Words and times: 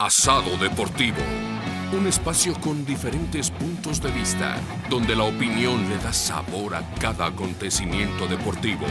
Asado 0.00 0.56
Deportivo. 0.56 1.18
Un 1.92 2.06
espacio 2.06 2.58
con 2.58 2.86
diferentes 2.86 3.50
puntos 3.50 4.00
de 4.00 4.10
vista, 4.10 4.56
donde 4.88 5.14
la 5.14 5.24
opinión 5.24 5.90
le 5.90 5.98
da 5.98 6.10
sabor 6.10 6.74
a 6.74 6.82
cada 6.94 7.26
acontecimiento 7.26 8.26
deportivo. 8.26 8.86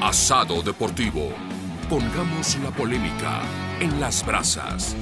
Asado 0.00 0.62
Deportivo. 0.62 1.28
Pongamos 1.90 2.56
la 2.60 2.70
polémica 2.70 3.42
en 3.80 4.00
las 4.00 4.24
brasas. 4.24 4.96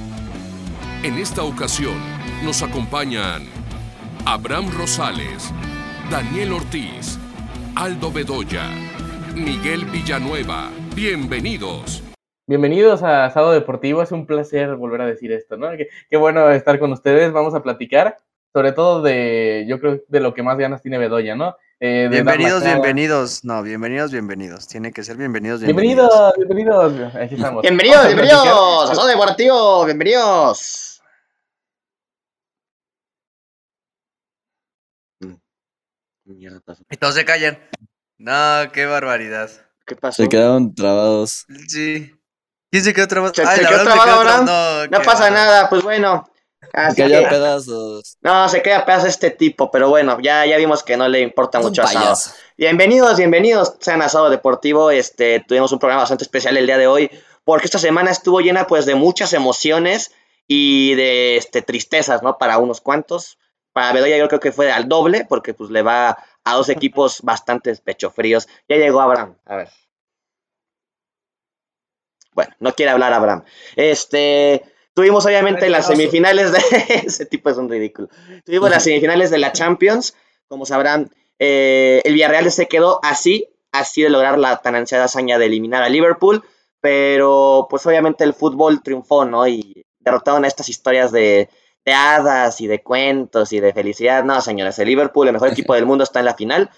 En 1.03 1.17
esta 1.17 1.43
ocasión 1.43 1.95
nos 2.43 2.61
acompañan 2.61 3.45
Abraham 4.25 4.71
Rosales, 4.71 5.53
Daniel 6.11 6.51
Ortiz, 6.51 7.17
Aldo 7.75 8.11
Bedoya, 8.11 8.69
Miguel 9.33 9.85
Villanueva. 9.85 10.69
Bienvenidos. 10.93 12.02
Bienvenidos 12.53 13.01
a 13.01 13.25
Asado 13.25 13.51
Deportivo, 13.51 14.03
es 14.03 14.11
un 14.11 14.27
placer 14.27 14.75
volver 14.75 15.01
a 15.01 15.07
decir 15.07 15.31
esto, 15.31 15.57
¿no? 15.57 15.71
Qué, 15.71 15.87
qué, 16.07 16.17
bueno 16.17 16.51
estar 16.51 16.77
con 16.77 16.91
ustedes, 16.91 17.31
vamos 17.31 17.55
a 17.55 17.63
platicar 17.63 18.19
sobre 18.53 18.73
todo 18.73 19.01
de, 19.01 19.65
yo 19.67 19.79
creo, 19.79 20.03
de 20.07 20.19
lo 20.19 20.35
que 20.35 20.43
más 20.43 20.55
ganas 20.59 20.83
tiene 20.83 20.99
Bedoya, 20.99 21.35
¿no? 21.35 21.57
Eh, 21.79 22.07
bienvenidos, 22.11 22.63
bienvenidos, 22.63 23.43
no, 23.43 23.63
bienvenidos, 23.63 24.11
bienvenidos, 24.11 24.67
tiene 24.67 24.91
que 24.93 25.03
ser 25.03 25.17
bienvenidos, 25.17 25.61
bienvenidos. 25.61 26.33
Bienvenidos, 26.37 26.93
bienvenidos, 26.93 27.15
aquí 27.15 27.33
estamos. 27.33 27.63
Bienvenidos, 27.63 28.05
bienvenidos, 28.05 28.91
Asado 28.91 29.07
Deportivo, 29.07 29.85
bienvenidos. 29.85 31.01
Y 36.27 36.97
todos 36.97 37.15
se 37.15 37.25
callan. 37.25 37.57
No, 38.19 38.71
qué 38.71 38.85
barbaridad. 38.85 39.49
¿Qué 39.87 39.95
pasó? 39.95 40.21
Se 40.21 40.29
quedaron 40.29 40.75
trabados. 40.75 41.47
Sí. 41.67 42.13
¿Quién 42.73 42.83
se 42.83 42.91
quedó 42.95 43.07
trabado? 43.07 43.31
¿Se, 43.35 43.43
Ay, 43.43 43.59
se 43.59 43.67
quedó 43.67 43.83
trabado 43.83 44.11
ahora? 44.13 44.41
No, 44.41 44.87
no 44.87 45.03
pasa 45.03 45.29
nada, 45.29 45.69
pues 45.69 45.83
bueno. 45.83 46.27
Así 46.73 47.03
se 47.03 47.07
queda 47.07 47.29
pedazos. 47.29 48.17
No, 48.21 48.49
se 48.49 48.63
queda 48.63 48.83
pedazos 48.83 49.09
este 49.09 49.29
tipo, 49.29 49.69
pero 49.69 49.89
bueno, 49.89 50.17
ya, 50.19 50.43
ya 50.47 50.57
vimos 50.57 50.81
que 50.81 50.97
no 50.97 51.07
le 51.07 51.19
importa 51.19 51.59
un 51.59 51.65
mucho 51.65 51.83
asado. 51.83 52.15
Bienvenidos, 52.57 53.17
bienvenidos, 53.17 53.75
sean 53.79 54.01
Asado 54.01 54.31
Deportivo. 54.31 54.89
Este, 54.89 55.39
tuvimos 55.47 55.71
un 55.71 55.77
programa 55.77 56.01
bastante 56.01 56.23
especial 56.23 56.57
el 56.57 56.65
día 56.65 56.79
de 56.79 56.87
hoy, 56.87 57.11
porque 57.43 57.65
esta 57.65 57.77
semana 57.77 58.09
estuvo 58.09 58.41
llena 58.41 58.65
pues 58.65 58.87
de 58.87 58.95
muchas 58.95 59.33
emociones 59.33 60.11
y 60.47 60.95
de 60.95 61.37
este, 61.37 61.61
tristezas, 61.61 62.23
¿no? 62.23 62.39
Para 62.39 62.57
unos 62.57 62.81
cuantos. 62.81 63.37
Para 63.71 63.93
Bedoya 63.93 64.17
yo 64.17 64.27
creo 64.27 64.39
que 64.39 64.51
fue 64.51 64.71
al 64.71 64.89
doble, 64.89 65.27
porque 65.29 65.53
pues 65.53 65.69
le 65.69 65.83
va 65.83 66.17
a 66.43 66.55
dos 66.55 66.69
equipos 66.69 67.21
bastante 67.21 67.75
pechofríos. 67.75 68.47
Ya 68.67 68.77
llegó 68.77 68.99
Abraham, 68.99 69.37
a 69.45 69.57
ver. 69.57 69.69
Bueno, 72.33 72.53
no 72.59 72.73
quiere 72.73 72.91
hablar 72.91 73.13
Abraham. 73.13 73.43
Este, 73.75 74.63
tuvimos 74.93 75.25
obviamente 75.25 75.69
las 75.69 75.87
semifinales 75.87 76.51
de... 76.51 76.59
Ese 77.05 77.25
tipo 77.25 77.49
es 77.49 77.57
un 77.57 77.69
ridículo. 77.69 78.09
Tuvimos 78.45 78.69
las 78.69 78.83
semifinales 78.83 79.29
de 79.29 79.39
la 79.39 79.51
Champions. 79.51 80.15
Como 80.47 80.65
sabrán, 80.65 81.11
eh, 81.39 82.01
el 82.05 82.13
Villarreal 82.13 82.51
se 82.51 82.67
quedó 82.67 82.99
así, 83.03 83.49
así 83.71 84.01
de 84.01 84.09
lograr 84.09 84.37
la 84.37 84.57
tan 84.57 84.75
ansiada 84.75 85.05
hazaña 85.05 85.37
de 85.37 85.45
eliminar 85.45 85.83
a 85.83 85.89
Liverpool. 85.89 86.43
Pero 86.81 87.67
pues 87.69 87.85
obviamente 87.85 88.23
el 88.23 88.33
fútbol 88.33 88.83
triunfó, 88.83 89.25
¿no? 89.25 89.47
Y 89.47 89.85
derrotaron 89.99 90.43
a 90.43 90.47
estas 90.47 90.67
historias 90.67 91.11
de, 91.11 91.49
de 91.85 91.93
hadas 91.93 92.59
y 92.61 92.67
de 92.67 92.81
cuentos 92.81 93.53
y 93.53 93.59
de 93.59 93.73
felicidad. 93.73 94.23
No, 94.23 94.41
señores, 94.41 94.77
el 94.79 94.87
Liverpool, 94.87 95.27
el 95.27 95.33
mejor 95.33 95.49
equipo 95.49 95.73
del 95.75 95.85
mundo, 95.85 96.03
está 96.03 96.19
en 96.19 96.25
la 96.25 96.35
final. 96.35 96.69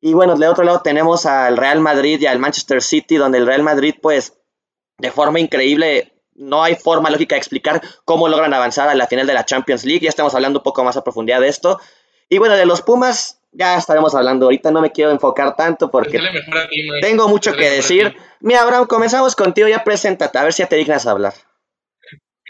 Y 0.00 0.14
bueno, 0.14 0.36
de 0.36 0.48
otro 0.48 0.64
lado 0.64 0.80
tenemos 0.82 1.26
al 1.26 1.56
Real 1.56 1.80
Madrid 1.80 2.20
y 2.20 2.26
al 2.26 2.40
Manchester 2.40 2.82
City, 2.82 3.16
donde 3.16 3.38
el 3.38 3.46
Real 3.46 3.62
Madrid, 3.62 3.94
pues, 4.02 4.36
de 4.98 5.10
forma 5.10 5.40
increíble, 5.40 6.12
no 6.34 6.62
hay 6.62 6.74
forma 6.74 7.10
lógica 7.10 7.34
de 7.34 7.40
explicar 7.40 7.80
cómo 8.04 8.28
logran 8.28 8.54
avanzar 8.54 8.88
a 8.88 8.94
la 8.94 9.06
final 9.06 9.26
de 9.26 9.34
la 9.34 9.44
Champions 9.44 9.84
League. 9.84 10.00
Ya 10.02 10.08
estamos 10.08 10.34
hablando 10.34 10.60
un 10.60 10.62
poco 10.62 10.84
más 10.84 10.96
a 10.96 11.04
profundidad 11.04 11.40
de 11.40 11.48
esto. 11.48 11.80
Y 12.28 12.38
bueno, 12.38 12.56
de 12.56 12.66
los 12.66 12.82
Pumas 12.82 13.40
ya 13.52 13.76
estaremos 13.76 14.14
hablando. 14.14 14.46
Ahorita 14.46 14.70
no 14.70 14.80
me 14.80 14.92
quiero 14.92 15.10
enfocar 15.10 15.54
tanto 15.56 15.90
porque 15.90 16.18
ti, 16.18 16.88
tengo 17.00 17.28
mucho 17.28 17.54
que 17.54 17.68
decir. 17.70 18.16
Mira, 18.40 18.62
Abraham, 18.62 18.86
comenzamos 18.86 19.36
contigo. 19.36 19.68
Ya 19.68 19.84
preséntate, 19.84 20.38
a 20.38 20.44
ver 20.44 20.52
si 20.52 20.62
ya 20.62 20.68
te 20.68 20.76
dignas 20.76 21.06
a 21.06 21.10
hablar. 21.10 21.34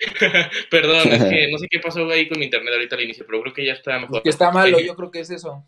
Perdón, 0.70 1.08
es 1.12 1.24
que 1.24 1.48
no 1.52 1.58
sé 1.58 1.66
qué 1.70 1.78
pasó 1.80 2.08
ahí 2.10 2.28
con 2.28 2.38
mi 2.38 2.46
internet 2.46 2.74
ahorita 2.74 2.96
al 2.96 3.02
inicio, 3.02 3.24
pero 3.26 3.42
creo 3.42 3.54
que 3.54 3.66
ya 3.66 3.72
está 3.72 3.98
mejor. 3.98 4.22
Que 4.22 4.30
está 4.30 4.50
malo, 4.50 4.78
yo 4.80 4.94
creo 4.96 5.10
que 5.10 5.20
es 5.20 5.30
eso. 5.30 5.66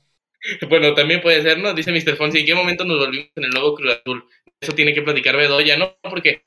Bueno, 0.68 0.94
también 0.94 1.22
puede 1.22 1.42
ser, 1.42 1.58
¿no? 1.58 1.72
Dice 1.72 1.90
Mr. 1.90 2.16
Fonsi, 2.16 2.40
¿en 2.40 2.46
qué 2.46 2.54
momento 2.54 2.84
nos 2.84 2.98
volvimos 2.98 3.30
en 3.34 3.44
el 3.44 3.50
logo 3.50 3.76
Cruz 3.76 3.92
Azul? 3.92 4.24
Eso 4.60 4.74
tiene 4.74 4.92
que 4.92 5.02
platicar 5.02 5.36
Bedoya, 5.36 5.76
¿no? 5.78 5.96
Porque 6.02 6.44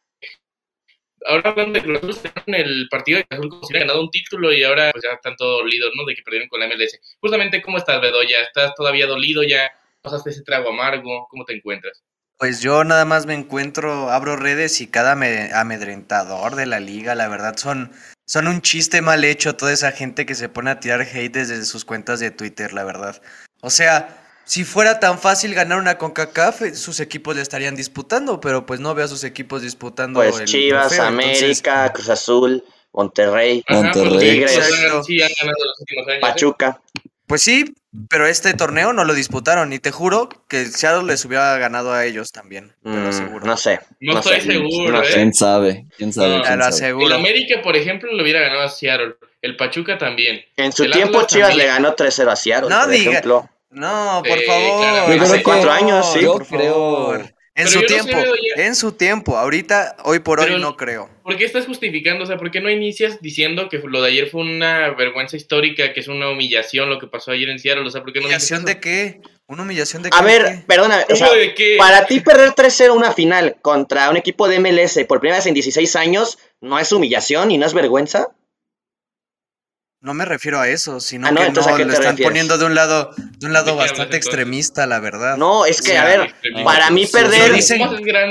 ahora 1.27 1.49
hablando 1.51 1.79
de 1.79 1.85
Cruz 1.85 2.17
Azul, 2.17 2.31
en 2.45 2.55
el 2.55 2.87
partido 2.89 3.19
de 3.19 3.25
Azul 3.29 3.49
como 3.49 3.63
si 3.63 3.73
hubiera 3.73 3.85
ganado 3.85 4.01
un 4.01 4.11
título 4.11 4.53
y 4.53 4.63
ahora 4.63 4.91
pues 4.91 5.03
ya 5.03 5.13
están 5.13 5.35
todos 5.35 5.61
dolidos, 5.61 5.91
¿no? 5.95 6.05
De 6.05 6.15
que 6.15 6.23
perdieron 6.23 6.49
con 6.49 6.59
la 6.59 6.67
MLS. 6.67 6.99
Justamente, 7.19 7.61
¿cómo 7.61 7.77
estás, 7.77 8.01
Bedoya? 8.01 8.41
¿Estás 8.41 8.73
todavía 8.75 9.07
dolido? 9.07 9.43
¿Ya 9.43 9.71
pasaste 10.01 10.29
ese 10.29 10.43
trago 10.43 10.69
amargo? 10.69 11.27
¿Cómo 11.29 11.45
te 11.45 11.53
encuentras? 11.53 12.03
Pues 12.37 12.61
yo 12.61 12.83
nada 12.83 13.03
más 13.03 13.25
me 13.25 13.33
encuentro, 13.33 14.11
abro 14.11 14.35
redes 14.35 14.79
y 14.81 14.87
cada 14.87 15.13
amedrentador 15.13 16.55
de 16.55 16.67
la 16.67 16.79
liga, 16.79 17.15
la 17.15 17.27
verdad, 17.27 17.57
son, 17.57 17.91
son 18.27 18.47
un 18.47 18.61
chiste 18.61 19.01
mal 19.01 19.23
hecho 19.23 19.55
toda 19.55 19.73
esa 19.73 19.91
gente 19.91 20.27
que 20.27 20.35
se 20.35 20.47
pone 20.47 20.69
a 20.69 20.79
tirar 20.79 21.01
hate 21.01 21.33
desde 21.33 21.65
sus 21.65 21.83
cuentas 21.83 22.19
de 22.19 22.29
Twitter, 22.29 22.73
la 22.73 22.83
verdad. 22.83 23.23
O 23.61 23.71
sea, 23.71 24.26
si 24.47 24.63
fuera 24.63 24.99
tan 24.99 25.19
fácil 25.19 25.53
ganar 25.53 25.77
una 25.77 25.97
CONCACAF, 25.97 26.61
sus 26.73 26.99
equipos 26.99 27.35
le 27.35 27.41
estarían 27.41 27.75
disputando, 27.75 28.39
pero 28.39 28.65
pues 28.65 28.79
no 28.79 28.95
veo 28.95 29.05
a 29.05 29.07
sus 29.07 29.23
equipos 29.23 29.61
disputando. 29.61 30.19
Pues 30.21 30.45
Chivas, 30.45 30.87
trofeo, 30.87 31.05
América, 31.05 31.85
entonces... 31.85 31.91
Cruz 31.93 32.09
Azul, 32.09 32.63
Monterrey, 32.93 33.63
Ajá, 33.67 33.81
Monterrey. 33.93 34.19
Tigres, 34.19 34.57
años, 34.57 35.07
Pachuca. 36.21 36.81
Pues 37.27 37.41
sí, 37.41 37.75
pero 38.09 38.25
este 38.25 38.53
torneo 38.53 38.93
no 38.93 39.03
lo 39.03 39.13
disputaron 39.13 39.73
y 39.73 39.79
te 39.79 39.91
juro 39.91 40.29
que 40.47 40.61
el 40.61 40.71
Seattle 40.71 41.03
les 41.11 41.25
hubiera 41.25 41.57
ganado 41.57 41.91
a 41.91 42.05
ellos 42.05 42.31
también, 42.31 42.73
te 42.83 42.89
lo 42.89 43.09
aseguro. 43.09 43.43
Mm, 43.43 43.47
no 43.47 43.57
sé. 43.57 43.81
No, 43.99 44.13
no 44.13 44.19
estoy 44.19 44.39
sé. 44.39 44.51
seguro, 44.53 44.91
No 44.93 45.03
¿eh? 45.03 45.07
sé. 45.07 45.13
¿Quién 45.15 45.33
sabe? 45.33 45.85
¿Quién 45.97 46.13
sabe? 46.13 46.29
No, 46.37 46.41
¿Quién 46.41 46.53
Te 46.53 46.57
lo 46.57 46.63
sabe? 46.63 46.75
aseguro. 46.75 47.05
El 47.07 47.13
América, 47.13 47.61
por 47.61 47.75
ejemplo, 47.75 48.09
lo 48.13 48.23
hubiera 48.23 48.39
ganado 48.39 48.61
a 48.61 48.69
Seattle. 48.69 49.15
El 49.41 49.57
Pachuca 49.57 49.97
también. 49.97 50.39
En 50.55 50.71
su 50.71 50.85
El 50.85 50.91
tiempo 50.93 51.17
Atlas 51.17 51.27
Chivas 51.33 51.49
también. 51.49 51.67
le 51.67 51.73
ganó 51.73 51.95
3-0 51.97 52.31
a 52.31 52.35
Seattle, 52.37 52.69
No 52.69 52.79
por 52.81 52.89
diga- 52.93 53.09
ejemplo. 53.11 53.49
No, 53.69 54.23
por 54.27 54.39
Sí, 54.39 54.45
favor. 54.45 55.15
Yo 55.15 55.21
Hace 55.23 55.43
cuatro 55.43 55.71
años, 55.71 56.13
sí. 56.13 56.21
Yo 56.21 56.33
por 56.33 56.47
creo. 56.47 56.73
favor. 56.73 57.33
En 57.55 57.65
Pero 57.65 57.69
su 57.69 57.79
yo 57.79 57.97
no 57.97 58.03
sé, 58.03 58.09
tiempo, 58.09 58.33
en 58.57 58.75
su 58.75 58.91
tiempo. 58.91 59.35
Ahorita, 59.35 59.95
hoy 60.03 60.19
por 60.19 60.39
hoy 60.39 60.61
no 60.61 60.77
creo. 60.77 61.09
¿Por 61.23 61.37
qué 61.37 61.45
estás 61.45 61.65
justificando? 61.65 62.23
O 62.23 62.27
sea, 62.27 62.37
¿por 62.37 62.51
qué 62.51 62.61
no 62.61 62.69
inicias 62.69 63.19
diciendo 63.19 63.67
que 63.67 63.79
lo 63.79 63.99
de 64.03 64.09
ayer 64.09 64.29
fue 64.29 64.41
una 64.41 64.91
vergüenza 64.91 65.37
histórica, 65.37 65.91
que 65.91 65.99
es 66.01 66.07
una 66.07 66.29
humillación 66.29 66.87
lo 66.87 66.99
que 66.99 67.07
pasó 67.07 67.31
ayer 67.31 67.49
en 67.49 67.57
Seattle? 67.57 67.87
O 67.87 67.89
sea, 67.89 68.03
¿por 68.03 68.13
qué 68.13 68.19
no 68.21 68.27
dices 68.27 68.51
¿Humillación 68.51 68.65
de 68.65 68.79
qué? 68.79 69.21
¿Una 69.47 69.63
humillación 69.63 70.03
de 70.03 70.11
qué? 70.11 70.17
A 70.17 70.21
ver, 70.21 70.65
perdóname, 70.67 71.05
o 71.09 71.15
sea, 71.15 71.29
para 71.79 72.05
ti 72.05 72.19
perder 72.19 72.49
3-0 72.51 72.91
una 72.95 73.11
final 73.13 73.55
contra 73.63 74.11
un 74.11 74.17
equipo 74.17 74.47
de 74.47 74.59
MLS 74.59 75.03
por 75.07 75.19
primera 75.19 75.37
vez 75.39 75.47
en 75.47 75.55
16 75.55 75.95
años, 75.95 76.37
¿no 76.61 76.77
es 76.77 76.91
humillación 76.91 77.49
y 77.49 77.57
no 77.57 77.65
es 77.65 77.73
vergüenza? 77.73 78.27
No 79.99 80.13
me 80.13 80.25
refiero 80.25 80.59
a 80.59 80.67
eso, 80.69 80.99
sino 80.99 81.27
Ah, 81.27 81.31
no, 81.31 81.41
que 81.41 81.51
no, 81.51 81.61
¿a 81.61 81.75
qué 81.77 81.83
lo 81.85 81.91
están 81.93 82.11
refieres? 82.11 82.23
poniendo 82.27 82.57
de 82.59 82.65
un 82.65 82.75
lado, 82.75 83.11
de 83.17 83.45
un 83.47 83.51
lado 83.53 83.65
¿De 83.65 83.71
qué 83.71 83.79
hablas, 83.79 83.89
bastante 83.91 84.17
extremista, 84.17 84.85
la 84.85 84.99
verdad. 84.99 85.37
No, 85.37 85.65
es 85.65 85.81
que, 85.81 85.97
a 85.97 86.05
ver, 86.05 86.33
para 86.63 86.91
mí 86.91 87.07
perder, 87.07 87.51
dicen- 87.51 87.81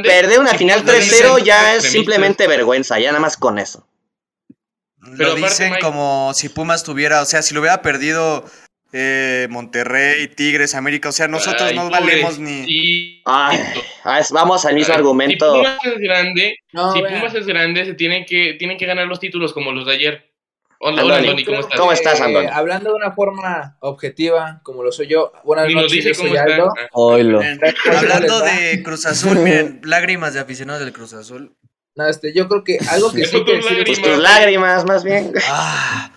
perder 0.02 0.38
una 0.38 0.54
final 0.54 0.80
Pumas 0.82 0.94
es 0.98 1.10
3-0 1.12 1.24
grande, 1.34 1.44
ya 1.44 1.58
es 1.70 1.84
extremistas. 1.84 1.92
simplemente 1.92 2.46
vergüenza, 2.46 2.98
ya 3.00 3.08
nada 3.08 3.20
más 3.20 3.36
con 3.36 3.58
eso. 3.58 3.86
Lo 4.98 5.16
Pero 5.16 5.34
dicen 5.34 5.70
Mike- 5.70 5.82
como 5.82 6.32
si 6.34 6.48
Pumas 6.48 6.84
tuviera, 6.84 7.20
o 7.22 7.26
sea, 7.26 7.42
si 7.42 7.52
lo 7.54 7.60
hubiera 7.60 7.82
perdido 7.82 8.44
eh, 8.92 9.46
Monterrey, 9.50 10.28
Tigres, 10.28 10.74
América, 10.74 11.08
o 11.08 11.12
sea, 11.12 11.26
nosotros 11.28 11.70
Ay, 11.70 11.76
no 11.76 11.90
valemos 11.90 12.38
ni... 12.38 13.20
Ay, 13.26 13.58
ah, 14.04 14.22
vamos 14.30 14.64
al 14.64 14.74
mismo 14.74 14.94
Ay, 14.94 14.98
argumento. 15.00 15.52
Si 15.52 15.58
Pumas 15.58 15.84
es 15.84 15.98
grande, 15.98 16.56
No, 16.72 16.92
si. 16.92 17.00
Pumas 17.02 17.34
es 17.34 17.46
grande, 17.46 17.84
se 17.84 17.94
tienen 17.94 18.24
que, 18.24 18.54
tienen 18.54 18.78
que 18.78 18.86
ganar 18.86 19.06
los 19.08 19.18
títulos 19.20 19.52
como 19.52 19.72
los 19.72 19.84
de 19.86 19.92
ayer. 19.92 20.25
Hola, 20.78 21.04
hola, 21.04 21.16
Andoni, 21.18 21.44
¿cómo 21.44 21.60
estás? 21.60 21.80
¿Cómo 21.80 21.92
estás, 21.92 22.20
Eh, 22.20 22.24
Andoni? 22.24 22.48
hablando 22.52 22.90
de 22.90 22.96
una 22.96 23.12
forma 23.12 23.76
objetiva, 23.80 24.60
como 24.62 24.82
lo 24.82 24.92
soy 24.92 25.06
yo, 25.06 25.32
buenas 25.44 25.66
Ni 25.68 25.74
noches, 25.74 25.92
dice 25.92 26.08
yo 26.08 26.14
soy 26.14 26.28
cómo. 26.30 26.40
Aldo. 26.40 26.72
Ah, 26.78 26.88
Oilo. 26.92 27.38
Miren, 27.38 27.60
¿Cómo 27.84 27.98
hablando 27.98 28.40
de 28.40 28.82
Cruz 28.82 29.06
Azul, 29.06 29.38
miren, 29.38 29.80
lágrimas 29.84 30.34
de 30.34 30.40
aficionados 30.40 30.80
del 30.84 30.92
Cruz 30.92 31.14
Azul. 31.14 31.56
No, 31.94 32.06
este, 32.06 32.34
yo 32.34 32.46
creo 32.46 32.62
que 32.62 32.78
algo 32.90 33.10
que 33.10 33.24
sí 33.24 33.42
que 33.44 33.54
decir, 33.56 33.84
Pues 33.86 33.98
lágrimas. 33.98 34.02
tus 34.14 34.22
lágrimas, 34.22 34.84
más 34.84 35.04
bien. 35.04 35.32
Ah, 35.48 36.12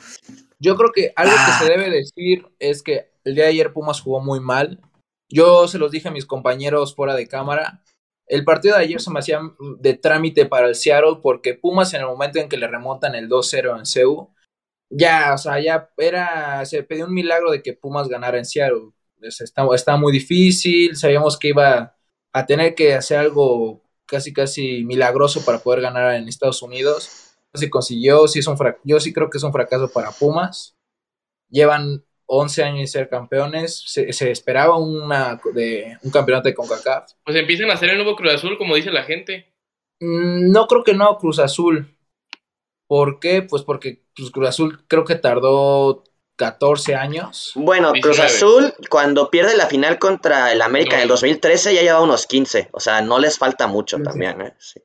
yo 0.59 0.75
creo 0.75 0.91
que 0.91 1.13
algo 1.15 1.33
Ah. 1.37 1.57
que 1.59 1.65
se 1.65 1.71
debe 1.71 1.89
decir 1.89 2.45
es 2.59 2.83
que 2.83 3.11
el 3.23 3.35
día 3.35 3.45
de 3.45 3.51
ayer 3.51 3.71
Pumas 3.71 4.01
jugó 4.01 4.19
muy 4.19 4.41
mal. 4.41 4.81
Yo 5.29 5.69
se 5.69 5.77
los 5.77 5.91
dije 5.91 6.09
a 6.09 6.11
mis 6.11 6.25
compañeros 6.25 6.95
fuera 6.95 7.15
de 7.15 7.27
cámara. 7.29 7.81
El 8.27 8.43
partido 8.43 8.75
de 8.75 8.83
ayer 8.83 8.99
se 8.99 9.09
me 9.09 9.19
hacía 9.19 9.39
de 9.79 9.93
trámite 9.93 10.45
para 10.45 10.67
el 10.67 10.75
Seattle 10.75 11.19
porque 11.23 11.53
Pumas 11.53 11.93
en 11.93 12.01
el 12.01 12.07
momento 12.07 12.39
en 12.39 12.49
que 12.49 12.57
le 12.57 12.67
remontan 12.67 13.15
el 13.15 13.29
2-0 13.29 13.77
en 13.79 13.85
CEU, 13.85 14.33
ya, 14.89 15.33
o 15.33 15.37
sea, 15.37 15.59
ya 15.61 15.89
era, 15.97 16.65
se 16.65 16.83
pidió 16.83 17.05
un 17.05 17.13
milagro 17.13 17.51
de 17.51 17.61
que 17.61 17.73
Pumas 17.73 18.07
ganara 18.09 18.37
en 18.37 18.45
Seattle. 18.45 18.91
Es- 19.21 19.41
Está, 19.41 19.65
está 19.75 19.97
muy 19.97 20.11
difícil, 20.13 20.95
sabíamos 20.95 21.37
que 21.37 21.49
iba 21.49 21.95
a 22.33 22.45
tener 22.45 22.75
que 22.75 22.93
hacer 22.93 23.17
algo 23.19 23.83
casi, 24.05 24.33
casi 24.33 24.83
milagroso 24.85 25.43
para 25.45 25.59
poder 25.59 25.81
ganar 25.81 26.15
en 26.15 26.27
Estados 26.27 26.61
Unidos. 26.61 27.09
se 27.53 27.69
consiguió, 27.69 28.27
sí 28.27 28.39
es 28.39 28.47
un 28.47 28.57
yo 28.83 28.99
sí 28.99 29.11
creo 29.11 29.29
que 29.29 29.37
es 29.39 29.43
un 29.43 29.51
fracaso 29.51 29.89
para 29.91 30.11
Pumas. 30.11 30.75
Llevan 31.49 32.03
11 32.27 32.63
años 32.63 32.81
de 32.81 32.87
ser 32.87 33.09
campeones, 33.09 33.83
se, 33.87 34.13
se 34.13 34.29
esperaba 34.29 34.77
una, 34.77 35.39
de, 35.53 35.97
un 36.03 36.11
campeonato 36.11 36.47
de 36.47 36.53
CONCACAF. 36.53 37.11
Pues 37.25 37.35
empiezan 37.35 37.71
a 37.71 37.73
hacer 37.73 37.89
el 37.89 37.97
nuevo 37.97 38.15
Cruz 38.15 38.33
Azul, 38.33 38.57
como 38.57 38.75
dice 38.75 38.91
la 38.91 39.03
gente. 39.03 39.51
Mm, 39.99 40.51
No 40.51 40.67
creo 40.67 40.83
que 40.83 40.93
no, 40.93 41.17
Cruz 41.17 41.39
Azul. 41.39 41.97
¿Por 42.89 43.19
qué? 43.19 43.43
Pues 43.43 43.61
porque 43.61 44.01
pues, 44.15 44.31
Cruz 44.31 44.49
Azul 44.49 44.83
creo 44.87 45.05
que 45.05 45.13
tardó 45.13 46.03
14 46.37 46.95
años. 46.95 47.51
Bueno, 47.53 47.91
Cruz 47.91 48.17
19. 48.17 48.25
Azul, 48.25 48.73
cuando 48.89 49.29
pierde 49.29 49.55
la 49.55 49.67
final 49.67 49.99
contra 49.99 50.51
el 50.51 50.63
América 50.63 50.95
en 50.95 51.03
el 51.03 51.07
No. 51.07 51.13
2013, 51.13 51.69
2013, 51.69 51.75
ya 51.75 51.81
lleva 51.83 52.01
unos 52.01 52.25
15. 52.25 52.69
O 52.71 52.79
sea, 52.79 53.01
no 53.01 53.19
les 53.19 53.37
falta 53.37 53.67
mucho 53.67 53.97
15. 53.97 54.09
también, 54.09 54.41
¿eh? 54.41 54.53
Sí. 54.57 54.79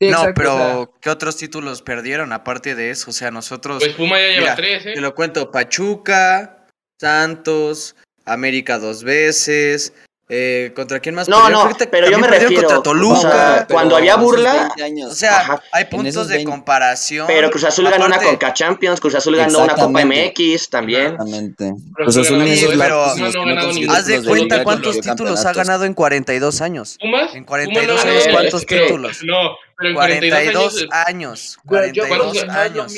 Sí, 0.00 0.10
No, 0.10 0.26
pero 0.34 0.54
o 0.54 0.56
sea, 0.58 0.88
¿qué 1.02 1.10
otros 1.10 1.36
títulos 1.36 1.82
perdieron 1.82 2.32
aparte 2.32 2.74
de 2.74 2.90
eso? 2.90 3.10
O 3.10 3.12
sea, 3.12 3.30
nosotros, 3.30 3.82
Pues 3.82 3.94
Puma 3.94 4.18
ya 4.18 4.28
lleva 4.28 4.40
Mira, 4.40 4.54
tres, 4.56 4.86
¿eh? 4.86 4.92
te 4.94 5.00
lo 5.02 5.14
cuento, 5.14 5.50
Pachuca, 5.50 6.66
Santos, 6.98 7.96
América 8.24 8.78
dos 8.78 9.02
veces, 9.04 9.92
eh, 10.30 10.72
¿contra 10.76 11.00
quién 11.00 11.14
más 11.14 11.28
No, 11.28 11.36
perdieron? 11.42 11.68
no, 11.70 11.74
Creo 11.76 11.90
pero 11.90 12.10
yo 12.10 12.18
me 12.18 12.26
refiero, 12.28 12.62
contra 12.62 12.82
Toluca. 12.82 13.18
o 13.18 13.20
sea, 13.22 13.66
cuando 13.70 13.96
había 13.96 14.16
burla- 14.16 14.68
20 14.76 14.82
años. 14.84 15.12
O 15.12 15.14
sea, 15.14 15.38
Ajá. 15.40 15.62
hay 15.72 15.86
puntos 15.86 16.28
de 16.28 16.34
20. 16.36 16.50
comparación. 16.50 17.26
Pero 17.26 17.50
Cruz 17.50 17.64
Azul 17.64 17.88
ganó 17.88 18.06
una 18.06 18.18
Conca 18.18 18.52
Champions, 18.52 19.00
Cruz 19.00 19.14
Azul 19.14 19.36
ganó 19.36 19.60
una 19.60 19.74
Copa. 19.74 20.04
MX 20.04 20.68
también. 20.70 21.02
Exactamente. 21.12 21.72
Pero 21.96 22.04
Cruz 22.06 22.16
Azul 22.18 22.42
¿eh? 22.42 22.68
Pero 22.78 23.06
no 23.16 23.72
ni 23.72 23.84
Haz 23.86 24.06
de 24.06 24.22
cuenta 24.22 24.62
cuántos 24.64 25.00
títulos 25.00 25.44
ha 25.46 25.52
ganado 25.52 25.84
en 25.84 25.94
42 25.94 26.60
años. 26.60 26.98
¿Pumas? 27.00 27.34
En 27.34 27.44
Puma 27.44 27.46
42 27.46 28.04
no 28.04 28.10
ha 28.10 28.12
años, 28.12 28.28
¿cuántos 28.30 28.66
títulos? 28.66 29.18
No, 29.24 29.56
pero 29.78 29.90
en 29.90 29.94
42 29.94 30.30
42 30.42 30.76
años. 30.90 31.06
años. 31.06 31.58
pero 31.68 31.86
yo 31.86 31.92
creo 32.04 32.08
42 32.08 32.32
que 32.32 32.46
no 32.46 32.52
es 32.52 32.56
lo 32.74 32.82
años. 32.82 32.92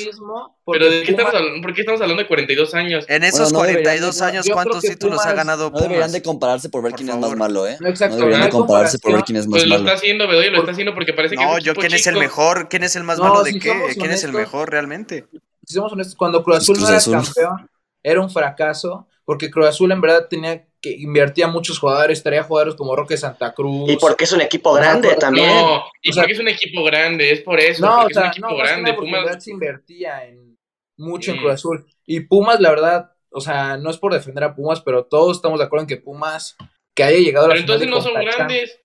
Pero 0.65 0.85
¿de 0.89 1.03
qué 1.03 1.11
estamos 1.11 1.31
Pumas- 1.31 1.35
hablando? 1.41 1.61
¿Por 1.61 1.73
qué 1.73 1.81
estamos 1.81 2.01
hablando 2.01 2.23
de 2.23 2.27
42 2.27 2.73
años? 2.73 3.05
En 3.07 3.23
esos 3.23 3.39
Bueno, 3.39 3.51
no 3.51 3.59
deberían 3.67 3.83
42 3.83 4.17
de- 4.19 4.25
años, 4.25 4.45
¿cuántos 4.51 4.81
títulos 4.81 5.19
ha 5.19 5.23
Pumas 5.23 5.35
ganado 5.35 5.63
No 5.69 5.77
deberían 5.77 5.99
Pumas? 5.99 6.11
de 6.13 6.21
compararse 6.23 6.69
por 6.69 6.81
ver 6.83 6.91
Por 6.91 6.97
quién 6.97 7.09
es 7.09 7.15
favor. 7.15 7.29
más 7.29 7.37
malo, 7.37 7.67
¿eh? 7.67 7.77
No, 7.79 7.87
exacto, 7.89 8.15
no 8.15 8.19
deberían 8.21 8.39
no 8.41 8.45
de 8.47 8.51
compararse 8.51 8.99
por 8.99 9.13
ver 9.13 9.23
quién 9.23 9.37
es 9.37 9.45
más 9.47 9.51
Pues 9.59 9.63
lo 9.65 9.69
malo. 9.75 9.83
está 9.85 9.93
haciendo, 9.97 10.27
Bedoy, 10.27 10.49
lo 10.49 10.59
está 10.59 10.71
haciendo 10.71 10.93
porque 10.93 11.13
parece 11.13 11.35
que 11.35 11.41
es 11.43 11.47
No, 11.47 11.57
yo 11.59 11.73
quién 11.75 11.93
es 11.93 12.07
el 12.07 12.13
chico. 12.13 12.19
mejor, 12.19 12.67
quién 12.69 12.83
es 12.83 12.95
el 12.95 13.03
más 13.03 13.17
No, 13.19 13.25
malo 13.25 13.43
de 13.43 13.51
si 13.51 13.59
qué, 13.59 13.69
quién 13.69 14.11
es 14.11 14.23
el 14.23 14.31
honestos- 14.31 14.33
mejor 14.33 14.69
realmente. 14.71 15.25
si 15.65 15.73
somos 15.75 15.93
honestos, 15.93 16.15
cuando 16.15 16.43
Cruz 16.43 16.55
Pues 16.57 16.63
Azul 16.63 16.73
no 16.75 16.79
Cruz 16.79 16.89
era 16.89 16.97
Azul. 16.97 17.13
campeón, 17.45 17.69
era 18.03 18.21
un 18.21 18.29
fracaso, 18.31 19.07
porque 19.25 19.49
Cruz 19.51 19.67
Azul 19.67 19.91
en 19.91 20.01
verdad 20.01 20.27
tenía 20.29 20.65
que 20.81 20.89
invertía 20.91 21.47
muchos 21.47 21.77
jugadores, 21.77 22.23
traía 22.23 22.43
jugadores 22.43 22.73
como 22.75 22.95
Roque 22.95 23.15
Santa 23.15 23.53
Cruz. 23.53 23.89
Y 23.89 23.97
porque 23.97 24.23
es 24.23 24.31
un 24.31 24.41
equipo 24.41 24.73
grande 24.73 25.09
pero- 25.09 25.19
también. 25.19 25.47
No, 25.47 25.83
y 26.01 26.09
O 26.09 26.13
sea- 26.13 26.23
porque 26.23 26.33
es 26.33 26.39
un 26.39 26.47
equipo 26.47 26.83
grande, 26.83 27.31
es 27.31 27.41
por 27.41 27.59
eso, 27.59 27.85
no, 27.85 27.91
o 27.91 28.01
porque 28.01 28.11
es 28.13 28.17
un 28.17 28.23
sea, 28.23 28.31
equipo 28.31 28.47
no, 28.49 28.55
grande. 28.57 28.93
porque 28.93 29.07
en 29.09 29.11
Pumas, 29.13 29.25
verdad 29.25 29.39
se 29.39 29.51
invertía 29.51 30.25
en 30.25 30.57
mucho 30.97 31.31
en 31.31 31.37
Mm. 31.37 31.39
Cruz 31.41 31.53
Azul. 31.53 31.85
Y 32.05 32.21
Pumas, 32.21 32.59
la 32.59 32.69
verdad, 32.71 33.11
o 33.29 33.39
sea, 33.41 33.77
no 33.77 33.89
es 33.91 33.97
por 33.97 34.11
defender 34.13 34.43
a 34.43 34.55
Pumas, 34.55 34.81
pero 34.81 35.05
todos 35.05 35.37
estamos 35.37 35.59
de 35.59 35.65
acuerdo 35.65 35.83
en 35.83 35.87
que 35.87 35.97
Pumas, 35.97 36.55
que 36.95 37.03
haya 37.03 37.17
llegado 37.19 37.45
a 37.45 37.49
la 37.49 37.53
pero 37.55 37.65
final 37.67 37.81
entonces 37.83 37.89
no 37.89 38.01
son 38.01 38.13
Champions, 38.13 38.35
grandes. 38.37 38.77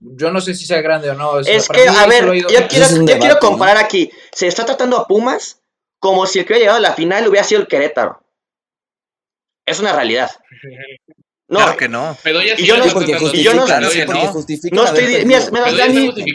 Yo 0.00 0.30
no 0.30 0.40
sé 0.40 0.54
si 0.54 0.66
sea 0.66 0.82
grande 0.82 1.10
o 1.10 1.14
no. 1.14 1.30
o 1.30 1.42
sea, 1.44 1.54
Es 1.56 1.68
que, 1.68 1.88
a 1.88 2.06
ver, 2.06 2.24
yo 2.34 2.48
quiero, 2.68 2.86
yo 3.06 3.18
quiero 3.18 3.38
comparar 3.38 3.78
aquí. 3.78 4.10
Se 4.32 4.46
está 4.46 4.66
tratando 4.66 4.98
a 4.98 5.06
Pumas 5.06 5.62
como 6.04 6.26
si 6.26 6.40
el 6.40 6.44
que 6.44 6.52
hubiera 6.52 6.60
llegado 6.64 6.76
a 6.76 6.88
la 6.90 6.92
final 6.92 7.26
hubiera 7.26 7.46
sido 7.46 7.62
el 7.62 7.66
Querétaro. 7.66 8.20
Es 9.66 9.80
una 9.80 9.94
realidad. 9.94 10.30
No, 11.48 11.60
Claro 11.60 11.76
que 11.78 11.88
no. 11.88 12.14
Y 12.58 12.66
yo 12.66 12.76
no- 12.76 12.84
y 13.32 13.42
yo 13.42 13.54
no- 13.54 13.64
claro 13.64 13.88
que 13.90 14.04
no. 14.04 14.32
no 14.72 14.84
estoy. 14.84 15.24
Mira, 15.24 15.40
mira, 15.50 15.72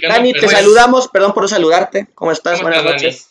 Dani, 0.07 0.33
te 0.33 0.47
saludamos. 0.47 1.07
Perdón 1.09 1.33
por 1.35 1.43
no 1.43 1.47
saludarte. 1.47 2.07
¿Cómo 2.15 2.31
estás? 2.31 2.57
¿Cómo 2.61 2.69
Buenas 2.71 2.83
noches. 2.83 3.29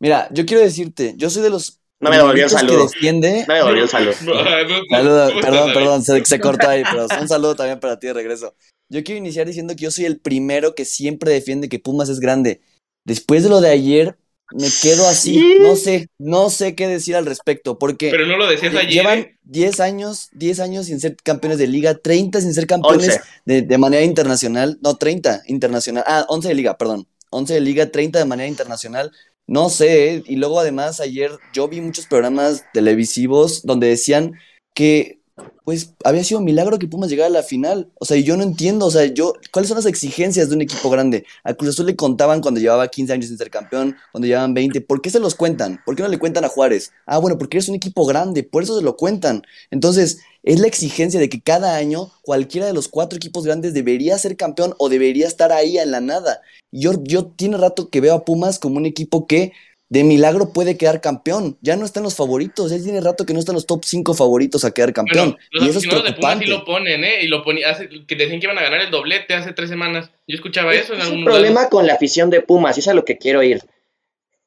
Mira, 0.00 0.28
yo 0.32 0.46
quiero 0.46 0.62
decirte, 0.62 1.12
yo 1.18 1.28
soy 1.28 1.42
de 1.42 1.50
los 1.50 1.78
No 2.00 2.08
me 2.08 2.16
devolvió 2.16 2.44
el 2.44 2.50
saludo. 2.50 2.86
que 2.88 2.94
defiende. 2.94 3.44
No 3.46 3.52
me 3.52 3.54
devolvió 3.54 3.82
el 3.82 3.88
saludo. 3.90 4.14
Ah, 4.26 4.62
no, 4.62 4.80
Saluda, 4.96 5.26
¿cómo 5.28 5.38
estás, 5.40 5.50
perdón, 5.50 5.72
perdón, 5.74 6.02
se, 6.04 6.24
se 6.24 6.40
cortó 6.40 6.68
ahí, 6.70 6.82
pero 6.90 7.06
un 7.20 7.28
saludo 7.28 7.54
también 7.54 7.80
para 7.80 7.98
ti 7.98 8.06
de 8.06 8.14
regreso. 8.14 8.54
Yo 8.90 9.04
quiero 9.04 9.18
iniciar 9.18 9.46
diciendo 9.46 9.74
que 9.76 9.82
yo 9.84 9.90
soy 9.90 10.06
el 10.06 10.18
primero 10.18 10.74
que 10.74 10.86
siempre 10.86 11.30
defiende 11.32 11.68
que 11.68 11.78
Pumas 11.78 12.08
es 12.08 12.20
grande. 12.20 12.62
Después 13.04 13.42
de 13.42 13.50
lo 13.50 13.60
de 13.60 13.70
ayer, 13.70 14.16
me 14.54 14.68
quedo 14.82 15.06
así. 15.08 15.34
Sí. 15.34 15.56
No 15.60 15.76
sé, 15.76 16.08
no 16.18 16.50
sé 16.50 16.74
qué 16.74 16.86
decir 16.88 17.16
al 17.16 17.26
respecto, 17.26 17.78
porque 17.78 18.10
Pero 18.10 18.26
no 18.26 18.36
lo 18.36 18.46
decías 18.48 18.74
ayer. 18.74 18.90
llevan 18.90 19.18
¿eh? 19.18 19.38
10 19.44 19.80
años, 19.80 20.28
10 20.32 20.60
años 20.60 20.86
sin 20.86 21.00
ser 21.00 21.16
campeones 21.22 21.58
de 21.58 21.66
liga, 21.66 21.98
30 21.98 22.40
sin 22.40 22.54
ser 22.54 22.66
campeones 22.66 23.08
11. 23.08 23.20
de, 23.44 23.62
de 23.62 23.78
manera 23.78 24.04
internacional. 24.04 24.78
No, 24.82 24.96
30 24.96 25.42
internacional. 25.46 26.04
Ah, 26.06 26.24
11 26.28 26.48
de 26.48 26.54
liga, 26.54 26.76
perdón. 26.78 27.06
11 27.30 27.54
de 27.54 27.60
liga, 27.60 27.90
30 27.90 28.18
de 28.18 28.24
manera 28.24 28.48
internacional. 28.48 29.12
No 29.48 29.68
sé, 29.70 30.14
¿eh? 30.14 30.22
y 30.26 30.36
luego 30.36 30.58
además 30.58 31.00
ayer 31.00 31.30
yo 31.52 31.68
vi 31.68 31.80
muchos 31.80 32.06
programas 32.06 32.64
televisivos 32.72 33.62
donde 33.64 33.88
decían 33.88 34.32
que 34.74 35.15
pues 35.64 35.94
había 36.04 36.24
sido 36.24 36.38
un 36.38 36.44
milagro 36.44 36.78
que 36.78 36.86
Pumas 36.86 37.10
llegara 37.10 37.26
a 37.26 37.30
la 37.30 37.42
final. 37.42 37.90
O 37.98 38.04
sea, 38.04 38.16
yo 38.16 38.36
no 38.36 38.42
entiendo, 38.42 38.86
o 38.86 38.90
sea, 38.90 39.04
yo, 39.06 39.34
¿cuáles 39.52 39.68
son 39.68 39.76
las 39.76 39.86
exigencias 39.86 40.48
de 40.48 40.54
un 40.54 40.62
equipo 40.62 40.88
grande? 40.90 41.26
A 41.44 41.54
Cruz 41.54 41.70
Azul 41.70 41.86
le 41.86 41.96
contaban 41.96 42.40
cuando 42.40 42.60
llevaba 42.60 42.88
15 42.88 43.12
años 43.12 43.26
sin 43.26 43.36
ser 43.36 43.50
campeón, 43.50 43.96
cuando 44.12 44.26
llevaban 44.26 44.54
20. 44.54 44.80
¿Por 44.82 45.02
qué 45.02 45.10
se 45.10 45.18
los 45.18 45.34
cuentan? 45.34 45.82
¿Por 45.84 45.96
qué 45.96 46.02
no 46.02 46.08
le 46.08 46.18
cuentan 46.18 46.44
a 46.44 46.48
Juárez? 46.48 46.92
Ah, 47.04 47.18
bueno, 47.18 47.36
porque 47.36 47.56
eres 47.56 47.68
un 47.68 47.74
equipo 47.74 48.06
grande, 48.06 48.44
por 48.44 48.62
eso 48.62 48.76
se 48.76 48.84
lo 48.84 48.96
cuentan. 48.96 49.42
Entonces, 49.70 50.18
es 50.42 50.60
la 50.60 50.68
exigencia 50.68 51.18
de 51.18 51.28
que 51.28 51.42
cada 51.42 51.76
año 51.76 52.12
cualquiera 52.22 52.66
de 52.66 52.72
los 52.72 52.88
cuatro 52.88 53.16
equipos 53.16 53.44
grandes 53.44 53.74
debería 53.74 54.16
ser 54.18 54.36
campeón 54.36 54.74
o 54.78 54.88
debería 54.88 55.26
estar 55.26 55.52
ahí 55.52 55.78
en 55.78 55.90
la 55.90 56.00
nada. 56.00 56.40
Yo, 56.70 56.92
yo 57.02 57.26
tiene 57.26 57.56
rato 57.56 57.90
que 57.90 58.00
veo 58.00 58.14
a 58.14 58.24
Pumas 58.24 58.60
como 58.60 58.76
un 58.76 58.86
equipo 58.86 59.26
que 59.26 59.52
de 59.88 60.02
milagro 60.02 60.52
puede 60.52 60.76
quedar 60.76 61.00
campeón. 61.00 61.58
Ya 61.60 61.76
no 61.76 61.84
están 61.84 62.02
los 62.02 62.16
favoritos, 62.16 62.70
ya 62.70 62.82
tiene 62.82 63.00
rato 63.00 63.24
que 63.24 63.32
no 63.34 63.38
están 63.38 63.54
los 63.54 63.66
top 63.66 63.84
5 63.84 64.14
favoritos 64.14 64.64
a 64.64 64.72
quedar 64.72 64.92
campeón. 64.92 65.30
Bueno, 65.30 65.38
los 65.52 65.64
y 65.64 65.68
eso 65.68 65.78
es 65.78 65.84
aficionados 65.86 66.04
de 66.04 66.12
Pumas 66.14 66.32
sí 66.38 66.44
preocupante. 66.44 66.46
lo 66.46 66.64
ponen, 66.64 67.04
¿eh? 67.04 67.22
Y 67.22 67.28
lo 67.28 67.44
hace, 67.68 67.88
que 68.06 68.16
decían 68.16 68.40
que 68.40 68.46
iban 68.46 68.58
a 68.58 68.62
ganar 68.62 68.80
el 68.80 68.90
doblete 68.90 69.34
hace 69.34 69.52
tres 69.52 69.68
semanas. 69.68 70.10
Yo 70.26 70.34
escuchaba 70.34 70.74
Es, 70.74 70.84
eso 70.84 70.94
en 70.94 71.00
es 71.00 71.04
algún 71.04 71.18
un 71.20 71.24
lugar. 71.26 71.34
problema 71.40 71.68
con 71.68 71.86
la 71.86 71.94
afición 71.94 72.30
de 72.30 72.40
Pumas, 72.40 72.76
y 72.76 72.80
es 72.80 72.88
a 72.88 72.94
lo 72.94 73.04
que 73.04 73.16
quiero 73.18 73.42
ir. 73.42 73.62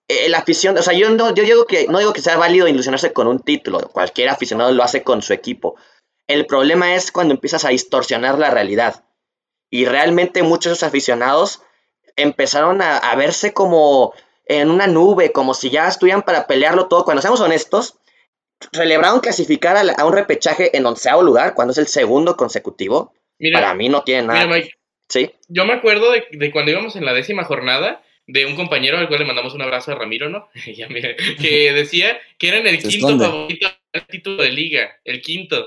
Eh, 0.10 0.28
la 0.28 0.40
afición, 0.40 0.78
o 0.78 0.82
sea, 0.82 0.94
yo 0.94 1.10
no, 1.12 1.34
yo 1.36 1.44
digo 1.44 1.66
que 1.66 1.88
no 1.88 2.00
digo 2.00 2.14
que 2.14 2.22
sea 2.22 2.36
válido 2.36 2.68
ilusionarse 2.68 3.14
con 3.14 3.28
un 3.28 3.40
título, 3.40 3.80
cualquier 3.94 4.30
aficionado 4.30 4.72
lo 4.74 4.84
hace 4.84 5.04
con 5.04 5.22
su 5.22 5.34
equipo. 5.34 5.76
El 6.28 6.48
problema 6.48 6.96
es 6.96 7.12
cuando 7.12 7.34
empiezas 7.34 7.64
a 7.64 7.70
distorsionar 7.70 8.38
la 8.40 8.50
realidad. 8.50 9.04
Y 9.70 9.86
realmente 9.86 10.42
muchos 10.44 10.72
de 10.72 10.74
esos 10.74 10.84
aficionados 10.88 11.62
empezaron 12.16 12.81
a, 12.81 12.98
a 12.98 13.16
verse 13.16 13.54
como 13.54 14.14
en 14.50 14.70
una 14.70 14.88
nube, 14.88 15.32
como 15.32 15.54
si 15.54 15.70
ya 15.70 15.88
estuvieran 15.88 16.24
para 16.24 16.46
pelearlo 16.48 16.88
todo. 16.88 17.06
Cuando 17.06 17.22
seamos 17.22 17.40
honestos, 17.40 17.98
celebraron 18.74 19.22
clasificar 19.22 19.78
a, 19.78 19.84
la- 19.86 19.94
a 19.94 20.06
un 20.06 20.14
repechaje 20.14 20.76
en 20.76 20.86
onceavo 20.86 21.22
lugar, 21.24 21.54
cuando 21.54 21.72
es 21.72 21.78
el 21.78 21.88
segundo 21.88 22.36
consecutivo. 22.36 23.14
Mira, 23.38 23.62
Para 23.62 23.74
mí 23.74 23.88
no 23.88 24.04
tiene 24.04 24.24
nada. 24.28 24.46
mira, 24.46 24.56
Mike, 24.58 24.74
¿Sí? 25.08 25.32
yo 25.48 25.64
me 25.66 25.74
acuerdo 25.74 26.12
de, 26.12 26.26
de 26.32 26.52
cuando 26.52 26.72
íbamos 26.72 26.96
en 26.98 27.06
la 27.06 27.14
décima 27.14 27.46
jornada 27.46 28.04
de 28.28 28.46
un 28.46 28.56
compañero 28.56 28.98
al 28.98 29.08
cual 29.08 29.22
le 29.22 29.26
mandamos 29.26 29.54
un 29.56 29.62
abrazo 29.62 29.92
a 29.92 29.96
Ramiro, 29.96 30.30
¿no? 30.30 30.50
Que 31.40 31.72
decía 31.74 32.20
que 32.38 32.50
eran 32.50 32.68
el 32.68 32.80
quinto 32.80 33.08
esconde. 33.08 33.26
favorito 33.26 33.68
al 33.94 34.06
título 34.08 34.44
de 34.44 34.52
liga, 34.52 34.92
el 35.06 35.22
quinto. 35.22 35.66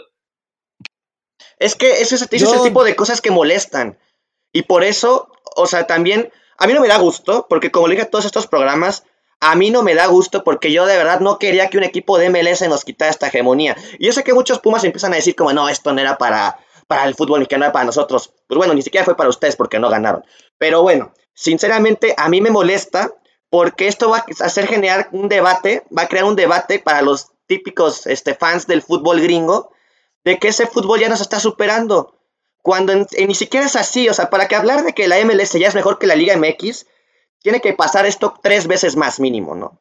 Es 1.58 1.74
que 1.76 2.00
eso 2.02 2.14
es, 2.16 2.22
ese 2.22 2.36
es 2.44 2.52
el 2.52 2.62
tipo 2.62 2.84
de 2.84 2.96
cosas 2.96 3.20
que 3.20 3.30
molestan. 3.30 3.98
Y 4.52 4.62
por 4.62 4.84
eso, 4.84 5.32
o 5.56 5.66
sea, 5.66 5.86
también, 5.86 6.30
a 6.62 6.66
mí 6.68 6.74
no 6.74 6.80
me 6.80 6.86
da 6.86 6.96
gusto, 6.96 7.46
porque 7.48 7.72
como 7.72 7.88
le 7.88 7.96
dije 7.96 8.06
a 8.06 8.10
todos 8.10 8.24
estos 8.24 8.46
programas, 8.46 9.02
a 9.40 9.56
mí 9.56 9.72
no 9.72 9.82
me 9.82 9.96
da 9.96 10.06
gusto 10.06 10.44
porque 10.44 10.70
yo 10.70 10.86
de 10.86 10.96
verdad 10.96 11.18
no 11.18 11.40
quería 11.40 11.68
que 11.68 11.76
un 11.76 11.82
equipo 11.82 12.18
de 12.18 12.30
MLS 12.30 12.68
nos 12.68 12.84
quitara 12.84 13.10
esta 13.10 13.26
hegemonía. 13.26 13.76
Y 13.98 14.06
yo 14.06 14.12
sé 14.12 14.22
que 14.22 14.32
muchos 14.32 14.60
Pumas 14.60 14.84
empiezan 14.84 15.12
a 15.12 15.16
decir 15.16 15.34
como, 15.34 15.52
no, 15.52 15.68
esto 15.68 15.92
no 15.92 16.00
era 16.00 16.18
para, 16.18 16.60
para 16.86 17.06
el 17.06 17.16
fútbol 17.16 17.40
ni 17.40 17.46
que 17.46 17.58
no 17.58 17.64
era 17.64 17.72
para 17.72 17.86
nosotros. 17.86 18.32
Pues 18.46 18.56
bueno, 18.56 18.74
ni 18.74 18.82
siquiera 18.82 19.04
fue 19.04 19.16
para 19.16 19.28
ustedes 19.28 19.56
porque 19.56 19.80
no 19.80 19.90
ganaron. 19.90 20.22
Pero 20.56 20.82
bueno, 20.82 21.12
sinceramente 21.34 22.14
a 22.16 22.28
mí 22.28 22.40
me 22.40 22.50
molesta 22.50 23.10
porque 23.50 23.88
esto 23.88 24.10
va 24.10 24.18
a 24.18 24.44
hacer 24.44 24.68
generar 24.68 25.08
un 25.10 25.28
debate, 25.28 25.82
va 25.96 26.02
a 26.02 26.08
crear 26.08 26.26
un 26.26 26.36
debate 26.36 26.78
para 26.78 27.02
los 27.02 27.32
típicos 27.48 28.06
este, 28.06 28.36
fans 28.36 28.68
del 28.68 28.82
fútbol 28.82 29.20
gringo, 29.20 29.72
de 30.24 30.38
que 30.38 30.46
ese 30.46 30.68
fútbol 30.68 31.00
ya 31.00 31.08
nos 31.08 31.22
está 31.22 31.40
superando. 31.40 32.21
Cuando 32.62 32.92
en- 32.92 33.06
en 33.12 33.28
ni 33.28 33.34
siquiera 33.34 33.66
es 33.66 33.76
así, 33.76 34.08
o 34.08 34.14
sea, 34.14 34.30
para 34.30 34.46
que 34.48 34.54
hablar 34.54 34.84
de 34.84 34.92
que 34.92 35.08
la 35.08 35.18
MLS 35.18 35.58
ya 35.58 35.68
es 35.68 35.74
mejor 35.74 35.98
que 35.98 36.06
la 36.06 36.14
Liga 36.14 36.34
MX, 36.36 36.86
tiene 37.42 37.60
que 37.60 37.72
pasar 37.72 38.06
esto 38.06 38.34
tres 38.42 38.66
veces 38.68 38.96
más 38.96 39.18
mínimo, 39.18 39.54
¿no? 39.56 39.80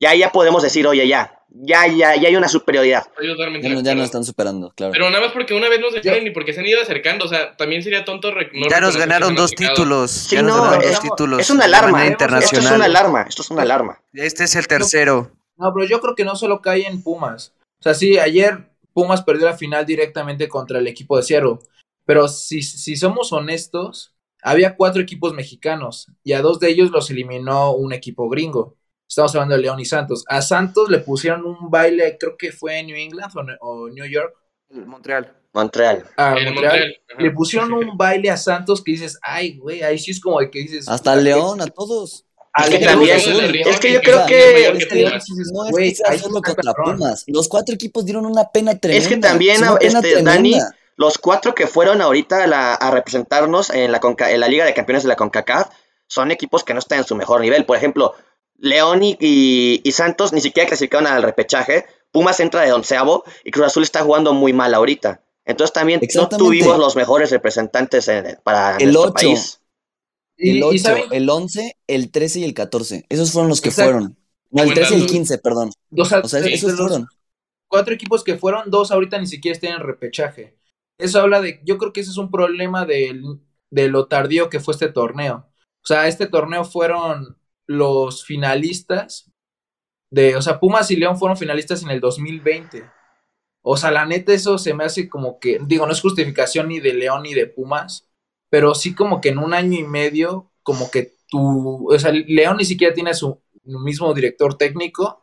Ya, 0.00 0.14
ya 0.14 0.32
podemos 0.32 0.62
decir, 0.62 0.86
oye, 0.86 1.06
ya, 1.06 1.38
ya, 1.50 1.86
ya, 1.86 2.16
ya 2.16 2.28
hay 2.28 2.34
una 2.34 2.48
superioridad. 2.48 3.06
Ya, 3.20 3.68
no, 3.68 3.80
ya 3.82 4.02
están 4.02 4.24
superando, 4.24 4.72
claro. 4.74 4.92
Pero 4.92 5.10
nada 5.10 5.22
más 5.24 5.32
porque 5.32 5.52
una 5.54 5.68
vez 5.68 5.78
nos 5.80 5.92
dejaron 5.92 6.26
y 6.26 6.30
porque 6.30 6.54
se 6.54 6.60
han 6.60 6.66
ido 6.66 6.80
acercando. 6.80 7.26
O 7.26 7.28
sea, 7.28 7.54
también 7.56 7.82
sería 7.82 8.04
tonto. 8.04 8.32
no 8.32 8.68
ya 8.68 8.80
nos 8.80 8.96
ganaron 8.96 9.34
dos 9.36 9.50
títulos. 9.52 10.10
Sí, 10.10 10.36
ya 10.36 10.42
nos 10.42 10.56
no, 10.56 10.62
ganaron 10.62 10.82
dos 10.86 10.90
es- 10.92 11.00
títulos. 11.00 11.40
Es 11.40 11.50
una 11.50 11.66
alarma, 11.66 11.92
manera 11.98 12.12
esto 12.14 12.24
es 12.24 12.30
una 12.30 12.38
internacional. 12.40 12.82
alarma, 12.82 13.26
esto 13.28 13.42
es 13.42 13.50
una 13.50 13.62
alarma. 13.62 14.00
Este 14.14 14.44
es 14.44 14.56
el 14.56 14.66
tercero. 14.66 15.30
No, 15.58 15.72
pero 15.74 15.86
yo 15.86 16.00
creo 16.00 16.14
que 16.16 16.24
no 16.24 16.34
solo 16.34 16.62
cae 16.62 16.86
en 16.86 17.02
Pumas. 17.02 17.52
O 17.78 17.82
sea, 17.82 17.92
sí, 17.94 18.18
ayer 18.18 18.70
Pumas 18.94 19.22
perdió 19.22 19.46
la 19.46 19.56
final 19.56 19.84
directamente 19.86 20.48
contra 20.48 20.78
el 20.78 20.86
equipo 20.88 21.16
de 21.18 21.22
Seattle. 21.22 21.58
Pero 22.04 22.28
si, 22.28 22.62
si 22.62 22.96
somos 22.96 23.32
honestos, 23.32 24.14
había 24.42 24.76
cuatro 24.76 25.00
equipos 25.02 25.32
mexicanos 25.34 26.06
y 26.24 26.32
a 26.32 26.42
dos 26.42 26.58
de 26.58 26.68
ellos 26.68 26.90
los 26.90 27.10
eliminó 27.10 27.72
un 27.74 27.92
equipo 27.92 28.28
gringo. 28.28 28.76
Estamos 29.08 29.34
hablando 29.34 29.56
de 29.56 29.62
León 29.62 29.78
y 29.78 29.84
Santos. 29.84 30.24
A 30.26 30.40
Santos 30.42 30.88
le 30.88 30.98
pusieron 30.98 31.44
un 31.44 31.70
baile, 31.70 32.16
creo 32.18 32.36
que 32.36 32.50
fue 32.50 32.78
en 32.78 32.86
New 32.86 32.96
England 32.96 33.30
o, 33.60 33.68
o 33.68 33.88
New 33.88 34.06
York. 34.06 34.34
Montreal. 34.70 35.36
Montreal. 35.52 36.04
A 36.16 36.34
En 36.38 36.46
Montreal. 36.46 36.94
Le 37.18 37.30
pusieron 37.30 37.72
un 37.74 37.96
baile 37.96 38.30
a 38.30 38.36
Santos 38.38 38.82
que 38.82 38.92
dices, 38.92 39.18
ay, 39.22 39.58
güey, 39.58 39.82
ahí 39.82 39.98
sí 39.98 40.10
es 40.12 40.20
como 40.20 40.40
de 40.40 40.50
que 40.50 40.60
dices. 40.60 40.88
Hasta 40.88 41.14
León, 41.14 41.60
a 41.60 41.66
todos. 41.66 42.24
A 42.54 42.64
Es 42.64 42.70
que 42.70 42.84
también- 42.84 43.16
es 43.16 43.80
que 43.80 43.92
yo 43.92 44.00
creo 44.00 44.26
que- 44.26 44.68
es 44.68 44.88
No 45.52 45.66
es 45.66 45.70
güey, 45.70 45.90
que 45.90 45.94
sea 45.96 46.10
ahí 46.10 46.18
solo 46.18 46.40
contra. 46.42 46.72
Pumas. 46.74 47.24
Los 47.26 47.48
cuatro 47.48 47.74
equipos 47.74 48.04
dieron 48.04 48.26
una 48.26 48.50
pena 48.50 48.78
tremenda. 48.78 49.02
Es 49.02 49.08
que 49.08 49.16
también, 49.18 49.56
Es 49.56 49.62
una 49.62 49.78
pena 49.78 49.98
este, 50.00 50.22
Dani, 50.22 50.50
tremenda. 50.52 50.76
Los 51.02 51.18
cuatro 51.18 51.54
que 51.54 51.66
fueron 51.66 52.00
ahorita 52.00 52.44
a, 52.44 52.46
la- 52.46 52.74
a 52.74 52.90
representarnos 52.90 53.70
en 53.70 53.90
la, 53.92 54.00
Conca- 54.00 54.30
en 54.30 54.40
la 54.40 54.48
Liga 54.48 54.64
de 54.64 54.72
Campeones 54.74 55.02
de 55.02 55.08
la 55.08 55.16
CONCACAF 55.16 55.68
son 56.06 56.30
equipos 56.30 56.62
que 56.64 56.72
no 56.74 56.78
están 56.78 56.98
en 56.98 57.04
su 57.04 57.14
mejor 57.16 57.40
nivel. 57.40 57.64
Por 57.66 57.76
ejemplo, 57.76 58.14
León 58.58 59.02
y, 59.02 59.16
y- 59.20 59.80
y 59.84 59.92
Santos 59.92 60.32
ni 60.32 60.40
siquiera 60.40 60.68
clasificaron 60.68 61.06
al 61.06 61.22
repechaje. 61.22 61.86
Pumas 62.12 62.38
entra 62.40 62.62
de 62.62 62.72
onceavo 62.72 63.24
y 63.44 63.50
Cruz 63.50 63.66
Azul 63.66 63.82
está 63.82 64.02
jugando 64.04 64.32
muy 64.32 64.52
mal 64.52 64.72
ahorita. 64.74 65.20
Entonces 65.44 65.72
también 65.72 66.00
no 66.14 66.28
tuvimos 66.28 66.78
los 66.78 66.94
mejores 66.94 67.30
representantes 67.30 68.06
en- 68.08 68.38
para 68.44 68.76
El 68.76 68.92
nuestro 68.92 69.02
ocho. 69.10 69.14
país. 69.14 69.60
El 70.36 70.56
y 70.58 70.62
8, 70.62 70.78
saben, 70.82 71.04
el 71.10 71.28
11, 71.28 71.76
el 71.86 72.10
13 72.10 72.40
y 72.40 72.44
el 72.44 72.54
14. 72.54 73.04
Esos 73.08 73.32
fueron 73.32 73.48
los 73.48 73.60
que 73.60 73.68
Exacto. 73.70 73.92
fueron. 73.92 74.16
No, 74.50 74.62
el 74.62 74.68
Buen 74.68 74.74
13 74.76 74.92
y 74.92 74.96
el 74.96 75.00
dato. 75.02 75.12
15, 75.12 75.38
perdón. 75.38 75.70
o 75.96 76.04
sea, 76.04 76.20
O 76.20 76.28
sea, 76.28 76.40
de- 76.40 76.52
esos 76.54 76.76
fueron. 76.76 77.06
cuatro 77.68 77.94
equipos 77.94 78.22
que 78.22 78.36
fueron, 78.36 78.70
dos 78.70 78.90
ahorita 78.92 79.18
ni 79.18 79.26
siquiera 79.26 79.54
están 79.56 79.72
en 79.80 79.86
repechaje. 79.86 80.54
Eso 80.98 81.20
habla 81.20 81.40
de, 81.40 81.60
yo 81.64 81.78
creo 81.78 81.92
que 81.92 82.00
ese 82.00 82.10
es 82.10 82.18
un 82.18 82.30
problema 82.30 82.84
del- 82.86 83.40
de 83.70 83.88
lo 83.88 84.06
tardío 84.06 84.48
que 84.50 84.60
fue 84.60 84.72
este 84.74 84.88
torneo. 84.90 85.46
O 85.82 85.86
sea, 85.86 86.06
este 86.08 86.26
torneo 86.26 86.64
fueron 86.64 87.36
los 87.66 88.24
finalistas 88.24 89.30
de, 90.10 90.36
o 90.36 90.42
sea, 90.42 90.60
Pumas 90.60 90.90
y 90.90 90.96
León 90.96 91.18
fueron 91.18 91.36
finalistas 91.38 91.82
en 91.82 91.90
el 91.90 92.00
2020. 92.00 92.84
O 93.62 93.76
sea, 93.76 93.90
la 93.92 94.06
neta 94.06 94.32
eso 94.34 94.58
se 94.58 94.74
me 94.74 94.84
hace 94.84 95.08
como 95.08 95.38
que, 95.40 95.58
digo, 95.66 95.86
no 95.86 95.92
es 95.92 96.00
justificación 96.00 96.68
ni 96.68 96.80
de 96.80 96.94
León 96.94 97.22
ni 97.24 97.34
de 97.34 97.46
Pumas, 97.46 98.08
pero 98.50 98.74
sí 98.74 98.94
como 98.94 99.20
que 99.20 99.30
en 99.30 99.38
un 99.38 99.54
año 99.54 99.78
y 99.78 99.84
medio, 99.84 100.52
como 100.62 100.90
que 100.90 101.14
tu, 101.28 101.92
o 101.92 101.98
sea, 101.98 102.12
León 102.12 102.56
ni 102.58 102.64
siquiera 102.64 102.94
tiene 102.94 103.14
su 103.14 103.40
mismo 103.64 104.12
director 104.14 104.56
técnico 104.58 105.21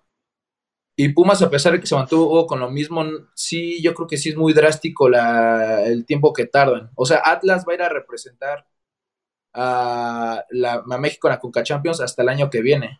y 1.04 1.10
Pumas, 1.14 1.42
a 1.42 1.50
pesar 1.50 1.72
de 1.74 1.80
que 1.80 1.88
se 1.88 1.96
mantuvo 1.96 2.46
con 2.46 2.60
lo 2.60 2.70
mismo, 2.70 3.04
sí, 3.34 3.82
yo 3.82 3.94
creo 3.94 4.08
que 4.08 4.18
sí 4.18 4.30
es 4.30 4.36
muy 4.38 4.54
drástico 4.54 5.08
la, 5.10 5.86
el 5.86 6.06
tiempo 6.06 6.34
que 6.34 6.46
tardan. 6.46 6.92
O 6.96 7.06
sea, 7.06 7.22
Atlas 7.24 7.64
va 7.68 7.72
a 7.74 7.76
ir 7.76 7.82
a 7.84 7.90
representar 7.90 8.66
a, 9.54 10.44
la, 10.52 10.84
a 10.90 10.98
México 10.98 11.28
en 11.28 11.34
la 11.34 11.40
Conca 11.40 11.64
Champions 11.64 12.02
hasta 12.02 12.22
el 12.24 12.30
año 12.30 12.50
que 12.50 12.62
viene. 12.62 13.00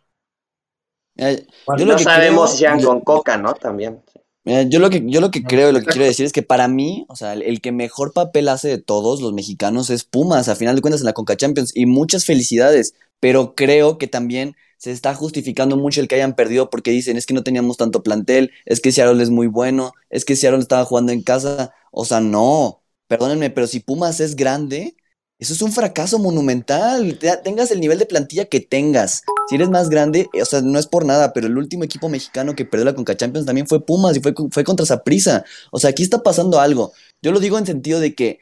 Mira, 1.14 1.32
yo 1.32 1.44
Bueno, 1.66 1.84
lo 1.84 1.92
No 1.92 1.96
que 1.98 2.04
sabemos 2.04 2.50
creo- 2.50 2.52
si 2.52 2.58
sean 2.58 2.80
yo- 2.80 2.88
con 2.88 3.00
coca, 3.00 3.36
¿no? 3.36 3.54
También. 3.54 4.02
Mira, 4.44 4.62
yo 4.62 4.78
lo 4.78 4.88
que, 4.88 5.02
yo 5.04 5.20
lo 5.20 5.30
que 5.30 5.40
No, 5.42 5.48
creo 5.48 5.68
y 5.68 5.72
lo 5.72 5.80
que 5.80 5.86
quiero 5.86 6.06
decir 6.06 6.24
es 6.24 6.32
que 6.32 6.42
para 6.42 6.66
mí, 6.66 7.04
o 7.08 7.16
sea, 7.16 7.34
el, 7.34 7.42
el 7.42 7.60
que 7.60 7.72
mejor 7.72 8.14
papel 8.14 8.48
hace 8.48 8.68
de 8.68 8.78
todos 8.78 9.20
los 9.20 9.34
mexicanos 9.34 9.90
es 9.90 10.04
Pumas, 10.04 10.48
a 10.48 10.56
final 10.56 10.74
de 10.76 10.80
cuentas 10.80 11.02
en 11.02 11.06
la 11.06 11.12
Conca 11.12 11.36
Champions, 11.36 11.72
y 11.76 11.84
muchas 11.84 12.24
felicidades, 12.24 12.94
pero 13.20 13.54
creo 13.54 13.98
que 13.98 14.06
también 14.06 14.56
se 14.80 14.92
está 14.92 15.14
justificando 15.14 15.76
mucho 15.76 16.00
el 16.00 16.08
que 16.08 16.16
hayan 16.16 16.34
perdido 16.36 16.70
porque 16.70 16.90
dicen, 16.90 17.16
es 17.18 17.26
que 17.26 17.34
no 17.34 17.44
teníamos 17.44 17.76
tanto 17.76 18.02
plantel, 18.02 18.50
es 18.64 18.80
que 18.80 18.92
Seattle 18.92 19.22
es 19.22 19.30
muy 19.30 19.46
bueno, 19.46 19.92
es 20.10 20.24
que 20.24 20.36
Seattle 20.36 20.60
estaba 20.60 20.84
jugando 20.86 21.12
en 21.12 21.22
casa, 21.22 21.74
o 21.92 22.04
sea, 22.06 22.20
no, 22.20 22.82
perdónenme, 23.08 23.50
pero 23.50 23.66
si 23.66 23.80
Pumas 23.80 24.20
es 24.20 24.36
grande, 24.36 24.96
eso 25.38 25.54
es 25.54 25.62
un 25.62 25.72
fracaso 25.72 26.18
monumental, 26.18 27.18
Te- 27.18 27.36
tengas 27.38 27.70
el 27.70 27.80
nivel 27.80 27.98
de 27.98 28.06
plantilla 28.06 28.44
que 28.46 28.60
tengas, 28.60 29.22
si 29.48 29.56
eres 29.56 29.70
más 29.70 29.88
grande, 29.90 30.28
o 30.40 30.44
sea, 30.44 30.60
no 30.62 30.78
es 30.78 30.86
por 30.86 31.04
nada, 31.04 31.32
pero 31.32 31.46
el 31.46 31.58
último 31.58 31.84
equipo 31.84 32.08
mexicano 32.08 32.54
que 32.54 32.64
perdió 32.66 32.84
la 32.86 32.94
Conca 32.94 33.16
Champions 33.16 33.46
también 33.46 33.66
fue 33.66 33.84
Pumas 33.84 34.16
y 34.16 34.20
fue, 34.20 34.34
fue 34.50 34.64
contra 34.64 34.86
Saprissa. 34.86 35.44
O 35.72 35.78
sea, 35.80 35.90
aquí 35.90 36.02
está 36.04 36.22
pasando 36.22 36.60
algo. 36.60 36.92
Yo 37.22 37.32
lo 37.32 37.40
digo 37.40 37.58
en 37.58 37.66
sentido 37.66 38.00
de 38.00 38.14
que, 38.14 38.38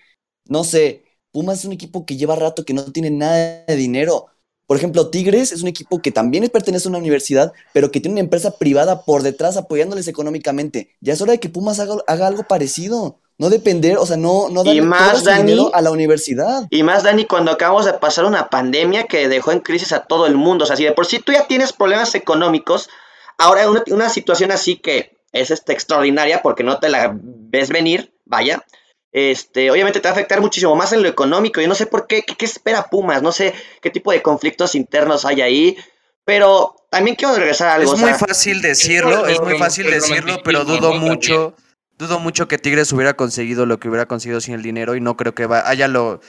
no 0.47 0.64
sé, 0.64 1.04
Pumas 1.33 1.61
es 1.61 1.64
un 1.66 1.73
equipo 1.73 2.04
que 2.07 2.16
lleva 2.16 2.37
rato 2.37 2.64
que 2.64 2.75
no 2.75 2.85
tiene 2.92 3.11
nada 3.11 3.64
de 3.66 3.76
dinero. 3.76 4.26
Por 4.68 4.76
ejemplo, 4.76 5.08
Tigres 5.08 5.50
es 5.50 5.62
un 5.62 5.68
equipo 5.68 6.02
que 6.02 6.12
también 6.12 6.46
pertenece 6.50 6.88
a 6.88 6.90
una 6.90 6.98
universidad, 6.98 7.54
pero 7.72 7.90
que 7.90 8.00
tiene 8.00 8.16
una 8.16 8.20
empresa 8.20 8.58
privada 8.58 9.06
por 9.06 9.22
detrás 9.22 9.56
apoyándoles 9.56 10.08
económicamente. 10.08 10.94
Ya 11.00 11.14
es 11.14 11.22
hora 11.22 11.32
de 11.32 11.40
que 11.40 11.48
Pumas 11.48 11.80
haga, 11.80 11.96
haga 12.06 12.26
algo 12.26 12.42
parecido. 12.42 13.18
No 13.38 13.48
depender, 13.48 13.96
o 13.96 14.04
sea, 14.04 14.18
no, 14.18 14.50
no 14.50 14.62
Y 14.64 14.66
darle 14.66 14.82
más, 14.82 15.10
todo 15.12 15.20
su 15.20 15.25
Dani, 15.25 15.42
dinero 15.42 15.70
a 15.72 15.80
la 15.80 15.90
universidad. 15.90 16.66
Y 16.68 16.82
más, 16.82 17.02
Dani, 17.02 17.25
cuando 17.25 17.50
acabamos 17.50 17.87
de 17.87 17.94
pasar 17.94 18.26
una 18.26 18.50
pandemia 18.50 19.04
que 19.04 19.28
dejó 19.28 19.52
en 19.52 19.60
crisis 19.60 19.92
a 19.92 20.00
todo 20.00 20.26
el 20.26 20.34
mundo. 20.34 20.64
O 20.64 20.66
sea, 20.66 20.76
si 20.76 20.84
de 20.84 20.92
por 20.92 21.06
sí 21.06 21.18
tú 21.18 21.32
ya 21.32 21.46
tienes 21.46 21.72
problemas 21.72 22.14
económicos, 22.14 22.90
ahora 23.38 23.70
una, 23.70 23.82
una 23.87 24.10
situación 24.10 24.50
así 24.50 24.76
que 24.76 25.16
es 25.32 25.50
este, 25.50 25.72
extraordinaria 25.72 26.42
porque 26.42 26.62
no 26.62 26.78
te 26.78 26.90
la 26.90 27.16
ves 27.18 27.70
venir, 27.70 28.12
vaya. 28.26 28.64
Este, 29.12 29.70
obviamente 29.70 30.00
te 30.00 30.08
va 30.08 30.10
a 30.10 30.12
afectar 30.12 30.40
muchísimo 30.40 30.76
más 30.76 30.92
en 30.92 31.02
lo 31.02 31.08
económico. 31.08 31.60
Yo 31.60 31.68
no 31.68 31.74
sé 31.74 31.86
por 31.86 32.06
qué, 32.06 32.22
qué, 32.22 32.34
qué 32.36 32.44
espera 32.44 32.88
Pumas, 32.90 33.22
no 33.22 33.32
sé 33.32 33.54
qué 33.80 33.90
tipo 33.90 34.12
de 34.12 34.22
conflictos 34.22 34.74
internos 34.74 35.24
hay 35.24 35.40
ahí. 35.40 35.76
Pero 36.24 36.76
también 36.90 37.16
quiero 37.16 37.34
regresar 37.34 37.68
a 37.68 37.74
algo. 37.74 37.94
Es 37.94 37.98
o 37.98 38.02
muy 38.02 38.10
sea, 38.10 38.18
fácil 38.18 38.60
decirlo, 38.60 39.26
es 39.26 39.40
muy 39.40 39.58
fácil 39.58 39.86
el 39.86 39.92
decirlo, 39.92 40.42
pero 40.44 40.64
dudo 40.64 40.92
mucho, 40.92 41.54
dudo 41.96 42.18
mucho 42.18 42.48
que 42.48 42.58
Tigres 42.58 42.92
hubiera 42.92 43.14
conseguido 43.14 43.64
lo 43.64 43.78
que 43.78 43.88
hubiera 43.88 44.06
conseguido 44.06 44.40
sin 44.40 44.54
el 44.54 44.62
dinero 44.62 44.94
y 44.94 45.00
no 45.00 45.16
creo 45.16 45.34
que 45.34 45.46
va, 45.46 45.68
haya 45.68 45.88
lo, 45.88 46.20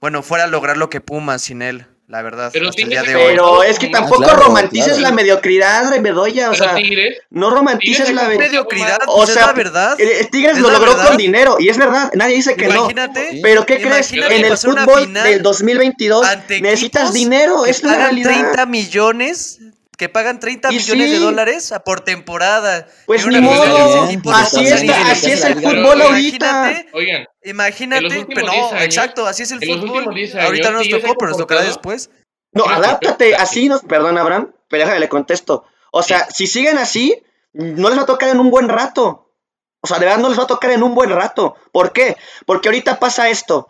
bueno, 0.00 0.22
fuera 0.22 0.44
a 0.44 0.48
lograr 0.48 0.76
lo 0.76 0.90
que 0.90 1.00
Pumas 1.00 1.42
sin 1.42 1.62
él, 1.62 1.86
la 2.08 2.22
verdad, 2.22 2.50
Pero 2.52 2.68
hasta 2.68 2.82
el 2.82 2.88
día 2.88 3.02
de 3.02 3.16
hoy. 3.16 3.22
pero 3.26 3.62
es 3.64 3.78
que 3.80 3.86
Ah, 3.86 3.90
tampoco 3.92 4.22
claro, 4.22 4.42
romantices 4.44 4.92
claro. 4.94 5.02
la 5.02 5.10
mediocridad, 5.12 6.00
Bedoya. 6.00 6.50
O 6.50 6.54
sea, 6.54 6.74
Tigres, 6.76 7.18
no 7.30 7.50
romantices 7.50 8.12
la 8.12 8.24
mediocridad. 8.28 8.98
O 9.08 9.24
es 9.24 9.30
sea, 9.30 9.46
la 9.46 9.52
verdad. 9.52 9.96
Tigres 10.30 10.56
¿Es 10.56 10.62
lo 10.62 10.70
logró 10.70 10.92
verdad? 10.92 11.08
con 11.08 11.16
dinero 11.16 11.56
y 11.58 11.68
es 11.68 11.76
verdad, 11.78 12.10
nadie 12.14 12.36
dice 12.36 12.54
que 12.54 12.68
no. 12.68 12.74
Imagínate, 12.76 13.40
Pero 13.42 13.66
¿qué 13.66 13.80
crees? 13.80 14.12
En 14.12 14.44
el 14.44 14.56
fútbol 14.56 15.12
del 15.12 15.42
2022 15.42 16.24
ante 16.26 16.60
necesitas 16.60 17.12
dinero, 17.12 17.66
es 17.66 17.82
la 17.82 17.96
realidad. 17.96 18.30
30 18.52 18.66
millones, 18.66 19.58
que 19.96 20.08
pagan 20.08 20.38
30 20.40 20.72
Y 20.72 20.76
millones 20.76 21.10
de 21.10 21.18
dólares 21.18 21.72
a- 21.72 21.82
por 21.84 22.00
temporada. 22.02 22.86
Pues 23.06 23.26
ni 23.26 23.40
modo, 23.40 24.04
equipo 24.06 24.30
no 24.30 24.36
así 24.36 24.66
es, 24.66 24.72
así 24.90 25.30
el 25.30 25.54
fútbol 25.54 26.02
ahorita. 26.02 26.46
Imagínate, 26.70 26.88
oigan, 26.92 27.26
imagínate, 27.44 28.26
pero 28.34 28.50
10 28.50 28.62
no, 28.62 28.68
años- 28.68 28.82
exacto, 28.84 29.26
así 29.26 29.42
es 29.44 29.50
el 29.52 29.60
fútbol. 29.60 29.90
últimos 29.90 30.14
10 30.14 30.34
años, 30.34 30.44
Ahorita 30.46 30.70
no 30.70 30.78
nos 30.78 30.88
tocó, 30.88 31.14
pero 31.18 31.28
nos 31.30 31.38
tocará 31.38 31.62
después. 31.62 32.10
No, 32.52 32.64
adáptate, 32.64 33.34
así 33.36 33.68
nos, 33.68 33.82
perdón 33.82 34.18
Abraham, 34.18 34.52
pero 34.68 34.80
déjame 34.84 35.00
le 35.00 35.08
contesto. 35.08 35.64
O 35.92 36.02
sea, 36.02 36.26
si 36.30 36.46
siguen 36.46 36.78
así, 36.78 37.22
no 37.52 37.88
les 37.88 37.98
va 37.98 38.02
a 38.02 38.06
tocar 38.06 38.28
en 38.28 38.40
un 38.40 38.50
buen 38.50 38.68
rato. 38.68 39.32
O 39.80 39.86
sea, 39.86 39.98
de 39.98 40.06
verdad 40.06 40.20
no 40.20 40.28
les 40.28 40.38
va 40.38 40.42
a 40.44 40.46
tocar 40.48 40.70
en 40.72 40.82
un 40.82 40.94
buen 40.94 41.10
rato. 41.10 41.54
¿Por 41.72 41.92
qué? 41.92 42.16
Porque 42.44 42.68
ahorita 42.68 42.98
pasa 42.98 43.28
esto. 43.30 43.68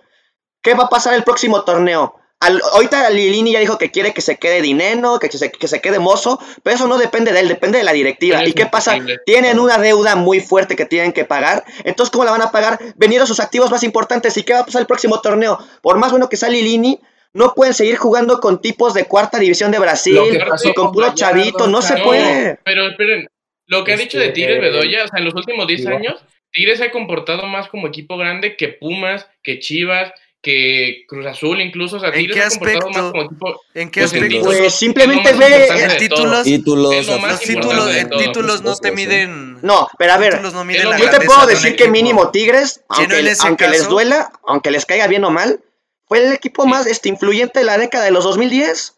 ¿Qué 0.63 0.75
va 0.75 0.85
a 0.85 0.89
pasar 0.89 1.15
el 1.15 1.23
próximo 1.25 1.63
torneo? 1.63 2.17
Al- 2.47 2.63
ahorita 2.73 3.11
Lilini 3.11 3.53
ya 3.53 3.61
dijo 3.61 3.79
que 3.79 3.91
quiere 3.91 4.13
que 4.15 4.21
se 4.21 4.37
quede 4.39 4.63
dinero, 4.63 5.19
que 5.19 5.31
se, 5.31 5.51
que 5.51 5.69
se 5.69 5.81
quede 5.81 5.99
mozo, 5.99 6.39
pero 6.63 6.77
eso 6.77 6.87
no 6.87 6.99
depende 6.99 7.33
de 7.33 7.41
él, 7.41 7.49
depende 7.49 7.79
de 7.79 7.85
la 7.85 7.93
directiva. 7.93 8.45
¿Y 8.47 8.53
qué 8.53 8.67
pasa? 8.67 8.97
Tienen 9.25 9.59
una 9.59 9.79
deuda 9.79 10.17
muy 10.17 10.41
fuerte 10.41 10.77
que 10.77 10.87
tienen 10.87 11.13
que 11.13 11.25
pagar. 11.25 11.65
Entonces, 11.85 12.11
¿cómo 12.11 12.25
la 12.25 12.31
van 12.31 12.43
a 12.43 12.51
pagar? 12.51 12.79
Vendiendo 12.97 13.27
sus 13.27 13.41
activos 13.41 13.71
más 13.71 13.83
importantes. 13.83 14.37
¿Y 14.37 14.43
qué 14.43 14.53
va 14.53 14.61
a 14.61 14.65
pasar 14.67 14.81
el 14.81 14.87
próximo 14.87 15.21
torneo? 15.21 15.59
Por 15.83 15.99
más 15.99 16.11
bueno 16.11 16.29
que 16.29 16.37
sea 16.37 16.49
Lilini, 16.49 17.01
no 17.33 17.53
pueden 17.55 17.75
seguir 17.75 17.97
jugando 17.97 18.41
con 18.41 18.61
tipos 18.63 18.95
de 18.95 19.05
cuarta 19.05 19.39
división 19.39 19.71
de 19.71 19.79
Brasil, 19.79 20.19
pasó 20.49 20.73
con 20.73 20.93
puro 20.93 21.09
Gallardo, 21.09 21.39
chavito, 21.43 21.67
no 21.67 21.83
se 21.83 21.97
puede. 21.99 22.59
pero 22.65 22.89
esperen, 22.89 23.29
lo 23.67 23.85
que 23.85 23.93
ha 23.93 23.97
dicho 23.97 24.19
de 24.19 24.27
Este, 24.27 24.35
Tigres 24.37 24.61
Bedoya, 24.61 25.05
o 25.05 25.09
sea, 25.09 25.19
en 25.19 25.25
los 25.27 25.35
últimos 25.35 25.67
10 25.67 25.81
digo. 25.81 25.97
años, 25.97 26.25
Tigres 26.51 26.79
se 26.79 26.85
ha 26.85 26.91
comportado 26.91 27.43
más 27.47 27.69
como 27.69 27.89
equipo 27.89 28.17
grande 28.17 28.57
que 28.57 28.69
Pumas, 28.69 29.29
que 29.43 29.59
Chivas, 29.59 30.13
que 30.47 31.05
Cruz 31.09 31.27
Azul 31.27 31.61
incluso, 31.61 31.97
o 31.97 32.01
sea, 32.01 32.11
¿En 32.11 32.15
Tigres 32.15 32.37
qué 32.37 32.43
aspecto? 32.43 32.89
más 32.89 33.11
como 33.11 33.23
equipo 33.25 33.61
¿En 33.75 33.91
qué 33.91 34.01
Pues 34.03 34.13
aspecto? 34.15 34.43
Pues 34.45 34.75
simplemente 34.75 35.33
ve. 35.33 35.97
títulos. 35.99 36.45
Títulos, 36.45 37.07
lo 37.07 37.19
más 37.19 37.33
los 37.33 37.41
títulos, 37.41 37.93
de 37.93 38.05
todo. 38.05 38.19
títulos 38.21 38.63
no 38.63 38.77
te 38.77 38.93
miden. 38.93 39.59
No, 39.63 39.89
pero 39.99 40.13
a 40.13 40.19
ver, 40.19 40.35
títulos 40.35 40.55
no 40.55 40.65
miden 40.65 40.87
yo 40.99 41.11
te 41.11 41.21
puedo 41.27 41.47
de 41.47 41.55
decir 41.55 41.75
que 41.75 41.89
mínimo 41.89 42.31
Tigres, 42.31 42.85
Si 42.97 43.07
no, 43.09 43.17
aunque, 43.45 43.69
les 43.69 43.89
duela, 43.89 44.31
aunque 44.47 44.71
les 44.71 44.87
caiga 44.87 45.09
bien 45.09 45.25
o 45.25 45.31
mal, 45.31 45.61
fue 46.07 46.25
el 46.25 46.33
equipo 46.33 46.63
Sí. 46.63 46.69
más 46.69 46.87
este, 46.87 47.09
influyente 47.09 47.59
de 47.59 47.65
la 47.65 47.77
década 47.77 48.05
de 48.05 48.13
los 48.13 48.23
2010. 48.23 48.95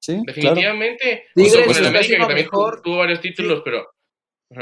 Sí, 0.00 0.12
claro. 0.12 0.24
Definitivamente. 0.26 1.24
Tigres 1.34 1.52
Junto 1.54 1.66
con 1.68 1.76
el 1.78 1.86
América, 1.86 2.14
que 2.14 2.20
también 2.20 2.46
mejor. 2.46 2.82
tuvo 2.82 2.98
varios 2.98 3.20
títulos, 3.20 3.62
pero. 3.64 3.88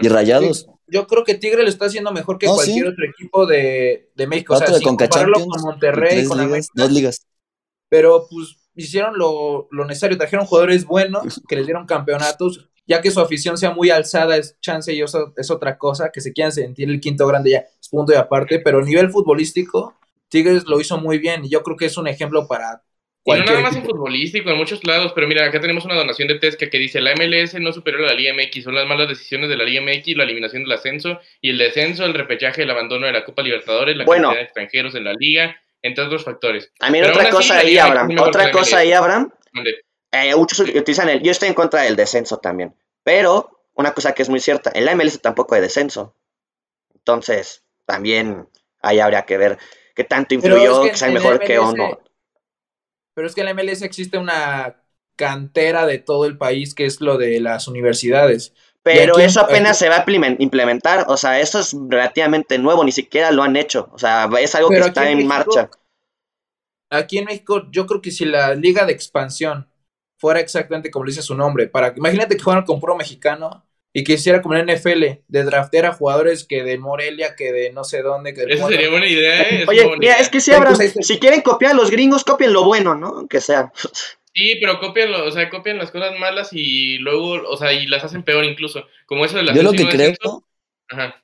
Y 0.00 0.08
rayados. 0.08 0.68
Yo 0.86 1.06
creo 1.06 1.24
que 1.24 1.34
Tigre 1.34 1.62
lo 1.62 1.68
está 1.68 1.86
haciendo 1.86 2.12
mejor 2.12 2.38
que 2.38 2.46
No, 2.46 2.54
cualquier 2.54 2.86
sí. 2.86 2.90
otro 2.92 3.04
equipo 3.06 3.46
de, 3.46 4.10
de 4.14 4.26
México. 4.26 4.54
O 4.54 4.56
sea, 4.56 4.66
Cuatro 4.68 4.74
de 4.74 4.80
sin 4.80 4.88
compararlo 4.88 5.40
con 5.46 5.62
Monterrey, 5.62 6.24
con 6.24 6.38
ligas, 6.38 6.70
América, 6.70 6.72
dos 6.74 6.92
ligas. 6.92 7.26
pero 7.88 8.26
pues 8.30 8.56
hicieron 8.74 9.18
lo, 9.18 9.68
lo 9.70 9.84
necesario, 9.86 10.18
trajeron 10.18 10.46
jugadores 10.46 10.84
buenos 10.84 11.42
que 11.48 11.56
les 11.56 11.66
dieron 11.66 11.86
campeonatos, 11.86 12.68
ya 12.86 13.00
que 13.00 13.10
su 13.10 13.20
afición 13.20 13.56
sea 13.56 13.70
muy 13.72 13.90
alzada 13.90 14.36
es 14.36 14.58
chance 14.60 14.92
y 14.92 15.00
eso 15.00 15.32
es 15.36 15.50
otra 15.50 15.78
cosa, 15.78 16.10
que 16.12 16.20
se 16.20 16.32
quieran 16.32 16.52
sentir 16.52 16.90
el 16.90 17.00
quinto 17.00 17.26
grande 17.26 17.50
ya 17.50 17.58
es 17.80 17.88
punto 17.88 18.12
y 18.12 18.16
aparte, 18.16 18.58
pero 18.60 18.78
a 18.78 18.82
nivel 18.82 19.10
futbolístico 19.10 19.94
Tigres 20.28 20.64
lo 20.66 20.80
hizo 20.80 20.98
muy 20.98 21.18
bien 21.18 21.44
y 21.44 21.48
yo 21.50 21.62
creo 21.62 21.76
que 21.76 21.86
es 21.86 21.96
un 21.96 22.08
ejemplo 22.08 22.48
para 22.48 22.82
Y 23.26 23.32
no 23.32 23.44
nada 23.44 23.60
más 23.60 23.74
en 23.74 23.84
futbolístico, 23.84 24.50
en 24.50 24.58
muchos 24.58 24.84
lados, 24.84 25.12
pero 25.14 25.26
mira, 25.26 25.46
acá 25.46 25.58
tenemos 25.58 25.84
una 25.86 25.94
donación 25.94 26.28
de 26.28 26.38
Tesca 26.38 26.68
que 26.68 26.78
dice, 26.78 27.00
la 27.00 27.14
MLS 27.14 27.54
no 27.54 27.72
superior 27.72 28.04
a 28.04 28.08
la 28.08 28.14
Liga 28.14 28.34
MX, 28.34 28.64
son 28.64 28.74
las 28.74 28.86
malas 28.86 29.08
decisiones 29.08 29.48
de 29.48 29.56
la 29.56 29.64
Liga 29.64 29.80
MX, 29.80 30.16
la 30.16 30.24
eliminación 30.24 30.64
del 30.64 30.72
ascenso 30.72 31.20
y 31.40 31.50
el 31.50 31.58
descenso, 31.58 32.04
el 32.04 32.12
repechaje, 32.12 32.62
el 32.62 32.70
abandono 32.70 33.06
de 33.06 33.12
la 33.12 33.24
Copa 33.24 33.42
Libertadores, 33.42 33.96
la 33.96 34.04
Bueno. 34.04 34.28
cantidad 34.28 34.40
de 34.40 34.44
extranjeros 34.44 34.94
en 34.94 35.04
la 35.04 35.14
liga, 35.14 35.56
entre 35.80 36.04
otros 36.04 36.22
factores. 36.24 36.70
También 36.78 37.06
otra 37.06 37.22
así, 37.22 37.30
cosa 37.30 37.58
ahí, 37.58 37.78
Abraham. 37.78 38.16
Otra 38.20 38.50
cosa 38.50 38.78
ahí, 38.78 38.92
Abraham. 38.92 39.32
Eh, 40.12 40.34
muchos 40.36 40.60
utilizan 40.60 41.08
el. 41.08 41.22
Yo 41.22 41.30
estoy 41.30 41.48
en 41.48 41.54
contra 41.54 41.82
del 41.82 41.96
descenso 41.96 42.38
también. 42.38 42.74
Pero 43.02 43.62
una 43.74 43.92
cosa 43.92 44.12
que 44.12 44.22
es 44.22 44.28
muy 44.28 44.40
cierta: 44.40 44.70
en 44.74 44.84
la 44.84 44.94
MLS 44.94 45.20
tampoco 45.20 45.54
hay 45.54 45.60
descenso. 45.60 46.14
Entonces, 46.94 47.64
también 47.84 48.48
ahí 48.80 49.00
habría 49.00 49.22
que 49.22 49.36
ver 49.38 49.58
qué 49.94 50.04
tanto 50.04 50.34
influyó 50.34 50.80
es 50.82 50.84
que, 50.84 50.90
que 50.92 50.96
sea 50.96 51.08
en 51.08 51.14
mejor 51.14 51.40
que 51.40 51.58
o 51.58 51.74
no. 51.74 52.00
Pero 53.14 53.26
es 53.26 53.34
que 53.34 53.40
en 53.42 53.46
la 53.46 53.54
MLS 53.54 53.82
existe 53.82 54.18
una 54.18 54.82
cantera 55.16 55.86
de 55.86 55.98
todo 55.98 56.26
el 56.26 56.36
país 56.36 56.74
que 56.74 56.86
es 56.86 57.00
lo 57.00 57.16
de 57.18 57.40
las 57.40 57.68
universidades. 57.68 58.52
Pero 58.82 59.18
eso 59.18 59.40
apenas 59.40 59.78
se 59.78 59.88
va 59.88 59.96
a 59.96 60.04
implemen- 60.04 60.36
implementar. 60.40 61.06
O 61.08 61.16
sea, 61.16 61.40
eso 61.40 61.60
es 61.60 61.74
relativamente 61.88 62.58
nuevo. 62.58 62.84
Ni 62.84 62.92
siquiera 62.92 63.30
lo 63.30 63.42
han 63.42 63.56
hecho. 63.56 63.88
O 63.92 63.98
sea, 63.98 64.28
es 64.38 64.54
algo 64.54 64.68
Pero 64.68 64.82
que 64.82 64.88
está 64.88 65.08
en 65.08 65.18
México- 65.18 65.28
marcha. 65.34 65.70
Aquí 66.90 67.18
en 67.18 67.24
México, 67.24 67.62
yo 67.70 67.86
creo 67.86 68.02
que 68.02 68.10
si 68.10 68.24
la 68.24 68.54
liga 68.54 68.84
de 68.84 68.92
expansión 68.92 69.68
fuera 70.18 70.40
exactamente 70.40 70.90
como 70.90 71.06
dice 71.06 71.22
su 71.22 71.34
nombre, 71.34 71.66
para 71.66 71.94
imagínate 71.96 72.36
que 72.36 72.42
fueran 72.42 72.64
con 72.64 72.78
puro 72.78 72.94
mexicano 72.96 73.64
y 73.96 74.02
que 74.02 74.14
hiciera 74.14 74.42
como 74.42 74.56
en 74.56 74.66
NFL, 74.66 75.04
de 75.28 75.44
draftear 75.44 75.86
a 75.86 75.92
jugadores 75.92 76.44
que 76.44 76.64
de 76.64 76.78
Morelia, 76.78 77.36
que 77.36 77.52
de 77.52 77.72
no 77.72 77.84
sé 77.84 78.02
dónde, 78.02 78.34
que 78.34 78.42
Esa 78.42 78.66
sería 78.66 78.90
buena 78.90 79.06
idea, 79.06 79.42
¿eh? 79.42 79.62
Es 79.62 79.68
Oye, 79.68 79.82
buena 79.84 79.98
mira, 79.98 80.12
idea. 80.14 80.20
es 80.20 80.28
que 80.28 80.54
Abraham, 80.54 80.80
ahí 80.80 80.86
está. 80.88 81.02
si 81.02 81.20
quieren 81.20 81.42
copiar 81.42 81.72
a 81.72 81.76
los 81.76 81.92
gringos, 81.92 82.24
copien 82.24 82.52
lo 82.52 82.64
bueno, 82.64 82.96
¿no? 82.96 83.06
Aunque 83.06 83.40
sea. 83.40 83.72
Sí, 84.34 84.56
pero 84.60 84.80
copian, 84.80 85.14
o 85.14 85.30
sea, 85.30 85.48
copian 85.48 85.78
las 85.78 85.92
cosas 85.92 86.18
malas 86.18 86.48
y 86.50 86.98
luego, 86.98 87.48
o 87.48 87.56
sea, 87.56 87.72
y 87.72 87.86
las 87.86 88.02
hacen 88.02 88.24
peor 88.24 88.44
incluso. 88.44 88.84
Como 89.06 89.24
eso 89.24 89.36
de 89.36 89.44
la 89.44 89.54
Yo 89.54 89.62
lo 89.62 89.70
que 89.70 89.86
creo, 89.86 90.12
Ajá. 90.90 91.23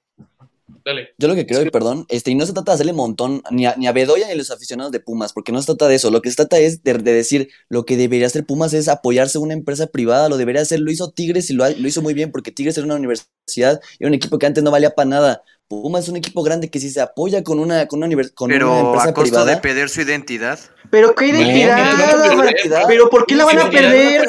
Dale. 0.84 1.10
yo 1.18 1.28
lo 1.28 1.34
que 1.34 1.46
creo, 1.46 1.62
y 1.62 1.70
perdón, 1.70 2.06
este, 2.08 2.30
y 2.30 2.34
no 2.34 2.46
se 2.46 2.52
trata 2.52 2.72
de 2.72 2.75
hacerle 2.76 2.92
montón 2.92 3.42
ni 3.50 3.66
a, 3.66 3.75
ni 3.76 3.87
a 3.87 3.92
Bedoya 3.92 4.26
ni 4.26 4.32
a 4.32 4.37
los 4.37 4.50
aficionados 4.50 4.92
de 4.92 5.00
Pumas, 5.00 5.32
porque 5.32 5.52
no 5.52 5.60
se 5.60 5.66
trata 5.66 5.88
de 5.88 5.96
eso. 5.96 6.10
Lo 6.10 6.22
que 6.22 6.30
se 6.30 6.37
trata 6.37 6.58
es 6.58 6.82
de, 6.82 6.94
de 6.94 7.12
decir 7.12 7.49
lo 7.68 7.84
que 7.84 7.96
debería 7.96 8.26
hacer 8.26 8.44
Pumas 8.46 8.72
es 8.72 8.88
apoyarse 8.88 9.38
a 9.38 9.40
una 9.40 9.54
empresa 9.54 9.87
privada, 9.88 10.28
lo 10.28 10.37
debería 10.37 10.62
hacer, 10.62 10.80
lo 10.80 10.90
hizo 10.90 11.10
Tigres 11.12 11.50
y 11.50 11.54
lo, 11.54 11.68
lo 11.68 11.88
hizo 11.88 12.02
muy 12.02 12.14
bien, 12.14 12.30
porque 12.32 12.50
Tigres 12.52 12.76
era 12.78 12.87
una 12.87 12.96
universidad, 12.96 13.80
era 13.99 14.08
un 14.08 14.14
equipo 14.14 14.38
que 14.38 14.46
antes 14.46 14.62
no 14.64 14.70
valía 14.70 14.90
para 14.94 15.08
nada. 15.08 15.42
Pumas 15.68 16.02
es 16.04 16.08
un 16.08 16.16
equipo 16.16 16.42
grande 16.42 16.68
que 16.68 16.80
si 16.80 16.90
se 16.90 17.00
apoya 17.00 17.44
con 17.44 17.60
una, 17.60 17.87
con 17.87 18.02
una, 18.02 18.08
con 18.34 18.46
una 18.50 18.54
Pero 18.58 18.80
empresa 18.87 19.10
a 19.10 19.14
privada. 19.14 19.54
de 19.54 19.56
perder 19.58 19.88
su 19.88 20.00
identidad. 20.00 20.58
Pero 20.90 21.14
qué 21.14 21.28
identidad, 21.28 21.96
no, 22.16 22.34
no, 22.34 22.42
no. 22.42 22.87
Pero 22.88 23.08
¿por 23.08 23.25
qué 23.25 23.37
la 23.37 23.44
van 23.44 23.58
a 23.60 23.70
perder? 23.70 24.26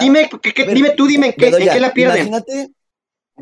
Dime, 0.00 0.30
¿qué- 0.40 0.54
qué- 0.54 0.62
A 0.62 0.66
ver, 0.66 0.74
dime 0.74 0.90
tú, 0.96 1.06
dime, 1.06 1.26
¿en 1.26 1.32
qué, 1.34 1.48
en 1.48 1.68
qué 1.68 1.80
la 1.80 1.92
pierden? 1.92 2.28
Imagínate, 2.28 2.70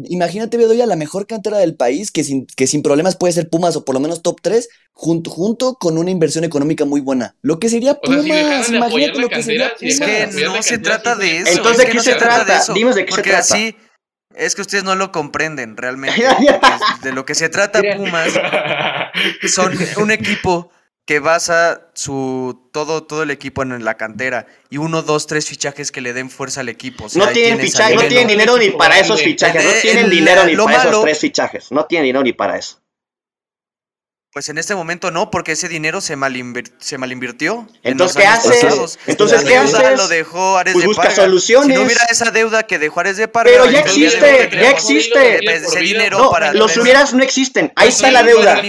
imagínate, 0.04 0.56
Bedoya, 0.56 0.86
la 0.86 0.96
mejor 0.96 1.26
cantera 1.26 1.58
del 1.58 1.74
país, 1.74 2.10
que 2.10 2.24
sin, 2.24 2.46
que 2.46 2.66
sin 2.66 2.82
problemas 2.82 3.16
puede 3.16 3.32
ser 3.32 3.48
Pumas 3.48 3.76
o 3.76 3.84
por 3.84 3.94
lo 3.94 4.00
menos 4.00 4.22
top 4.22 4.40
3, 4.42 4.68
junto, 4.92 5.30
junto 5.30 5.74
con 5.74 5.98
una 5.98 6.10
inversión 6.10 6.44
económica 6.44 6.84
muy 6.84 7.00
buena. 7.00 7.34
Lo 7.42 7.58
que 7.58 7.68
sería 7.68 7.98
O 8.02 8.12
sea, 8.12 8.22
si 8.22 8.28
dejaran 8.30 8.64
Pumas, 8.64 8.70
de 8.70 8.78
apoyar 8.78 9.10
imagínate 9.10 9.20
lo 9.20 9.28
que 9.28 9.42
sería 9.42 9.72
si 9.78 9.88
Es 9.88 10.00
que 10.00 10.28
no 10.44 10.62
se 10.62 10.78
trata 10.78 11.16
de 11.16 11.38
eso. 11.38 11.50
Entonces, 11.50 11.78
es 11.80 11.86
¿de 11.86 11.92
qué 11.92 12.00
se 12.00 12.14
trata 12.14 12.72
Dinos 12.74 12.94
de 12.94 13.04
qué 13.04 13.10
se 13.10 13.16
porque 13.16 13.30
trata. 13.30 13.38
así 13.38 13.76
es 14.36 14.54
que 14.54 14.62
ustedes 14.62 14.84
no 14.84 14.94
lo 14.94 15.12
comprenden 15.12 15.76
realmente. 15.76 16.22
De 17.02 17.12
lo 17.12 17.24
que 17.24 17.34
se 17.34 17.48
trata. 17.48 17.80
Pumas 17.96 18.34
son 19.48 19.72
un 19.96 20.10
equipo 20.10 20.70
que 21.06 21.20
basa 21.20 21.88
su 21.94 22.68
todo 22.72 23.04
todo 23.04 23.22
el 23.22 23.30
equipo 23.30 23.62
en 23.62 23.84
la 23.84 23.94
cantera 23.96 24.46
y 24.70 24.78
uno, 24.78 25.02
dos, 25.02 25.26
tres 25.28 25.46
fichajes 25.46 25.92
que 25.92 26.00
le 26.00 26.12
den 26.12 26.28
fuerza 26.30 26.60
al 26.60 26.68
equipo. 26.68 27.04
O 27.04 27.08
sea, 27.08 27.24
No 27.26 27.32
tienen 27.32 27.60
fichajes, 27.60 27.94
no 27.94 28.02
tienen 28.08 28.26
dinero 28.28 28.58
ni 28.58 28.70
para 28.70 28.98
esos 28.98 29.22
fichajes, 29.22 29.64
no 29.64 29.70
El- 29.70 29.80
tienen 29.82 30.04
el- 30.06 30.10
dinero 30.10 30.44
ni 30.44 30.56
para 30.56 30.82
esos 30.82 31.02
tres 31.02 31.18
fichajes, 31.20 31.70
no 31.72 31.86
tienen 31.86 32.06
dinero 32.06 32.22
ni 32.24 32.32
para 32.32 32.58
eso. 32.58 32.80
Pues 34.36 34.50
en 34.50 34.58
este 34.58 34.74
momento 34.74 35.10
no, 35.10 35.30
porque 35.30 35.52
ese 35.52 35.66
dinero 35.66 36.02
se 36.02 36.14
malinvir- 36.14 36.70
se 36.78 36.98
malinvirtió. 36.98 37.66
en 37.82 37.92
Entonces, 37.92 38.18
¿qué 38.18 38.26
haces? 38.26 38.64
pasados. 38.64 38.98
Entonces, 39.06 39.42
La 39.44 39.48
¿qué 39.48 39.56
haces? 39.56 39.96
Lo 39.96 40.08
dejó 40.08 40.58
Ares 40.58 40.74
Pues 40.74 40.82
de 40.82 40.88
busca 40.88 41.04
Parga. 41.04 41.16
soluciones. 41.16 41.68
Si 41.68 41.72
no 41.72 41.86
hubiera 41.86 42.04
esa 42.10 42.30
deuda 42.30 42.64
que 42.64 42.78
dejó 42.78 43.00
Ares 43.00 43.16
de 43.16 43.28
Parga. 43.28 43.50
Pero 43.50 43.64
ya 43.70 43.78
existe, 43.80 44.50
ya 44.52 44.68
existe. 44.68 45.38
ese 45.54 45.78
dinero 45.80 46.18
No, 46.18 46.30
para 46.30 46.52
los 46.52 46.76
hubieras 46.76 47.14
no 47.14 47.22
existen, 47.22 47.72
ahí 47.76 47.88
está 47.88 48.10
la 48.10 48.22
deuda, 48.24 48.60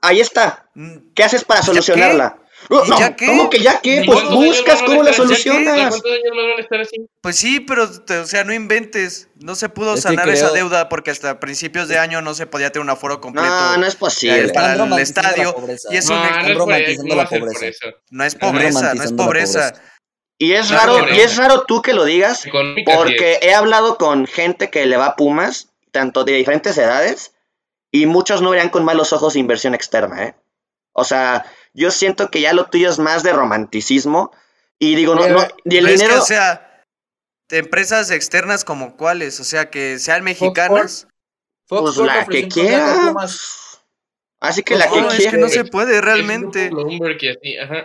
ahí 0.00 0.18
está. 0.22 0.64
Mm, 0.74 1.12
¿Qué 1.14 1.22
haces 1.24 1.44
para 1.44 1.60
¿Ya 1.60 1.66
solucionarla? 1.66 2.38
¿Y 2.84 2.90
No, 2.90 2.98
ya 2.98 3.14
qué? 3.16 3.26
¿Cómo 3.26 3.50
que 3.50 3.58
ya 3.60 3.80
qué? 3.80 4.02
¿Y 4.02 4.06
Pues 4.06 4.24
buscas 4.30 4.82
cómo 4.82 5.02
la 5.02 5.12
solucionas. 5.12 5.90
¿Cuántos 5.90 6.10
años 6.10 6.32
más 6.34 6.44
van 6.48 6.58
a 6.58 6.60
estar 6.62 6.80
así? 6.80 7.06
Pues 7.20 7.36
sí, 7.36 7.60
pero, 7.60 7.90
te- 8.04 8.18
o 8.18 8.26
sea, 8.26 8.44
no 8.44 8.52
inventes. 8.54 9.28
No 9.36 9.54
se 9.54 9.68
pudo 9.68 9.94
Es 9.94 10.02
sanar 10.02 10.28
esa 10.28 10.50
deuda 10.52 10.88
porque 10.88 11.10
hasta 11.10 11.38
principios 11.40 11.88
de 11.88 11.98
año 11.98 12.22
no 12.22 12.34
se 12.34 12.46
podía 12.46 12.70
tener 12.70 12.84
un 12.84 12.90
aforo 12.90 13.20
completo. 13.20 13.48
No, 13.48 13.76
no 13.76 13.86
es 13.86 13.96
posible. 13.96 14.48
para 14.52 14.72
Están 14.72 14.92
el 14.92 14.98
estadio. 15.00 15.54
Y 15.90 15.96
es 15.96 16.08
No, 16.08 16.16
un- 16.16 16.22
no 16.22 16.42
por- 16.42 16.56
romantizando 16.56 17.14
no 17.14 17.22
la 17.22 17.28
pobreza. 17.28 17.86
no 18.10 18.24
es 18.24 18.34
pobreza, 18.34 18.94
no 18.94 19.02
es 19.02 19.12
pobreza. 19.12 19.74
Y 20.38 20.52
es 20.54 20.70
raro, 20.70 21.04
que 21.06 21.14
y 21.14 21.18
no. 21.18 21.22
es 21.24 21.36
raro 21.36 21.64
tú 21.66 21.82
que 21.82 21.92
lo 21.92 22.04
digas, 22.04 22.44
porque 22.96 23.38
he 23.42 23.54
hablado 23.54 23.96
con 23.98 24.26
gente 24.26 24.70
que 24.70 24.86
le 24.86 24.96
va 24.96 25.06
a 25.06 25.16
Pumas, 25.16 25.68
tanto 25.92 26.24
de 26.24 26.32
diferentes 26.32 26.76
edades, 26.78 27.32
y 27.92 28.06
muchos 28.06 28.42
no 28.42 28.50
verían 28.50 28.70
con 28.70 28.84
malos 28.84 29.12
ojos 29.12 29.36
inversión 29.36 29.74
externa, 29.74 30.24
¿eh? 30.24 30.34
O 30.94 31.04
sea, 31.04 31.44
yo 31.74 31.90
siento 31.90 32.30
que 32.30 32.40
ya 32.40 32.52
lo 32.52 32.64
tuyo 32.66 32.90
es 32.90 32.98
más 32.98 33.22
de 33.22 33.32
romanticismo, 33.32 34.30
y 34.78 34.94
digo, 34.96 35.14
no, 35.14 35.22
Pero- 35.22 35.40
no, 35.40 35.48
y 35.64 35.76
el 35.76 35.86
es 35.86 35.92
que, 36.00 36.02
dinero, 36.06 36.22
o 36.22 36.24
sea, 36.26 36.82
de 37.48 37.58
empresas 37.58 38.10
externas 38.10 38.64
como 38.64 38.96
cuáles, 38.96 39.38
o 39.40 39.44
sea, 39.44 39.70
que 39.70 39.98
sean 39.98 40.24
mexicanas. 40.24 41.06
Fox 41.68 41.82
pues 41.82 41.92
Sports 41.94 42.12
la 42.14 42.22
ofreció 42.22 42.48
que 42.48 42.48
quiera. 42.48 43.14
Así 44.40 44.62
que 44.64 44.74
la 44.74 44.86
No, 44.86 44.92
que 44.92 44.98
es 45.08 45.16
quiera. 45.18 45.30
que 45.30 45.38
no 45.38 45.48
se 45.48 45.64
puede 45.64 45.96
Es 45.98 46.04
realmente. 46.04 46.68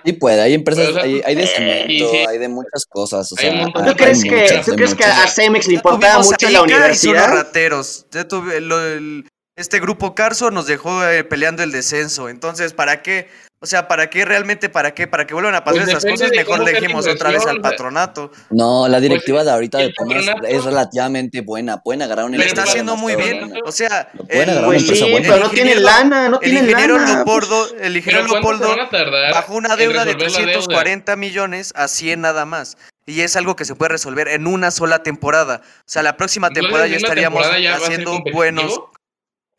y 0.04 0.14
puede, 0.14 0.42
hay 0.42 0.56
empresas, 0.56 0.88
O 0.90 0.94
sea, 0.94 1.04
hay, 1.04 1.22
hay 1.24 1.36
de 1.36 1.44
eh, 1.44 1.48
cemento, 1.48 2.12
sí. 2.12 2.18
hay 2.28 2.38
de 2.40 2.48
muchas 2.48 2.86
cosas. 2.90 3.32
O 3.32 3.36
Hay 3.38 3.44
sea, 3.52 3.66
hay- 3.66 3.72
¿Tú 3.74 3.96
crees 3.96 4.24
hay 4.24 4.30
que, 4.30 4.42
muchas, 4.42 4.66
¿tú 4.66 4.72
crees 4.76 4.96
que 4.96 5.04
a 5.04 5.28
Cemex 5.28 5.68
le 5.68 5.76
importaba 5.76 6.24
mucho 6.24 6.50
la 6.50 6.62
universidad? 6.64 7.28
rateros. 7.32 8.08
Ya 8.12 8.28
tuve- 8.28 8.60
lo- 8.60 8.84
el- 8.84 9.28
este 9.58 9.80
grupo 9.80 10.14
Carso 10.16 10.52
nos 10.52 10.68
dejó 10.68 11.04
eh, 11.06 11.24
peleando 11.24 11.64
el 11.64 11.72
descenso. 11.72 12.30
Entonces, 12.30 12.74
¿para 12.74 13.02
qué? 13.02 13.28
O 13.60 13.66
sea, 13.66 13.88
¿para 13.88 14.08
qué 14.12 14.24
realmente? 14.24 14.70
¿para 14.70 14.94
qué? 14.94 15.08
¿Para 15.08 15.26
que 15.26 15.34
vuelvan 15.34 15.56
a 15.56 15.64
pasar 15.64 15.82
Pues 15.86 15.88
estas 15.96 16.06
cosas? 16.12 16.30
Mejor 16.30 16.64
le 16.64 16.74
dijimos 16.74 17.08
otra 17.08 17.32
vez 17.32 17.44
al 17.48 17.60
patronato. 17.60 18.32
No, 18.52 18.88
la 18.88 19.00
directiva 19.00 19.38
Pues, 19.40 19.46
de 19.48 19.52
ahorita 19.52 19.78
de 19.80 19.86
el 19.86 19.94
Pumas 19.96 20.26
es 20.48 20.64
relativamente 20.64 21.42
buena. 21.42 21.82
Pueden 21.82 22.04
agarrar 22.04 22.26
una 22.26 22.38
Le 22.38 22.46
está 22.46 22.64
haciendo 22.64 22.96
muy 22.96 23.16
bien. 23.16 23.48
buena. 23.50 23.60
O 23.66 23.72
sea, 23.72 24.12
pueden 24.12 24.52
agarrar 24.52 24.66
Pues 24.68 24.84
una 24.84 24.94
empresa 24.94 25.06
sí, 25.06 25.12
buena. 25.12 25.28
pero 25.28 25.40
no 25.40 25.50
ingeniero- 25.52 25.82
lana, 25.82 26.30
no 26.30 26.40
el 26.40 26.54
ingeniero 26.54 26.98
lana. 27.00 27.16
Leopoldo, 27.16 27.68
pues. 27.72 27.82
el 27.82 27.98
ingeniero 27.98 28.28
Pero 28.30 28.42
¿cuánto 28.44 28.64
se 28.64 28.70
Leopoldo 28.70 28.78
van 28.78 28.80
a 28.86 28.90
tardar 29.12 29.34
bajó 29.34 29.56
una 29.56 29.76
deuda 29.76 30.06
de 30.06 30.14
resolver 30.14 30.32
la 30.34 30.38
deuda? 30.38 30.52
340 30.54 31.16
millones 31.16 31.74
a 31.76 31.88
100 31.88 32.22
nada 32.22 32.46
más. 32.46 32.78
Y 33.08 33.22
es 33.22 33.36
algo 33.36 33.56
que 33.56 33.66
se 33.66 33.74
puede 33.74 33.90
resolver 33.90 34.28
en 34.28 34.46
una 34.46 34.70
sola 34.70 35.02
temporada. 35.02 35.62
O 35.64 35.84
sea, 35.88 36.04
la 36.04 36.16
próxima 36.16 36.52
temporada 36.52 36.86
ya 36.86 36.98
estaríamos 36.98 37.42
temporada 37.42 37.60
ya 37.60 37.76
haciendo 37.76 38.20
buenos. 38.34 38.82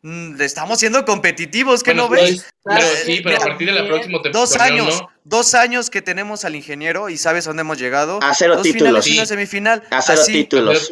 Mm, 0.01 0.39
estamos 0.41 0.79
siendo 0.79 1.03
competitivos, 1.03 1.83
¿qué 1.83 1.91
Bueno, 1.91 2.03
no 2.03 2.09
ves? 2.09 2.45
Pero 2.63 2.81
sí, 3.05 3.19
pero 3.21 3.35
a 3.35 3.39
partir 3.39 3.67
de 3.67 3.73
la 3.73 3.85
próxima 3.85 4.21
temporada. 4.21 4.39
Dos 4.39 4.55
años, 4.57 5.03
dos 5.25 5.53
años 5.53 5.89
que 5.89 6.01
tenemos 6.01 6.45
al 6.45 6.55
ingeniero 6.55 7.09
y 7.09 7.17
sabes 7.17 7.45
a 7.47 7.49
dónde 7.49 7.61
hemos 7.61 7.77
llegado. 7.77 8.19
A 8.23 8.33
cero 8.33 8.53
dos 8.55 8.63
títulos. 8.63 9.03
finales 9.03 9.07
una 9.17 9.25
Sí. 9.25 9.29
semifinal. 9.29 9.83
A 9.91 10.01
cero 10.01 10.21
Así. 10.21 10.31
títulos. 10.33 10.89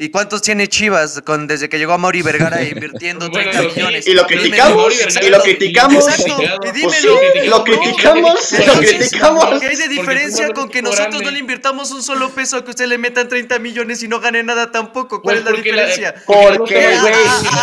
¿Y 0.00 0.10
cuántos 0.10 0.42
tiene 0.42 0.68
Chivas 0.68 1.22
con, 1.26 1.48
desde 1.48 1.68
que 1.68 1.76
llegó 1.76 1.92
a 1.92 1.98
Mauri 1.98 2.22
Vergara 2.22 2.62
invirtiendo 2.70 3.28
Bueno, 3.30 3.50
30 3.50 3.68
sí. 3.70 3.76
millones? 3.80 4.06
Y 4.06 4.14
lo 4.14 4.26
criticamos, 4.28 4.94
y 5.20 5.28
lo 5.28 5.42
criticamos. 5.42 6.06
Exacto, 6.08 6.40
y 6.40 6.56
Pues 6.58 6.72
dímelo. 6.72 7.18
sí, 7.42 7.48
lo 7.48 7.64
criticamos, 7.64 8.52
lo 8.64 8.72
criticamos. 8.74 9.60
¿Qué 9.60 9.66
hay 9.66 9.74
de 9.76 9.88
diferencia 9.88 10.50
con 10.52 10.68
que 10.68 10.82
nosotros 10.82 11.20
no 11.20 11.32
le 11.32 11.40
invirtamos 11.40 11.90
un 11.90 12.04
solo 12.04 12.30
peso 12.30 12.58
a 12.58 12.64
que 12.64 12.70
usted 12.70 12.86
le 12.86 12.96
metan 12.96 13.28
30 13.28 13.58
millones 13.58 14.00
y 14.04 14.06
no 14.06 14.20
gane 14.20 14.44
nada 14.44 14.70
tampoco? 14.70 15.20
¿Cuál 15.20 15.22
Pues 15.22 15.38
es 15.38 15.44
la 15.44 15.50
porque 15.50 15.72
la- 15.72 15.86
diferencia? 15.86 16.14
Porque, 16.24 16.74
güey, 17.00 17.14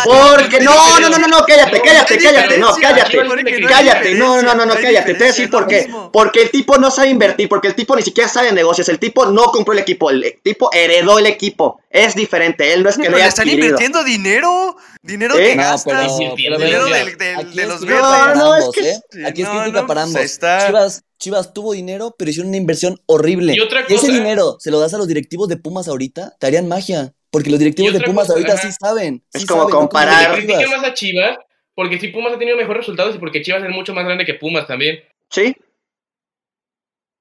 porque, 0.04 0.58
¿qué 0.58 0.64
no, 0.64 1.00
no, 1.00 1.08
no, 1.08 1.18
no, 1.18 1.28
no, 1.28 1.44
cállate, 1.46 1.80
cállate, 1.80 2.18
¿qué 2.18 2.24
cállate, 2.24 2.58
no, 2.58 2.74
diferencia? 2.74 3.08
cállate, 3.14 3.62
cállate, 3.66 4.14
no, 4.14 4.42
no, 4.42 4.54
no, 4.54 4.66
no, 4.66 4.74
diferencia, 4.74 5.04
cállate, 5.04 5.12
te 5.14 5.18
voy 5.20 5.24
a 5.24 5.26
decir 5.28 5.48
por 5.50 5.66
qué, 5.66 5.88
porque 6.12 6.42
el 6.42 6.50
tipo 6.50 6.76
no 6.76 6.90
sabe 6.90 7.08
invertir, 7.08 7.48
porque 7.48 7.68
el 7.68 7.74
tipo 7.74 7.96
ni 7.96 8.02
siquiera 8.02 8.28
sabe 8.28 8.52
negocios, 8.52 8.90
el 8.90 8.98
tipo 8.98 9.24
no 9.24 9.44
compró 9.46 9.72
el 9.72 9.78
equipo, 9.78 10.10
el 10.10 10.38
tipo 10.42 10.68
heredó 10.74 11.18
el 11.18 11.24
equipo, 11.24 11.80
es 11.88 12.08
diferente, 12.14 12.25
él 12.72 12.82
no 12.82 12.88
es 12.90 12.96
que 12.96 13.08
le 13.10 13.16
haya 13.16 13.26
están 13.28 13.44
adquirido. 13.48 13.66
invirtiendo 13.68 14.04
dinero, 14.04 14.76
dinero 15.02 15.36
¿Eh? 15.38 15.42
que 15.50 15.56
No, 15.56 15.62
gastas, 15.62 15.84
pero, 15.84 16.16
pero, 16.16 16.36
dinero 16.36 16.56
pero, 16.58 16.84
del, 16.86 17.16
del- 17.18 17.36
aquí 17.36 17.56
de 17.56 17.62
es 17.62 17.68
los 17.68 17.78
crítica 17.80 17.96
No, 17.96 18.02
para 18.02 18.26
verdes. 18.26 18.42
no, 18.42 18.56
es 18.56 18.68
que- 18.72 18.90
¿eh? 18.90 19.26
Aquí 19.26 19.42
es 19.42 19.48
no, 19.48 19.54
crítica 19.60 19.80
no, 19.82 19.86
para 19.86 20.02
ambos. 20.02 20.20
está. 20.22 20.66
Chivas, 20.66 21.02
Chivas 21.18 21.54
tuvo 21.54 21.72
dinero, 21.72 22.14
pero 22.18 22.30
hicieron 22.30 22.48
una 22.48 22.56
inversión 22.58 23.00
horrible. 23.06 23.54
Y 23.54 23.60
otra 23.60 23.80
ese 23.80 23.94
cosa- 23.94 24.12
dinero 24.12 24.56
se 24.60 24.70
lo 24.70 24.80
das 24.80 24.92
a 24.94 24.98
los 24.98 25.08
directivos 25.08 25.48
de 25.48 25.56
Pumas 25.56 25.88
ahorita, 25.88 26.34
te 26.38 26.46
harían 26.46 26.68
magia. 26.68 27.12
Porque 27.30 27.50
los 27.50 27.58
directivos 27.58 27.90
Y 27.92 27.98
de 27.98 28.04
Pumas 28.04 28.26
cosa, 28.28 28.32
ahorita 28.34 28.54
ajá. 28.54 28.62
sí 28.70 28.76
saben. 28.80 29.22
Es 29.32 29.42
sí 29.42 29.46
como 29.46 29.62
saben, 29.62 29.72
no 29.74 29.78
comparar- 29.80 30.44
más 30.78 30.84
a 30.84 30.94
Chivas 30.94 31.38
porque 31.74 31.98
sí 31.98 32.08
Pumas 32.08 32.32
ha 32.32 32.38
tenido 32.38 32.56
mejores 32.56 32.78
resultados 32.80 33.14
y 33.14 33.18
porque 33.18 33.42
Chivas 33.42 33.62
es 33.64 33.70
mucho 33.70 33.92
más 33.92 34.04
grande 34.04 34.24
que 34.24 34.34
Pumas 34.34 34.66
también. 34.66 35.00
Sí. 35.30 35.54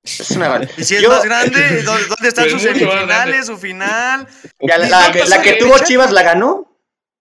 Es 0.06 0.32
una 0.32 0.48
Y 0.78 0.84
si 0.84 0.96
es 0.96 1.02
Yo- 1.02 1.10
más 1.10 1.24
grande, 1.24 1.84
¿dó- 1.84 1.98
¿dónde 2.08 2.28
están 2.28 2.50
sus 2.50 2.62
semifinales, 2.62 3.48
su 3.48 3.58
final? 3.58 4.28
Ya, 4.62 4.78
la, 4.78 4.86
¿Y 4.88 5.28
la 5.28 5.42
que, 5.42 5.52
la 5.54 5.58
tuvo? 5.58 5.80
Chivas 5.80 6.12
la 6.12 6.24
ganó. 6.24 6.72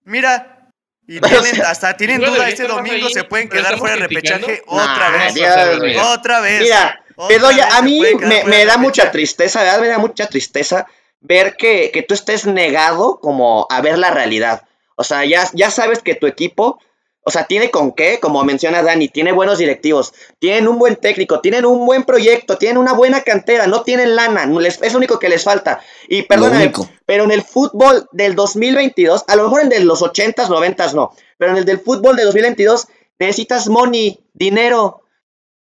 Mira, 0.04 0.70
y 1.06 1.18
O 1.18 1.20
tienen, 1.20 1.54
sea, 1.54 1.70
hasta 1.70 1.96
tienen 1.96 2.20
duda 2.20 2.48
este 2.48 2.66
domingo, 2.66 3.06
ahí, 3.06 3.12
se 3.12 3.24
pueden 3.24 3.48
quedar 3.48 3.78
fuera 3.78 3.96
de 3.96 4.02
repechaje 4.02 4.62
Nah, 4.70 4.92
otra 4.92 5.10
vez. 5.10 5.34
Dios. 5.34 6.06
Otra 6.06 6.40
vez. 6.40 6.62
Mira, 6.62 7.04
otra 7.16 7.28
Bedoya, 7.28 7.76
a 7.76 7.82
mí 7.82 8.00
me, 8.20 8.44
me 8.44 8.56
de 8.58 8.64
da 8.66 8.76
mucha 8.76 9.10
tristeza, 9.10 9.62
¿verdad? 9.62 9.80
Me 9.80 9.88
da 9.88 9.98
mucha 9.98 10.26
tristeza 10.26 10.86
ver 11.20 11.56
que, 11.56 11.90
que 11.92 12.02
tú 12.02 12.12
estés 12.14 12.44
negado 12.46 13.18
como 13.20 13.66
a 13.70 13.80
ver 13.80 13.98
la 13.98 14.10
realidad. 14.10 14.62
O 14.96 15.04
sea, 15.04 15.24
ya, 15.24 15.48
ya 15.54 15.70
sabes 15.70 16.00
que 16.00 16.14
tu 16.14 16.26
equipo, 16.26 16.78
o 17.26 17.30
sea, 17.30 17.44
tiene 17.46 17.70
con 17.70 17.92
qué, 17.92 18.20
como 18.20 18.44
menciona 18.44 18.82
Dani, 18.82 19.08
tiene 19.08 19.32
buenos 19.32 19.58
directivos, 19.58 20.12
tienen 20.38 20.68
un 20.68 20.78
buen 20.78 20.96
técnico, 20.96 21.40
tienen 21.40 21.64
un 21.64 21.86
buen 21.86 22.04
proyecto, 22.04 22.58
tienen 22.58 22.76
una 22.78 22.92
buena 22.92 23.22
cantera, 23.22 23.66
no 23.66 23.82
tienen 23.82 24.14
lana, 24.14 24.44
les- 24.46 24.80
es 24.82 24.92
lo 24.92 24.98
único 24.98 25.18
que 25.18 25.28
les 25.30 25.42
falta. 25.42 25.80
Y 26.08 26.22
perdóname, 26.22 26.64
pero 27.06 27.24
en 27.24 27.30
el 27.32 27.42
fútbol 27.42 28.08
del 28.12 28.34
2022, 28.34 29.24
a 29.26 29.36
lo 29.36 29.44
mejor 29.44 29.60
en 29.62 29.72
el 29.72 29.78
de 29.80 29.84
los 29.86 30.02
80s, 30.02 30.48
90s 30.48 30.92
no, 30.94 31.12
pero 31.38 31.52
en 31.52 31.56
el 31.58 31.64
del 31.64 31.80
fútbol 31.80 32.16
de 32.16 32.24
2022 32.24 32.88
necesitas 33.18 33.68
money, 33.68 34.20
dinero. 34.34 35.00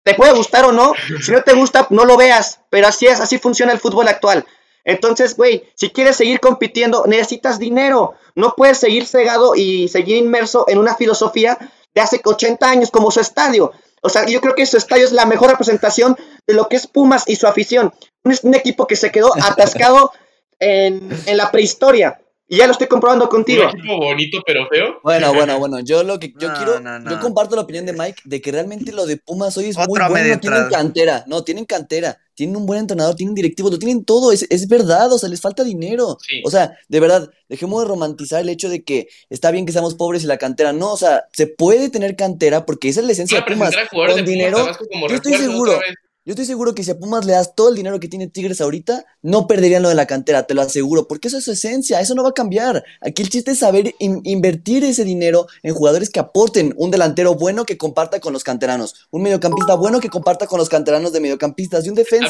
Te 0.04 0.16
puede 0.16 0.34
gustar 0.34 0.66
o 0.66 0.74
no, 0.74 0.92
si 1.22 1.32
no 1.32 1.44
te 1.44 1.54
gusta, 1.54 1.88
no 1.90 2.04
lo 2.04 2.18
veas, 2.18 2.60
pero 2.70 2.88
así 2.88 3.08
es, 3.08 3.22
así 3.22 3.38
funciona 3.38 3.72
el 3.72 3.80
fútbol 3.80 4.10
actual. 4.10 4.46
Entonces, 4.84 5.38
güey, 5.38 5.64
si 5.76 5.92
quieres 5.92 6.18
seguir 6.18 6.42
compitiendo, 6.42 7.06
necesitas 7.08 7.58
dinero. 7.58 8.16
No 8.36 8.54
puedes 8.56 8.80
seguir 8.80 9.06
cegado 9.06 9.56
y 9.56 9.88
seguir 9.88 10.18
inmerso 10.18 10.66
en 10.68 10.78
una 10.78 10.96
filosofía 10.96 11.58
de 11.94 12.02
hace 12.02 12.22
80 12.24 12.68
años 12.70 12.92
como 12.92 13.12
su 13.12 13.20
estadio. 13.20 13.72
O 14.02 14.10
sea, 14.10 14.26
yo 14.26 14.42
creo 14.42 14.56
que 14.56 14.66
su 14.66 14.78
estadio 14.78 15.06
es 15.06 15.12
la 15.12 15.26
mejor 15.26 15.50
representación 15.50 16.18
de 16.46 16.54
lo 16.54 16.68
que 16.68 16.76
es 16.76 16.88
Pumas 16.88 17.24
y 17.28 17.36
su 17.36 17.48
afición. 17.48 17.94
Un, 18.24 18.36
un 18.44 18.56
equipo 18.56 18.88
que 18.88 18.96
se 18.96 19.12
quedó 19.12 19.32
atascado 19.42 20.12
en, 20.60 21.10
en 21.26 21.38
la 21.38 21.52
prehistoria. 21.52 22.20
Y 22.54 22.58
ya 22.58 22.68
lo 22.68 22.74
estoy 22.74 22.86
comprobando 22.86 23.28
contigo. 23.30 23.64
Un 23.64 23.80
equipo 23.80 23.98
bonito 23.98 24.44
pero 24.46 24.68
feo. 24.68 25.00
Bueno, 25.02 25.34
bueno, 25.34 25.58
bueno, 25.58 25.80
yo 25.80 26.04
lo 26.04 26.20
que 26.20 26.36
yo 26.38 26.50
No, 26.50 26.54
quiero, 26.54 26.80
no, 26.80 27.00
no. 27.00 27.10
yo 27.10 27.20
comparto 27.20 27.56
la 27.56 27.64
opinión 27.64 27.84
de 27.88 27.94
Mike 27.94 28.22
de 28.26 28.42
que 28.42 28.52
realmente 28.52 28.92
lo 28.92 29.08
de 29.08 29.18
Pumas 29.18 29.58
hoy 29.58 29.70
es 29.70 29.76
muy 29.76 29.88
Otra 29.90 30.08
bueno, 30.08 30.40
tienen 30.40 30.70
cantera, 30.70 31.24
no, 31.26 31.44
tienen 31.44 31.66
cantera, 31.66 32.20
tienen 32.36 32.56
un 32.56 32.68
buen 32.68 32.82
entrenador, 32.82 33.16
tienen 33.16 33.34
directivos, 33.34 33.72
lo 33.72 33.80
tienen 33.80 34.06
todo, 34.06 34.32
es, 34.32 34.46
es 34.52 34.68
verdad, 34.68 35.12
o 35.12 35.18
sea, 35.18 35.30
les 35.30 35.42
falta 35.42 35.64
dinero. 35.64 36.20
Sí. 36.22 36.44
O 36.46 36.52
sea, 36.52 36.78
de 36.88 37.00
verdad, 37.00 37.28
dejemos 37.50 37.82
de 37.82 37.88
romantizar 37.88 38.40
el 38.42 38.50
hecho 38.50 38.70
de 38.70 38.84
que 38.84 39.08
está 39.32 39.50
bien 39.50 39.66
que 39.66 39.72
seamos 39.72 39.96
pobres 39.96 40.24
y 40.24 40.28
la 40.28 40.38
cantera, 40.38 40.74
no, 40.74 40.94
o 40.94 40.98
sea, 40.98 41.24
se 41.34 41.48
puede 41.48 41.90
tener 41.90 42.16
cantera 42.16 42.68
porque 42.68 42.88
esa 42.88 43.00
es 43.00 43.08
la 43.08 43.14
esencia 43.14 43.40
de 43.40 43.52
Pumas, 43.52 43.74
con 43.90 44.16
de 44.16 44.22
dinero, 44.22 44.70
yo 45.10 45.16
estoy 45.16 45.34
seguro, 45.38 45.72
otra 45.72 45.88
vez. 45.88 45.96
Yo 46.26 46.32
estoy 46.32 46.46
seguro 46.46 46.74
que 46.74 46.84
si 46.84 46.92
a 46.92 46.98
Pumas 46.98 47.26
le 47.26 47.34
das 47.34 47.54
todo 47.56 47.70
el 47.70 47.76
dinero 47.76 48.00
que 48.00 48.08
tiene 48.08 48.28
Tigres 48.28 48.62
ahorita, 48.62 49.06
no 49.22 49.46
perderían 49.48 49.84
lo 49.84 49.90
de 49.90 49.96
la 49.96 50.06
cantera, 50.06 50.44
te 50.48 50.54
lo 50.54 50.62
aseguro, 50.62 51.08
porque 51.08 51.28
eso 51.28 51.38
es 51.38 51.44
su 51.44 51.52
esencia, 51.52 52.00
eso 52.00 52.16
no 52.16 52.24
va 52.24 52.30
a 52.30 52.34
cambiar. 52.34 52.84
Aquí 53.02 53.22
el 53.24 53.30
chiste 53.30 53.52
es 53.52 53.60
saber 53.60 53.94
in- 54.00 54.22
invertir 54.24 54.84
ese 54.84 55.04
dinero 55.04 55.48
en 55.64 55.74
jugadores 55.74 56.10
que 56.10 56.20
aporten 56.20 56.74
un 56.78 56.92
delantero 56.92 57.36
bueno 57.36 57.66
que 57.66 57.78
comparta 57.78 58.20
con 58.20 58.32
los 58.34 58.44
canteranos, 58.44 59.08
un 59.12 59.22
mediocampista 59.24 59.76
bueno 59.76 60.00
que 60.00 60.10
comparta 60.10 60.48
con 60.48 60.60
los 60.60 60.70
canteranos 60.70 61.12
de 61.12 61.20
mediocampistas 61.20 61.86
y 61.86 61.90
un 61.90 61.96
defensa. 61.96 62.30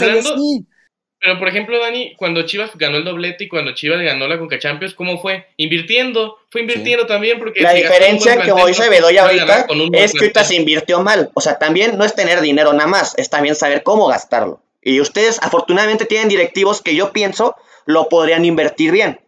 Pero, 1.24 1.40
por 1.40 1.48
ejemplo, 1.48 1.80
Dani, 1.80 2.16
cuando 2.18 2.42
Chivas 2.42 2.72
ganó 2.76 2.98
el 2.98 3.06
doblete 3.06 3.46
y 3.46 3.48
cuando 3.48 3.74
Chivas 3.74 4.02
ganó 4.02 4.28
la 4.28 4.38
Conca 4.38 4.60
Champions, 4.60 4.94
¿cómo 4.94 5.22
fue? 5.22 5.46
Invirtiendo. 5.56 6.38
Fue 6.50 6.60
invirtiendo 6.60 7.06
también 7.06 7.40
porque... 7.40 7.62
La 7.62 7.72
si 7.72 7.78
diferencia, 7.78 8.36
como 8.36 8.66
plantel, 8.66 8.68
dice 8.68 8.84
no 8.84 8.90
Bedoya 8.90 9.24
ahorita, 9.24 9.68
es 9.94 10.12
que 10.12 10.18
ahorita 10.20 10.44
se 10.44 10.56
invirtió 10.56 11.00
mal. 11.02 11.32
O 11.34 11.40
sea, 11.40 11.58
también 11.58 11.98
no 11.98 12.04
es 12.04 12.14
tener 12.14 12.42
dinero 12.42 12.74
nada 12.74 12.88
más, 12.88 13.14
es 13.18 13.30
también 13.30 13.56
saber 13.56 13.84
cómo 13.84 14.08
gastarlo. 14.08 14.60
Y 14.82 15.00
ustedes 15.00 15.40
afortunadamente 15.42 16.04
tienen 16.04 16.28
directivos 16.28 16.82
que 16.82 16.94
yo 16.94 17.14
pienso 17.14 17.56
lo 17.86 18.10
podrían 18.10 18.44
invertir 18.44 18.92
bien. 18.92 19.22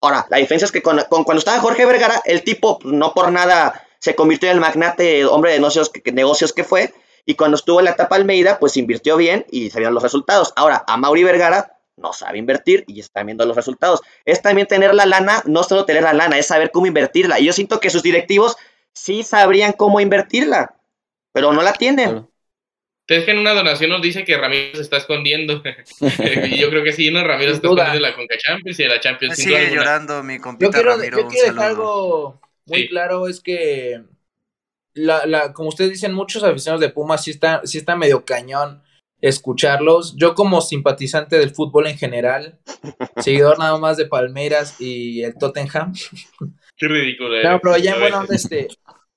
Ahora, 0.00 0.26
la 0.30 0.38
diferencia 0.38 0.66
es 0.66 0.72
que 0.72 0.82
con, 0.82 1.00
con- 1.08 1.22
cuando 1.22 1.38
estaba 1.38 1.60
Jorge 1.60 1.86
Vergara, 1.86 2.20
el 2.24 2.42
tipo 2.42 2.80
pues, 2.80 2.92
no 2.92 3.14
por 3.14 3.30
nada 3.30 3.86
se 4.00 4.16
convirtió 4.16 4.48
en 4.48 4.56
el 4.56 4.60
magnate, 4.60 5.24
hombre 5.24 5.52
de 5.52 5.58
negocios 5.58 5.88
que, 5.88 6.10
negocios 6.10 6.52
que 6.52 6.64
fue. 6.64 6.92
Y 7.30 7.34
cuando 7.34 7.56
estuvo 7.56 7.78
en 7.80 7.84
la 7.84 7.90
etapa 7.90 8.16
Almeida, 8.16 8.58
pues 8.58 8.78
invirtió 8.78 9.18
bien 9.18 9.44
y 9.50 9.68
se 9.68 9.78
vieron 9.80 9.92
los 9.92 10.02
resultados. 10.02 10.54
Ahora, 10.56 10.82
a 10.86 10.96
Mauri 10.96 11.24
Vergara 11.24 11.74
no 11.98 12.14
sabe 12.14 12.38
invertir 12.38 12.84
y 12.86 13.00
está 13.00 13.22
viendo 13.22 13.44
los 13.44 13.54
resultados. 13.54 14.00
Es 14.24 14.40
también 14.40 14.66
tener 14.66 14.94
la 14.94 15.04
lana, 15.04 15.42
no 15.44 15.62
solo 15.62 15.84
tener 15.84 16.04
la 16.04 16.14
lana, 16.14 16.38
es 16.38 16.46
saber 16.46 16.70
cómo 16.70 16.86
invertirla. 16.86 17.38
Y 17.38 17.44
yo 17.44 17.52
siento 17.52 17.80
que 17.80 17.90
sus 17.90 18.02
directivos 18.02 18.56
sí 18.94 19.24
sabrían 19.24 19.72
cómo 19.74 20.00
invertirla, 20.00 20.76
pero 21.34 21.52
no 21.52 21.60
la 21.60 21.74
tienen. 21.74 22.26
Es 23.06 23.24
que 23.26 23.32
en 23.32 23.38
una 23.40 23.52
donación 23.52 23.90
nos 23.90 24.00
dice 24.00 24.24
que 24.24 24.38
Ramiro 24.38 24.76
se 24.76 24.80
está 24.80 24.96
escondiendo. 24.96 25.62
y 26.46 26.58
yo 26.58 26.70
creo 26.70 26.82
que 26.82 26.92
sí, 26.92 27.10
¿no? 27.10 27.22
Ramiro 27.24 27.50
se 27.50 27.56
está 27.56 27.68
escondiendo 27.68 27.92
de 27.94 28.00
la 28.00 28.16
Conca 28.16 28.36
Champions 28.38 28.80
y 28.80 28.82
de 28.84 28.88
la 28.88 29.00
Champions. 29.00 29.36
Sigue 29.36 29.70
llorando 29.74 30.22
mi 30.22 30.36
Yo 30.36 30.40
compita 30.40 30.70
quiero, 30.72 30.92
Ramiro. 30.96 31.18
yo 31.18 31.28
quiero 31.28 31.52
dejar 31.52 31.68
saludo. 31.72 31.82
algo 31.84 32.40
muy 32.64 32.78
Sí. 32.80 32.88
claro, 32.88 33.28
es 33.28 33.40
que 33.40 34.00
la, 34.94 35.26
la, 35.26 35.52
como 35.52 35.68
ustedes 35.68 35.90
dicen, 35.90 36.14
muchos 36.14 36.42
aficionados 36.42 36.80
de 36.80 36.90
Pumas 36.90 37.24
sí 37.24 37.30
está, 37.30 37.62
sí 37.64 37.78
está 37.78 37.96
medio 37.96 38.24
cañón 38.24 38.82
escucharlos. 39.20 40.16
Yo 40.16 40.34
como 40.34 40.60
simpatizante 40.60 41.38
del 41.38 41.50
fútbol 41.50 41.86
en 41.86 41.98
general, 41.98 42.58
seguidor 43.16 43.58
nada 43.58 43.78
más 43.78 43.96
de 43.96 44.06
Palmeiras 44.06 44.80
y 44.80 45.22
el 45.22 45.36
Tottenham, 45.36 45.92
Qué 46.76 46.86
ridículo. 46.86 47.42
No, 47.42 47.60
pero 47.60 47.76
ya 47.76 47.94
en 47.94 48.00
buena 48.00 48.20
onda, 48.20 48.34
este, 48.34 48.68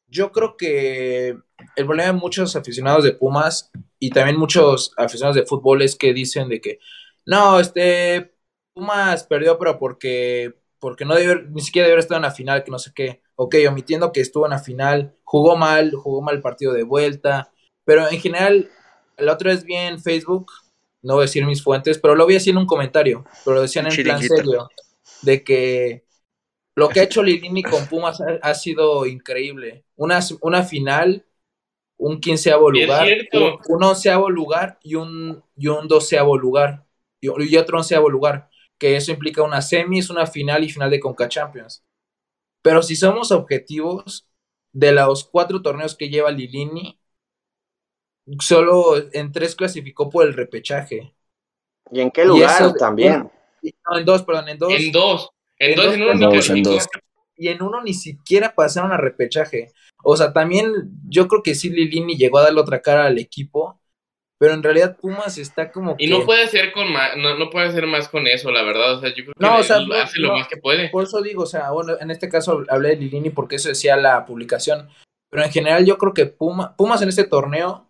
yo 0.08 0.32
creo 0.32 0.58
que 0.58 1.38
el 1.76 1.86
problema 1.86 2.12
de 2.12 2.20
muchos 2.20 2.56
aficionados 2.56 3.04
de 3.04 3.14
Pumas 3.14 3.72
y 4.00 4.10
también 4.10 4.38
muchos 4.38 4.94
aficionados 4.98 5.36
de 5.36 5.46
fútbol 5.46 5.84
es 5.84 5.96
que 5.96 6.14
dicen 6.14 6.50
de 6.50 6.60
que, 6.60 6.80
no, 7.26 7.60
este, 7.60 8.34
Pumas 8.74 9.26
perdió, 9.26 9.60
pero 9.60 9.78
porque, 9.78 10.56
porque 10.80 11.06
no 11.06 11.14
debió, 11.14 11.40
ni 11.44 11.62
siquiera 11.62 11.88
debió 11.88 12.00
estar 12.00 12.16
en 12.16 12.24
la 12.24 12.32
final, 12.32 12.64
que 12.64 12.72
no 12.72 12.80
sé 12.80 12.92
qué. 12.96 13.22
Ok, 13.44 13.56
omitiendo 13.68 14.12
que 14.12 14.22
estuvo 14.22 14.46
en 14.46 14.52
la 14.52 14.60
final, 14.60 15.16
jugó 15.24 15.58
mal, 15.58 15.92
jugó 15.96 16.22
mal 16.22 16.36
el 16.36 16.42
partido 16.44 16.74
de 16.74 16.84
vuelta, 16.84 17.52
pero 17.84 18.08
en 18.08 18.20
general, 18.20 18.70
la 19.18 19.34
otra 19.34 19.50
vez 19.50 19.64
vi 19.64 19.74
en 19.74 20.00
Facebook, 20.00 20.52
no 21.02 21.16
voy 21.16 21.24
a 21.24 21.26
decir 21.26 21.44
mis 21.48 21.64
fuentes, 21.64 21.98
pero 21.98 22.14
lo 22.14 22.28
vi 22.28 22.36
así 22.36 22.52
en 22.52 22.58
un 22.58 22.68
comentario, 22.68 23.26
pero 23.44 23.56
lo 23.56 23.64
decían 23.64 23.88
en 23.88 24.04
plan 24.04 24.22
serio, 24.22 24.70
de 25.24 25.44
que 25.44 26.06
lo 26.76 26.90
que 26.90 27.00
ha 27.00 27.04
hecho 27.04 27.24
Lilini 27.24 27.64
con 27.64 27.88
Pumas 27.88 28.22
ha, 28.22 28.38
ha 28.44 28.54
sido 28.54 29.08
increíble. 29.08 29.86
Una, 29.96 30.20
una 30.42 30.62
final, 30.62 31.26
un 31.98 32.22
quinceavo 32.22 32.70
lugar, 32.70 33.08
un 33.70 33.84
onceavo 33.84 34.30
lugar 34.30 34.78
y 34.84 34.94
un, 34.94 35.44
y 35.58 35.66
un 35.66 35.88
doceavo 35.88 36.38
lugar, 36.38 36.86
y, 37.20 37.28
y 37.44 37.58
otro 37.58 37.80
onceavo 37.80 38.08
lugar, 38.08 38.52
que 38.78 38.96
eso 38.96 39.12
implica 39.12 39.42
una 39.42 39.64
semis, 39.64 40.12
una 40.12 40.28
final 40.28 40.64
y 40.64 40.70
final 40.70 40.92
de 40.92 41.00
Conca 41.00 41.28
Champions. 41.28 41.84
Pero 42.62 42.82
si 42.84 42.96
somos 42.96 43.32
objetivos, 43.32 44.28
de 44.74 44.92
los 44.94 45.26
cuatro 45.26 45.62
torneos 45.62 45.96
que 45.96 46.10
lleva 46.10 46.32
Lilini, 46.32 47.00
solo 48.40 48.96
en 49.14 49.32
tres 49.32 49.56
clasificó 49.56 50.10
por 50.10 50.26
el 50.26 50.34
repechaje. 50.34 51.14
¿Y 51.92 52.00
en 52.02 52.12
qué 52.12 52.26
lugar 52.26 52.62
eso- 52.62 52.74
también? 52.74 53.30
No, 53.90 53.98
en 53.98 54.06
dos, 54.06 54.24
perdón, 54.24 54.50
en 54.50 54.58
dos. 54.58 54.74
En 54.74 54.92
dos. 54.92 55.30
En, 55.60 55.72
En 55.72 55.76
dos, 55.76 55.86
dos 55.86 55.96
en 55.96 56.02
uno 56.02 56.14
ni 56.14 56.20
torneos, 56.22 56.50
en 56.50 56.64
calificó. 56.64 56.72
dos. 56.74 56.88
y 57.38 57.48
en 57.48 57.62
uno 57.64 57.82
ni 57.84 57.94
siquiera 57.94 58.54
pasaron 58.56 58.92
a 58.92 58.98
repechaje. 58.98 59.72
O 60.04 60.16
sea, 60.16 60.32
también 60.32 60.72
yo 61.10 61.28
creo 61.28 61.42
que 61.44 61.56
sí 61.56 61.70
Lilini 61.70 62.16
llegó 62.16 62.38
a 62.38 62.44
darle 62.44 62.62
otra 62.62 62.82
cara 62.82 63.06
al 63.06 63.18
equipo, 63.18 63.81
pero 64.42 64.56
en 64.56 64.64
realidad 64.64 64.98
Pumas 65.00 65.38
está 65.38 65.72
como 65.72 65.94
Y 66.00 66.08
que... 66.08 66.10
no 66.18 66.26
puede 66.26 66.46
hacer 66.46 66.72
con 66.72 66.92
más, 66.92 67.16
no, 67.16 67.38
no 67.38 67.52
puede 67.52 67.68
hacer 67.68 67.86
más 67.86 68.08
con 68.10 68.26
eso, 68.26 68.50
la 68.50 68.64
verdad. 68.64 68.96
O 68.96 69.00
sea, 69.00 69.10
yo 69.10 69.24
creo 69.24 69.34
que 69.38 69.46
No, 69.46 69.58
o 69.60 69.64
sea, 69.64 69.82
no, 69.82 69.94
hace 69.94 70.20
lo 70.20 70.30
no. 70.30 70.38
más 70.40 70.48
que 70.48 70.58
puede. 70.58 70.90
Por 70.90 71.04
eso 71.04 71.22
digo, 71.22 71.44
o 71.44 71.46
sea, 71.46 71.70
bueno, 71.70 71.94
en 72.00 72.10
este 72.10 72.28
caso 72.28 72.64
hablé 72.68 72.90
de 72.90 72.96
Lilini 72.96 73.30
porque 73.30 73.58
eso 73.58 73.70
decía 73.70 73.96
la 73.98 74.26
publicación, 74.26 74.90
pero 75.30 75.44
en 75.44 75.52
general 75.52 75.86
yo 75.86 76.00
creo 76.00 76.16
que 76.16 76.26
Puma, 76.26 76.76
Pumas 76.76 77.04
en 77.04 77.10
este 77.10 77.24
torneo, 77.26 77.88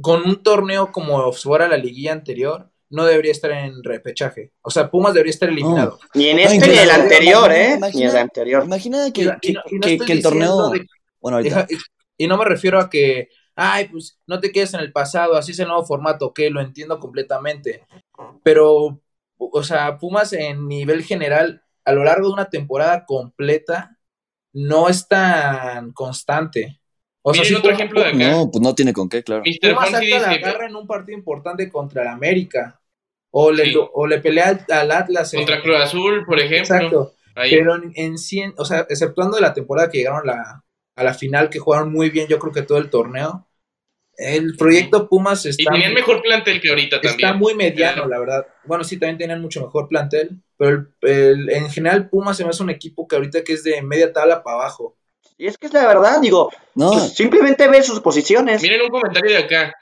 con 0.00 0.24
un 0.24 0.42
torneo 0.42 0.90
como 0.90 1.32
fuera 1.32 1.68
la 1.68 1.76
liguilla 1.76 2.10
anterior, 2.12 2.68
no 2.90 3.04
debería 3.04 3.30
estar 3.30 3.52
en 3.52 3.82
repechaje. 3.84 4.50
O 4.60 4.70
sea, 4.70 4.90
Pumas 4.90 5.14
debería 5.14 5.30
estar 5.30 5.48
eliminado. 5.48 6.00
Ni 6.14 6.30
en 6.30 6.40
este 6.40 6.50
ni 6.50 6.56
incluso- 6.64 6.82
el 6.82 6.90
anterior, 6.90 7.44
imagina- 7.44 7.54
¿eh? 7.54 7.68
Ni 7.68 7.72
el 7.74 7.78
imagina- 7.78 8.20
anterior. 8.20 8.64
Imagina 8.64 9.04
que, 9.12 9.12
que- 9.40 9.52
no- 9.52 9.62
y 9.70 9.98
no 9.98 10.04
que- 10.04 10.12
el 10.14 10.22
torneo, 10.22 10.70
de- 10.70 10.86
bueno, 11.20 11.36
ahorita, 11.38 11.66
Deja- 11.66 11.68
y 12.18 12.26
no 12.26 12.36
me 12.38 12.44
refiero 12.44 12.80
a 12.80 12.90
que, 12.90 13.28
ay, 13.56 13.88
pues 13.88 14.18
no 14.26 14.40
te 14.40 14.50
quedes 14.52 14.74
en 14.74 14.80
el 14.80 14.92
pasado, 14.92 15.36
así 15.36 15.52
es 15.52 15.58
el 15.58 15.68
nuevo 15.68 15.84
formato, 15.84 16.32
que 16.34 16.50
lo 16.50 16.60
entiendo 16.60 16.98
completamente. 16.98 17.84
Pero, 18.42 19.00
o 19.38 19.62
sea, 19.62 19.98
Pumas 19.98 20.32
en 20.32 20.66
nivel 20.68 21.02
general, 21.04 21.62
a 21.84 21.92
lo 21.92 22.04
largo 22.04 22.28
de 22.28 22.34
una 22.34 22.50
temporada 22.50 23.04
completa, 23.04 23.98
no 24.52 24.88
es 24.88 25.06
tan 25.08 25.92
constante. 25.92 26.80
O 27.22 27.32
sea, 27.34 27.42
otro 27.42 27.70
Pumas- 27.70 27.74
ejemplo 27.74 28.00
de 28.02 28.08
acá. 28.08 28.16
no, 28.32 28.50
pues 28.50 28.62
no 28.62 28.74
tiene 28.74 28.92
con 28.92 29.08
qué, 29.08 29.22
claro. 29.22 29.42
Pumas 29.60 29.86
saca 29.90 29.92
la 29.92 30.28
dice, 30.28 30.38
garra 30.40 30.66
en 30.66 30.76
un 30.76 30.86
partido 30.86 31.16
importante 31.18 31.70
contra 31.70 32.02
el 32.02 32.08
América. 32.08 32.80
O 33.36 33.50
le, 33.50 33.64
Sí. 33.64 33.76
o 33.76 34.06
le 34.06 34.20
pelea 34.20 34.48
al, 34.48 34.64
al 34.72 34.90
Atlas. 34.92 35.32
en- 35.34 35.40
contra 35.40 35.60
Cruz 35.62 35.76
Azul, 35.80 36.24
por 36.24 36.38
ejemplo. 36.38 36.76
Exacto. 36.76 37.12
Ahí. 37.34 37.50
Pero 37.50 37.74
en, 37.76 37.92
en 37.96 38.16
cien, 38.18 38.54
o 38.58 38.64
sea, 38.64 38.86
exceptuando 38.88 39.40
la 39.40 39.52
temporada 39.52 39.90
que 39.90 39.98
llegaron 39.98 40.24
la, 40.24 40.62
a 40.96 41.04
la 41.04 41.14
final, 41.14 41.50
que 41.50 41.58
jugaron 41.58 41.92
muy 41.92 42.10
bien, 42.10 42.26
yo 42.28 42.38
creo 42.38 42.52
que 42.52 42.62
todo 42.62 42.78
el 42.78 42.90
torneo. 42.90 43.46
El 44.16 44.56
proyecto 44.56 45.08
Pumas 45.08 45.44
Y 45.44 45.48
está, 45.48 45.72
tenían 45.72 45.92
mejor 45.92 46.22
plantel 46.22 46.60
que 46.60 46.68
ahorita 46.68 47.00
también. 47.00 47.14
está 47.14 47.32
muy 47.32 47.54
mediano, 47.54 48.06
la 48.06 48.20
verdad. 48.20 48.46
Bueno, 48.64 48.84
sí, 48.84 48.96
también 48.96 49.18
tienen 49.18 49.40
mucho 49.40 49.60
mejor 49.60 49.88
plantel, 49.88 50.30
pero 50.56 50.70
el- 50.70 51.10
el- 51.10 51.50
en 51.50 51.68
general 51.70 52.08
Pumas 52.08 52.36
se 52.36 52.44
me 52.44 52.50
hace 52.50 52.62
un 52.62 52.70
equipo 52.70 53.08
que 53.08 53.16
ahorita 53.16 53.42
que 53.42 53.54
es 53.54 53.64
de 53.64 53.82
media 53.82 54.12
tabla 54.12 54.44
para 54.44 54.56
abajo. 54.58 54.96
Y 55.36 55.48
es 55.48 55.58
que 55.58 55.66
es 55.66 55.72
la 55.72 55.84
verdad, 55.88 56.20
digo, 56.20 56.52
No, 56.76 56.92
pues, 56.92 57.12
simplemente 57.14 57.66
ve 57.66 57.82
sus 57.82 57.98
posiciones. 58.00 58.62
Miren 58.62 58.82
un 58.82 58.88
comentario 58.90 59.32
de 59.32 59.38
acá. 59.38 59.74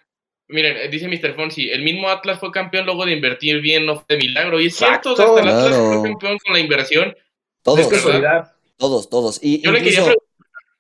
Miren, 0.49 0.91
dice 0.91 1.09
Mr. 1.09 1.35
Fonsi, 1.35 1.69
el 1.71 1.83
mismo 1.83 2.09
Atlas 2.09 2.39
fue 2.41 2.51
campeón 2.51 2.87
luego 2.87 3.05
de 3.05 3.13
invertir 3.13 3.61
bien, 3.61 3.85
no 3.85 3.97
fue 3.97 4.05
de 4.09 4.17
milagro. 4.17 4.61
Y 4.61 4.67
es 4.69 4.77
cierto, 4.77 5.13
o 5.13 5.17
sea, 5.17 5.27
hasta 5.27 5.41
el 5.43 5.49
Atlas 5.49 5.69
Claro. 5.69 5.93
fue 6.01 6.11
campeón 6.11 6.39
con 6.43 6.53
la 6.55 6.59
inversión. 6.61 7.15
todos, 7.63 7.81
es 7.81 7.89
casualidad. 7.89 8.53
todos, 8.79 9.09
todos. 9.11 9.39
Y 9.43 9.61
Yo 9.63 9.71
le 9.73 9.79
quería 9.83 9.99
preguntar, 10.05 10.17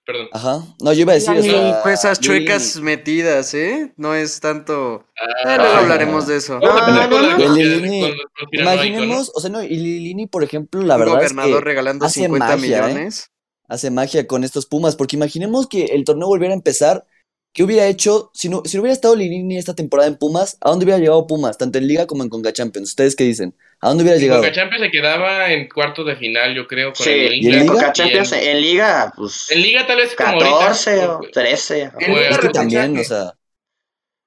perdón. 0.05 0.29
ajá, 0.33 0.62
no, 0.81 0.93
yo 0.93 1.01
iba 1.03 1.12
a 1.12 1.15
decir, 1.15 1.31
o 1.31 1.35
Ni 1.35 1.43
sea, 1.43 1.83
esas 1.93 2.21
Lilini- 2.21 2.25
chuecas 2.25 2.77
metidas, 2.81 3.55
¿eh? 3.55 3.93
No 3.97 4.15
es 4.15 4.41
tanto. 4.41 5.07
Ah, 5.17 5.55
Eh, 5.55 5.57
luego 5.59 5.73
Ah. 5.75 5.79
hablaremos 5.79 6.27
de 6.27 6.37
eso. 6.37 6.59
Vamos 6.61 6.83
a 6.83 6.88
empezar 6.88 7.11
No, 7.11 7.17
con 7.17 7.23
no, 7.23 7.29
la 7.29 7.37
no. 7.38 7.45
con- 7.45 7.55
Lilini, 7.55 8.01
con 8.03 8.11
los 8.11 8.21
conspiranoicos, 8.38 8.87
Imaginemos, 8.87 9.33
o 9.35 9.41
sea, 9.41 9.51
no, 9.51 9.62
y 9.62 9.69
Lilini, 9.77 10.27
por 10.27 10.43
ejemplo, 10.45 10.83
la 10.83 10.95
Un 10.95 11.01
verdad 11.01 11.23
es 11.23 11.33
gobernador 11.33 11.62
que 11.62 11.65
regalando 11.69 12.05
hace 12.07 12.21
50 12.21 12.57
magia, 12.57 12.79
¿eh? 12.79 12.83
millones. 12.88 13.29
hace 13.69 13.91
magia 13.91 14.27
con 14.27 14.45
estos 14.45 14.67
Pumas, 14.67 14.97
porque 14.97 15.17
imaginemos 15.17 15.67
que 15.67 15.85
el 15.87 16.05
torneo 16.05 16.27
volviera 16.27 16.53
a 16.53 16.57
empezar, 16.57 17.07
¿qué 17.53 17.62
hubiera 17.62 17.87
hecho 17.87 18.31
si 18.35 18.49
no, 18.49 18.62
si 18.65 18.77
no 18.77 18.83
hubiera 18.83 18.95
estado 18.95 19.17
Lilini 19.17 19.57
esta 19.59 19.75
temporada 19.75 20.09
en 20.09 20.17
Pumas? 20.17 20.57
¿A 20.61 20.71
dónde 20.71 20.85
hubiera 20.85 20.99
llegado 21.01 21.27
Pumas, 21.27 21.59
tanto 21.59 21.79
en 21.79 21.87
Liga 21.88 22.07
como 22.07 22.23
en 22.23 22.29
Conca 22.31 22.53
Champions? 22.53 22.91
¿Ustedes 22.91 23.17
qué 23.17 23.25
dicen? 23.25 23.55
¿A 23.81 23.88
dónde 23.88 24.05
hubiera 24.05 24.17
En 24.17 24.23
llegado? 24.23 24.43
Conca 24.43 24.53
Champions 24.53 24.85
se 24.85 24.91
quedaba 24.91 25.53
en 25.53 25.69
cuartos 25.69 26.07
de 26.07 26.17
final, 26.17 26.55
yo 26.55 26.67
creo, 26.67 26.97
con 26.97 27.07
Sí, 27.07 27.11
el 27.11 27.35
¿Y 27.41 27.51
en. 27.55 27.67
Liga? 27.67 27.93
Champions, 27.93 28.33
Y 28.33 28.35
en, 28.35 28.57
en 28.57 28.61
Liga, 28.61 29.12
pues 29.17 29.51
en 29.51 29.62
Liga 29.62 29.87
tal 29.87 29.97
vez 29.99 30.15
como 30.15 30.38
14 30.38 30.91
ahorita. 30.91 31.17
o 31.19 31.21
13. 31.31 31.93
En 31.99 32.17
Es 32.29 32.29
Liga 32.29 32.38
que 32.38 32.49
también, 32.51 32.97
o 32.99 33.05
sea, 33.05 33.35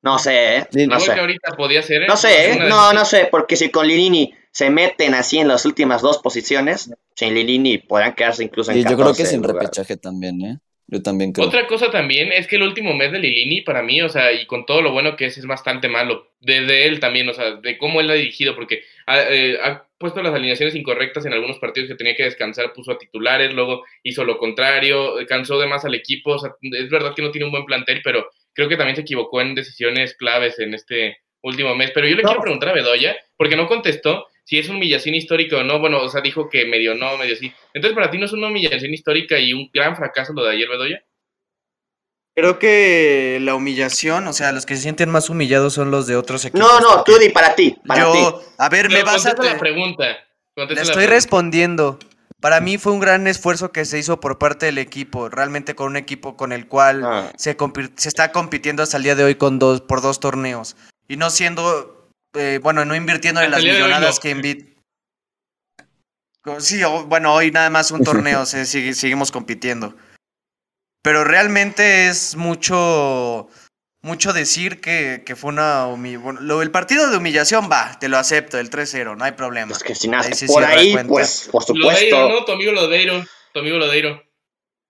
No 0.01 0.19
sé, 0.19 0.57
¿eh? 0.57 0.67
No 0.87 0.99
Creo 0.99 1.09
que 1.11 1.13
sé. 1.13 1.19
ahorita 1.19 1.55
podía 1.57 1.81
ser. 1.81 2.03
¿eh? 2.03 2.07
No 2.07 2.15
sé, 2.17 2.51
¿eh? 2.51 2.59
No, 2.69 2.93
no 2.93 3.05
sé, 3.05 3.27
porque 3.31 3.55
si 3.55 3.71
con 3.71 3.87
Lilini 3.87 4.33
se 4.51 4.69
meten 4.69 5.13
así 5.15 5.39
en 5.39 5.47
las 5.47 5.65
últimas 5.65 6.01
dos 6.01 6.19
posiciones, 6.19 6.91
sin 7.15 7.33
Lilini 7.33 7.79
podrán 7.79 8.13
quedarse 8.15 8.43
incluso 8.43 8.71
en 8.71 8.77
y 8.77 8.83
yo 8.83 8.95
14 8.95 8.95
creo 8.97 9.15
que 9.15 9.25
sin 9.25 9.43
repechaje 9.43 9.97
también, 9.97 10.41
¿eh? 10.41 10.59
Yo 10.87 11.01
también 11.01 11.31
creo. 11.31 11.47
Otra 11.47 11.65
cosa 11.65 11.89
también 11.89 12.31
es 12.31 12.45
que 12.47 12.57
el 12.57 12.63
último 12.63 12.93
mes 12.93 13.11
de 13.11 13.19
Lilini, 13.19 13.61
para 13.61 13.81
mí, 13.81 14.01
o 14.01 14.09
sea, 14.09 14.31
y 14.31 14.45
con 14.45 14.65
todo 14.67 14.81
lo 14.83 14.91
bueno 14.91 15.15
que 15.15 15.25
es, 15.25 15.37
es 15.37 15.45
bastante 15.47 15.87
malo. 15.89 16.31
Desde 16.39 16.85
él 16.85 16.99
también, 16.99 17.27
o 17.27 17.33
sea, 17.33 17.55
de 17.55 17.77
cómo 17.79 18.01
él 18.01 18.09
ha 18.11 18.13
dirigido, 18.13 18.53
porque 18.55 18.83
ha, 19.07 19.23
eh, 19.23 19.57
ha 19.63 19.87
puesto 19.97 20.21
las 20.21 20.33
alineaciones 20.35 20.75
incorrectas 20.75 21.25
en 21.25 21.33
algunos 21.33 21.57
partidos 21.57 21.89
que 21.89 21.95
tenía 21.95 22.15
que 22.15 22.23
descansar, 22.25 22.71
puso 22.73 22.91
a 22.91 22.99
titulares, 22.99 23.53
luego 23.53 23.83
hizo 24.03 24.23
lo 24.23 24.37
contrario, 24.37 25.15
cansó 25.27 25.57
de 25.59 25.65
más 25.67 25.85
al 25.85 25.95
equipo. 25.95 26.33
O 26.33 26.39
sea, 26.39 26.51
es 26.61 26.89
verdad 26.89 27.15
que 27.15 27.23
no 27.23 27.31
tiene 27.31 27.45
un 27.45 27.51
buen 27.51 27.65
plantel, 27.65 28.01
pero 28.03 28.29
creo 28.53 28.69
que 28.69 28.77
también 28.77 28.95
se 28.95 29.01
equivocó 29.01 29.41
en 29.41 29.55
decisiones 29.55 30.15
claves 30.15 30.59
en 30.59 30.75
este 30.75 31.17
último 31.41 31.73
mes. 31.75 31.91
Pero 31.95 32.07
yo 32.07 32.15
le 32.15 32.21
No. 32.21 32.29
quiero 32.29 32.41
preguntar 32.43 32.69
a 32.69 32.73
Bedoya, 32.73 33.15
porque 33.37 33.55
no 33.55 33.67
contestó 33.67 34.27
si 34.45 34.57
es 34.59 34.69
una 34.69 34.77
humillación 34.77 35.15
histórica 35.15 35.57
o 35.57 35.63
no. 35.63 35.79
Bueno, 35.79 36.01
o 36.01 36.07
sea, 36.09 36.21
dijo 36.21 36.47
que 36.49 36.65
medio 36.65 36.95
no, 36.95 37.17
medio 37.17 37.35
sí. 37.35 37.51
Entonces, 37.73 37.95
para 37.95 38.09
ti 38.09 38.17
no 38.17 38.25
es 38.25 38.31
una 38.33 38.47
humillación 38.47 38.93
histórica 38.93 39.37
y 39.39 39.51
un 39.53 39.69
gran 39.73 39.95
fracaso 39.97 40.31
lo 40.33 40.43
de 40.45 40.51
ayer, 40.51 40.69
Bedoya. 40.69 41.03
Creo 42.37 42.59
que 42.59 43.39
la 43.41 43.55
humillación, 43.55 44.27
o 44.27 44.33
sea, 44.33 44.51
los 44.51 44.65
que 44.65 44.75
se 44.75 44.81
sienten 44.81 45.09
más 45.09 45.29
humillados 45.29 45.73
son 45.73 45.89
los 45.89 46.05
de 46.05 46.17
otros 46.17 46.43
equipos. 46.43 46.67
No, 46.67 46.79
no, 46.81 47.03
tú 47.03 47.17
di 47.17 47.29
para 47.29 47.55
ti, 47.55 47.77
para 47.87 48.11
ti. 48.11 48.19
Yo, 48.19 48.41
a 48.57 48.69
ver, 48.69 48.89
me 48.89 49.03
vas 49.03 49.25
a. 49.25 49.33
la 49.41 49.57
pregunta. 49.57 50.03
Le 50.55 50.63
estoy 50.63 50.75
pregunta. 50.75 51.07
respondiendo. 51.07 51.99
Para 52.41 52.59
mí 52.59 52.77
fue 52.77 52.91
un 52.91 52.99
gran 52.99 53.25
esfuerzo 53.27 53.71
que 53.71 53.85
se 53.85 53.97
hizo 53.97 54.19
por 54.19 54.37
parte 54.37 54.65
del 54.65 54.77
equipo, 54.77 55.29
realmente 55.29 55.73
con 55.75 55.87
un 55.87 55.95
equipo 55.95 56.35
con 56.35 56.51
el 56.51 56.67
cual 56.67 57.03
Ah. 57.05 57.31
se, 57.37 57.55
se 57.95 58.09
está 58.09 58.31
compitiendo 58.33 58.83
hasta 58.83 58.97
el 58.97 59.03
día 59.03 59.15
de 59.15 59.23
hoy 59.23 59.35
con 59.35 59.57
dos, 59.57 59.79
por 59.81 60.01
dos 60.01 60.19
torneos. 60.19 60.75
Y 61.07 61.15
no 61.15 61.29
siendo, 61.29 61.94
eh, 62.35 62.59
bueno, 62.61 62.85
no 62.85 62.95
invirtiendo 62.95 63.41
en 63.41 63.51
las 63.51 63.63
millonadas 63.63 64.15
no. 64.15 64.21
que 64.21 64.35
invi- 64.35 64.75
Co- 66.41 66.59
Sí, 66.61 66.83
o- 66.83 67.05
bueno, 67.05 67.33
hoy 67.33 67.51
nada 67.51 67.69
más 67.69 67.91
un 67.91 68.03
torneo, 68.03 68.45
se, 68.45 68.65
sigue- 68.65 68.93
seguimos 68.93 69.31
compitiendo. 69.31 69.95
Pero 71.03 71.23
realmente 71.23 72.07
es 72.07 72.35
mucho, 72.35 73.47
mucho 74.01 74.33
decir 74.33 74.81
que, 74.81 75.23
que 75.25 75.35
fue 75.35 75.49
una 75.49 75.85
humillación. 75.87 76.39
el 76.61 76.71
partido 76.71 77.09
de 77.09 77.17
humillación 77.17 77.69
va, 77.71 77.97
te 77.99 78.09
lo 78.09 78.17
acepto, 78.17 78.57
el 78.57 78.69
3-0, 78.71 79.15
no 79.15 79.23
hay 79.23 79.33
problema. 79.33 79.69
Pues 79.69 79.83
que 79.83 79.93
si 79.95 80.07
nada, 80.07 80.25
Ahí 80.27 80.33
se 80.33 80.47
por 80.47 80.63
ahí, 80.63 80.93
cuenta. 80.93 81.09
pues, 81.09 81.49
por 81.51 81.63
Lodeiro, 81.77 82.17
supuesto. 82.17 82.29
¿no? 82.29 82.45
Tu 82.45 82.51
amigo 82.53 82.71
Lodeiro. 82.71 83.23
Tu 83.53 83.59
amigo 83.59 83.77
Lodeiro. 83.77 84.23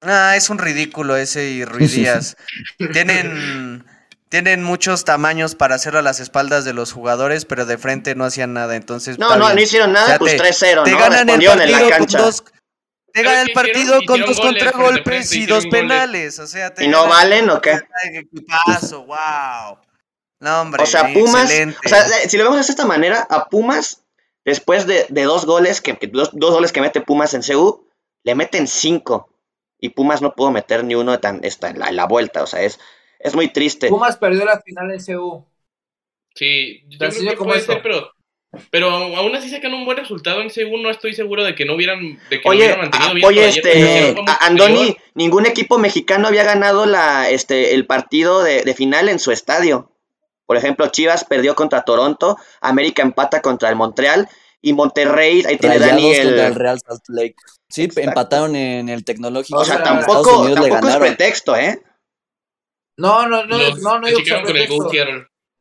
Ah, 0.02 0.36
es 0.38 0.50
un 0.50 0.58
ridículo 0.60 1.16
ese 1.18 1.50
y 1.50 1.66
Ruiz 1.66 1.94
Díaz. 1.94 2.38
tienen, 2.94 3.86
tienen 4.44 4.64
muchos 4.64 5.06
tamaños 5.06 5.56
para 5.56 5.76
hacerlo 5.76 6.00
a 6.00 6.02
las 6.02 6.20
espaldas 6.20 6.66
de 6.66 6.74
los 6.74 6.92
jugadores, 6.92 7.46
pero 7.46 7.66
de 7.66 7.78
frente 7.78 8.16
no 8.16 8.26
hacían 8.26 8.52
nada. 8.54 8.76
Entonces, 8.76 9.18
No, 9.18 9.36
no, 9.38 9.54
no 9.54 9.62
hicieron 9.62 9.94
nada, 9.94 10.06
O 10.06 10.10
sea, 10.10 10.20
pues 10.20 10.34
te- 10.36 10.44
3-0, 10.44 10.84
Te 10.84 10.92
¿no? 10.92 10.98
ganan 11.00 11.30
el 11.30 11.46
partido 11.46 11.56
la 11.56 11.80
con 11.80 11.90
cancha. 11.90 12.18
dos. 12.22 12.44
Te 13.14 13.24
¿Sabes 13.24 13.32
ganan 13.32 13.46
qué 13.46 13.52
el 13.52 13.54
partido 13.56 13.80
hicieron? 14.02 14.06
con 14.06 14.22
dos 14.22 14.40
contragolpes 14.42 15.32
y 15.34 15.46
dos 15.46 15.66
penales. 15.68 16.40
O 16.40 16.48
sea, 16.48 16.74
te 16.74 16.84
¿Y 16.84 16.88
no 16.90 17.08
valen 17.08 17.50
o 17.50 17.62
qué? 17.62 17.80
Wow. 18.92 19.78
No, 20.42 20.62
hombre, 20.62 20.84
O 20.84 20.86
sea, 20.86 21.14
Pumas, 21.14 21.50
o 21.86 21.88
sea, 21.90 22.04
si 22.28 22.38
lo 22.38 22.44
vemos 22.44 22.58
de 22.68 22.72
esta 22.72 22.86
manera, 22.86 23.26
a 23.30 23.48
Pumas, 23.48 24.02
después 24.44 24.86
de, 24.86 25.06
de 25.10 25.24
dos 25.24 25.46
goles, 25.46 25.80
que, 25.80 25.98
que 25.98 26.08
dos, 26.08 26.32
dos 26.34 26.52
goles 26.54 26.72
que 26.74 26.82
mete 26.82 27.00
Pumas 27.02 27.34
en 27.34 27.42
CU, 27.42 27.88
le 28.24 28.36
meten 28.36 28.68
cinco. 28.68 29.30
Y 29.80 29.90
Pumas 29.90 30.22
no 30.22 30.36
pudo 30.36 30.52
meter 30.52 30.84
ni 30.84 30.94
uno 30.96 31.20
tan, 31.20 31.40
esta, 31.44 31.70
en, 31.70 31.80
la, 31.80 31.88
en 31.88 31.96
la 31.96 32.06
vuelta, 32.06 32.44
o 32.44 32.48
sea, 32.48 32.62
es, 32.62 32.80
es 33.26 33.36
muy 33.36 33.50
triste. 33.50 33.90
Pumas 33.90 34.18
perdió 34.18 34.46
la 34.46 34.62
final 34.62 34.92
en 34.92 35.00
CU. 35.04 35.46
Sí, 36.34 36.84
yo 36.90 36.98
creo 37.00 37.12
que 37.12 37.36
como 37.36 37.50
puede 37.52 37.62
eso. 37.62 37.72
ser, 37.74 37.82
pero, 37.82 38.12
pero 38.70 38.90
aún 38.90 39.36
así 39.36 39.50
sacan 39.50 39.74
un 39.74 39.86
buen 39.86 39.98
resultado 39.98 40.42
en 40.42 40.50
segundo. 40.50 40.84
No 40.84 40.90
estoy 40.90 41.14
seguro 41.14 41.44
de 41.44 41.56
que 41.56 41.66
no 41.66 41.76
hubieran, 41.76 42.20
de 42.30 42.42
que 42.42 42.44
lo 42.44 42.50
Oye, 42.50 42.60
hubieran 42.60 42.80
mantenido 42.80 43.10
ah, 43.10 43.14
bien. 43.14 43.26
oye, 43.28 43.46
ayer, 43.46 43.66
este, 43.68 44.16
a- 44.28 44.46
Andoni, 44.46 44.96
ningún 45.14 45.46
equipo 45.46 45.78
mexicano 45.78 46.28
había 46.28 46.44
ganado 46.44 46.86
la, 46.86 47.30
este, 47.30 47.74
el 47.74 47.86
partido 47.86 48.44
de, 48.44 48.64
de 48.64 48.74
final 48.74 49.08
en 49.10 49.20
su 49.20 49.32
estadio. 49.32 49.92
Por 50.46 50.58
ejemplo, 50.58 50.88
Chivas 50.88 51.24
perdió 51.24 51.56
contra 51.56 51.84
Toronto, 51.84 52.38
América 52.62 53.02
empata 53.02 53.42
contra 53.42 53.70
el 53.70 53.76
Montreal 53.76 54.30
y 54.62 54.74
Monterrey, 54.74 55.44
ahí 55.48 55.58
tiene 55.58 55.80
Dani 55.80 56.14
el 56.14 56.38
el... 56.40 56.56
Real 56.56 56.80
Salt 56.80 57.04
Lake. 57.08 57.36
Sí, 57.70 57.84
Exacto. 57.86 58.10
empataron 58.10 58.56
en 58.56 58.90
el 58.90 59.04
tecnológico. 59.04 59.60
O 59.60 59.66
sea, 59.66 59.82
tampoco, 59.82 60.52
tampoco 60.54 60.88
es 60.90 60.96
pretexto, 60.98 61.56
¿eh? 61.56 61.82
No, 62.98 63.28
no, 63.28 63.46
no, 63.46 63.58
Los- 63.58 63.82
no, 63.82 64.00
no. 64.00 64.08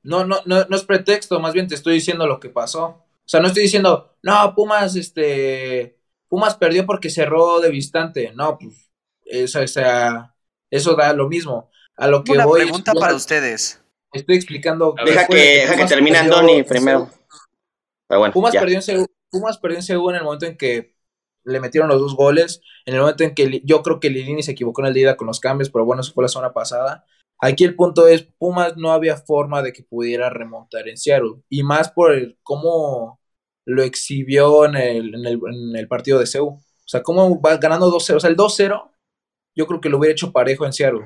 No, 0.02 0.24
no, 0.24 0.40
no, 0.44 0.64
no 0.68 0.76
es 0.76 0.84
pretexto, 0.84 1.40
más 1.40 1.54
bien 1.54 1.66
te 1.66 1.74
estoy 1.74 1.94
diciendo 1.94 2.26
lo 2.26 2.38
que 2.38 2.50
pasó. 2.50 2.84
O 2.86 3.26
sea, 3.26 3.40
no 3.40 3.46
estoy 3.46 3.62
diciendo, 3.62 4.14
no, 4.22 4.54
Pumas, 4.54 4.96
este, 4.96 5.98
Pumas 6.28 6.56
perdió 6.56 6.84
porque 6.84 7.08
cerró 7.08 7.60
de 7.60 7.70
distante. 7.70 8.32
No, 8.34 8.58
pues, 8.58 8.90
eso, 9.24 9.60
o 9.62 9.66
sea, 9.66 10.34
eso 10.70 10.94
da 10.94 11.12
lo 11.14 11.28
mismo. 11.28 11.70
A 11.96 12.06
lo 12.06 12.22
que 12.22 12.32
Una 12.32 12.44
voy, 12.44 12.62
pregunta 12.62 12.92
yo 12.94 13.00
para 13.00 13.14
ustedes. 13.14 13.80
estoy 14.12 14.36
explicando. 14.36 14.94
Ver, 14.94 15.06
Deja 15.06 15.26
que, 15.26 15.34
deja 15.36 15.76
que 15.76 15.84
termine 15.86 16.18
Andoni 16.18 16.62
primero. 16.64 17.10
Pero 18.06 18.20
bueno, 18.20 18.34
Pumas 18.34 18.52
ya. 18.52 18.60
perdió, 18.60 18.80
en 18.86 19.06
Pumas 19.30 19.58
perdió 19.58 19.78
en 19.78 19.84
CU 19.86 20.10
en 20.10 20.16
el 20.16 20.22
momento 20.24 20.46
en 20.46 20.56
que 20.56 20.94
le 21.44 21.60
metieron 21.60 21.88
los 21.88 22.00
dos 22.00 22.14
goles, 22.14 22.60
en 22.84 22.94
el 22.94 23.00
momento 23.00 23.24
en 23.24 23.34
que 23.34 23.62
yo 23.64 23.82
creo 23.82 24.00
que 24.00 24.10
Lilini 24.10 24.42
se 24.42 24.52
equivocó 24.52 24.82
en 24.82 24.88
el 24.88 24.94
día 24.94 25.16
con 25.16 25.26
los 25.26 25.40
cambios, 25.40 25.70
pero 25.70 25.84
bueno, 25.84 26.02
eso 26.02 26.12
fue 26.12 26.24
la 26.24 26.28
semana 26.28 26.52
pasada. 26.52 27.06
Aquí 27.46 27.64
el 27.64 27.74
punto 27.76 28.07
es, 28.09 28.22
Pumas 28.38 28.76
no 28.76 28.92
había 28.92 29.16
forma 29.18 29.61
de 29.62 29.72
que 29.72 29.83
pudiera 29.83 30.30
remontar 30.30 30.88
en 30.88 30.96
Seattle, 30.96 31.42
y 31.50 31.62
más 31.62 31.90
por 31.90 32.12
el, 32.12 32.38
cómo 32.42 33.20
lo 33.66 33.83
exhibió 33.83 34.64
en 34.64 34.76
el, 34.76 35.14
en 35.14 35.26
el, 35.26 35.40
en 35.52 35.76
el 35.76 35.88
partido 35.88 36.18
de 36.18 36.26
CU. 36.26 36.46
O 36.48 36.61
sea, 36.87 37.02
cómo 37.02 37.40
va 37.40 37.57
ganando 37.59 37.90
2-0, 37.90 38.16
o 38.16 38.20
sea, 38.20 38.30
el 38.30 38.37
2-0 38.37 38.90
yo 39.57 39.66
creo 39.66 39.80
que 39.80 39.88
lo 39.88 39.98
hubiera 39.98 40.12
hecho 40.12 40.33
parejo 40.33 40.64
en 40.66 40.72
Seattle. 40.72 41.04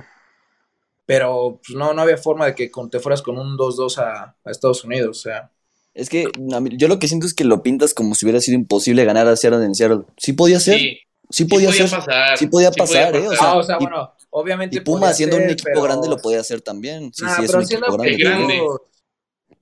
Pero 1.07 1.61
pues, 1.67 1.77
no, 1.77 1.95
no 1.95 2.03
había 2.03 2.17
forma 2.19 2.47
de 2.47 2.55
que 2.55 2.71
con- 2.71 2.91
te 2.91 3.01
fueras 3.01 3.23
con 3.23 3.39
un 3.39 3.57
2-2 3.57 3.99
a, 3.99 4.37
a 4.45 4.51
Estados 4.51 4.85
Unidos, 4.85 5.19
o 5.19 5.21
sea. 5.23 5.51
Es 5.95 6.09
que 6.09 6.27
mí- 6.39 6.77
yo 6.77 6.87
lo 6.87 6.99
que 6.99 7.09
siento 7.09 7.27
es 7.27 7.35
que 7.35 7.45
lo 7.45 7.63
pintas 7.63 7.95
como 7.95 8.15
si 8.15 8.25
hubiera 8.27 8.41
sido 8.41 8.57
imposible 8.59 9.05
ganar 9.05 9.27
a 9.27 9.37
Seattle 9.37 9.65
en 9.65 9.75
Seattle. 9.75 10.03
Sí 10.17 10.33
podía 10.35 10.61
ser, 10.61 10.79
sí, 10.79 10.99
Sí, 11.31 11.45
sí 11.45 11.45
podía, 11.47 11.73
ser. 11.73 11.91
pasar. 11.91 12.39
sí 12.39 12.47
podía 12.47 12.71
pasar, 12.71 13.17
¿eh? 13.17 13.27
O 13.29 13.33
sea, 13.33 13.51
Ah, 13.53 13.57
o 13.57 13.63
sea, 13.63 13.77
y- 13.81 13.85
bueno, 13.85 14.13
obviamente. 14.31 14.77
Y 14.77 14.81
Puma 14.81 15.13
siendo 15.13 15.37
un 15.37 15.43
equipo 15.45 15.71
pero- 15.73 15.83
grande 15.83 16.09
lo 16.09 16.17
podía 16.19 16.41
hacer 16.41 16.61
también. 16.61 17.13
Sí, 17.13 17.25
Nah, 17.25 17.37
sí, 17.37 17.45
es 17.45 17.49
pero 17.51 17.59
un 17.61 17.67
siendo 17.67 17.87
equipo 17.87 18.29
grande. 18.29 18.61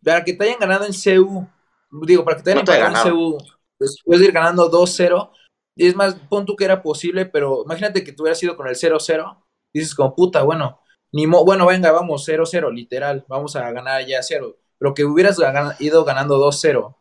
Para 0.05 0.25
que 0.25 0.33
te 0.35 0.45
hayan 0.45 0.59
ganado 0.61 0.85
en 0.87 0.93
CU, 0.93 1.47
digo, 2.07 2.25
para 2.25 2.37
que 2.37 2.43
te 2.45 2.51
hayan 2.53 2.65
No 2.65 2.71
te 2.73 2.79
empatado 2.79 3.09
en 3.09 3.15
CU, 3.15 3.39
después 3.79 4.21
de 4.21 4.27
ir 4.27 4.33
ganando 4.33 4.69
2-0, 4.71 5.31
y 5.77 5.87
es 5.89 5.97
más, 5.97 6.15
pon 6.29 6.47
tú 6.47 6.57
que 6.57 6.65
era 6.65 6.83
posible, 6.83 7.27
pero 7.27 7.63
imagínate 7.65 8.03
que 8.05 8.13
tú 8.13 8.23
hubieras 8.23 8.43
ido 8.43 8.57
con 8.57 8.69
el 8.69 8.77
0-0, 8.77 9.45
dices 9.75 9.95
como 9.95 10.15
puta, 10.15 10.43
bueno, 10.43 10.81
ni 11.13 11.27
mo- 11.27 11.45
bueno, 11.45 11.67
venga, 11.67 11.93
vamos 11.93 12.25
0-0, 12.25 12.71
literal, 12.71 13.25
vamos 13.29 13.57
a 13.57 13.71
ganar 13.71 14.05
ya 14.07 14.23
0, 14.23 14.57
pero 14.79 14.95
que 14.95 15.05
hubieras 15.05 15.39
gan- 15.39 15.75
ido 15.81 16.05
ganando 16.05 16.39
2-0 16.39 16.97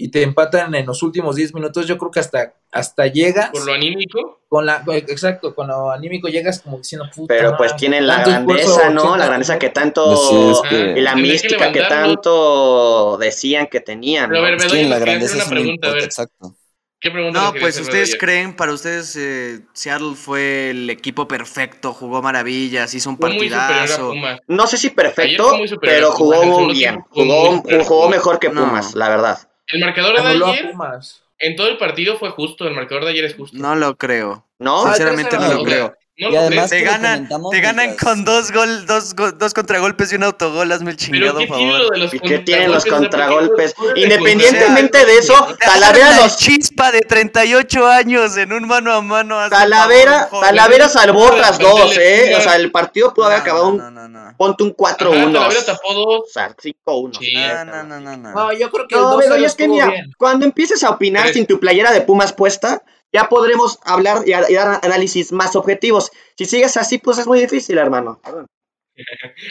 y 0.00 0.10
te 0.12 0.22
empatan 0.22 0.72
en 0.76 0.86
los 0.86 1.02
últimos 1.02 1.34
10 1.34 1.52
minutos, 1.54 1.86
yo 1.88 1.98
creo 1.98 2.12
que 2.12 2.20
hasta, 2.20 2.54
hasta 2.70 3.08
llegas. 3.08 3.50
Por 3.50 3.66
lo 3.66 3.72
anímico. 3.74 4.40
Con 4.48 4.64
la, 4.64 4.82
exacto, 4.86 5.54
con 5.54 5.66
lo 5.66 5.90
anímico 5.90 6.28
llegas 6.28 6.60
como 6.60 6.78
diciendo, 6.78 7.06
puta. 7.14 7.34
Pero 7.34 7.56
pues 7.56 7.72
madre, 7.72 7.78
tienen 7.80 8.06
la 8.06 8.22
grandeza, 8.24 8.60
esfuerzo, 8.60 8.90
¿no? 8.90 9.02
La 9.02 9.10
80 9.10 9.26
grandeza 9.26 9.58
que 9.58 9.68
tanto. 9.70 10.16
Sí, 10.16 10.50
es 10.52 10.60
que- 10.70 10.98
Y 10.98 11.00
la 11.02 11.14
que 11.14 11.20
mística 11.20 11.72
que 11.72 11.80
tanto 11.82 13.18
decían 13.18 13.66
que 13.66 13.80
tenían. 13.80 14.30
Pero 14.30 14.40
a 14.40 14.44
ver, 14.44 14.54
Es 14.54 14.66
que 14.66 14.80
en 14.80 14.90
la 14.90 14.98
grandeza 15.00 15.34
una 15.34 15.44
no 15.44 15.50
pregunta, 15.50 15.70
a 15.70 15.74
importa, 15.74 15.94
ver. 15.96 16.04
exacto. 16.04 16.54
¿Qué 17.00 17.12
pregunta 17.12 17.40
No, 17.40 17.52
pues 17.54 17.78
ustedes 17.78 18.16
creen, 18.18 18.56
para 18.56 18.72
ustedes 18.72 19.14
eh, 19.16 19.60
Seattle 19.72 20.14
fue 20.16 20.70
el 20.70 20.90
equipo 20.90 21.28
perfecto, 21.28 21.92
jugó 21.92 22.22
maravillas, 22.22 22.92
hizo 22.92 23.10
un 23.10 23.18
Fue 23.18 23.30
partidazo. 23.30 24.12
No 24.48 24.66
sé 24.66 24.78
si 24.78 24.90
perfecto, 24.90 25.58
pero 25.80 26.10
jugó 26.10 26.66
bien. 26.68 27.00
Jugó, 27.10 27.62
jugó 27.84 28.08
mejor 28.08 28.40
que 28.40 28.48
No. 28.48 28.64
Pumas, 28.64 28.94
la 28.94 29.08
verdad. 29.08 29.47
El 29.68 29.80
marcador 29.80 30.14
de 30.14 30.26
Anuló 30.26 30.46
ayer, 30.46 30.74
en 31.38 31.56
todo 31.56 31.68
el 31.68 31.76
partido 31.76 32.18
fue 32.18 32.30
justo. 32.30 32.66
El 32.66 32.74
marcador 32.74 33.04
de 33.04 33.10
ayer 33.10 33.24
es 33.24 33.34
justo. 33.34 33.56
No 33.56 33.74
lo 33.74 33.96
creo. 33.96 34.44
¿No? 34.58 34.84
Ah, 34.84 34.94
Sinceramente 34.94 35.38
no 35.38 35.54
lo 35.54 35.64
creo. 35.64 35.97
No 36.20 36.30
Y 36.30 36.36
además-. 36.36 36.68
Te 36.70 36.80
ganan, 36.82 37.28
te 37.28 37.60
ganan 37.60 37.86
mientras- 37.86 38.04
con 38.12 38.24
dos 38.24 38.50
gol, 38.50 38.86
dos, 38.86 39.14
go- 39.14 39.30
dos 39.30 39.54
contragolpes 39.54 40.12
y 40.12 40.16
un 40.16 40.24
autogol, 40.24 40.72
hazme 40.72 40.90
el 40.90 40.96
Pero 40.96 41.06
chingado 41.06 41.38
¿qué 41.38 41.46
tiene 41.46 41.70
favor. 41.70 41.80
lo 41.84 41.88
de 41.90 41.98
los 41.98 42.14
¿Y 42.14 42.18
qué 42.18 42.38
tienen 42.40 42.72
los 42.72 42.84
contragolpes? 42.84 43.74
Independientemente 43.94 45.04
de 45.06 45.18
eso? 45.18 45.34
Talavera 45.64 46.10
La 46.10 46.22
los 46.24 46.36
chispa 46.36 46.90
de 46.90 47.00
38 47.02 47.86
años 47.86 48.36
en 48.36 48.52
un 48.52 48.66
mano 48.66 48.92
a 48.92 49.00
mano. 49.00 49.38
Talavera, 49.48 50.26
favor. 50.26 50.44
Talavera 50.46 50.88
salvó 50.88 51.24
otras 51.26 51.58
dos, 51.58 51.96
¿eh? 51.96 52.34
O 52.36 52.40
sea, 52.40 52.56
el 52.56 52.70
partido 52.72 53.14
pudo 53.14 53.26
haber 53.26 53.38
No, 53.38 53.42
acabado 53.44 53.68
un, 53.68 53.76
no, 53.78 53.90
no, 53.90 54.08
no. 54.08 54.34
ponte 54.36 54.64
un 54.64 54.70
Ajá, 54.70 54.96
4-1. 54.96 55.32
Talavera 55.32 55.64
tapó 55.64 55.94
dos. 55.94 56.20
O 56.20 56.32
sea, 56.32 56.54
5-1. 56.56 57.18
Sí. 57.18 57.32
No, 57.34 57.64
no, 57.64 57.82
no, 57.84 58.00
no, 58.00 58.16
no. 58.16 58.32
No, 58.32 58.52
yo 58.52 58.70
creo 58.70 58.88
que 58.88 58.94
el 58.96 59.00
No, 59.02 59.12
2-0 59.18 59.18
pero 59.34 59.46
es 59.46 59.54
que 59.54 59.68
mira, 59.68 59.92
cuando 60.16 60.44
empieces 60.46 60.82
a 60.82 60.90
opinar 60.90 61.32
sin 61.32 61.46
tu 61.46 61.60
playera 61.60 61.92
de 61.92 62.00
Pumas 62.00 62.32
puesta, 62.32 62.82
ya 63.12 63.28
podremos 63.28 63.78
hablar 63.84 64.22
y, 64.26 64.32
a- 64.32 64.50
y 64.50 64.54
dar 64.54 64.80
análisis 64.82 65.32
más 65.32 65.56
objetivos. 65.56 66.10
Si 66.36 66.44
sigues 66.44 66.76
así, 66.76 66.98
pues 66.98 67.18
es 67.18 67.26
muy 67.26 67.40
difícil, 67.40 67.78
hermano. 67.78 68.20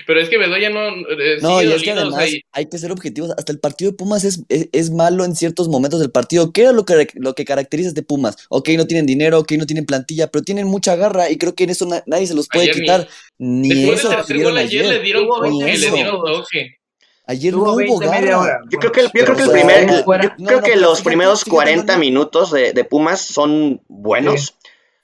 Pero 0.06 0.20
es 0.20 0.28
que 0.28 0.38
Bedoya 0.38 0.70
no. 0.70 0.90
eh, 0.90 1.38
No, 1.42 1.62
y 1.64 1.72
es 1.72 1.82
que 1.82 1.92
además 1.92 2.30
hay 2.52 2.66
que 2.66 2.78
ser 2.78 2.92
objetivos. 2.92 3.32
Hasta 3.38 3.54
el 3.54 3.60
partido 3.62 3.92
de 3.92 3.98
Pumas 3.98 4.26
es, 4.26 4.44
es, 4.50 4.68
es 4.74 4.92
malo 4.92 5.24
en 5.24 5.36
ciertos 5.38 5.70
momentos 5.70 6.02
del 6.02 6.12
partido. 6.12 6.52
¿Qué 6.52 6.66
es 6.66 6.74
lo 6.74 6.84
que, 6.84 7.08
lo 7.14 7.34
que 7.34 7.46
caracteriza 7.46 7.88
a 7.88 7.92
este 7.92 8.04
Pumas? 8.04 8.36
Ok, 8.50 8.70
no 8.76 8.86
tienen 8.88 9.06
dinero, 9.06 9.40
ok, 9.40 9.54
no 9.54 9.66
tienen 9.66 9.86
plantilla, 9.86 10.28
pero 10.30 10.44
tienen 10.44 10.68
mucha 10.68 10.98
garra 10.98 11.30
y 11.30 11.38
creo 11.38 11.56
que 11.56 11.64
en 11.64 11.70
eso 11.70 11.86
na- 11.86 12.04
nadie 12.08 12.28
se 12.28 12.34
los 12.36 12.50
puede 12.50 12.66
Ayer 12.66 12.76
ni- 12.76 12.82
quitar. 12.82 13.08
Ni, 13.40 13.70
Después 13.70 14.00
eso 14.00 14.10
gol 14.10 14.58
ayer 14.58 14.84
le 14.84 14.90
ayer. 14.90 15.02
dieron 15.04 15.24
Tuvo 15.28 15.36
toque, 15.36 15.64
20 15.64 15.78
le 15.78 15.92
dieron 15.92 16.22
toque. 16.26 16.77
Ayer 17.28 17.54
no 17.54 17.62
hubo 17.64 17.76
20, 17.76 18.10
media 18.10 18.38
garra. 18.38 18.60
Yo 18.72 18.80
creo 18.80 18.92
que, 18.92 19.02
yo 19.04 19.10
creo 19.12 19.36
que 19.36 19.44
el 19.44 19.52
primer, 19.52 19.90
yo 19.90 20.04
creo 20.06 20.32
no, 20.38 20.52
no, 20.52 20.62
que 20.64 20.72
pero 20.72 20.82
los 20.82 21.02
primeros 21.02 21.40
fíjate, 21.44 21.56
40 21.56 21.84
Manuel. 21.94 22.00
minutos 22.00 22.52
de, 22.52 22.72
de 22.74 22.84
Pumas 22.86 23.20
son 23.22 23.82
buenos. 23.90 24.56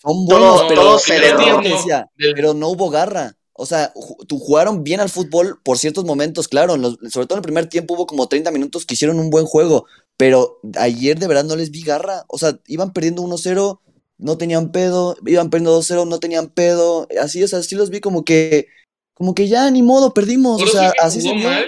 Son 0.02 0.26
Todo- 0.28 0.40
buenos, 0.40 0.64
pero, 0.70 0.82
todo 0.82 1.00
se 1.00 1.14
pero 1.20 1.60
decía, 1.62 2.10
no 2.56 2.70
hubo 2.70 2.90
garra. 2.90 3.36
O 3.56 3.66
sea, 3.66 3.94
jugaron 4.30 4.84
bien 4.84 5.00
al 5.00 5.10
fútbol 5.10 5.60
por 5.64 5.78
ciertos 5.78 6.06
momentos, 6.06 6.48
claro. 6.48 6.76
los- 6.78 6.98
sobre 7.12 7.28
todo 7.28 7.36
en 7.36 7.40
el 7.40 7.44
primer 7.44 7.68
tiempo 7.68 7.94
hubo 7.94 8.08
como 8.08 8.28
30 8.28 8.50
minutos 8.52 8.86
que 8.86 8.96
hicieron 8.96 9.20
un 9.20 9.30
buen 9.30 9.46
juego. 9.46 9.86
Pero 10.18 10.60
ayer 10.80 11.20
de 11.20 11.28
verdad 11.28 11.44
no 11.44 11.56
les 11.56 11.72
vi 11.72 11.84
garra. 11.84 12.24
O 12.28 12.38
sea, 12.38 12.58
iban 12.68 12.94
perdiendo 12.94 13.22
1-0, 13.22 13.80
no 14.18 14.38
tenían 14.38 14.72
pedo. 14.72 15.16
Iban 15.26 15.50
perdiendo 15.50 15.78
2-0, 15.80 16.06
no 16.08 16.20
tenían 16.20 16.48
pedo. 16.50 17.08
Así, 17.22 17.44
o 17.44 17.48
sea, 17.48 17.62
sí 17.64 17.76
los 17.76 17.90
vi 17.90 18.00
como 18.00 18.24
que, 18.24 18.68
como 19.14 19.36
que 19.36 19.48
ya 19.48 19.70
ni 19.72 19.82
modo, 19.84 20.14
perdimos. 20.14 20.62
O 20.62 20.68
sea, 20.68 20.94
así 21.02 21.22
se 21.22 21.34
mal. 21.36 21.66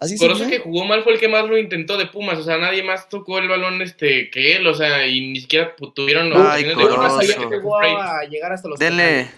Así 0.00 0.16
Corozo 0.16 0.46
vio. 0.46 0.50
que 0.50 0.58
jugó 0.62 0.84
mal 0.84 1.02
fue 1.02 1.14
el 1.14 1.18
que 1.20 1.26
más 1.28 1.44
lo 1.48 1.58
intentó 1.58 1.96
de 1.96 2.06
Pumas. 2.06 2.38
O 2.38 2.42
sea, 2.44 2.56
nadie 2.56 2.82
más 2.84 3.08
tocó 3.08 3.38
el 3.38 3.48
balón 3.48 3.82
este 3.82 4.30
que 4.30 4.54
él. 4.56 4.66
O 4.66 4.74
sea, 4.74 5.06
y 5.06 5.20
ni 5.32 5.40
siquiera 5.40 5.74
tuvieron 5.94 6.32
Ay, 6.34 6.64
gol. 6.64 6.74
Corozo. 6.74 6.98
Más 6.98 7.18
allá 7.18 7.34
que 7.36 7.56
a 8.00 8.22
llegar 8.28 8.52
hasta 8.52 8.68
los 8.68 8.78
Dele. 8.78 9.28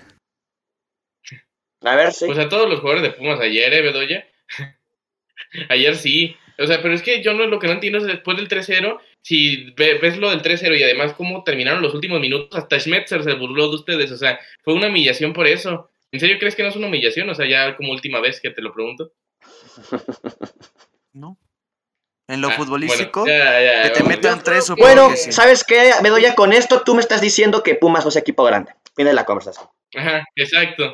A 1.82 1.96
ver, 1.96 2.12
sí. 2.12 2.26
Pues 2.26 2.38
a 2.38 2.48
todos 2.48 2.68
los 2.68 2.80
jugadores 2.80 3.02
de 3.10 3.16
Pumas 3.16 3.40
ayer, 3.40 3.72
¿eh, 3.72 3.80
Bedoya? 3.80 4.26
ayer 5.70 5.96
sí. 5.96 6.36
O 6.58 6.66
sea, 6.66 6.82
pero 6.82 6.92
es 6.92 7.00
que 7.02 7.22
yo 7.22 7.32
no, 7.32 7.46
lo 7.46 7.58
que 7.58 7.66
no 7.66 7.72
entiendo 7.72 7.98
es 8.00 8.04
después 8.04 8.36
del 8.36 8.48
3-0, 8.48 9.00
si 9.22 9.70
ve- 9.78 9.94
ves 9.94 10.18
lo 10.18 10.28
del 10.28 10.42
3-0 10.42 10.78
y 10.78 10.82
además 10.82 11.14
cómo 11.14 11.42
terminaron 11.42 11.80
los 11.80 11.94
últimos 11.94 12.20
minutos, 12.20 12.50
hasta 12.58 12.78
Schmetzer 12.78 13.24
se 13.24 13.32
burló 13.32 13.70
de 13.70 13.76
ustedes. 13.76 14.12
O 14.12 14.18
sea, 14.18 14.38
fue 14.62 14.74
una 14.74 14.88
humillación 14.88 15.32
por 15.32 15.46
eso. 15.46 15.90
¿En 16.12 16.20
serio 16.20 16.36
crees 16.38 16.54
que 16.54 16.62
no 16.62 16.68
es 16.68 16.76
una 16.76 16.88
humillación? 16.88 17.30
O 17.30 17.34
sea, 17.34 17.46
ya 17.48 17.76
como 17.76 17.92
última 17.92 18.20
vez 18.20 18.40
que 18.42 18.50
te 18.50 18.60
lo 18.60 18.74
pregunto. 18.74 19.12
¿No? 21.12 21.36
En 22.28 22.40
lo 22.40 22.48
Ah, 22.50 22.52
futbolístico, 22.56 23.20
bueno, 23.22 23.36
ya, 23.36 23.60
ya, 23.60 23.82
que 23.82 23.90
te 23.90 24.00
vamos. 24.02 24.08
metan 24.16 24.42
tres, 24.44 24.64
supongo 24.66 24.86
Bueno, 24.86 25.10
que 25.10 25.16
sí. 25.16 25.32
¿sabes 25.32 25.64
qué, 25.64 25.92
Bedoya? 26.00 26.36
Con 26.36 26.52
esto 26.52 26.82
tú 26.82 26.94
me 26.94 27.00
estás 27.00 27.20
diciendo 27.20 27.64
que 27.64 27.74
Pumas 27.74 28.04
no 28.04 28.10
es 28.10 28.16
equipo 28.16 28.44
grande. 28.44 28.72
Fin 28.94 29.06
de 29.06 29.12
la 29.14 29.24
conversación. 29.24 29.68
Ajá, 29.96 30.24
exacto. 30.36 30.84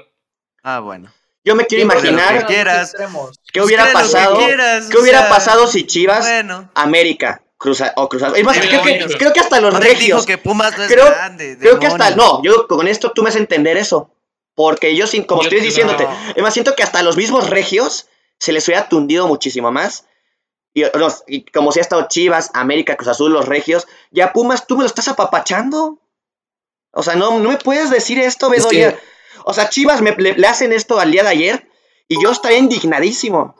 Ah, 0.63 0.81
bueno. 0.81 1.13
Yo 1.45 1.55
me 1.55 1.67
quiero 1.67 1.85
imaginar 1.85 2.47
quieras. 2.47 2.89
extremos. 2.91 3.39
qué 3.53 3.61
Pues 3.61 3.67
hubiera 3.67 3.83
lo 3.85 3.89
que 3.91 3.93
pasado. 3.95 4.37
quieras, 4.39 4.89
¿Qué 4.91 4.97
o 4.97 5.01
hubiera 5.03 5.21
sea, 5.21 5.29
pasado 5.29 5.67
si 5.67 5.87
Chivas, 5.87 6.25
Bueno, 6.27 6.71
América, 6.75 7.43
Cruz 7.59 7.83
A- 7.83 7.93
o 7.97 8.09
Cruz 8.09 8.23
Azul? 8.23 8.39
Es 8.39 8.45
más, 8.45 8.59
creo, 8.59 8.83
que, 8.83 8.99
creo 9.19 9.33
que 9.35 9.41
hasta 9.41 9.61
los 9.61 9.75
Rodrigo 9.75 9.91
dijo 9.95 10.01
regios. 10.01 10.27
que 10.27 10.39
Pumas 10.39 10.77
no 10.77 10.85
es 10.85 10.91
Creo- 10.91 11.07
grande. 11.07 11.59
Creo 11.61 11.79
que 11.79 11.87
hasta. 11.87 12.17
No, 12.17 12.43
yo 12.43 12.67
con 12.67 12.89
esto 12.89 13.13
tú 13.13 13.23
me 13.23 13.29
has 13.29 13.37
entender 13.37 13.77
eso. 13.77 14.11
Porque 14.55 14.97
yo, 14.97 15.07
sin, 15.07 15.25
como 15.25 15.43
Yo 15.43 15.49
estoy 15.49 15.59
te- 15.61 15.67
diciéndote, 15.67 16.05
no. 16.05 16.17
es 16.35 16.43
más, 16.43 16.55
siento 16.55 16.75
que 16.75 16.83
hasta 16.83 17.03
los 17.03 17.19
mismos 17.19 17.51
regios 17.51 18.09
se 18.39 18.53
les 18.53 18.67
hubiera 18.69 18.89
tundido 18.89 19.27
muchísimo 19.29 19.71
más. 19.73 20.07
Y, 20.75 21.45
como 21.53 21.73
si 21.73 21.79
ha 21.79 21.83
estado 21.83 22.07
Chivas, 22.09 22.51
América, 22.53 22.97
Cruz 22.97 23.09
Azul, 23.09 23.33
los 23.33 23.47
regios. 23.47 23.87
Ya 24.11 24.33
Pumas, 24.35 24.67
tú 24.67 24.77
me 24.77 24.83
lo 24.83 24.87
estás 24.87 25.09
apapachando. 25.09 25.99
O 26.93 27.03
sea, 27.03 27.15
no, 27.15 27.39
no 27.39 27.49
me 27.51 27.57
puedes 27.57 27.89
decir 27.91 28.19
esto, 28.19 28.53
Es 28.53 28.65
Bedoya. 28.65 28.93
que- 28.97 29.03
O 29.45 29.55
sea, 29.55 29.69
Chivas 29.71 30.03
me, 30.03 30.13
le, 30.17 30.35
le 30.35 30.47
hacen 30.47 30.73
esto 30.73 30.99
al 31.01 31.11
día 31.13 31.23
de 31.23 31.29
ayer 31.31 31.71
y 32.09 32.23
yo 32.23 32.31
estaría 32.31 32.59
indignadísimo. 32.59 33.55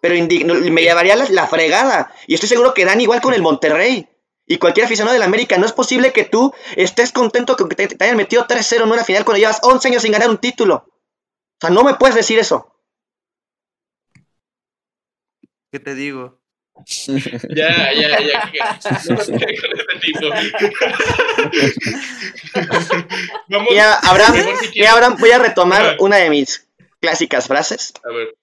Pero 0.00 0.14
indigno- 0.14 0.54
me 0.70 0.82
llevaría 0.82 1.16
la, 1.16 1.26
la 1.28 1.46
fregada. 1.46 2.12
Y 2.26 2.34
estoy 2.34 2.48
seguro 2.48 2.72
que 2.72 2.84
dan 2.86 3.00
igual 3.00 3.20
con 3.20 3.34
el 3.34 3.42
Monterrey. 3.42 4.08
Y 4.46 4.56
cualquier 4.56 4.86
aficionado 4.86 5.12
del 5.12 5.22
América. 5.24 5.58
No 5.58 5.66
es 5.66 5.72
posible 5.72 6.12
que 6.14 6.24
tú 6.24 6.54
estés 6.76 7.12
contento 7.12 7.56
con 7.56 7.68
que 7.68 7.76
te, 7.76 7.88
te 7.88 8.04
hayan 8.04 8.16
metido 8.16 8.46
3-0 8.46 8.84
en 8.84 8.92
una 8.92 9.04
final 9.04 9.24
cuando 9.26 9.40
llevas 9.40 9.60
11 9.62 9.88
años 9.88 10.02
sin 10.02 10.12
ganar 10.12 10.30
un 10.30 10.38
título. 10.38 10.86
O 10.86 11.60
sea, 11.60 11.68
no 11.70 11.84
me 11.84 11.94
puedes 11.94 12.14
decir 12.14 12.38
eso. 12.38 12.74
¿Qué 15.70 15.78
te 15.80 15.94
digo? 15.94 16.38
Ya, 17.50 17.92
ya, 17.92 18.20
ya. 18.20 18.50
que- 18.52 18.58
No 19.10 19.16
con 19.16 19.34
ese 19.34 20.00
tipo. 20.00 20.30
Vamos. 23.48 23.68
Abraham, 24.02 24.36
si 24.60 24.68
quieres- 24.68 24.90
Abraham, 24.92 25.16
voy 25.18 25.30
a 25.30 25.38
retomar 25.38 25.96
una 26.00 26.16
de 26.16 26.30
mis 26.30 26.66
clásicas 27.00 27.46
frases. 27.48 27.92
A 28.04 28.10
ver. 28.12 28.34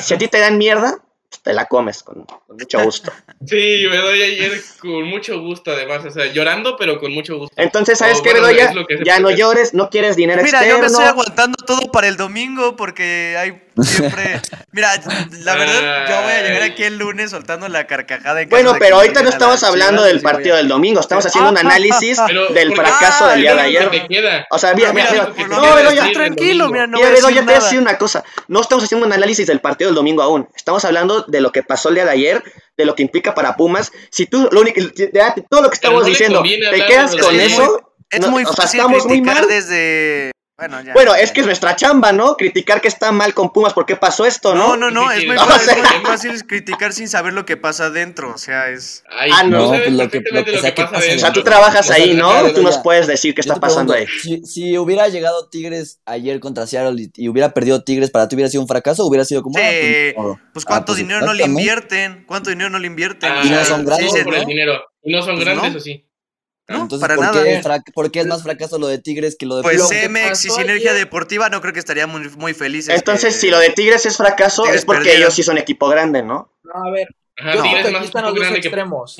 Si 0.00 0.14
a 0.14 0.18
ti 0.18 0.28
te 0.28 0.38
dan 0.38 0.58
mierda, 0.58 0.98
te 1.42 1.52
la 1.52 1.66
comes 1.66 2.02
con, 2.02 2.24
con 2.24 2.56
mucho 2.56 2.82
gusto. 2.82 3.12
Sí, 3.46 3.84
me 3.90 3.96
doy 3.96 4.22
ayer 4.22 4.52
con 4.78 5.04
mucho 5.04 5.40
gusto, 5.40 5.72
además. 5.72 6.04
O 6.04 6.10
sea, 6.10 6.26
llorando, 6.26 6.76
pero 6.76 6.98
con 6.98 7.12
mucho 7.12 7.38
gusto. 7.38 7.54
Entonces, 7.60 7.98
¿sabes 7.98 8.20
O 8.20 8.22
qué, 8.22 8.34
Bedoya? 8.34 8.72
Ya 9.04 9.18
no 9.18 9.30
llores, 9.30 9.74
no 9.74 9.90
quieres 9.90 10.16
dinero 10.16 10.42
Mira, 10.44 10.66
yo 10.66 10.78
me 10.78 10.86
estoy 10.86 11.04
aguantando 11.06 11.56
todo 11.66 11.90
para 11.90 12.08
el 12.08 12.16
domingo 12.16 12.76
porque 12.76 13.36
hay 13.38 13.63
siempre. 13.82 14.40
Mira, 14.72 15.00
la 15.40 15.54
verdad, 15.56 16.08
yo 16.08 16.22
voy 16.22 16.32
a 16.32 16.42
llegar 16.42 16.62
aquí 16.62 16.82
el 16.84 16.98
lunes 16.98 17.30
soltando 17.30 17.68
la 17.68 17.86
carcajada. 17.86 18.42
en 18.42 18.48
Bueno, 18.48 18.76
pero 18.78 18.96
ahorita 18.96 19.22
no 19.22 19.30
las 19.30 19.62
hablando 19.64 20.02
del 20.02 20.20
partido 20.20 20.56
del 20.56 20.68
domingo, 20.68 21.00
estamos 21.00 21.26
haciendo 21.26 21.50
un 21.50 21.58
análisis 21.58 22.18
del 22.54 22.74
fracaso 22.74 23.28
del 23.28 23.40
día 23.40 23.54
de 23.54 23.60
ayer. 23.60 24.46
O 24.50 24.58
sea, 24.58 24.74
mira, 24.74 24.92
mira, 24.92 25.32
No, 25.48 25.74
Bedoya, 25.74 26.12
tranquilo, 26.12 26.70
mira, 26.70 26.86
no 26.86 27.00
ya 27.00 27.14
te 27.14 27.22
voy 27.22 27.38
a 27.38 27.42
decir 27.42 27.78
una 27.78 27.98
cosa. 27.98 28.24
No 28.48 28.60
estamos 28.60 28.84
haciendo 28.84 29.06
un 29.06 29.12
análisis 29.12 29.46
del 29.46 29.60
partido 29.60 29.88
del 29.88 29.96
domingo 29.96 30.22
aún. 30.22 30.48
Estamos 30.54 30.84
hablando 30.84 31.22
de 31.22 31.40
lo 31.40 31.52
que 31.52 31.62
pasó 31.62 31.88
el 31.88 31.96
día 31.96 32.04
de 32.04 32.10
ayer, 32.10 32.42
de 32.76 32.84
lo 32.84 32.94
que 32.94 33.02
implica 33.02 33.34
para 33.34 33.56
Pumas. 33.56 33.92
Si 34.10 34.26
tú, 34.26 34.48
lo 34.50 34.60
único, 34.60 34.80
todo 35.48 35.62
lo 35.62 35.70
que 35.70 35.74
estamos 35.74 36.04
diciendo, 36.04 36.42
te 36.42 36.86
quedas 36.86 37.16
con 37.16 37.38
eso. 37.38 37.92
Es 38.10 38.20
no, 38.20 38.30
muy 38.30 38.44
fácil 38.44 38.82
criticar 38.84 39.46
desde. 39.46 40.30
Bueno, 40.56 40.80
ya. 40.82 40.92
Bueno, 40.92 41.16
es 41.16 41.32
que 41.32 41.40
es 41.40 41.46
nuestra 41.46 41.74
chamba, 41.74 42.12
¿no? 42.12 42.36
Criticar 42.36 42.80
que 42.80 42.86
está 42.86 43.10
mal 43.10 43.34
con 43.34 43.52
Pumas, 43.52 43.72
¿por 43.72 43.86
qué 43.86 43.96
pasó 43.96 44.24
esto, 44.24 44.54
No, 44.54 44.76
no? 44.76 44.88
no, 44.88 44.90
no, 44.92 45.10
Sí, 45.10 45.16
es 45.16 45.20
sí, 45.22 45.26
muy, 45.26 45.36
sí. 45.38 45.44
fácil, 45.44 45.70
O 45.70 45.74
sea- 45.74 45.74
es 45.74 45.92
muy 45.98 46.06
fácil 46.06 46.46
criticar 46.46 46.92
sin 46.92 47.08
saber 47.08 47.32
lo 47.32 47.44
que 47.44 47.56
pasa 47.56 47.86
adentro. 47.86 48.32
O 48.32 48.38
sea, 48.38 48.68
es. 48.70 49.02
Ay, 49.10 49.30
Ah, 49.34 49.42
no, 49.42 49.66
pues 49.68 49.90
lo 49.92 50.08
que- 50.08 50.22
lo 50.30 50.44
que 50.44 50.58
sea 50.60 50.72
que 50.72 50.84
pasa. 50.84 50.98
O 50.98 51.18
sea, 51.18 51.32
tú 51.32 51.42
trabajas 51.42 51.90
O 51.90 51.92
sea, 51.92 51.96
ahí, 52.04 52.14
¿no? 52.14 52.30
claro, 52.30 52.52
Tú 52.54 52.62
nos 52.62 52.78
puedes 52.78 53.08
decir 53.08 53.34
qué 53.34 53.42
Yo 53.42 53.52
está 53.52 53.60
pasando 53.60 53.94
ahí. 53.94 54.06
Si, 54.22 54.44
si 54.46 54.78
hubiera 54.78 55.08
llegado 55.08 55.48
Tigres 55.48 56.00
ayer 56.06 56.38
contra 56.38 56.68
Seattle 56.68 57.02
y, 57.02 57.10
y 57.16 57.28
hubiera 57.28 57.52
perdido 57.52 57.82
Tigres, 57.82 58.10
¿para 58.12 58.28
ti 58.28 58.36
hubiera 58.36 58.48
sido 58.48 58.62
un 58.62 58.68
fracaso 58.68 59.02
o 59.04 59.08
hubiera 59.08 59.24
sido 59.24 59.42
como... 59.42 59.58
ah, 59.58 59.60
Sí, 59.60 59.76
pues, 59.80 60.14
ni 60.16 60.22
modo? 60.22 60.40
pues 60.52 60.64
Ah, 60.64 60.68
cuánto 60.68 60.86
pues, 60.92 60.98
dinero 60.98 61.20
no 61.26 61.34
le 61.34 61.44
invierten, 61.46 62.24
cuánto 62.28 62.50
dinero 62.50 62.70
no 62.70 62.78
le 62.78 62.86
invierten. 62.86 63.32
Ah, 63.32 63.42
Y 63.44 63.50
no 63.50 63.64
son 63.64 63.80
sí, 63.80 63.86
grandes, 63.86 64.22
por 64.22 64.32
¿no? 64.34 64.38
el 64.38 64.46
dinero. 64.46 64.80
Y 65.02 65.12
no 65.12 65.22
son 65.22 65.34
Pues 65.34 65.44
grandes, 65.46 65.72
no. 65.72 65.78
o 65.78 65.80
sí. 65.80 66.06
No, 66.66 66.82
Entonces, 66.82 67.00
para 67.00 67.16
¿por, 67.16 67.24
nada. 67.26 67.44
Qué, 67.44 67.62
fra- 67.62 67.82
por 67.94 68.10
qué 68.10 68.20
es 68.20 68.26
más 68.26 68.42
fracaso 68.42 68.78
lo 68.78 68.86
de 68.86 68.98
Tigres 68.98 69.36
que 69.38 69.44
lo 69.44 69.56
de 69.56 69.62
Pues 69.62 69.76
Lo 69.78 69.88
que 69.88 69.96
Cemex 70.00 70.44
y 70.46 70.50
Sinergia 70.50 70.92
ayer- 70.92 71.04
Deportiva 71.04 71.50
no 71.50 71.60
creo 71.60 71.72
que 71.74 71.78
estarían 71.78 72.08
muy, 72.10 72.26
muy 72.38 72.54
felices. 72.54 72.94
Entonces, 72.94 73.34
que- 73.34 73.40
si 73.40 73.50
lo 73.50 73.58
de 73.58 73.70
Tigres 73.70 74.06
es 74.06 74.16
fracaso, 74.16 74.62
Tigres 74.62 74.80
es 74.80 74.86
porque 74.86 75.00
perdieron. 75.00 75.22
ellos 75.22 75.34
sí 75.34 75.42
son 75.42 75.58
equipo 75.58 75.88
grande, 75.88 76.22
¿no? 76.22 76.52
No, 76.62 76.72
a 76.86 76.90
ver, 76.90 77.08
Ajá, 77.36 77.54
Yo 77.56 77.62
Tigres 77.62 77.82
creo 77.82 77.82
que 77.82 77.88
aquí 77.88 77.96
más 77.96 78.04
están 78.06 78.24
los 78.24 78.34
dos 78.34 78.50
extremos. 78.56 79.16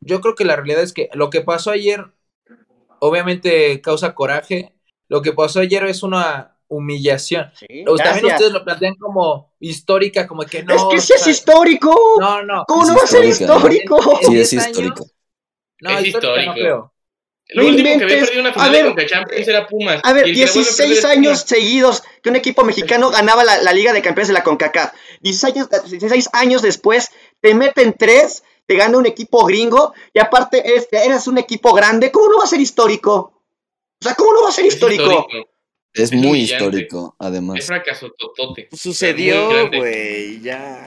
Yo 0.00 0.20
creo 0.20 0.34
que 0.36 0.44
la 0.44 0.54
realidad 0.56 0.82
es 0.82 0.92
que 0.92 1.08
lo 1.14 1.30
que 1.30 1.40
pasó 1.40 1.70
ayer, 1.72 2.04
obviamente 3.00 3.80
causa 3.80 4.14
coraje. 4.14 4.72
Lo 5.08 5.22
que 5.22 5.32
pasó 5.32 5.60
ayer 5.60 5.84
es 5.86 6.02
una 6.02 6.56
humillación. 6.68 7.50
Sí, 7.54 7.66
también 7.84 7.96
gracias. 7.96 8.32
ustedes 8.34 8.52
lo 8.52 8.64
plantean 8.64 8.94
como 8.96 9.54
histórica, 9.60 10.26
como 10.26 10.42
que 10.44 10.62
no. 10.64 10.74
es 10.74 10.82
que 10.90 11.00
sí 11.00 11.12
es 11.14 11.22
sea, 11.22 11.32
histórico. 11.32 11.94
No, 12.20 12.42
no. 12.42 12.64
¿Cómo 12.66 12.82
Es 12.82 12.88
no 12.88 12.96
va 12.96 13.02
a 13.04 13.06
ser 13.06 13.22
¿no? 13.22 13.28
histórico? 13.28 14.18
Sí, 14.22 14.38
es 14.38 14.50
10 14.50 14.64
años, 14.64 14.78
histórico. 14.78 15.06
No, 15.80 15.98
Es 15.98 16.06
histórica 16.06 16.26
no 16.26 16.30
histórico. 16.42 16.52
creo. 16.54 16.92
Lo 17.50 17.62
No 17.62 17.68
último 17.68 17.88
que 17.98 18.04
había 18.04 18.20
perdido 18.20 18.40
una 18.40 18.50
A 18.50 18.52
final 18.54 18.72
ver, 18.72 18.82
de 18.82 18.88
Conca 18.88 19.06
Champions 19.06 19.48
era 19.48 19.66
Pumas. 19.68 20.00
A 20.02 20.12
ver, 20.12 20.26
y 20.26 20.30
el 20.30 20.34
que 20.36 20.40
la 20.46 20.52
vuelve 20.52 20.60
a 20.60 20.64
16 20.64 20.76
perder 20.76 20.98
es 20.98 21.04
años 21.04 21.40
seguidos 21.42 22.02
que 22.22 22.30
un 22.30 22.36
equipo 22.36 22.64
mexicano 22.64 23.10
ganaba 23.10 23.44
la, 23.44 23.62
la 23.62 23.72
Liga 23.72 23.92
de 23.92 24.02
Campeones 24.02 24.28
de 24.28 24.34
la 24.34 24.42
CONCACAF. 24.42 24.92
16 25.20 25.54
años, 25.54 25.68
16 25.90 26.28
años 26.32 26.62
después, 26.62 27.08
te 27.40 27.54
meten 27.54 27.94
tres, 27.96 28.42
te 28.66 28.74
gana 28.74 28.98
un 28.98 29.06
equipo 29.06 29.44
gringo, 29.46 29.94
y 30.12 30.18
aparte 30.18 30.68
eres, 30.68 30.88
eres 30.90 31.28
un 31.28 31.38
equipo 31.38 31.72
grande. 31.72 32.10
¿Cómo 32.10 32.28
no 32.30 32.38
va 32.38 32.44
a 32.44 32.48
ser 32.48 32.60
histórico? 32.60 33.14
O 33.14 34.04
sea, 34.04 34.14
¿cómo 34.16 34.32
no 34.34 34.42
va 34.42 34.48
a 34.48 34.52
ser 34.52 34.66
Es 34.66 34.74
histórico? 34.74 35.28
Es 35.92 36.02
Es 36.02 36.12
muy 36.12 36.40
histórico, 36.40 37.14
Es 37.20 37.26
además. 37.26 37.64
fracaso 37.64 38.10
totote. 38.18 38.68
Sucedió, 38.72 39.70
güey, 39.70 40.40
ya. 40.40 40.84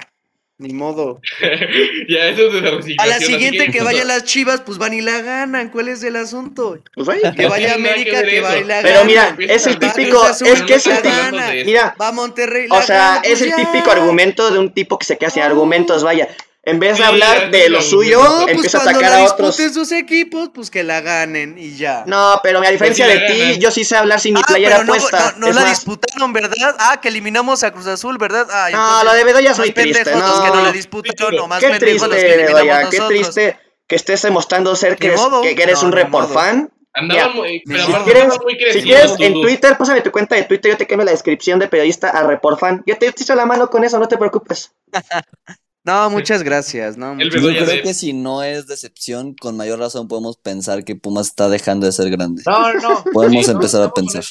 Ni 0.62 0.74
modo. 0.74 1.22
ya, 2.10 2.28
eso 2.28 2.48
es 2.48 2.54
de 2.54 2.62
la. 2.62 2.80
A 3.02 3.08
la 3.08 3.20
siguiente 3.20 3.72
que 3.72 3.80
no- 3.80 3.86
vayan 3.86 4.10
las 4.10 4.26
chivas, 4.26 4.60
pues 4.60 4.78
van 4.78 4.94
y 4.94 5.00
la 5.00 5.22
ganan. 5.22 5.70
¿Cuál 5.70 5.88
es 5.88 6.04
el 6.04 6.18
asunto? 6.18 6.78
Pues, 6.94 7.08
güey. 7.08 7.22
Que 7.34 7.48
vaya 7.48 7.68
que 7.68 7.74
América, 7.76 8.24
que 8.24 8.42
vaya 8.42 8.58
y 8.60 8.64
la 8.66 8.82
Pero 8.82 9.06
mira, 9.06 9.38
es 9.40 9.66
el 9.68 9.76
a 9.76 9.80
típico, 9.80 10.22
Azul, 10.22 10.48
es 10.50 10.62
que 10.64 10.74
es 10.74 10.86
el 10.86 10.96
la 10.96 11.02
típico, 11.02 11.18
gana. 11.18 11.52
mira, 11.66 11.96
Va 12.00 12.12
Monterrey. 12.12 12.68
la 12.68 12.76
o 12.76 12.82
sea, 12.82 12.98
gana, 12.98 13.22
es 13.24 13.30
pues 13.40 13.42
el 13.44 13.50
ya. 13.52 13.56
típico 13.56 13.90
argumento 13.90 14.52
de 14.52 14.60
un 14.60 14.74
tipo 14.74 15.00
que 15.00 15.06
se 15.06 15.18
queda 15.18 15.30
sin 15.30 15.44
argumentos, 15.44 16.04
vaya. 16.04 16.28
En 16.64 16.78
vez 16.80 16.92
de 16.92 16.98
Sí, 16.98 17.04
hablar 17.04 17.52
de 17.52 17.70
lo 17.70 17.82
suyo, 17.82 18.22
No, 18.22 18.42
pues 18.44 18.56
empieza 18.56 18.78
a 18.80 18.82
cuando 18.82 19.00
atacar 19.00 19.18
la 19.20 19.26
a 19.26 19.34
otros. 19.34 19.56
disputen 19.58 19.74
sus 19.74 19.92
equipos, 19.94 20.50
pues 20.54 20.70
que 20.70 20.84
la 20.84 21.00
ganen 21.02 21.58
y 21.58 21.78
ya. 21.78 22.04
No, 22.06 22.40
pero 22.44 22.60
a 22.60 22.70
diferencia 22.70 23.06
Pues 23.06 23.20
de 23.22 23.28
sí 23.28 23.40
la 23.40 23.54
ti, 23.54 23.60
yo 23.60 23.72
sí 23.72 23.86
sé 23.86 23.96
hablar 23.96 24.20
sin 24.20 24.34
mi 24.34 24.42
Ah, 24.42 24.46
playera 24.48 24.76
pero 24.76 24.84
no, 24.88 24.92
puesta. 24.94 25.34
no, 25.38 25.48
no 25.48 25.54
la 25.54 25.62
más, 25.62 25.70
disputaron, 25.72 26.34
¿verdad? 26.34 26.76
Ah, 26.80 27.00
que 27.02 27.08
eliminamos 27.08 27.64
a 27.64 27.72
Cruz 27.72 27.88
Azul, 27.88 28.18
¿verdad? 28.18 28.46
Ay, 28.52 28.74
No, 28.74 28.80
entonces, 28.84 29.06
lo 29.06 29.14
de 29.14 29.24
Bedoya 29.24 29.52
es 29.52 29.58
muy 29.60 29.72
triste, 29.72 30.04
los 30.12 30.20
no. 30.20 30.44
que 30.44 30.50
no 30.50 30.62
la 30.64 30.72
disputaron, 30.74 31.36
no, 31.36 31.48
más 31.48 31.60
Qué 31.62 31.70
los 31.70 31.80
que 31.80 31.86
triste, 31.86 32.06
eliminamos 32.34 32.68
vaya, 32.68 32.90
qué 32.90 33.00
triste 33.08 33.60
que 33.88 33.96
estés 33.96 34.22
demostrando 34.22 34.76
ser 34.76 34.98
que 34.98 35.08
eres, 35.08 35.22
que, 35.42 35.56
que 35.56 35.66
No, 35.66 35.82
un 35.82 35.90
ni 35.90 35.96
report 35.96 36.28
modo. 36.28 36.34
fan. 36.40 36.70
Andaban 36.94 37.36
muy, 37.36 37.64
pero 37.66 37.86
Si 37.86 37.90
aparte 37.92 38.12
quieres- 38.12 38.40
muy 38.44 38.54
Si 38.74 38.82
quieres, 38.84 39.12
en. 39.20 39.34
Twitter, 39.42 39.78
pásame 39.78 40.02
tu 40.02 40.12
cuenta 40.12 40.36
de 40.36 40.44
Twitter, 40.44 40.72
yo 40.72 40.78
te 40.78 40.86
cambio 40.86 41.06
la 41.06 41.12
descripción 41.12 41.58
de 41.58 41.68
periodista 41.70 42.10
a 42.10 42.24
report 42.28 42.60
fan. 42.60 42.84
Yo 42.86 42.98
te 42.98 43.08
echo 43.08 43.34
la 43.36 43.46
mano 43.46 43.70
con 43.70 43.84
eso, 43.86 43.98
no 43.98 44.08
te 44.10 44.18
preocupes. 44.18 44.74
No, 45.86 46.10
muchas 46.10 46.44
gracias, 46.44 46.98
no. 46.98 47.14
El 47.14 47.32
Yo 47.32 47.40
creo 47.40 47.66
de- 47.66 47.82
que 47.82 47.94
si 47.94 48.14
no 48.14 48.44
es 48.44 48.68
decepción, 48.68 49.34
con 49.34 49.58
mayor 49.58 49.80
razón 49.80 50.08
podemos 50.08 50.38
pensar 50.38 50.84
que 50.84 50.96
Pumas 50.96 51.28
está 51.28 51.50
dejando 51.50 51.86
de 51.86 51.92
ser 51.94 52.10
grande. 52.12 52.44
No, 52.46 52.74
no, 52.74 52.80
no. 52.82 53.04
Podemos 53.14 53.46
Sí, 53.46 53.52
empezar 53.52 53.84
a 53.84 53.94
pensar. 53.94 54.24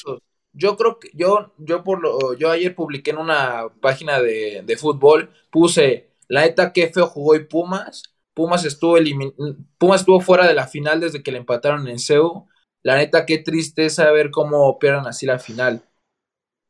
Yo 0.53 0.77
creo 0.77 0.99
que 0.99 1.09
yo, 1.13 1.53
yo 1.57 1.83
por 1.83 2.01
lo, 2.01 2.33
yo 2.33 2.49
ayer 2.51 2.73
publiqué 2.75 3.11
en 3.11 3.17
una 3.17 3.67
página 3.81 4.19
de, 4.21 4.63
de 4.65 4.77
fútbol, 4.77 5.29
puse 5.51 6.11
la 6.27 6.41
neta 6.41 6.71
que 6.73 6.87
feo 6.91 7.07
jugó 7.07 7.35
y 7.35 7.45
Pumas. 7.45 8.03
Pumas 8.33 8.63
estuvo 8.65 8.97
elimin- 8.97 9.33
Pumas 9.77 10.01
estuvo 10.01 10.21
fuera 10.21 10.47
de 10.47 10.53
la 10.53 10.67
final 10.67 10.99
desde 10.99 11.21
que 11.23 11.31
le 11.31 11.39
empataron 11.39 11.87
en 11.87 11.99
CEU. 11.99 12.47
La 12.83 12.95
neta, 12.95 13.25
qué 13.25 13.39
tristeza 13.39 14.09
ver 14.11 14.31
cómo 14.31 14.79
pierdan 14.79 15.05
así 15.07 15.25
la 15.25 15.39
final. 15.39 15.83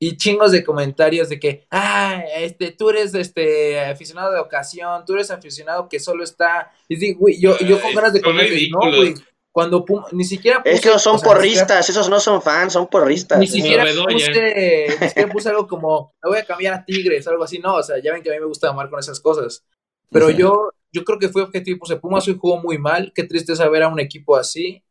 Y 0.01 0.15
chingos 0.15 0.53
de 0.53 0.63
comentarios 0.63 1.27
de 1.27 1.39
que, 1.39 1.67
ah, 1.71 2.23
este, 2.37 2.71
tú 2.71 2.89
eres 2.89 3.13
este 3.13 3.81
aficionado 3.81 4.31
de 4.33 4.39
ocasión, 4.39 5.03
tú 5.05 5.13
eres 5.13 5.29
aficionado 5.29 5.89
que 5.89 5.99
solo 5.99 6.23
está. 6.23 6.71
Y 6.87 6.95
digo, 6.95 7.19
güey, 7.19 7.39
yo, 7.39 7.57
yo 7.59 7.79
con 7.81 7.89
Ay, 7.89 7.95
ganas 7.95 8.13
de 8.13 8.21
son 8.21 8.31
comentar, 8.33 8.57
no, 8.71 8.97
güey. 8.97 9.13
Cuando 9.51 9.83
Pum- 9.83 10.05
ni 10.13 10.23
siquiera 10.23 10.61
Es 10.63 10.79
que 10.79 10.89
puse- 10.89 10.99
son 10.99 11.15
o 11.15 11.17
sea, 11.19 11.27
ni 11.33 11.39
siquiera- 11.39 11.65
porristas, 11.65 11.89
esos 11.89 12.09
no 12.09 12.19
son 12.21 12.41
fans, 12.41 12.71
son 12.73 12.87
porristas. 12.87 13.39
ni 13.39 13.47
siquiera 13.47 13.83
puse, 13.83 14.05
ni 14.07 15.07
siquiera 15.07 15.29
puse 15.33 15.49
algo 15.49 15.67
como, 15.67 16.13
me 16.23 16.29
voy 16.29 16.39
a 16.39 16.45
cambiar 16.45 16.75
a 16.75 16.85
Tigres, 16.85 17.27
algo 17.27 17.43
así, 17.43 17.59
no, 17.59 17.75
o 17.75 17.83
sea, 17.83 17.97
ya 18.01 18.13
ven 18.13 18.21
que 18.21 18.29
a 18.29 18.33
mí 18.33 18.39
me 18.39 18.45
gusta 18.45 18.69
amar 18.69 18.89
con 18.89 18.99
esas 18.99 19.19
cosas. 19.19 19.65
Pero 20.11 20.29
yo, 20.29 20.69
yo 20.93 21.03
creo 21.03 21.19
que 21.19 21.29
fui 21.29 21.41
objetivo, 21.41 21.79
puse 21.79 21.97
Pumas 21.97 22.25
hoy 22.27 22.37
jugó 22.39 22.57
muy 22.61 22.77
mal, 22.77 23.11
qué 23.13 23.23
tristeza 23.23 23.67
ver 23.67 23.83
a 23.83 23.89
un 23.89 23.99
equipo 23.99 24.37
así, 24.37 24.83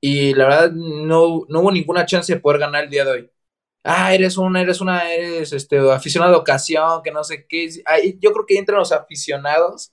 y 0.00 0.34
la 0.34 0.44
verdad 0.44 0.70
no, 0.72 1.44
no 1.48 1.60
hubo 1.60 1.72
ninguna 1.72 2.06
chance 2.06 2.32
de 2.32 2.38
poder 2.40 2.60
ganar 2.60 2.84
el 2.84 2.90
día 2.90 3.04
de 3.04 3.10
hoy. 3.10 3.30
Ah, 3.88 4.12
eres 4.14 4.36
una, 4.36 4.60
eres 4.60 4.80
una, 4.80 5.12
eres 5.12 5.52
este 5.52 5.78
aficionado 5.90 6.32
de 6.32 6.38
ocasión, 6.38 7.02
que 7.04 7.12
no 7.12 7.22
sé 7.22 7.46
qué. 7.48 7.68
Yo 8.20 8.32
creo 8.32 8.44
que 8.46 8.58
entran 8.58 8.78
los 8.80 8.90
aficionados 8.92 9.92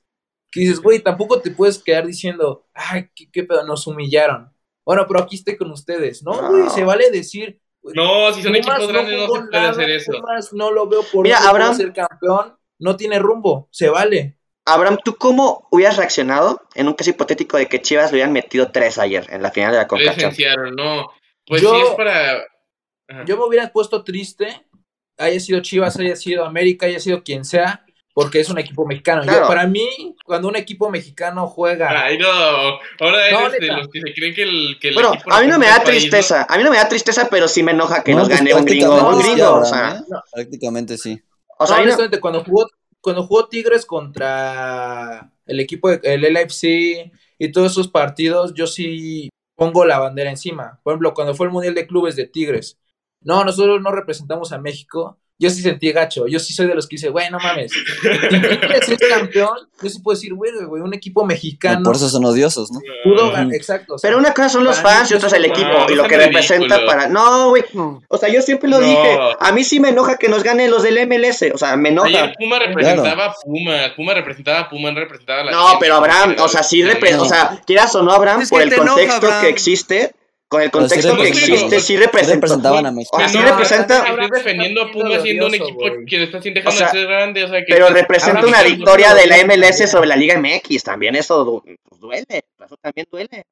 que 0.51 0.61
dices, 0.61 0.81
güey, 0.81 0.99
tampoco 0.99 1.41
te 1.41 1.51
puedes 1.51 1.77
quedar 1.81 2.05
diciendo, 2.05 2.67
ay, 2.73 3.09
qué, 3.15 3.29
qué 3.31 3.43
pedo, 3.43 3.63
nos 3.65 3.87
humillaron. 3.87 4.51
Bueno, 4.85 5.05
pero 5.07 5.19
aquí 5.21 5.35
estoy 5.35 5.57
con 5.57 5.71
ustedes. 5.71 6.23
No, 6.23 6.33
güey, 6.49 6.63
No. 6.63 6.69
se 6.69 6.83
vale 6.83 7.09
decir, 7.11 7.59
No, 7.83 8.31
si 8.33 8.41
son 8.43 8.55
equipos 8.55 8.87
grandes 8.87 9.17
no 9.17 9.23
se 9.23 9.27
puede 9.41 9.51
nada, 9.51 9.69
hacer 9.71 9.89
eso. 9.89 10.11
No 10.53 10.71
lo 10.71 10.87
veo 10.87 11.03
por 11.11 11.23
Mira, 11.23 11.39
Abraham- 11.47 11.75
ser 11.75 11.91
campeón, 11.93 12.55
no 12.79 12.95
tiene 12.95 13.19
rumbo, 13.19 13.67
se 13.71 13.89
vale. 13.89 14.37
Abraham, 14.65 14.97
¿tú 15.03 15.15
cómo 15.17 15.67
hubieras 15.71 15.97
reaccionado 15.97 16.61
en 16.75 16.87
un 16.87 16.93
caso 16.93 17.09
hipotético 17.09 17.57
de 17.57 17.67
que 17.67 17.81
Chivas 17.81 18.11
le 18.11 18.15
hubieran 18.17 18.31
metido 18.31 18.71
tres 18.71 18.97
ayer 18.97 19.27
en 19.29 19.41
la 19.41 19.51
final 19.51 19.71
de 19.73 19.77
la 19.79 19.87
Conca 19.87 20.15
no. 20.75 21.09
Pues 21.45 21.61
Yo- 21.61 21.75
sí 21.75 21.81
es 21.81 21.89
para. 21.95 22.41
Ajá. 23.09 23.25
Yo 23.25 23.37
me 23.37 23.45
hubiera 23.45 23.71
puesto 23.71 24.03
triste, 24.03 24.65
haya 25.17 25.39
sido 25.39 25.61
Chivas, 25.61 25.97
haya 25.99 26.15
sido 26.15 26.45
América, 26.45 26.85
haya 26.85 26.99
sido 26.99 27.23
quien 27.23 27.45
sea, 27.45 27.85
porque 28.13 28.39
es 28.39 28.49
un 28.49 28.59
equipo 28.59 28.85
mexicano. 28.85 29.23
Yo, 29.25 29.47
para 29.47 29.65
mí, 29.67 30.15
cuando 30.23 30.47
un 30.47 30.55
equipo 30.55 30.89
mexicano 30.89 31.47
juega, 31.47 31.89
Ay, 32.05 32.17
no. 32.17 32.27
Ahora 32.27 33.31
No, 33.31 33.47
eres 33.47 33.59
de 33.59 33.67
los 33.67 33.87
que 33.89 34.01
se 34.01 34.13
creen 34.13 34.35
que 34.35 34.43
el. 34.43 34.77
Que 34.79 34.89
el 34.89 34.93
Bueno, 34.93 35.13
equipo 35.15 35.33
a 35.33 35.41
mí 35.41 35.47
no 35.47 35.57
me 35.59 35.65
da 35.65 35.83
tristeza, 35.83 36.45
a 36.47 36.57
mí 36.57 36.63
no 36.63 36.69
me 36.71 36.77
da 36.77 36.87
tristeza, 36.87 37.27
pero 37.29 37.47
sí 37.47 37.63
me 37.63 37.71
enoja 37.71 38.03
que 38.03 38.11
No, 38.11 38.19
nos 38.19 38.27
pues 38.29 38.39
gane 38.39 38.53
un 38.53 38.65
gringo, 38.65 38.95
prácticamente 38.95 39.15
un 39.17 39.23
sí, 39.23 39.31
gringo, 39.31 39.53
o 39.55 39.65
sea. 39.65 40.03
No. 40.07 40.23
Prácticamente 40.31 40.97
sí. 40.97 41.21
o 41.57 41.65
sea, 41.67 41.77
honestamente, 41.77 42.19
cuando 42.19 42.43
jugó, 42.43 42.67
cuando 43.01 43.23
jugó 43.25 43.47
Tigres 43.49 43.85
contra 43.85 45.31
el 45.45 45.59
equipo, 45.59 45.89
de- 45.89 45.99
el 46.03 46.23
LFC 46.25 47.11
y 47.39 47.51
todos 47.51 47.71
esos 47.73 47.87
partidos, 47.89 48.53
yo 48.53 48.67
sí 48.67 49.29
pongo 49.55 49.85
la 49.85 49.99
bandera 49.99 50.29
encima. 50.29 50.79
Por 50.83 50.93
ejemplo, 50.93 51.13
cuando 51.13 51.33
fue 51.35 51.47
el 51.47 51.51
Mundial 51.51 51.73
de 51.75 51.87
Clubes 51.87 52.15
de 52.15 52.27
Tigres, 52.27 52.77
no, 53.23 53.43
nosotros 53.43 53.81
no 53.81 53.91
representamos 53.91 54.51
a 54.51 54.57
México. 54.59 55.17
Yo 55.39 55.49
sí 55.49 55.61
sentí 55.63 55.91
gacho, 55.91 56.27
yo 56.27 56.39
sí 56.39 56.53
soy 56.53 56.67
de 56.67 56.75
los 56.75 56.87
que 56.87 56.95
dice, 56.95 57.09
güey, 57.09 57.29
no 57.31 57.39
mames. 57.39 57.71
Si 58.85 58.93
es 58.93 58.99
campeón, 59.09 59.57
yo 59.81 59.89
sí 59.89 59.99
puedo 59.99 60.15
decir, 60.15 60.33
güey, 60.33 60.51
güey, 60.65 60.81
un 60.81 60.93
equipo 60.93 61.25
mexicano 61.25 61.83
Por 61.83 61.95
eso 61.95 62.07
son 62.07 62.23
odiosos, 62.23 62.71
¿no? 62.71 62.79
pudo 63.03 63.31
ganar, 63.31 63.53
exacto. 63.53 63.95
o 63.95 63.97
sea, 63.97 64.09
Pero 64.09 64.19
una 64.19 64.33
cosa 64.33 64.49
son 64.49 64.63
los 64.63 64.79
fans 64.79 65.09
y 65.11 65.15
otra 65.15 65.27
es 65.27 65.33
el 65.33 65.45
equipo 65.45 65.67
No, 65.67 65.89
y 65.89 65.95
lo 65.95 66.03
que 66.07 66.17
representa 66.17 66.85
para... 66.85 67.07
No, 67.07 67.49
güey, 67.49 67.63
No. 67.73 68.01
o 68.07 68.17
sea, 68.17 68.29
yo 68.29 68.41
siempre 68.43 68.69
lo 68.69 68.79
No. 68.79 68.85
dije, 68.85 69.17
a 69.39 69.51
mí 69.51 69.63
sí 69.63 69.79
me 69.79 69.89
enoja 69.89 70.17
que 70.17 70.29
nos 70.29 70.43
ganen 70.43 70.69
los 70.69 70.83
del 70.83 71.05
MLS, 71.07 71.51
o 71.53 71.57
sea, 71.57 71.75
me 71.77 71.89
enoja. 71.89 72.07
Ayer 72.09 72.35
Puma 72.37 72.59
representaba 72.59 73.25
a 73.25 73.33
Puma. 73.33 73.73
Puma 73.95 74.13
representaba 74.13 74.59
a 74.59 74.69
Puma, 74.69 74.91
no 74.91 74.99
representaba 74.99 75.41
a 75.41 75.43
la 75.45 75.51
No, 75.51 75.65
pero 75.79 75.95
Abraham, 75.95 76.35
o 76.39 76.47
sea, 76.47 76.61
sí, 76.63 76.83
repre 76.83 77.13
repre- 77.15 77.19
o 77.19 77.25
sea, 77.25 77.59
quieras 77.65 77.93
o 77.95 78.03
no, 78.03 78.11
Abraham, 78.11 78.41
Es 78.41 78.49
que 78.49 78.53
por 78.55 78.61
el 78.61 78.71
enoja, 78.71 78.87
contexto 78.89 79.25
Abraham. 79.25 79.41
que 79.41 79.49
existe, 79.49 80.15
con 80.53 80.61
el 80.61 80.69
contexto 80.71 81.17
que 81.17 81.27
existe, 81.29 81.79
sí 81.79 81.85
Sí 81.93 81.97
representa. 81.97 82.35
representaban 82.35 82.85
a 82.85 82.91
México. 82.91 83.17
O 83.17 83.19
sea, 83.19 83.27
sí 83.29 83.37
representa, 83.39 84.05
Estás 84.07 84.29
defendiendo 84.29 84.83
a 84.83 84.91
Puma 84.91 85.19
siendo 85.19 85.47
un 85.47 85.55
equipo 85.55 85.79
que 86.07 86.17
le 86.17 86.23
está 86.25 86.41
sin 86.41 86.53
dejando 86.53 86.75
O 86.75 86.77
sea, 86.77 86.91
de 86.91 86.99
ser 86.99 87.07
grande. 87.07 87.43
O 87.43 87.47
sea, 87.47 87.59
que 87.65 87.73
pero 87.73 87.89
representa 87.89 88.45
una 88.45 88.61
victoria 88.61 89.15
de 89.15 89.25
la 89.25 89.37
MLS 89.45 89.89
sobre 89.89 90.07
la 90.07 90.15
Liga 90.15 90.37
MX, 90.39 90.83
también 90.83 91.15
eso 91.15 91.63
pues, 91.65 91.99
duele, 91.99 92.25
eso 92.63 92.77
también 92.79 93.07
duele. 93.11 93.45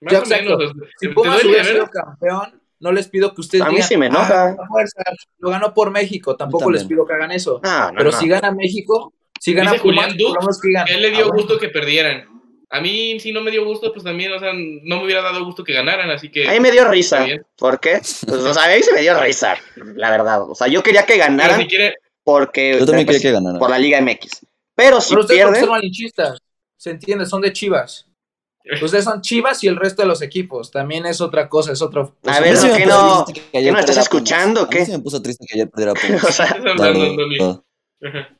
Más 0.00 0.14
o 0.14 0.26
menos. 0.26 0.72
Si 0.98 1.06
¿Te 1.08 1.12
Pumas 1.12 1.34
duele, 1.34 1.48
hubiera 1.50 1.64
sido 1.64 1.86
campeón, 1.88 2.60
no 2.80 2.92
les 2.92 3.08
pido 3.08 3.34
que 3.34 3.42
ustedes 3.42 3.62
A 3.62 3.68
mí 3.68 3.74
digan, 3.74 3.88
sí 3.88 3.96
me 3.98 4.06
enoja. 4.06 4.44
"Ah, 4.48 4.56
a 4.58 4.66
fuerza, 4.66 5.02
lo 5.38 5.50
ganó 5.50 5.74
por 5.74 5.90
México, 5.90 6.36
tampoco 6.36 6.70
les 6.70 6.84
pido 6.84 7.06
que 7.06 7.12
hagan 7.12 7.32
eso. 7.32 7.60
No, 7.62 7.88
no, 7.92 7.98
Pero 7.98 8.10
no. 8.10 8.16
si 8.18 8.26
gana 8.26 8.50
México, 8.52 9.12
si 9.38 9.52
gana 9.52 9.72
Dice 9.72 9.82
Pumas, 9.82 10.14
Julián 10.14 10.16
Dux 10.16 10.60
él 10.90 11.02
le 11.02 11.08
"Ah, 11.08 11.10
dio 11.10 11.26
bueno". 11.28 11.32
gusto 11.42 11.58
que 11.58 11.68
perdieran. 11.68 12.24
A 12.72 12.80
mí, 12.80 13.18
si 13.18 13.32
no 13.32 13.40
me 13.40 13.50
dio 13.50 13.64
gusto, 13.64 13.92
pues 13.92 14.04
también, 14.04 14.32
o 14.32 14.38
sea, 14.38 14.52
no 14.54 14.98
me 14.98 15.04
hubiera 15.04 15.22
dado 15.22 15.44
gusto 15.44 15.64
que 15.64 15.72
ganaran, 15.72 16.08
así 16.10 16.30
que. 16.30 16.48
A 16.48 16.52
mí 16.52 16.60
me 16.60 16.70
dio 16.70 16.86
risa. 16.88 17.26
¿Por 17.56 17.80
qué? 17.80 17.94
Pues, 17.94 18.24
o 18.44 18.54
sea, 18.54 18.64
a 18.64 18.68
mí 18.76 18.82
se 18.82 18.92
me 18.92 19.00
dio 19.00 19.20
risa, 19.20 19.56
la 19.96 20.10
verdad. 20.10 20.48
O 20.48 20.54
sea, 20.54 20.68
yo 20.68 20.82
quería 20.82 21.04
que 21.04 21.16
ganaran 21.16 21.60
si 21.60 21.66
quiere, 21.66 21.96
porque 22.22 22.76
Yo 22.78 22.86
también 22.86 23.06
pues, 23.06 23.18
quería 23.18 23.30
que 23.30 23.34
ganaran. 23.34 23.58
por 23.58 23.70
la 23.70 23.78
Liga 23.78 23.98
MX. 24.00 24.46
Pero 24.76 25.00
si 25.00 25.10
Pero 25.10 25.22
ustedes 25.22 25.40
pierden, 25.40 25.60
son 25.62 25.70
malinchistas, 25.70 26.38
se 26.76 26.90
entiende, 26.90 27.26
son 27.26 27.40
de 27.42 27.52
Chivas. 27.52 28.06
Ustedes 28.80 29.02
son 29.04 29.20
Chivas 29.20 29.64
y 29.64 29.68
el 29.68 29.74
resto 29.76 30.02
de 30.02 30.08
los 30.08 30.22
equipos. 30.22 30.70
También 30.70 31.06
es 31.06 31.20
otra 31.20 31.48
cosa, 31.48 31.72
es 31.72 31.82
otro. 31.82 32.14
A 32.24 32.38
ver, 32.40 32.54
otro- 32.54 32.62
sí 32.68 32.72
me 32.72 32.78
¿qué 32.78 32.84
puso 32.84 32.96
no- 33.02 33.24
que 33.26 33.42
qué 33.50 33.72
no 33.72 33.78
estás 33.80 33.96
escuchando, 33.96 34.60
Pumas. 34.60 34.70
A 34.70 34.72
mí 34.74 34.78
qué? 34.78 34.86
sí 34.86 34.92
me 34.92 34.98
puso 35.00 35.20
triste 35.20 35.44
que 35.48 35.54
ayer 35.56 35.70
perdiera 35.70 35.94
Pumas. 35.94 36.22
o 36.28 36.30
sea, 36.32 36.46
estás 36.46 36.62
La 36.64 36.70
hablando, 36.72 37.00
verdad. 37.00 37.10
Andoni. 37.10 37.38
Ajá. 38.02 38.36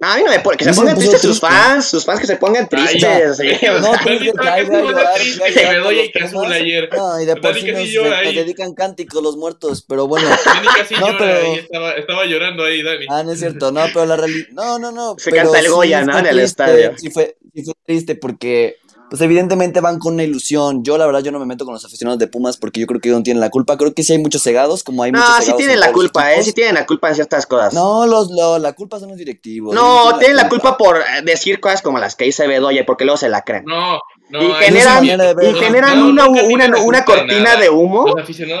No, 0.00 0.08
a 0.08 0.16
mí 0.16 0.22
no 0.24 0.30
me 0.30 0.40
pone. 0.40 0.56
Que 0.56 0.64
se 0.64 0.72
pongan 0.72 0.94
me 0.94 1.00
tristes 1.00 1.20
sus 1.20 1.38
fans, 1.38 1.84
sus 1.84 2.06
fans 2.06 2.20
que 2.20 2.26
se 2.26 2.36
pongan 2.36 2.66
tristes. 2.66 3.02
No, 3.02 3.92
que 3.92 4.16
triste 4.16 4.32
Bedoya 4.32 5.12
por 5.12 5.92
y 5.92 6.10
que 6.10 6.24
Azul 6.24 6.50
ayer. 6.50 6.88
No, 6.90 7.20
y 7.20 7.26
de 7.26 7.36
por 7.36 7.54
sí 7.54 7.70
nos, 7.70 8.34
dedican 8.34 8.72
cánticos 8.72 9.22
los 9.22 9.36
muertos, 9.36 9.84
pero 9.86 10.08
bueno. 10.08 10.26
Dani 10.44 10.68
casi 10.74 10.94
No, 10.94 11.18
pero- 11.18 11.36
ahí, 11.36 11.58
estaba, 11.58 11.92
estaba 11.92 12.24
llorando 12.24 12.64
ahí, 12.64 12.82
Dani. 12.82 13.06
Ah, 13.10 13.22
no 13.22 13.32
es 13.32 13.40
cierto, 13.40 13.72
no, 13.72 13.84
pero 13.92 14.06
la 14.06 14.16
realidad. 14.16 14.48
No, 14.52 14.78
no, 14.78 14.90
no. 14.90 15.16
Se 15.18 15.30
pero 15.30 15.42
canta 15.44 15.58
el 15.58 15.64
sí 15.66 15.70
Goya, 15.70 16.02
¿no? 16.02 16.18
En 16.18 16.26
el 16.26 16.38
estadio. 16.40 16.96
Sí 16.96 17.10
fue, 17.10 17.36
sí 17.54 17.62
fue 17.62 17.74
triste 17.84 18.14
porque, 18.14 18.78
pues 19.10 19.20
evidentemente 19.22 19.80
van 19.80 19.98
con 19.98 20.14
una 20.14 20.22
ilusión. 20.22 20.82
Yo, 20.84 20.96
la 20.96 21.04
verdad, 21.04 21.20
yo 21.22 21.32
no 21.32 21.38
me 21.38 21.44
meto 21.44 21.64
con 21.66 21.74
los 21.74 21.84
aficionados 21.84 22.18
de 22.18 22.28
Pumas 22.28 22.56
porque 22.56 22.80
yo 22.80 22.86
creo 22.86 23.00
que 23.00 23.08
ellos 23.08 23.18
no 23.18 23.22
tienen 23.24 23.40
la 23.40 23.50
culpa. 23.50 23.76
Creo 23.76 23.92
que 23.92 24.02
sí 24.04 24.12
hay 24.14 24.18
muchos 24.20 24.42
cegados, 24.42 24.84
como 24.84 25.02
hay 25.02 25.10
muchos 25.12 25.28
No, 25.28 25.34
cegados. 25.34 25.46
sí 25.46 25.56
tienen 25.56 25.74
en 25.74 25.80
la 25.80 25.86
los 25.88 25.94
culpa, 25.96 26.32
¿eh? 26.32 26.42
Sí 26.42 26.52
tienen 26.52 26.74
la 26.76 26.86
culpa 26.86 27.08
en 27.08 27.14
ciertas 27.16 27.44
cosas. 27.46 27.74
No, 27.74 28.06
los, 28.06 28.30
lo- 28.30 28.58
la 28.58 28.72
culpa 28.72 28.98
son 29.00 29.08
los 29.10 29.18
directivos. 29.18 29.74
No, 29.74 30.16
tienen 30.18 30.36
la 30.36 30.48
culpa 30.48 30.78
por 30.78 30.96
eh, 30.98 31.02
decir 31.24 31.60
cosas 31.60 31.82
como 31.82 31.98
las 31.98 32.14
que 32.14 32.24
dice 32.24 32.46
Bedoya, 32.46 32.86
porque 32.86 33.04
luego 33.04 33.18
se 33.18 33.28
la 33.28 33.42
creen. 33.42 33.64
No, 33.66 33.98
no. 34.30 34.42
Y 34.42 34.52
generan, 34.64 35.04
y 35.04 35.54
generan 35.58 36.02
una, 36.02 36.26
una, 36.28 36.76
una 36.82 37.04
cortina 37.04 37.42
nada. 37.42 37.60
de 37.60 37.70
humo. 37.70 38.14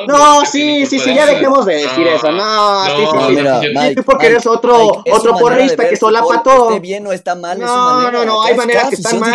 No, 0.06 0.44
sí, 0.44 0.84
sí, 0.86 0.98
sí, 0.98 1.14
ya 1.14 1.26
dejemos 1.26 1.64
de 1.66 1.74
decir 1.76 2.06
eso. 2.06 2.30
No, 2.32 2.84
sí, 2.86 2.90
sí, 2.96 3.02
no, 3.14 3.26
sí. 3.28 3.34
mira, 3.36 3.60
sí, 3.60 3.66
Mike, 3.74 3.94
tú 3.96 4.02
porque 4.02 4.24
Mike, 4.26 4.32
eres 4.34 4.46
otro- 4.46 4.96
Mike, 4.98 5.12
otro 5.12 5.34
porrista 5.36 5.88
que 5.88 5.96
solapa 5.96 6.42
todo. 6.42 6.68
Esté 6.70 6.80
bien 6.80 7.06
o 7.06 7.12
está 7.12 7.34
mal, 7.34 7.60
es 7.60 7.68
su 7.68 7.74
No, 7.74 7.94
manera. 7.94 8.10
no, 8.10 8.24
no, 8.24 8.42
hay 8.42 8.54
maneras 8.56 8.88
que 8.88 8.94
están 8.96 9.20
mal. 9.20 9.30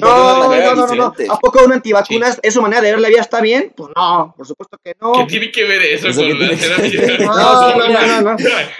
No, 0.00 0.74
no, 0.74 0.86
no, 0.86 0.94
no. 0.94 1.14
¿A 1.30 1.38
poco 1.38 1.64
un 1.64 1.72
antivacunas 1.72 2.38
es 2.42 2.54
su 2.54 2.62
manera 2.62 2.80
de 2.80 2.90
ver 2.92 3.00
la 3.00 3.08
vida 3.08 3.20
está 3.20 3.40
bien? 3.40 3.72
Pues 3.76 3.90
no, 3.94 4.34
por 4.36 4.46
supuesto 4.46 4.78
que 4.82 4.94
no. 5.00 5.12
¿Qué 5.12 5.24
tiene 5.24 5.50
que 5.50 5.64
ver 5.64 5.82
eso 5.82 6.08
con 6.14 6.38
la 6.40 6.56
terapia? 6.56 7.18
No, 7.28 7.76
no, 7.76 7.88
no, 7.88 8.06
no, 8.06 8.20
no. 8.22 8.36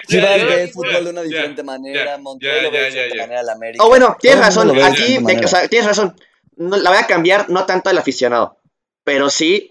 Chivas 0.07 0.45
ve 0.45 0.65
ya, 0.67 0.73
fútbol 0.73 1.03
de 1.03 1.09
una 1.11 1.21
diferente 1.21 1.63
manera, 1.63 2.05
ya, 2.11 2.17
Monterrey 2.17 2.57
ya, 2.57 2.63
lo 2.63 2.71
ve 2.71 2.79
de 2.91 3.09
ya. 3.15 3.21
manera, 3.21 3.43
la 3.43 3.53
América. 3.53 3.83
Oh, 3.83 3.87
bueno, 3.89 4.15
tienes 4.19 4.39
el 4.39 4.45
razón. 4.45 4.81
Aquí, 4.81 5.17
tienes 5.69 5.85
razón. 5.85 6.15
No, 6.59 6.77
la 6.77 6.89
voy 6.91 6.99
a 6.99 7.07
cambiar 7.07 7.49
no 7.49 7.65
tanto 7.65 7.89
al 7.89 7.97
aficionado, 7.97 8.57
pero 9.03 9.29
sí 9.29 9.69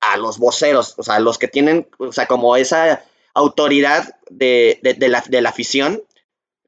a 0.00 0.16
los 0.16 0.38
voceros, 0.38 0.94
o 0.96 1.02
sea, 1.02 1.20
los 1.20 1.38
que 1.38 1.46
tienen, 1.48 1.88
o 1.98 2.12
sea, 2.12 2.26
como 2.26 2.56
esa 2.56 3.04
autoridad 3.34 4.16
de, 4.30 4.80
de- 4.82 4.94
de 4.94 5.08
la, 5.08 5.22
de 5.28 5.40
la 5.42 5.50
afición, 5.50 6.02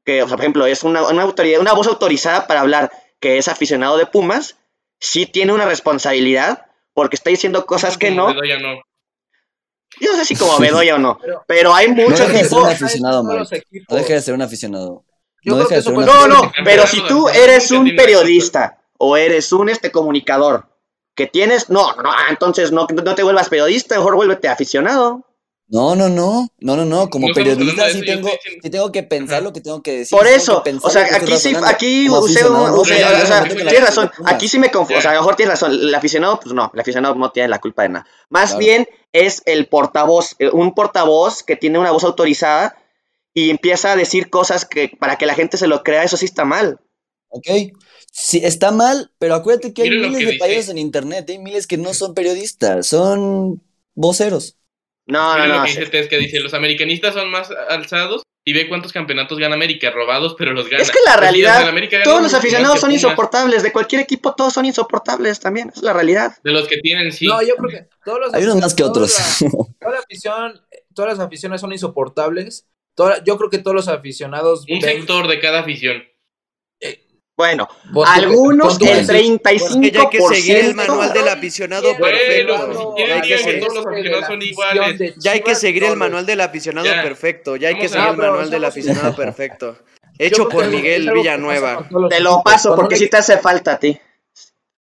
que, 0.05 0.21
o 0.23 0.27
sea, 0.27 0.37
por 0.37 0.43
ejemplo, 0.43 0.65
es 0.67 0.83
una, 0.83 1.07
una 1.07 1.23
autoridad, 1.23 1.59
una 1.59 1.73
voz 1.73 1.87
autorizada 1.87 2.45
para 2.47 2.61
hablar 2.61 2.91
que 3.19 3.37
es 3.37 3.47
aficionado 3.47 3.97
de 3.97 4.05
Pumas, 4.05 4.57
sí 4.99 5.25
tiene 5.25 5.51
una 5.53 5.65
responsabilidad 5.65 6.65
porque 6.93 7.15
está 7.15 7.29
diciendo 7.31 7.65
cosas 7.65 7.97
que 7.97 8.11
no. 8.11 8.27
Bedoya 8.27 8.59
no. 8.59 8.75
Yo 9.99 10.11
no 10.11 10.17
sé 10.17 10.25
si 10.25 10.35
como 10.35 10.57
Bedoya 10.59 10.95
o 10.95 10.97
no, 10.99 11.17
Pero- 11.21 11.43
pero 11.47 11.73
hay 11.73 11.87
No 11.89 12.03
muchos 12.03 12.21
aficionado, 12.21 13.23
equipos. 13.51 13.85
No 13.89 13.95
deja 13.97 14.13
de 14.13 14.21
ser 14.21 14.33
un 14.33 14.41
aficionado. 14.41 15.03
No 15.45 15.67
que 15.67 15.75
de 15.75 15.81
ser 15.81 15.91
un 15.91 15.95
puede- 15.95 16.07
No, 16.07 16.13
aficionado. 16.13 16.45
no, 16.45 16.51
pero 16.63 16.85
si 16.87 17.01
tú 17.07 17.27
eres 17.29 17.71
un 17.71 17.95
periodista 17.95 18.79
o 19.03 19.17
eres 19.17 19.51
un 19.51 19.69
este 19.69 19.91
comunicador 19.91 20.67
que 21.15 21.27
tienes, 21.27 21.69
no, 21.69 21.93
no, 22.01 22.11
ah, 22.11 22.27
entonces 22.29 22.71
no, 22.71 22.87
no 22.87 23.15
te 23.15 23.23
vuelvas 23.23 23.49
periodista, 23.49 23.97
mejor 23.97 24.15
vuélvete 24.15 24.47
aficionado. 24.47 25.25
No, 25.67 25.95
no, 25.95 26.09
no, 26.09 26.47
no, 26.59 26.75
no, 26.75 26.85
no, 26.85 27.09
como 27.09 27.27
No 27.29 27.33
periodista 27.33 27.89
sí 27.89 28.01
tengo, 28.01 28.27
estoy 28.27 28.59
sí 28.61 28.69
tengo 28.69 28.91
que 28.91 29.03
pensar 29.03 29.41
lo 29.41 29.53
que 29.53 29.61
tengo 29.61 29.81
que 29.81 29.99
decir. 29.99 30.17
Por 30.17 30.27
eso, 30.27 30.63
o 30.81 30.89
sea, 30.89 31.03
aquí 31.15 31.37
sí, 31.37 31.53
razonando. 31.53 31.67
aquí 31.67 32.09
usted, 32.09 32.41
aficionado, 32.41 32.81
o 32.81 32.85
sea, 33.25 33.43
tienes 33.43 33.81
razón, 33.81 34.11
aquí 34.25 34.47
sí 34.47 34.59
me 34.59 34.71
confundo, 34.71 34.99
o 34.99 35.01
sea, 35.01 35.11
a 35.11 35.15
lo 35.15 35.21
mejor 35.21 35.35
tienes 35.35 35.51
razón, 35.53 35.71
el 35.71 35.95
aficionado, 35.95 36.39
pues 36.39 36.53
no, 36.53 36.69
el 36.73 36.79
aficionado 36.79 37.15
no 37.15 37.31
tiene 37.31 37.49
la 37.49 37.59
culpa 37.59 37.83
de 37.83 37.89
nada. 37.89 38.07
Más 38.29 38.51
Claro. 38.51 38.59
bien 38.59 38.87
es 39.13 39.41
el 39.45 39.67
portavoz, 39.67 40.35
eh, 40.39 40.49
un 40.51 40.73
portavoz 40.73 41.43
que 41.43 41.55
tiene 41.55 41.79
una 41.79 41.91
voz 41.91 42.03
autorizada 42.03 42.75
y 43.33 43.49
empieza 43.49 43.91
a 43.93 43.95
decir 43.95 44.29
cosas 44.29 44.65
que 44.65 44.91
para 44.99 45.17
que 45.17 45.25
la 45.25 45.33
gente 45.33 45.57
se 45.57 45.67
lo 45.67 45.81
crea, 45.83 46.03
eso 46.03 46.17
sí 46.17 46.25
está 46.25 46.45
mal. 46.45 46.79
¿Ok? 47.29 47.47
Sí, 48.15 48.41
está 48.43 48.71
mal, 48.71 49.09
pero 49.17 49.33
acuérdate 49.33 49.73
que 49.73 49.81
hay 49.81 49.89
Miren 49.89 50.03
miles 50.11 50.19
que 50.19 50.25
de 50.25 50.31
dice. 50.33 50.39
países 50.45 50.69
en 50.69 50.77
internet, 50.77 51.27
hay 51.29 51.39
miles 51.39 51.65
que 51.65 51.77
no 51.77 51.95
son 51.95 52.13
periodistas, 52.13 52.85
son 52.85 53.59
voceros. 53.95 54.55
No, 55.07 55.35
no, 55.35 55.47
no. 55.47 55.57
lo 55.57 55.63
que 55.63 55.69
dice 55.71 55.85
Tess, 55.87 56.07
que 56.07 56.17
dice, 56.19 56.39
los 56.39 56.53
americanistas 56.53 57.15
son 57.15 57.31
más 57.31 57.49
alzados 57.69 58.21
y 58.45 58.53
ve 58.53 58.69
cuántos 58.69 58.93
campeonatos 58.93 59.39
gana 59.39 59.55
América, 59.55 59.89
robados, 59.89 60.35
pero 60.37 60.53
los 60.53 60.69
gana. 60.69 60.83
Es 60.83 60.91
que 60.91 60.99
la 61.07 61.17
realidad, 61.17 61.65
todos 62.03 62.21
los 62.21 62.33
aficionados 62.35 62.79
son 62.79 62.91
insoportables, 62.91 63.63
de 63.63 63.71
cualquier 63.71 64.01
equipo 64.01 64.35
todos 64.35 64.53
son 64.53 64.65
insoportables 64.65 65.39
también, 65.39 65.71
es 65.75 65.81
la 65.81 65.93
realidad. 65.93 66.37
De 66.43 66.51
los 66.51 66.67
que 66.67 66.77
tienen, 66.77 67.11
sí. 67.11 67.25
No, 67.25 67.41
yo 67.41 67.55
creo 67.55 67.69
que 67.71 67.89
todos 68.05 68.19
los 68.19 68.33
Hay 68.35 68.43
unos 68.43 68.57
más 68.57 68.75
que 68.75 68.83
toda 68.83 68.91
otros. 68.91 69.17
la- 69.41 69.49
toda 69.79 69.91
la 69.93 69.99
afición, 69.99 70.61
todas 70.93 71.17
las 71.17 71.25
aficiones 71.25 71.59
son 71.61 71.71
insoportables. 71.73 72.67
Toda- 72.95 73.23
yo 73.23 73.37
creo 73.39 73.49
que 73.49 73.57
todos 73.57 73.73
los 73.75 73.87
aficionados 73.87 74.65
Un 74.69 74.79
ven- 74.79 74.81
sector 74.99 75.27
de 75.27 75.39
cada 75.39 75.61
afición. 75.61 76.03
Bueno, 77.35 77.67
algunos, 78.05 78.79
el 78.79 78.87
que- 78.87 79.05
35%. 79.05 79.69
Porque 79.69 79.91
ya 79.91 80.01
hay 80.01 80.09
que 80.09 80.21
seguir 80.21 80.57
el 80.57 80.75
manual 80.75 81.13
del 81.13 81.27
aficionado 81.29 81.97
perfecto. 81.97 82.95
Ya 82.97 83.15
hay 85.31 85.41
que 85.41 85.55
seguir- 85.55 85.83
el 85.83 85.97
manual 85.97 86.25
del 86.25 86.41
aficionado 86.41 86.87
perfecto. 87.01 87.55
Ya 87.55 87.69
hay 87.69 87.77
que 87.79 87.89
seguir 87.89 88.07
el 88.09 88.17
manual 88.17 88.49
del 88.49 88.65
aficionado 88.65 89.15
perfecto. 89.15 89.77
Hecho 90.19 90.47
por 90.47 90.67
Miguel 90.67 91.11
Villanueva. 91.11 91.87
Te 92.09 92.19
lo 92.19 92.43
paso 92.43 92.75
porque 92.75 92.95
sí 92.97 93.09
te 93.09 93.17
hace 93.17 93.37
falta 93.39 93.73
a 93.73 93.79
ti. 93.79 93.99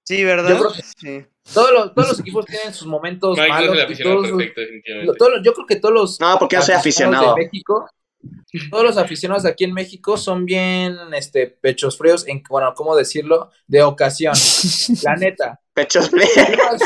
Sí, 0.05 0.25
¿verdad? 0.25 0.59
Sí. 0.99 1.25
Todos 1.55 1.71
los, 1.73 1.95
todos 1.95 2.09
los 2.09 2.21
equipos 2.21 2.45
tienen 2.47 2.75
sus 2.75 2.87
momentos 2.89 3.37
Mike 3.39 3.49
no 3.49 3.55
es 3.55 3.61
malos. 3.61 3.73
el 3.75 3.79
y 3.79 3.83
aficionado 3.85 4.17
todos 4.17 4.29
los- 4.31 4.39
perfecto, 4.39 4.61
definitivamente. 4.61 5.07
lo- 5.07 5.15
todos 5.17 5.33
los- 5.33 5.43
yo 5.45 5.53
creo 5.55 5.67
que 5.67 5.77
todos 5.77 5.95
los 5.95 6.21
No, 6.21 6.39
porque 6.39 6.57
yo 6.57 6.63
soy 6.63 6.75
aficionado. 6.75 7.35
de 7.35 7.45
México, 7.45 7.89
todos 8.71 8.85
los 8.85 8.97
aficionados 8.97 9.45
de 9.45 9.51
aquí 9.51 9.65
en 9.65 9.73
México 9.73 10.17
son 10.17 10.45
bien 10.45 10.97
este 11.15 11.47
pechos 11.47 11.97
fríos 11.97 12.27
en 12.27 12.43
bueno, 12.49 12.73
¿cómo 12.75 12.97
decirlo? 12.97 13.51
De 13.67 13.83
ocasión. 13.83 14.35
La 15.03 15.17
neta. 15.17 15.61
Pechos 15.73 16.11
Pumas- 16.11 16.83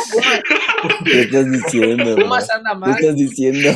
¿Qué 1.05 1.23
estás 1.23 1.51
diciendo? 1.51 2.17
Pumas 2.17 2.51
anda 2.51 2.71
¿Qué 2.73 2.77
mal, 2.79 2.91
estás 3.01 3.17
diciendo? 3.17 3.71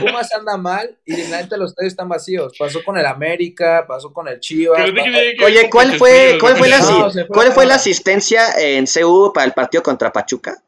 Pumas 0.00 0.32
anda 0.34 0.56
mal 0.58 0.98
y 1.06 1.16
la 1.28 1.40
neta 1.40 1.56
los 1.56 1.70
estadios 1.70 1.92
están 1.94 2.08
vacíos. 2.08 2.52
Pasó 2.58 2.84
con 2.84 2.98
el 2.98 3.06
América, 3.06 3.86
pasó 3.88 4.12
con 4.12 4.28
el 4.28 4.38
Chivas. 4.40 4.78
Pero 4.84 4.92
¿de 5.18 5.34
qué 5.38 5.44
Oye, 5.44 5.70
¿cuál 5.70 5.96
fue, 5.96 6.10
Fríos? 6.36 6.40
cuál 6.40 6.56
fue 6.56 6.68
la, 6.68 6.78
No, 6.80 7.10
fue 7.10 7.26
cuál 7.28 7.52
fue 7.52 7.66
la 7.66 7.74
asistencia 7.76 8.42
en 8.58 8.84
CU 8.86 9.32
para 9.32 9.46
el 9.46 9.52
partido 9.52 9.82
contra 9.82 10.12
Pachuca? 10.12 10.62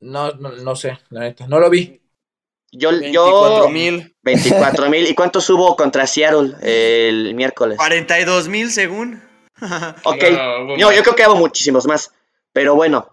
No, 0.00 0.32
no, 0.32 0.50
no 0.50 0.76
sé, 0.76 0.98
la 1.10 1.20
neta, 1.20 1.46
no 1.46 1.60
lo 1.60 1.70
vi. 1.70 2.00
Yo, 2.76 2.90
24 2.90 3.64
yo 3.64 3.68
mil. 3.70 4.16
24 4.22 4.90
mil. 4.90 5.06
¿Y 5.06 5.14
cuántos 5.14 5.48
hubo 5.50 5.76
contra 5.76 6.06
Seattle 6.06 6.54
el 6.62 7.34
miércoles? 7.34 7.76
42 7.78 8.48
mil 8.48 8.70
según. 8.70 9.22
Ok, 10.02 10.24
No, 10.32 10.76
yo, 10.76 11.02
creo 11.02 11.14
que 11.14 11.26
hubo 11.26 11.36
muchísimos 11.36 11.86
más. 11.86 12.12
Pero 12.52 12.74
bueno, 12.74 13.08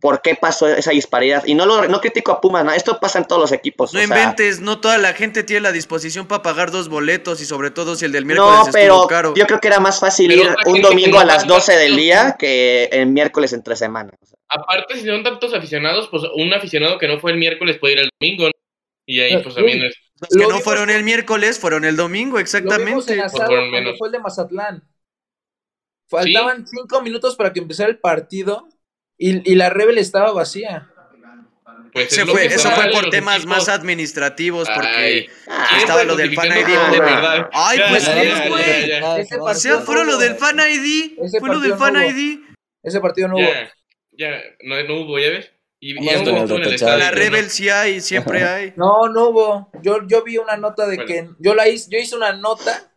¿por 0.00 0.22
qué 0.22 0.34
pasó 0.34 0.68
esa 0.68 0.90
disparidad? 0.92 1.44
Y 1.46 1.54
no 1.54 1.66
lo 1.66 1.86
no 1.88 2.00
critico 2.00 2.32
a 2.32 2.40
Pumas, 2.40 2.64
no, 2.64 2.72
esto 2.72 2.98
pasa 3.00 3.18
en 3.18 3.26
todos 3.26 3.40
los 3.40 3.52
equipos. 3.52 3.92
No 3.92 4.00
o 4.00 4.06
sea, 4.06 4.18
inventes, 4.18 4.60
no 4.60 4.80
toda 4.80 4.98
la 4.98 5.12
gente 5.12 5.42
tiene 5.42 5.60
la 5.60 5.72
disposición 5.72 6.26
para 6.26 6.42
pagar 6.42 6.70
dos 6.70 6.88
boletos 6.88 7.40
y 7.40 7.44
sobre 7.44 7.70
todo 7.70 7.96
si 7.96 8.04
el 8.04 8.12
del 8.12 8.24
miércoles 8.26 8.52
No, 8.52 8.60
estuvo 8.60 8.72
pero 8.72 9.06
caro. 9.06 9.34
yo 9.34 9.46
creo 9.46 9.60
que 9.60 9.68
era 9.68 9.80
más 9.80 10.00
fácil 10.00 10.28
Pero 10.28 10.50
ir 10.50 10.56
un 10.66 10.82
domingo 10.82 11.18
a 11.18 11.24
las 11.24 11.42
va 11.42 11.52
a 11.52 11.54
12 11.54 11.72
del 11.76 11.96
día 11.96 12.36
que 12.38 12.84
el 12.92 13.06
miércoles 13.06 13.52
entre 13.52 13.76
semana. 13.76 14.12
Aparte, 14.48 14.96
si 14.96 15.06
son 15.06 15.22
tantos 15.22 15.54
aficionados, 15.54 16.08
pues 16.10 16.24
un 16.34 16.52
aficionado 16.52 16.98
que 16.98 17.06
no 17.06 17.20
fue 17.20 17.32
el 17.32 17.38
miércoles 17.38 17.78
puede 17.78 17.94
ir 17.94 17.98
el 18.00 18.10
domingo. 18.18 18.46
¿no? 18.46 18.52
Y 19.06 19.20
ahí, 19.20 19.42
pues 19.42 19.54
también 19.54 19.84
es. 19.84 19.94
Los 20.20 20.28
que 20.28 20.36
Lo 20.36 20.42
no 20.42 20.48
vimos 20.48 20.64
fueron 20.64 20.90
el 20.90 21.02
miércoles, 21.02 21.58
fueron 21.58 21.84
el 21.84 21.96
domingo, 21.96 22.38
Lo 22.38 22.44
vimos 22.44 22.54
exactamente. 22.54 23.12
en 23.14 23.30
fueron 23.30 23.70
cuando 23.70 23.96
fue 23.96 24.08
el 24.08 24.12
de 24.12 24.18
Mazatlán. 24.18 24.84
Faltaban 26.08 26.66
cinco 26.66 27.00
minutos 27.02 27.36
para 27.36 27.52
que 27.52 27.60
empezara 27.60 27.88
el 27.88 27.98
partido 27.98 28.68
y, 29.20 29.52
y 29.52 29.54
la 29.54 29.70
Rebel 29.70 29.98
estaba 29.98 30.32
vacía. 30.32 30.88
Pues 31.92 32.16
lo 32.18 32.32
fue- 32.32 32.46
eso 32.46 32.70
fue 32.70 32.88
por 32.92 33.10
temas 33.10 33.38
equipos. 33.38 33.56
más 33.56 33.68
administrativos, 33.68 34.68
porque 34.72 34.88
Ay, 34.88 35.26
Ah, 35.48 35.66
¿quién 35.68 35.80
estaba 35.80 36.04
lo 36.04 36.14
del 36.16 36.34
Fan 36.34 36.46
ID. 36.46 36.92
de 36.92 37.00
verdad? 37.00 37.50
Ay, 37.52 37.78
Ya, 37.78 37.88
pues 37.88 38.06
ya, 38.06 38.48
güey. 38.48 38.88
ya, 38.88 39.00
ya. 39.00 39.18
Ese 39.18 39.36
O 39.40 39.54
sea, 39.54 39.78
fueron 39.80 40.06
no 40.06 40.12
lo 40.12 40.18
del. 40.18 40.36
Fan 40.36 40.58
ID. 40.60 41.16
Fue 41.40 41.48
lo 41.48 41.58
del 41.60 41.74
Fan 41.74 41.94
no. 41.94 42.04
ID. 42.04 42.40
Ese 42.82 43.00
partido 43.00 43.28
no 43.28 43.36
hubo. 43.36 43.48
Ya, 44.12 44.40
no, 44.62 44.82
no 44.84 45.00
hubo, 45.00 45.18
¿ya 45.18 45.30
ves? 45.30 45.50
Y, 45.80 45.94
y 45.94 46.08
en 46.08 46.28
el 46.28 46.62
estadio. 46.74 46.96
La 46.98 47.10
¿no? 47.10 47.16
Rebel 47.16 47.50
sí 47.50 47.68
hay, 47.70 48.00
siempre 48.00 48.44
hay. 48.44 48.72
No, 48.76 49.08
no 49.08 49.28
hubo. 49.30 49.70
Yo, 49.82 50.06
yo 50.06 50.22
vi 50.22 50.38
una 50.38 50.56
nota 50.58 50.86
de 50.86 50.96
Bueno. 50.96 51.06
que 51.08 51.28
yo 51.40 51.54
la 51.54 51.68
hice, 51.68 51.88
yo 51.90 51.98
hice 51.98 52.14
una 52.16 52.34
nota 52.34 52.92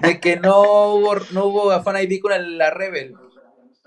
de 0.00 0.18
que 0.18 0.36
no 0.36 0.62
hubo, 0.94 1.16
no 1.30 1.44
hubo 1.44 1.82
Fan 1.82 2.02
ID 2.02 2.20
con 2.20 2.58
la 2.58 2.70
Rebel. 2.70 3.14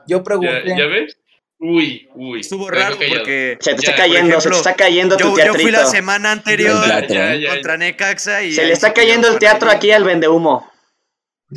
Yo 0.07 0.17
¿Ya, 0.19 0.23
pregunté. 0.23 0.63
¿Ya 0.77 0.85
ves? 0.85 1.17
Uy, 1.59 2.07
uy. 2.15 2.41
Estuvo 2.41 2.69
raro 2.69 2.97
porque 2.97 3.57
Se 3.61 3.71
te 3.73 3.77
está 3.79 3.91
Ya, 3.91 3.97
cayendo, 3.97 4.41
se 4.41 4.49
te 4.49 4.55
está 4.57 4.75
cayendo 4.75 5.15
tu 5.17 5.23
yo, 5.23 5.29
yo 5.29 5.35
teatrito. 5.35 5.61
fui 5.61 5.71
la 5.71 5.85
semana 5.85 6.31
anterior 6.33 6.85
Ya, 7.07 7.35
ya, 7.35 7.49
contra 7.53 7.77
Necaxa 7.77 8.43
y 8.43 8.51
Se 8.53 8.65
le 8.65 8.73
está 8.73 8.93
cayendo 8.93 9.27
el 9.29 9.39
teatro 9.39 9.69
aquí 9.71 9.91
al 9.91 10.03
vendehumo. 10.03 10.69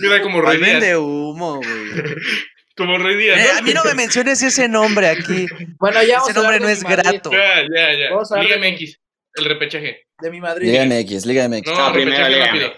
Era 0.00 0.22
como. 0.22 0.40
Roy 0.40 0.54
Al 0.56 0.62
Díaz. 0.62 0.70
vende 0.72 0.96
humo, 0.96 1.56
güey. 1.56 1.66
Como 2.76 2.96
Roy 2.96 3.16
Díaz. 3.16 3.40
Eh, 3.40 3.50
a 3.58 3.62
mí 3.62 3.72
no 3.74 3.82
me 3.82 3.92
menciones 3.94 4.40
ese 4.40 4.68
nombre 4.68 5.08
aquí. 5.08 5.46
Bueno, 5.80 6.00
ya 6.04 6.18
vamos 6.18 6.30
Ese 6.30 6.38
a 6.38 6.42
hablar 6.42 6.60
nombre 6.60 6.60
no 6.60 6.68
es 6.68 6.84
Madrid, 6.84 7.02
grato. 7.02 7.30
Ya, 7.32 7.62
ya, 7.62 7.92
ya. 7.92 8.40
Liga 8.40 8.56
MX, 8.58 9.00
el 9.34 9.44
repechaje. 9.46 10.06
De 10.20 10.30
mi 10.30 10.40
Madrid. 10.40 10.68
Liga 10.70 10.84
MX, 10.84 11.26
Liga 11.26 11.48
MX. 11.48 11.66
No, 11.66 11.76
Ah, 11.86 11.92
primero, 11.92 12.38
rápido. 12.38 12.72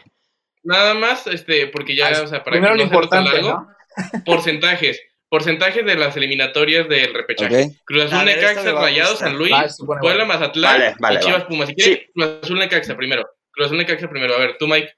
nada 0.63 0.95
más, 0.95 1.27
este, 1.27 1.67
porque 1.67 1.95
ya, 1.95 2.09
Ah, 2.09 2.23
o 2.23 2.27
sea, 2.29 2.43
para 2.43 2.53
Primero 2.55 2.73
que 2.77 2.79
lo 2.79 2.85
no 2.87 2.91
sea 3.03 3.11
tan 3.11 3.21
importante, 3.21 3.43
largo, 3.43 3.67
¿no? 4.15 4.23
porcentajes. 4.25 5.03
Porcentajes 5.31 5.87
de 5.87 5.95
las 5.95 6.17
eliminatorias 6.17 6.89
del 6.89 7.15
repechaje. 7.15 7.71
Cruz 7.85 8.05
Azul, 8.05 8.25
ver, 8.27 8.37
Necaxa, 8.37 8.73
gustar. 8.73 9.17
San 9.17 9.39
Luis, 9.39 9.53
Ah, 9.55 9.67
Puebla. 10.01 10.25
Mazatlán 10.27 10.73
Vale, 10.73 10.95
vale, 10.99 11.21
y 11.21 11.25
Chivas. 11.25 11.45
Pumas. 11.45 11.69
Si 11.69 11.75
quieres, 11.77 11.99
Sí. 11.99 12.07
Cruz 12.13 12.29
Azul, 12.43 12.59
Necaxa 12.59 12.97
primero. 12.97 13.25
Cruz 13.53 13.67
Azul, 13.67 13.79
Necaxa 13.79 14.11
primero. 14.11 14.35
A 14.35 14.39
ver, 14.39 14.57
tú, 14.59 14.67
Mike. 14.67 14.93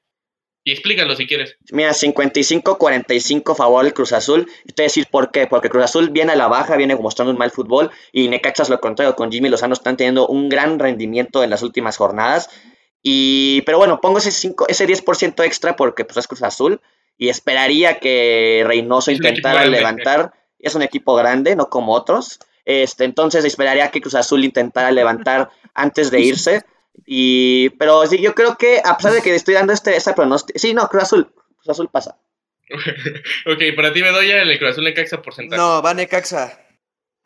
Y 0.64 0.72
explícalo 0.72 1.14
si 1.16 1.26
quieres. 1.26 1.56
Mira, 1.72 1.92
55-45 1.92 3.54
favor 3.56 3.84
del 3.84 3.92
Cruz 3.92 4.12
Azul. 4.12 4.46
Y 4.64 4.72
te 4.72 4.82
voy 4.82 4.84
a 4.84 4.88
decir 4.88 5.06
por 5.10 5.30
qué. 5.32 5.46
Porque 5.46 5.68
Cruz 5.68 5.84
Azul 5.84 6.10
viene 6.10 6.32
a 6.32 6.36
la 6.36 6.46
baja, 6.48 6.76
viene 6.76 6.94
mostrando 6.96 7.32
un 7.32 7.38
mal 7.38 7.50
fútbol. 7.50 7.90
Y 8.12 8.28
Necaxa 8.28 8.62
es 8.62 8.68
lo 8.70 8.80
contrario. 8.80 9.14
Con 9.16 9.30
Jimmy 9.30 9.48
Lozano 9.48 9.74
están 9.74 9.96
teniendo 9.96 10.26
un 10.28 10.48
gran 10.48 10.78
rendimiento 10.78 11.42
en 11.42 11.50
las 11.50 11.62
últimas 11.62 11.96
jornadas. 11.96 12.48
Y, 13.02 13.62
pero 13.62 13.78
bueno, 13.78 14.00
pongo 14.00 14.18
ese, 14.18 14.30
5, 14.30 14.66
ese 14.68 14.86
10% 14.86 15.44
extra 15.44 15.74
porque 15.76 16.04
pues, 16.04 16.16
es 16.18 16.28
Cruz 16.28 16.42
Azul. 16.42 16.80
Y 17.18 17.28
esperaría 17.28 17.98
que 17.98 18.64
Reynoso 18.66 19.10
Es 19.10 19.18
intentara 19.18 19.64
levantar. 19.66 20.32
Es 20.58 20.74
un 20.74 20.82
equipo 20.82 21.14
grande, 21.14 21.56
no 21.56 21.68
como 21.68 21.92
otros. 21.92 22.38
Este, 22.64 23.04
entonces 23.04 23.44
esperaría 23.44 23.90
que 23.90 24.00
Cruz 24.00 24.14
Azul 24.14 24.44
intentara 24.44 24.90
levantar 24.90 25.50
antes 25.74 26.10
de 26.10 26.20
irse. 26.20 26.64
Y, 27.06 27.70
pero 27.78 28.06
sí, 28.06 28.18
yo 28.20 28.34
creo 28.34 28.56
que 28.56 28.80
a 28.84 28.96
pesar 28.96 29.12
de 29.12 29.22
que 29.22 29.34
estoy 29.34 29.54
dando 29.54 29.72
este, 29.72 29.96
esta 29.96 30.14
pronóstico. 30.14 30.58
Sí, 30.58 30.74
no, 30.74 30.88
Cruz 30.88 31.04
Azul. 31.04 31.32
Cruz 31.56 31.68
Azul 31.68 31.88
pasa. 31.90 32.18
Ok, 33.46 33.60
para 33.76 33.92
ti, 33.92 34.00
Bedoya, 34.02 34.42
el 34.42 34.58
Cruz 34.58 34.72
Azul, 34.72 34.84
Necaxa, 34.84 35.20
porcentaje. 35.22 35.60
No, 35.60 35.82
va 35.82 35.94
Necaxa. 35.94 36.58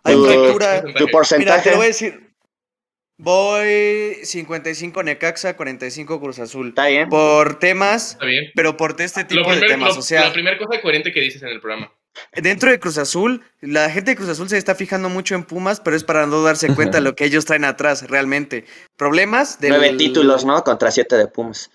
Hay 0.04 0.14
Tu- 0.14 0.24
fractura. 0.24 0.80
Tu 0.82 0.86
Mira, 0.88 0.98
te 1.06 1.12
porcentaje. 1.12 1.70
lo 1.70 1.76
voy 1.76 1.84
a 1.84 1.88
decir. 1.88 2.25
Voy 3.18 4.16
55 4.24 5.02
Necaxa, 5.02 5.56
45 5.56 6.20
Cruz 6.20 6.38
Azul. 6.38 6.68
Está 6.68 6.86
bien. 6.86 7.08
Por 7.08 7.58
temas, 7.58 8.12
Está 8.12 8.26
bien. 8.26 8.44
pero 8.54 8.76
por 8.76 9.00
este 9.00 9.24
tipo 9.24 9.54
de 9.54 9.60
temas. 9.62 9.94
lo- 9.94 10.00
O 10.00 10.02
sea, 10.02 10.24
la 10.26 10.32
primera 10.32 10.58
cosa 10.58 10.80
coherente 10.82 11.12
que 11.12 11.20
dices 11.20 11.42
en 11.42 11.48
el 11.48 11.60
programa. 11.60 11.92
dentro 12.34 12.70
de 12.70 12.78
Cruz 12.78 12.98
Azul, 12.98 13.42
la 13.60 13.88
gente 13.90 14.10
de 14.12 14.16
Cruz 14.16 14.28
Azul 14.28 14.48
se 14.48 14.58
está 14.58 14.74
fijando 14.74 15.08
mucho 15.08 15.34
en 15.34 15.44
Pumas, 15.44 15.80
pero 15.80 15.96
es 15.96 16.04
para 16.04 16.26
no 16.26 16.42
darse 16.42 16.74
cuenta 16.74 16.98
de 16.98 17.04
lo 17.04 17.14
que 17.16 17.24
ellos 17.24 17.44
traen 17.46 17.64
atrás, 17.64 18.08
realmente. 18.08 18.64
Problemas 18.96 19.60
del... 19.60 19.70
Nueve 19.70 19.94
títulos, 19.96 20.44
¿no? 20.44 20.62
Contra 20.62 20.90
siete 20.90 21.16
de 21.16 21.26
Pumas. 21.26 21.70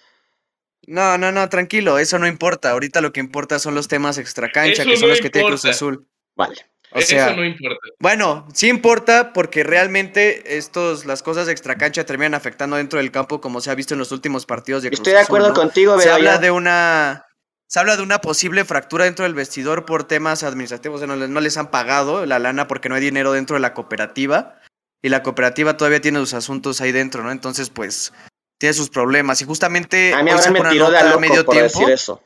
No, 0.87 1.17
no, 1.17 1.31
no, 1.31 1.47
tranquilo, 1.49 1.97
eso 1.99 2.17
no 2.19 2.27
importa. 2.27 2.71
Ahorita 2.71 3.01
lo 3.01 3.13
que 3.13 3.19
importa 3.19 3.59
son 3.59 3.75
los 3.75 3.87
temas 3.87 4.17
extracancha, 4.17 4.81
Eso 4.81 4.83
que 4.89 4.97
son 4.97 5.01
no 5.09 5.13
los 5.13 5.21
que 5.21 5.29
tiene 5.29 5.47
Cruz. 5.47 5.65
Azul. 5.65 6.07
Vale. 6.35 6.55
O 6.93 7.01
sea, 7.01 7.27
Eso 7.27 7.35
no 7.37 7.45
importa. 7.45 7.79
Bueno, 7.99 8.47
sí 8.53 8.67
importa 8.67 9.31
porque 9.33 9.63
realmente 9.63 10.57
estos, 10.57 11.05
las 11.05 11.23
cosas 11.23 11.45
de 11.47 11.53
extracancha 11.53 12.05
terminan 12.05 12.33
afectando 12.33 12.75
dentro 12.75 12.99
del 12.99 13.11
campo 13.11 13.39
como 13.39 13.61
se 13.61 13.71
ha 13.71 13.75
visto 13.75 13.93
en 13.93 13.99
los 13.99 14.11
últimos 14.11 14.45
partidos 14.45 14.83
de 14.83 14.89
Cruz 14.89 14.99
Estoy 14.99 15.13
de 15.13 15.19
Azul, 15.19 15.27
acuerdo 15.37 15.47
¿no? 15.49 15.53
contigo, 15.53 15.99
Se 15.99 16.11
habla 16.11 16.33
ya- 16.35 16.37
de 16.39 16.51
una 16.51 17.25
se 17.67 17.79
habla 17.79 17.95
de 17.95 18.03
una 18.03 18.19
posible 18.19 18.65
fractura 18.65 19.05
dentro 19.05 19.23
del 19.23 19.33
vestidor 19.33 19.85
por 19.85 20.03
temas 20.03 20.43
administrativos, 20.43 20.95
o 20.95 20.99
sea, 20.99 21.07
no 21.07 21.15
les, 21.15 21.29
no 21.29 21.39
les 21.39 21.55
han 21.55 21.71
pagado 21.71 22.25
la 22.25 22.37
lana 22.37 22.67
porque 22.67 22.89
no 22.89 22.95
hay 22.95 23.01
dinero 23.01 23.31
dentro 23.31 23.53
de 23.55 23.61
la 23.61 23.73
cooperativa 23.73 24.59
y 25.01 25.07
la 25.07 25.23
cooperativa 25.23 25.77
todavía 25.77 26.01
tiene 26.01 26.19
sus 26.19 26.33
asuntos 26.33 26.81
ahí 26.81 26.91
dentro, 26.91 27.23
¿no? 27.23 27.31
Entonces, 27.31 27.69
pues 27.69 28.11
tiene 28.59 28.73
sus 28.73 28.89
problemas 28.89 29.41
y 29.41 29.45
justamente 29.45 30.13
A 30.13 30.21
mí 30.21 30.31
ahora 30.31 30.51
me 30.51 30.61
tiró 30.69 30.91
de 30.91 30.97
a 30.97 30.99
a 30.99 31.03
loco 31.05 31.19
medio 31.21 31.45
por 31.45 31.53
tiempo. 31.55 31.79
decir 31.79 31.93
eso. 31.93 32.21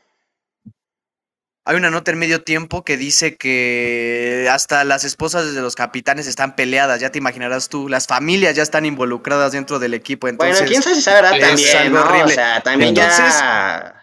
Hay 1.67 1.75
una 1.77 1.89
nota 1.89 2.11
en 2.11 2.19
medio 2.19 2.43
tiempo 2.43 2.83
que 2.83 2.95
dice 2.95 3.37
que 3.37 4.47
hasta 4.51 4.83
las 4.83 5.03
esposas 5.03 5.53
de 5.55 5.61
los 5.61 5.73
capitanes 5.75 6.27
están 6.27 6.55
peleadas, 6.55 7.01
ya 7.01 7.11
te 7.11 7.17
imaginarás 7.17 7.69
tú, 7.69 7.89
las 7.89 8.05
familias 8.05 8.55
ya 8.55 8.61
están 8.61 8.85
involucradas 8.85 9.51
dentro 9.53 9.79
del 9.79 9.95
equipo, 9.95 10.27
entonces 10.27 10.57
bueno, 10.59 10.69
quién 10.69 10.81
sabe 10.83 10.95
si 10.95 10.99
es 11.01 11.05
también, 11.05 11.77
algo 11.77 11.97
¿no? 11.97 12.03
O 12.05 12.07
horrible. 12.09 12.33
sea, 12.35 12.61
también 12.61 12.89
Entonces- 12.89 13.17
ya... 13.39 14.01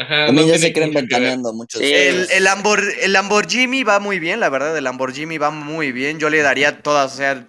Ajá, 0.00 0.26
También 0.26 0.46
no 0.46 0.52
ya 0.52 0.58
tiene 0.58 0.58
se 0.68 0.72
creen 0.72 0.94
ventaneando 0.94 1.52
muchos. 1.52 1.80
Sí. 1.80 1.92
el, 1.92 2.28
el, 2.30 2.44
Lambor- 2.46 2.94
el 3.00 3.12
Lamborghini 3.12 3.82
va 3.82 3.98
muy 3.98 4.20
bien, 4.20 4.38
la 4.38 4.48
verdad, 4.48 4.76
el 4.78 4.84
Lamborghini 4.84 5.38
va 5.38 5.50
muy 5.50 5.90
bien, 5.90 6.20
yo 6.20 6.30
le 6.30 6.40
daría 6.40 6.82
todas, 6.82 7.14
o 7.14 7.16
sea, 7.16 7.48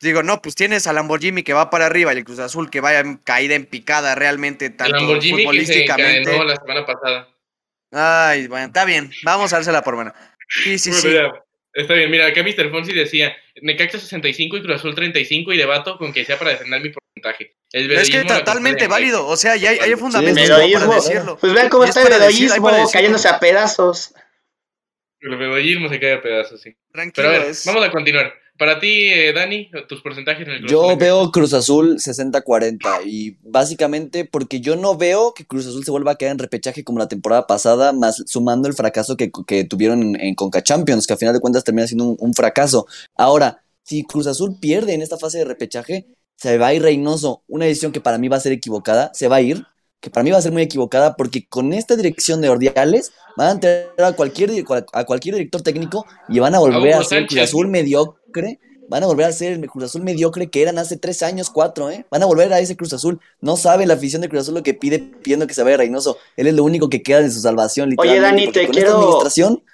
digo, 0.00 0.22
no, 0.22 0.40
pues 0.40 0.54
tienes 0.54 0.86
al 0.86 0.94
Lamborghini 0.94 1.42
que 1.42 1.52
va 1.52 1.70
para 1.70 1.86
arriba 1.86 2.14
y 2.14 2.18
el 2.18 2.24
Cruz 2.24 2.38
Azul 2.38 2.70
que 2.70 2.80
vaya 2.80 3.02
caída 3.24 3.56
en 3.56 3.66
picada 3.66 4.14
realmente 4.14 4.66
El 4.66 4.76
tanto 4.76 4.98
Lamborghini 4.98 5.30
que 5.30 5.36
se 5.36 5.42
futbolísticamente. 5.42 6.44
la 6.44 6.56
semana 6.56 6.86
pasada. 6.86 7.28
Ay, 7.96 8.48
bueno, 8.48 8.66
está 8.66 8.84
bien, 8.84 9.10
vamos 9.22 9.52
a 9.52 9.56
dársela 9.56 9.82
por 9.82 9.94
buena. 9.94 10.12
Sí, 10.48 10.78
sí, 10.78 10.90
Bueno, 10.90 11.02
sí. 11.02 11.14
ya, 11.14 11.32
Está 11.72 11.94
bien, 11.94 12.08
mira, 12.10 12.26
acá 12.26 12.42
Mr. 12.44 12.70
Fonsi 12.70 12.92
decía, 12.92 13.36
Necaxa 13.60 13.98
65 13.98 14.56
y 14.58 14.62
Cruz 14.62 14.76
Azul 14.76 14.94
35 14.94 15.52
y 15.52 15.56
debato 15.56 15.98
con 15.98 16.12
que 16.12 16.24
sea 16.24 16.38
para 16.38 16.50
defender 16.52 16.80
mi 16.80 16.90
porcentaje. 16.90 17.56
El 17.72 17.90
Es 17.90 18.10
que 18.10 18.22
la 18.22 18.38
totalmente 18.38 18.86
válido, 18.86 19.26
o 19.26 19.36
sea, 19.36 19.56
ya 19.56 19.70
hay, 19.70 19.78
hay 19.78 19.94
fundamentos 19.96 20.48
para 20.48 20.94
decirlo. 20.94 21.36
Pues 21.38 21.52
vean 21.52 21.68
cómo 21.68 21.82
es 21.84 21.90
está 21.90 22.02
el 22.02 22.20
decirlo. 22.20 22.88
cayéndose 22.92 23.28
a 23.28 23.40
pedazos. 23.40 24.14
El 25.20 25.36
vedeísmo 25.36 25.88
se 25.88 25.98
cae 25.98 26.12
a 26.14 26.22
pedazos, 26.22 26.60
sí. 26.60 26.76
Tranquilo, 26.92 27.12
Pero 27.14 27.28
a 27.28 27.32
ver, 27.40 27.50
es- 27.50 27.64
vamos 27.66 27.84
a 27.84 27.90
continuar. 27.90 28.34
Para 28.56 28.78
ti, 28.78 29.08
eh, 29.08 29.32
Dani, 29.32 29.68
tus 29.88 30.00
porcentajes 30.00 30.46
en 30.46 30.54
el 30.54 30.60
Cruz 30.60 30.70
Yo 30.70 30.84
Azul. 30.86 30.98
veo 30.98 31.30
Cruz 31.32 31.52
Azul 31.54 31.96
60-40 31.98 33.02
y 33.04 33.36
básicamente 33.42 34.24
porque 34.24 34.60
yo 34.60 34.76
no 34.76 34.96
veo 34.96 35.34
que 35.34 35.44
Cruz 35.44 35.66
Azul 35.66 35.84
se 35.84 35.90
vuelva 35.90 36.12
a 36.12 36.14
quedar 36.14 36.32
en 36.32 36.38
repechaje 36.38 36.84
como 36.84 37.00
la 37.00 37.08
temporada 37.08 37.46
pasada, 37.48 37.92
más 37.92 38.22
sumando 38.26 38.68
el 38.68 38.74
fracaso 38.74 39.16
que, 39.16 39.32
que 39.46 39.64
tuvieron 39.64 40.02
en, 40.02 40.20
en 40.20 40.34
Conca 40.36 40.62
Champions, 40.62 41.06
que 41.06 41.14
a 41.14 41.16
final 41.16 41.34
de 41.34 41.40
cuentas 41.40 41.64
termina 41.64 41.86
siendo 41.86 42.04
un, 42.04 42.16
un 42.20 42.34
fracaso. 42.34 42.86
Ahora, 43.16 43.62
si 43.82 44.04
Cruz 44.04 44.26
Azul 44.26 44.56
pierde 44.60 44.94
en 44.94 45.02
esta 45.02 45.18
fase 45.18 45.38
de 45.38 45.44
repechaje, 45.44 46.06
se 46.36 46.58
va 46.58 46.68
a 46.68 46.74
ir 46.74 46.82
Reynoso, 46.82 47.42
una 47.48 47.64
decisión 47.66 47.92
que 47.92 48.00
para 48.00 48.18
mí 48.18 48.28
va 48.28 48.36
a 48.36 48.40
ser 48.40 48.52
equivocada, 48.52 49.10
se 49.14 49.28
va 49.28 49.36
a 49.36 49.40
ir, 49.40 49.64
que 50.00 50.10
para 50.10 50.22
mí 50.22 50.30
va 50.30 50.38
a 50.38 50.42
ser 50.42 50.52
muy 50.52 50.62
equivocada 50.62 51.16
porque 51.16 51.46
con 51.46 51.72
esta 51.72 51.96
dirección 51.96 52.40
de 52.40 52.50
Ordiales 52.50 53.12
van 53.36 53.56
a 53.56 53.60
tener 53.60 53.88
a 53.98 54.12
cualquier, 54.12 54.50
a 54.92 55.04
cualquier 55.04 55.36
director 55.36 55.62
técnico 55.62 56.04
y 56.28 56.38
van 56.40 56.54
a 56.54 56.58
volver 56.58 56.92
Hugo 56.92 57.00
a 57.00 57.04
ser 57.04 57.26
Cruz. 57.26 57.40
Azul 57.40 57.68
mediocre. 57.68 58.20
Van 58.86 59.02
a 59.02 59.06
volver 59.06 59.24
a 59.26 59.32
ser 59.32 59.52
el 59.52 59.66
Cruz 59.70 59.84
Azul 59.84 60.02
mediocre 60.02 60.50
que 60.50 60.60
eran 60.60 60.76
hace 60.78 60.98
tres 60.98 61.22
años, 61.22 61.48
cuatro, 61.48 61.90
¿eh? 61.90 62.04
Van 62.10 62.22
a 62.22 62.26
volver 62.26 62.52
a 62.52 62.58
ese 62.60 62.76
Cruz 62.76 62.92
Azul. 62.92 63.18
No 63.40 63.56
sabe 63.56 63.86
la 63.86 63.94
afición 63.94 64.20
de 64.20 64.28
Cruz 64.28 64.42
Azul 64.42 64.54
lo 64.54 64.62
que 64.62 64.74
pide 64.74 64.98
pidiendo 64.98 65.46
que 65.46 65.54
se 65.54 65.62
vaya 65.62 65.78
Reynoso. 65.78 66.18
Él 66.36 66.46
es 66.48 66.54
lo 66.54 66.64
único 66.64 66.90
que 66.90 67.02
queda 67.02 67.22
de 67.22 67.30
su 67.30 67.40
salvación, 67.40 67.94
Oye. 67.96 68.20
Dani, 68.20 68.52
te 68.52 68.64
con 68.66 68.72
quiero- 68.74 68.88
esta 68.88 68.98
administración. 69.00 69.64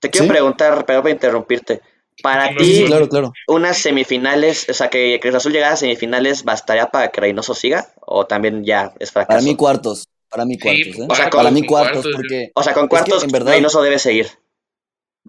Te 0.00 0.10
quiero 0.10 0.24
¿Sí? 0.26 0.30
preguntar, 0.30 0.84
perdón 0.86 1.02
por 1.02 1.10
interrumpirte. 1.12 1.80
Para 2.22 2.48
Sí, 2.50 2.54
ti, 2.58 2.74
Sí, 2.76 2.84
claro, 2.84 3.08
claro. 3.08 3.32
unas 3.48 3.78
semifinales, 3.78 4.68
o 4.68 4.74
sea, 4.74 4.88
que 4.90 5.18
Cruz 5.22 5.34
Azul 5.34 5.52
llegara 5.52 5.72
a 5.72 5.76
semifinales, 5.76 6.44
¿bastaría 6.44 6.86
para 6.90 7.10
que 7.10 7.20
Reynoso 7.22 7.54
siga? 7.54 7.88
¿O 8.04 8.26
también 8.26 8.64
ya 8.64 8.92
es 8.98 9.10
fracaso? 9.12 9.28
Para 9.38 9.42
mí, 9.42 9.56
cuartos. 9.56 10.04
Para 10.28 10.44
mí, 10.44 10.54
Sí, 10.54 10.60
cuartos, 10.60 10.98
¿eh? 10.98 11.06
o 11.08 11.14
sea, 11.14 11.30
para 11.30 11.44
con- 11.44 11.54
mí, 11.54 11.66
cuartos, 11.66 12.02
cuartos, 12.02 12.12
porque. 12.14 12.50
O 12.54 12.62
sea, 12.62 12.74
con 12.74 12.84
que, 12.84 12.88
cuartos 12.90 13.24
en 13.24 13.30
verdad- 13.30 13.52
Reynoso 13.52 13.80
debe 13.82 13.98
seguir. 13.98 14.28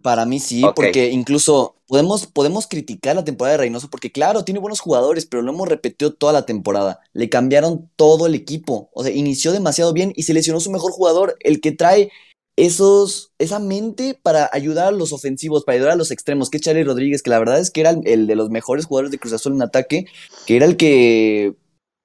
Para 0.01 0.25
mí 0.25 0.39
sí, 0.39 0.63
porque 0.75 1.09
incluso 1.09 1.75
podemos, 1.87 2.25
podemos 2.25 2.67
criticar 2.67 3.15
la 3.15 3.23
temporada 3.23 3.53
de 3.53 3.63
Reynoso, 3.63 3.89
porque 3.89 4.11
claro, 4.11 4.43
tiene 4.43 4.59
buenos 4.59 4.79
jugadores, 4.79 5.25
pero 5.25 5.43
lo 5.43 5.51
hemos 5.51 5.67
repetido 5.67 6.13
toda 6.13 6.33
la 6.33 6.45
temporada. 6.45 6.99
Le 7.13 7.29
cambiaron 7.29 7.89
todo 7.95 8.27
el 8.27 8.35
equipo. 8.35 8.89
O 8.93 9.03
sea, 9.03 9.13
inició 9.13 9.51
demasiado 9.51 9.93
bien 9.93 10.13
y 10.15 10.23
se 10.23 10.33
lesionó 10.33 10.59
su 10.59 10.71
mejor 10.71 10.91
jugador, 10.91 11.37
el 11.41 11.61
que 11.61 11.71
trae 11.71 12.11
esos, 12.55 13.31
esa 13.39 13.59
mente 13.59 14.19
para 14.21 14.49
ayudar 14.53 14.87
a 14.87 14.91
los 14.91 15.13
ofensivos, 15.13 15.63
para 15.63 15.77
ayudar 15.77 15.91
a 15.93 15.97
los 15.97 16.11
extremos, 16.11 16.49
que 16.49 16.57
es 16.57 16.63
Charlie 16.63 16.83
Rodríguez, 16.83 17.23
que 17.23 17.29
la 17.29 17.39
verdad 17.39 17.59
es 17.59 17.71
que 17.71 17.81
era 17.81 17.91
el, 17.91 18.01
el 18.05 18.27
de 18.27 18.35
los 18.35 18.49
mejores 18.49 18.85
jugadores 18.85 19.11
de 19.11 19.19
Cruz 19.19 19.33
Azul 19.33 19.53
en 19.53 19.61
ataque, 19.61 20.05
que 20.45 20.55
era 20.55 20.65
el 20.65 20.77
que, 20.77 21.55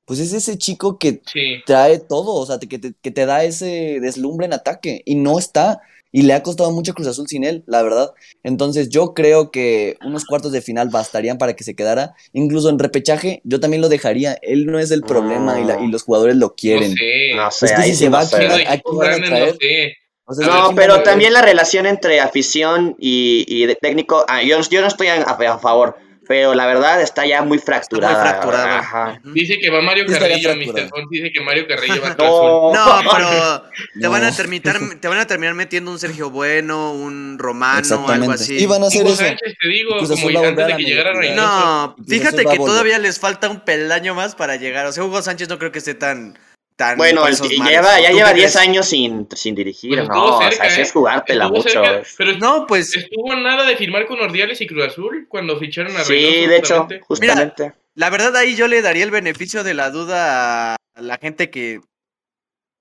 pues 0.07 0.18
es 0.20 0.32
ese 0.32 0.57
chico 0.57 0.98
que 0.98 1.20
Sí. 1.30 1.57
trae 1.66 1.98
todo, 1.98 2.32
o 2.34 2.46
sea, 2.46 2.59
te- 2.59 2.68
que 2.68 2.78
te, 2.78 2.94
que 3.02 3.11
te 3.11 3.26
da 3.26 3.44
ese 3.44 3.98
deslumbre 4.00 4.46
en 4.46 4.54
ataque 4.54 5.02
y 5.04 5.16
no 5.16 5.38
está. 5.38 5.80
Y 6.12 6.22
le 6.22 6.32
ha 6.32 6.42
costado 6.42 6.70
mucho 6.70 6.94
Cruz 6.94 7.09
Azul 7.09 7.26
sin 7.28 7.44
él, 7.44 7.62
la 7.66 7.82
verdad. 7.82 8.12
Entonces 8.42 8.88
yo 8.88 9.12
creo 9.12 9.50
que 9.50 9.96
unos 10.02 10.24
cuartos 10.24 10.50
de 10.52 10.62
final 10.62 10.88
bastarían 10.88 11.36
para 11.36 11.54
que 11.57 11.64
se 11.64 11.74
quedara. 11.74 12.14
Incluso 12.32 12.70
en 12.70 12.78
repechaje 12.78 13.42
yo 13.44 13.61
también 13.61 13.82
lo 13.82 13.90
dejaría. 13.90 14.38
Él 14.40 14.64
no 14.64 14.78
es 14.78 14.90
el 14.92 15.02
problema 15.02 15.61
y, 15.61 15.64
la- 15.64 15.78
y 15.82 15.88
los 15.88 16.04
jugadores 16.04 16.36
lo 16.36 16.54
quieren. 16.54 16.90
No 16.92 16.96
sé. 16.96 17.34
No 17.36 17.50
sé, 17.50 17.66
Es 17.66 17.72
que 17.72 17.82
ahí 17.82 17.90
si 17.90 17.96
sí 17.96 18.04
se 18.04 18.11
no 18.11 18.16
va 18.16 18.24
sé. 18.24 18.36
a 18.36 18.38
Siendo 18.38 18.57
quedar- 18.57 18.68
¿a 18.70 18.74
equipos 18.74 18.92
quién 18.92 18.98
van 18.98 19.07
a 19.09 19.11
grandes, 19.11 19.30
no 19.30 19.36
traer? 19.36 19.57
sé. 19.61 19.96
O 20.28 20.32
sea, 20.34 20.46
A 20.46 20.48
ver, 20.48 20.57
No, 20.57 20.64
¿quién 20.68 20.76
van 20.76 20.84
a 20.84 20.92
pero 20.94 21.02
también 21.02 21.32
la 21.34 21.42
relación 21.42 21.86
entre 21.86 22.20
afición 22.20 22.96
y, 22.98 23.44
y 23.48 23.66
de 23.66 23.74
técnico, 23.74 24.24
ah, 24.28 24.42
yo, 24.42 24.59
yo 24.70 24.80
no 24.80 24.86
estoy 24.86 25.09
a, 25.09 25.22
a 25.22 25.59
favor, 25.59 25.96
pero 26.29 26.55
la 26.55 26.66
verdad 26.66 27.01
está 27.03 27.27
ya 27.27 27.43
muy 27.43 27.59
fracturada. 27.59 28.20
fracturada. 28.20 28.79
Ajá. 28.79 29.20
Ujú. 29.24 29.33
Dice 29.33 29.59
que 29.59 29.70
va 29.70 29.81
Mario 29.81 30.07
Carrillo. 30.07 30.55
Mr. 30.55 30.89
Fonsi 30.89 31.09
dice 31.11 31.33
que 31.33 31.41
Mario 31.41 31.66
Carrillo 31.66 32.03
va 32.03 32.09
a. 32.11 32.14
No, 32.16 32.72
No, 32.72 33.11
pero 33.12 33.62
te 34.01 34.09
van 34.09 34.24
a 34.24 34.33
terminar, 34.35 34.79
te 35.01 35.09
van 35.09 35.18
a 35.18 35.27
terminar 35.27 35.55
metiendo 35.55 35.91
un 35.91 35.99
Sergio 35.99 36.31
Bueno, 36.31 36.93
un 36.93 37.39
Romano, 37.39 38.09
algo 38.09 38.33
así. 38.33 38.57
Y 38.57 38.66
van 38.66 38.83
a 38.83 38.87
hacer 38.87 39.03
Hugo 39.03 39.12
eso. 39.12 39.24
Sánchez, 39.24 39.55
te 39.61 39.68
digo, 39.68 39.97
como 39.99 40.45
antes 40.47 40.66
de 40.66 40.77
que 40.77 40.83
llegara. 40.83 41.12
Reynoso. 41.12 41.43
No, 41.43 41.97
fíjate 42.07 42.45
que 42.45 42.57
todavía 42.57 42.99
les 42.99 43.18
falta 43.18 43.49
un 43.49 43.61
peldaño 43.61 44.14
más 44.14 44.35
para 44.35 44.57
llegar. 44.57 44.87
O 44.87 44.93
sea, 44.93 45.05
Hugo 45.05 45.22
Sánchez 45.22 45.49
no 45.49 45.59
creo 45.59 45.72
que 45.72 45.79
esté 45.79 45.95
tan. 45.95 46.39
Tan 46.77 46.99
Bueno, 46.99 47.27
el- 47.27 47.35
lleva, 47.37 47.99
ya 48.01 48.11
¿Tú 48.11 48.16
lleva 48.16 48.29
qué 48.31 48.35
10 48.41 48.53
crees? 48.53 48.57
años 48.68 48.87
sin, 48.87 49.27
sin 49.35 49.55
dirigir, 49.55 49.97
Pues 49.97 50.09
¿no? 50.09 50.14
estuvo 50.14 50.37
o 50.37 50.41
sea, 50.41 50.51
cerca, 50.51 50.70
sí 50.70 50.81
¿eh? 50.81 50.83
es 50.83 50.93
jugártela 50.93 51.45
Estuvo 51.47 51.57
mucho. 51.59 51.70
cerca, 51.70 52.03
pero 52.18 52.33
No, 52.39 52.66
pues. 52.66 52.95
estuvo 52.97 53.35
nada 53.35 53.64
de 53.64 53.77
firmar 53.77 54.07
con 54.07 54.20
Ordiales 54.20 54.61
y 54.61 54.66
Cruz 54.66 54.87
Azul 54.89 55.27
cuando 55.29 55.59
ficharon 55.59 55.97
a 55.97 56.05
Sí, 56.05 56.12
Reynoso. 56.12 56.49
de 56.51 56.57
hecho, 56.59 56.89
justamente. 57.07 57.72
La 57.95 58.11
verdad, 58.11 58.37
ahí 58.37 58.55
yo 58.57 58.68
le 58.68 58.83
daría 58.83 59.05
el 59.05 59.11
beneficio 59.11 59.64
de 59.64 59.72
la 59.74 59.91
duda 59.91 60.74
a 60.74 60.77
la 61.01 61.18
gente 61.18 61.51
que 61.51 61.81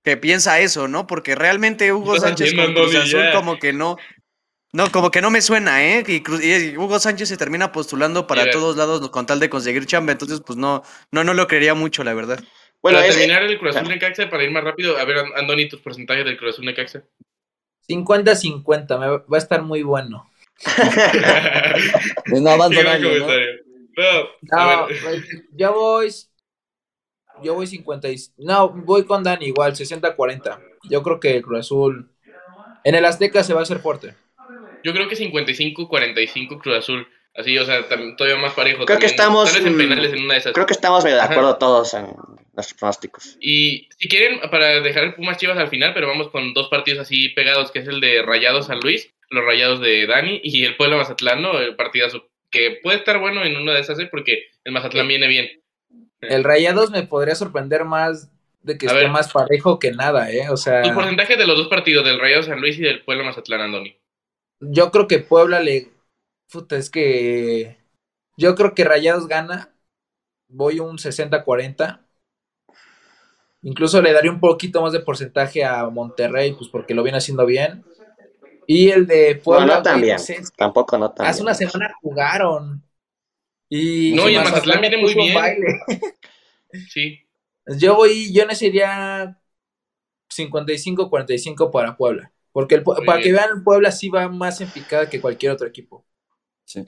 que 0.04 0.18
piensa 0.18 0.60
eso, 0.60 0.88
¿no? 0.88 1.08
Porque 1.08 1.34
realmente 1.34 1.92
Hugo 1.92 2.20
Sánchez 2.20 2.54
con 2.54 2.74
Cruz 2.76 2.94
Azul 2.96 3.24
ya. 3.24 3.32
como 3.32 3.58
que 3.58 3.74
no. 3.74 3.98
No, 4.72 4.92
como 4.92 5.10
que 5.10 5.20
no 5.22 5.32
me 5.32 5.42
suena, 5.42 5.84
¿eh? 5.84 6.04
Y, 6.06 6.20
Cruz- 6.22 6.44
y 6.44 6.78
Hugo 6.78 7.00
Sánchez 7.00 7.30
se 7.30 7.38
termina 7.38 7.72
postulando 7.72 8.28
para 8.28 8.50
todos 8.52 8.76
lados 8.76 9.10
con 9.10 9.26
tal 9.26 9.40
de 9.40 9.50
conseguir 9.50 9.86
chamba, 9.88 10.12
entonces 10.12 10.42
pues 10.46 10.58
no, 10.58 10.84
no, 11.12 11.24
no 11.24 11.34
lo 11.34 11.48
creería 11.48 11.74
mucho, 11.74 12.04
la 12.04 12.14
verdad. 12.14 12.44
Bueno, 12.86 13.00
para 13.00 13.08
es, 13.08 13.16
terminar 13.16 13.42
el 13.42 13.58
Cruz 13.58 13.76
Azul 13.76 13.90
Necaxa, 13.90 14.30
para 14.30 14.44
ir 14.44 14.52
más 14.52 14.64
rápido, 14.64 14.96
a 14.96 15.06
ver, 15.06 15.18
Andoni, 15.38 15.68
tus 15.68 15.80
porcentajes 15.82 16.24
del 16.24 16.38
Cruz 16.38 16.54
Azul 16.54 16.66
Necaxa. 16.66 17.04
50-50, 17.90 19.00
me 19.00 19.08
va 19.08 19.18
va 19.18 19.26
a 19.32 19.38
estar 19.40 19.64
muy 19.64 19.82
bueno. 19.82 20.30
No 22.28 22.42
gran 22.70 22.86
nadie, 22.86 23.20
¿no? 23.20 23.28
No, 23.98 24.30
No, 24.44 24.88
pues, 24.88 25.26
yo 25.54 25.74
voy. 25.74 26.12
Yo 27.42 27.56
voy 27.56 27.66
50. 27.66 28.08
y- 28.10 28.18
No, 28.38 28.70
voy 28.70 29.04
con 29.06 29.24
Dani 29.24 29.48
igual, 29.48 29.74
60-40. 29.76 30.62
Yo 30.88 31.02
creo 31.02 31.20
que 31.20 31.38
el 31.38 31.42
Cruz 31.42 31.62
Azul. 31.62 32.12
En 32.84 32.94
el 32.94 33.06
Azteca 33.06 33.44
se 33.44 33.56
va 33.56 33.62
a 33.62 33.64
hacer 33.64 33.80
fuerte. 33.80 34.14
yo 34.84 34.94
creo 34.94 35.10
que 35.10 35.16
55-45 35.16 36.60
Cruz 36.62 36.78
Azul. 36.78 37.08
Así, 37.38 37.58
o 37.58 37.66
sea, 37.66 37.86
todavía 38.16 38.38
más 38.42 38.54
parejo. 38.54 38.86
Creo 38.86 38.98
que 39.00 39.06
estamos, 39.08 39.52
Tal 39.52 39.62
vez 39.64 39.72
en 39.72 39.78
penales 39.78 40.14
en 40.14 40.24
una 40.24 40.34
de 40.36 40.40
esas. 40.40 40.54
creo 40.54 40.66
que 40.66 40.74
estamos 40.74 41.04
medio 41.04 41.18
de 41.18 41.24
Ajá. 41.24 41.32
acuerdo 41.34 41.58
todos 41.58 41.94
en 41.94 42.08
nuestros 42.54 42.80
pronósticos. 42.80 43.38
Y 43.42 43.90
si 43.98 44.08
quieren, 44.08 44.40
para 44.50 44.80
dejar 44.82 45.04
el 45.04 45.16
Pumas 45.16 45.38
Chivas 45.38 45.58
al 45.58 45.68
final, 45.68 45.94
pero 45.94 46.08
vamos 46.08 46.30
con 46.30 46.54
dos 46.54 46.70
partidos 46.70 47.00
así 47.02 47.30
pegados, 47.30 47.72
que 47.72 47.80
es 47.80 47.88
el 47.88 48.00
de 48.00 48.22
Rayados 48.22 48.68
San 48.68 48.80
Luis, 48.80 49.12
los 49.30 49.44
Rayados 49.44 49.82
de 49.82 50.08
Dani 50.08 50.40
y 50.44 50.64
el 50.64 50.78
Puebla 50.78 50.96
Mazatlán, 50.96 51.42
¿no? 51.42 51.60
El 51.60 51.76
partidazo 51.76 52.26
que 52.52 52.80
puede 52.82 52.98
estar 53.00 53.20
bueno 53.20 53.44
en 53.44 53.58
una 53.58 53.74
de 53.74 53.82
esas, 53.82 54.00
¿eh? 54.00 54.08
porque 54.10 54.46
el 54.64 54.72
Mazatlán 54.72 55.08
viene 55.10 55.28
bien. 55.28 55.50
El 56.22 56.46
Rayados 56.46 56.90
me 56.92 57.04
podría 57.04 57.36
sorprender 57.36 57.84
más 57.84 58.32
de 58.64 58.78
que 58.78 58.86
A 58.86 58.90
esté 58.92 59.02
ver. 59.02 59.12
más 59.12 59.34
parejo 59.34 59.78
que 59.78 59.92
nada, 59.92 60.32
¿eh? 60.32 60.50
O 60.50 60.56
sea, 60.56 60.84
Tus 60.84 60.94
porcentajes 60.94 61.38
de 61.38 61.46
los 61.46 61.58
dos 61.58 61.68
partidos, 61.68 62.06
del 62.06 62.18
Rayados 62.20 62.46
San 62.46 62.62
Luis 62.62 62.80
y 62.80 62.84
del 62.84 63.04
Puebla 63.04 63.26
Mazatlán, 63.26 63.60
Andoni. 63.60 63.98
yo 64.62 64.90
creo 64.92 65.08
que 65.10 65.20
Puebla 65.20 65.60
le. 65.60 65.90
Puta, 66.52 66.78
es 66.78 66.90
que. 66.90 67.78
Yo 68.38 68.56
creo 68.56 68.74
que 68.74 68.84
Rayados 68.84 69.28
gana. 69.28 69.74
Voy 70.48 70.80
un 70.80 70.98
60-40. 71.00 72.02
Incluso 73.64 74.02
le 74.02 74.14
daría 74.14 74.32
un 74.32 74.40
poquito 74.40 74.82
más 74.82 74.94
de 74.94 75.00
porcentaje 75.00 75.64
a 75.66 75.90
Monterrey, 75.90 76.54
pues 76.54 76.70
porque 76.70 76.94
lo 76.94 77.04
viene 77.04 77.18
haciendo 77.18 77.46
bien. 77.46 77.84
Y 78.68 78.90
el 78.90 79.08
de 79.08 79.36
Puebla. 79.44 79.66
no, 79.66 79.76
no 79.78 79.84
tan 79.84 79.96
güey, 79.96 80.06
bien. 80.06 80.18
no 80.18 80.24
sé, 80.24 80.40
Tampoco 80.56 80.98
no 80.98 81.12
tan 81.12 81.28
Hace 81.28 81.38
bien. 81.40 81.46
una 81.48 81.54
semana 81.56 81.96
jugaron. 82.02 82.84
Y, 83.70 84.14
No, 84.16 84.30
y 84.30 84.36
el 84.36 84.44
Mazatlán 84.44 84.82
viene 84.82 84.98
muy 84.98 85.14
bien. 85.14 85.34
baile. 85.34 85.80
Sí. 86.90 87.20
Yo 87.80 87.96
voy, 87.96 88.32
yo 88.34 88.46
necesitaría 88.46 89.40
55-45 90.30 91.72
para 91.72 91.98
Puebla. 91.98 92.32
Porque 92.52 92.76
el, 92.76 92.84
para 92.84 93.22
que 93.22 93.32
vean, 93.32 93.64
Puebla 93.64 93.92
sí 93.92 94.10
va 94.10 94.28
más 94.30 94.62
en 94.62 94.70
picada 94.70 95.10
que 95.10 95.22
cualquier 95.22 95.52
otro 95.52 95.68
equipo. 95.68 96.06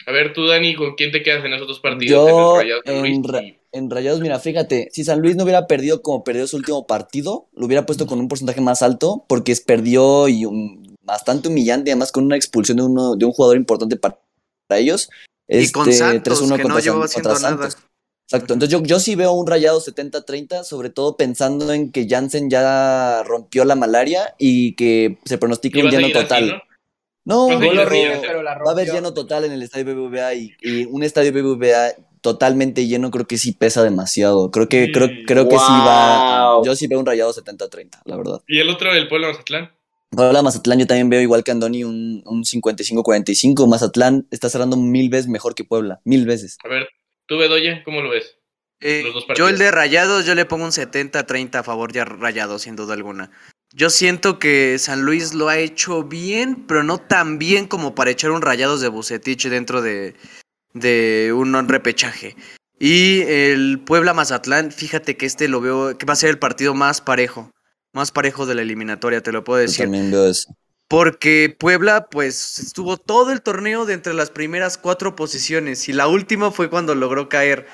A 0.07 0.11
ver, 0.11 0.33
tú, 0.33 0.47
Dani, 0.47 0.75
¿con 0.75 0.95
quién 0.95 1.11
te 1.11 1.21
quedas 1.23 1.45
en 1.45 1.53
esos 1.53 1.67
dos 1.67 1.79
partidos? 1.79 2.27
Yo, 2.27 2.55
en 2.55 2.57
Rayados 2.59 2.83
San 2.85 2.99
Luis 3.01 3.15
en, 3.15 3.23
Ra- 3.23 3.43
y- 3.43 3.57
en 3.73 3.89
Rayados, 3.89 4.19
mira, 4.21 4.39
fíjate, 4.39 4.89
si 4.91 5.03
San 5.03 5.21
Luis 5.21 5.35
no 5.35 5.43
hubiera 5.43 5.67
perdido 5.67 6.01
como 6.01 6.23
perdió 6.23 6.47
su 6.47 6.57
último 6.57 6.87
partido, 6.87 7.47
lo 7.53 7.65
hubiera 7.67 7.85
puesto 7.85 8.07
con 8.07 8.19
un 8.19 8.27
porcentaje 8.27 8.59
más 8.61 8.81
alto, 8.81 9.23
porque 9.27 9.51
es 9.51 9.61
perdió 9.61 10.27
y 10.27 10.45
un- 10.45 10.95
bastante 11.03 11.47
humillante, 11.47 11.91
además 11.91 12.11
con 12.11 12.25
una 12.25 12.35
expulsión 12.35 12.77
de, 12.77 12.83
uno, 12.83 13.15
de 13.15 13.25
un 13.25 13.31
jugador 13.31 13.55
importante 13.57 13.95
para, 13.97 14.19
para 14.67 14.79
ellos. 14.79 15.09
Y 15.47 15.71
con 15.71 15.87
Este, 15.87 15.99
Santos, 15.99 16.39
3-1 16.41 16.55
que 16.57 16.63
no 16.63 16.69
contra 16.73 16.81
llevó 16.81 17.07
San- 17.07 17.21
haciendo 17.27 17.29
nada. 17.39 17.69
Exacto, 18.29 18.53
entonces 18.53 18.77
yo, 18.77 18.83
yo 18.83 18.99
sí 18.99 19.15
veo 19.15 19.31
un 19.31 19.47
rayado 19.47 19.79
70-30, 19.79 20.65
sobre 20.65 20.89
todo 20.89 21.15
pensando 21.15 21.71
en 21.71 21.93
que 21.93 22.07
Jansen 22.09 22.49
ya 22.49 23.23
rompió 23.23 23.63
la 23.63 23.75
malaria 23.75 24.35
y 24.37 24.75
que 24.75 25.17
se 25.23 25.37
pronostica 25.37 25.79
un 25.79 25.89
lleno 25.91 26.07
así, 26.07 26.13
total. 26.13 26.61
¿No? 27.27 27.47
No, 27.49 27.59
Va 27.59 27.83
a 27.83 27.89
seguir 27.89 28.19
pero 28.21 28.41
la 28.41 28.57
va 28.57 28.69
a 28.69 28.73
haber 28.73 28.89
lleno 28.89 29.13
total 29.13 29.45
en 29.45 29.51
el 29.51 29.61
estadio 29.61 29.85
BBVA 29.93 30.33
y, 30.33 30.53
y 30.61 30.85
un 30.85 31.03
estadio 31.03 31.31
BBVA 31.33 31.91
totalmente 32.21 32.87
lleno 32.87 33.11
creo 33.11 33.27
que 33.27 33.37
sí 33.37 33.51
pesa 33.51 33.83
demasiado. 33.83 34.49
Creo 34.51 34.67
que, 34.67 34.85
Sí. 34.85 34.91
creo, 34.91 35.09
creo 35.27 35.49
que 35.49 35.57
sí 35.57 35.71
va. 35.71 36.61
Yo 36.63 36.75
sí 36.75 36.87
veo 36.87 36.99
un 36.99 37.05
rayado 37.05 37.31
70-30, 37.33 38.01
la 38.05 38.15
verdad. 38.17 38.41
Y 38.47 38.59
el 38.59 38.69
otro, 38.69 38.93
el 38.93 39.07
Puebla 39.07 39.27
Mazatlán. 39.29 39.71
Ahora 40.17 40.41
Mazatlán 40.41 40.79
yo 40.79 40.87
también 40.87 41.09
veo 41.09 41.19
igual 41.21 41.43
que 41.43 41.51
Andoni 41.51 41.83
un, 41.83 42.23
un 42.25 42.43
55-45. 42.43 43.67
Mazatlán 43.67 44.25
está 44.31 44.49
cerrando 44.49 44.77
mil 44.77 45.09
veces 45.09 45.27
mejor 45.27 45.53
que 45.53 45.63
Puebla, 45.63 45.99
mil 46.05 46.25
veces. 46.25 46.57
A 46.63 46.69
ver, 46.69 46.87
tú, 47.27 47.37
Bedoya, 47.37 47.83
¿cómo 47.83 48.01
lo 48.01 48.09
ves? 48.09 48.37
Eh, 48.79 49.01
Los 49.03 49.13
dos 49.13 49.25
yo 49.35 49.49
el 49.49 49.57
de 49.57 49.71
Rayados, 49.71 50.25
yo 50.25 50.35
le 50.35 50.45
pongo 50.45 50.63
un 50.65 50.71
70-30 50.71 51.55
a 51.55 51.63
favor 51.63 51.91
de 51.91 52.05
Rayados, 52.05 52.61
sin 52.63 52.75
duda 52.75 52.93
alguna. 52.93 53.31
Yo 53.77 53.91
siento 53.91 54.39
que 54.39 54.79
San 54.79 55.03
Luis 55.03 55.35
lo 55.35 55.49
ha 55.49 55.59
hecho 55.59 56.03
bien, 56.03 56.65
pero 56.67 56.83
no 56.83 56.97
tan 56.97 57.37
bien 57.37 57.67
como 57.67 57.93
para 57.93 58.09
echar 58.09 58.31
un 58.31 58.41
Rayados 58.41 58.81
de 58.81 58.87
Bucetich 58.87 59.47
dentro 59.49 59.83
de, 59.83 60.15
de 60.73 61.31
un 61.31 61.53
repechaje. 61.69 62.35
Y 62.79 63.21
el 63.21 63.79
Puebla 63.85 64.15
Mazatlán, 64.15 64.71
fíjate 64.71 65.15
que 65.15 65.27
este 65.27 65.47
lo 65.47 65.61
veo 65.61 65.95
que 65.95 66.07
va 66.07 66.13
a 66.13 66.15
ser 66.15 66.31
el 66.31 66.39
partido 66.39 66.73
más 66.73 67.01
parejo, 67.01 67.51
más 67.93 68.11
parejo 68.11 68.47
de 68.47 68.55
la 68.55 68.63
eliminatoria, 68.63 69.21
te 69.21 69.31
lo 69.31 69.43
puedo 69.43 69.59
Yo 69.59 69.67
decir. 69.67 69.85
también 69.85 70.09
veo 70.09 70.27
eso. 70.27 70.55
Porque 70.87 71.55
Puebla, 71.55 72.07
pues, 72.09 72.57
estuvo 72.57 72.97
todo 72.97 73.31
el 73.31 73.43
torneo 73.43 73.85
de 73.85 73.93
entre 73.93 74.15
las 74.15 74.31
primeras 74.31 74.79
cuatro 74.79 75.15
posiciones 75.15 75.87
y 75.87 75.93
la 75.93 76.07
última 76.07 76.49
fue 76.49 76.71
cuando 76.71 76.95
logró 76.95 77.29
caer. 77.29 77.67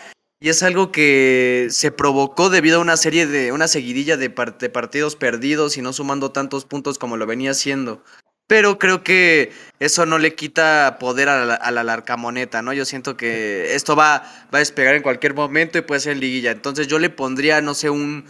Y 0.44 0.50
es 0.50 0.62
algo 0.62 0.91
que 0.91 1.68
se 1.70 1.94
provocó 1.94 2.50
debido 2.50 2.80
a 2.80 2.82
una 2.82 2.98
serie 2.98 3.28
de, 3.28 3.54
una 3.54 3.70
seguidilla 3.70 4.18
de, 4.18 4.30
par- 4.30 4.58
de 4.58 4.70
partidos 4.70 5.16
perdidos 5.16 5.78
y 5.78 5.82
no 5.82 5.94
sumando 5.94 6.34
tantos 6.34 6.66
puntos 6.66 7.00
como 7.00 7.16
lo 7.16 7.26
venía 7.26 7.52
haciendo. 7.52 8.04
Pero 8.46 8.78
creo 8.78 9.06
que 9.06 9.54
eso 9.80 10.06
no 10.06 10.18
le 10.18 10.36
quita 10.36 10.98
poder 11.00 11.30
a 11.30 11.46
la, 11.46 11.54
a 11.54 11.72
la 11.72 11.86
larcamoneta, 11.86 12.62
¿no? 12.62 12.74
Yo 12.74 12.84
siento 12.84 13.16
que 13.16 13.74
esto 13.74 13.96
va, 13.96 14.18
va 14.54 14.58
a 14.58 14.60
despegar 14.60 14.96
en 14.96 15.02
cualquier 15.02 15.34
momento 15.34 15.78
y 15.78 15.82
puede 15.82 16.02
ser 16.02 16.12
en 16.12 16.20
liguilla. 16.20 16.52
Entonces 16.52 16.88
yo 16.88 17.00
le 17.00 17.10
pondría, 17.10 17.62
no 17.62 17.74
sé, 17.74 17.89
un 17.89 18.26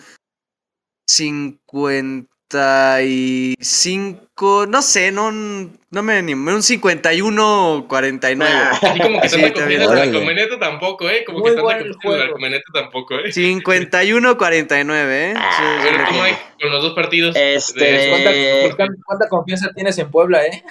55, 2.53 4.65
no 4.67 4.81
sé, 4.81 5.11
no, 5.11 5.31
no 5.31 6.03
me 6.03 6.13
animo, 6.17 6.51
un 6.51 6.61
51-49. 6.61 8.43
Así 8.81 8.99
como 8.99 9.21
que 9.21 9.29
Sí, 9.29 9.41
Órale. 9.85 10.11
Comenta 10.19 10.59
tampoco, 10.59 11.09
¿eh? 11.09 11.23
Como 11.25 11.39
Muy 11.39 11.49
que 11.51 11.55
tanta 11.55 11.63
buen 11.63 11.77
confianza 11.77 12.07
en 12.07 12.21
la 12.21 12.27
juego. 12.29 12.61
Tampoco, 12.73 13.15
¿eh? 13.19 13.31
51-49, 13.31 15.11
¿eh? 15.11 15.33
Ah, 15.35 15.49
Sí, 15.57 15.63
tú, 15.89 15.95
pongo. 16.09 16.23
Mike, 16.23 16.37
con 16.61 16.71
los 16.71 16.83
dos 16.83 16.93
partidos. 16.93 17.35
Este, 17.35 17.83
de- 17.83 18.09
¿Cuánta, 18.09 18.31
Eh, 18.33 18.71
cuánta- 19.05 19.27
confianza 19.29 19.69
tienes 19.75 19.97
en 19.97 20.09
Puebla, 20.11 20.45
eh? 20.45 20.63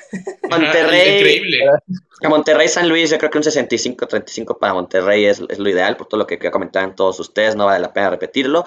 Monterrey. 0.50 1.16
Increíble. 1.18 1.58
A 2.24 2.28
Monterrey 2.28 2.68
San 2.68 2.88
Luis, 2.88 3.10
yo 3.10 3.18
creo 3.18 3.30
que 3.30 3.38
un 3.38 3.44
65-35 3.44 4.56
para 4.58 4.74
Monterrey 4.74 5.24
es, 5.26 5.42
es 5.48 5.58
lo 5.58 5.68
ideal, 5.68 5.96
por 5.96 6.06
todo 6.06 6.18
lo 6.18 6.26
que 6.26 6.38
ya 6.40 6.52
comentaban 6.52 6.94
todos 6.94 7.18
ustedes, 7.18 7.56
no 7.56 7.66
vale 7.66 7.80
la 7.80 7.92
pena 7.92 8.10
repetirlo. 8.10 8.64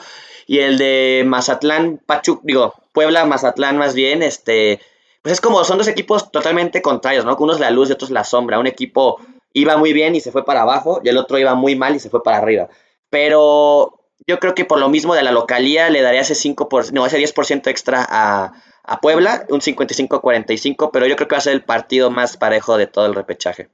Y 0.47 0.59
el 0.59 0.77
de 0.77 1.23
Mazatlán, 1.25 1.99
Pachuc, 2.05 2.41
digo, 2.43 2.73
Puebla, 2.93 3.25
Mazatlán 3.25 3.77
más 3.77 3.95
bien, 3.95 4.23
este, 4.23 4.79
pues 5.21 5.33
es 5.33 5.41
como, 5.41 5.63
son 5.63 5.77
dos 5.77 5.87
equipos 5.87 6.31
totalmente 6.31 6.81
contrarios, 6.81 7.25
¿no? 7.25 7.35
Uno 7.39 7.53
es 7.53 7.59
la 7.59 7.71
luz 7.71 7.89
y 7.89 7.93
otro 7.93 8.05
es 8.05 8.11
la 8.11 8.23
sombra. 8.23 8.59
Un 8.59 8.67
equipo 8.67 9.19
iba 9.53 9.77
muy 9.77 9.93
bien 9.93 10.15
y 10.15 10.21
se 10.21 10.31
fue 10.31 10.45
para 10.45 10.61
abajo, 10.61 11.01
y 11.03 11.09
el 11.09 11.17
otro 11.17 11.39
iba 11.39 11.55
muy 11.55 11.75
mal 11.75 11.95
y 11.95 11.99
se 11.99 12.09
fue 12.09 12.21
para 12.23 12.37
arriba. 12.37 12.69
Pero 13.09 13.99
yo 14.27 14.39
creo 14.39 14.53
que 14.53 14.65
por 14.65 14.79
lo 14.79 14.89
mismo 14.89 15.15
de 15.15 15.23
la 15.23 15.31
localía 15.31 15.89
le 15.89 16.01
daría 16.01 16.21
ese 16.21 16.35
5%, 16.35 16.67
por, 16.67 16.93
no, 16.93 17.05
ese 17.05 17.19
10% 17.19 17.67
extra 17.67 18.05
a, 18.07 18.53
a 18.83 19.01
Puebla, 19.01 19.45
un 19.49 19.61
55-45, 19.61 20.89
pero 20.91 21.07
yo 21.07 21.15
creo 21.15 21.27
que 21.27 21.35
va 21.35 21.39
a 21.39 21.41
ser 21.41 21.53
el 21.53 21.63
partido 21.63 22.11
más 22.11 22.37
parejo 22.37 22.77
de 22.77 22.87
todo 22.87 23.05
el 23.05 23.15
repechaje. 23.15 23.69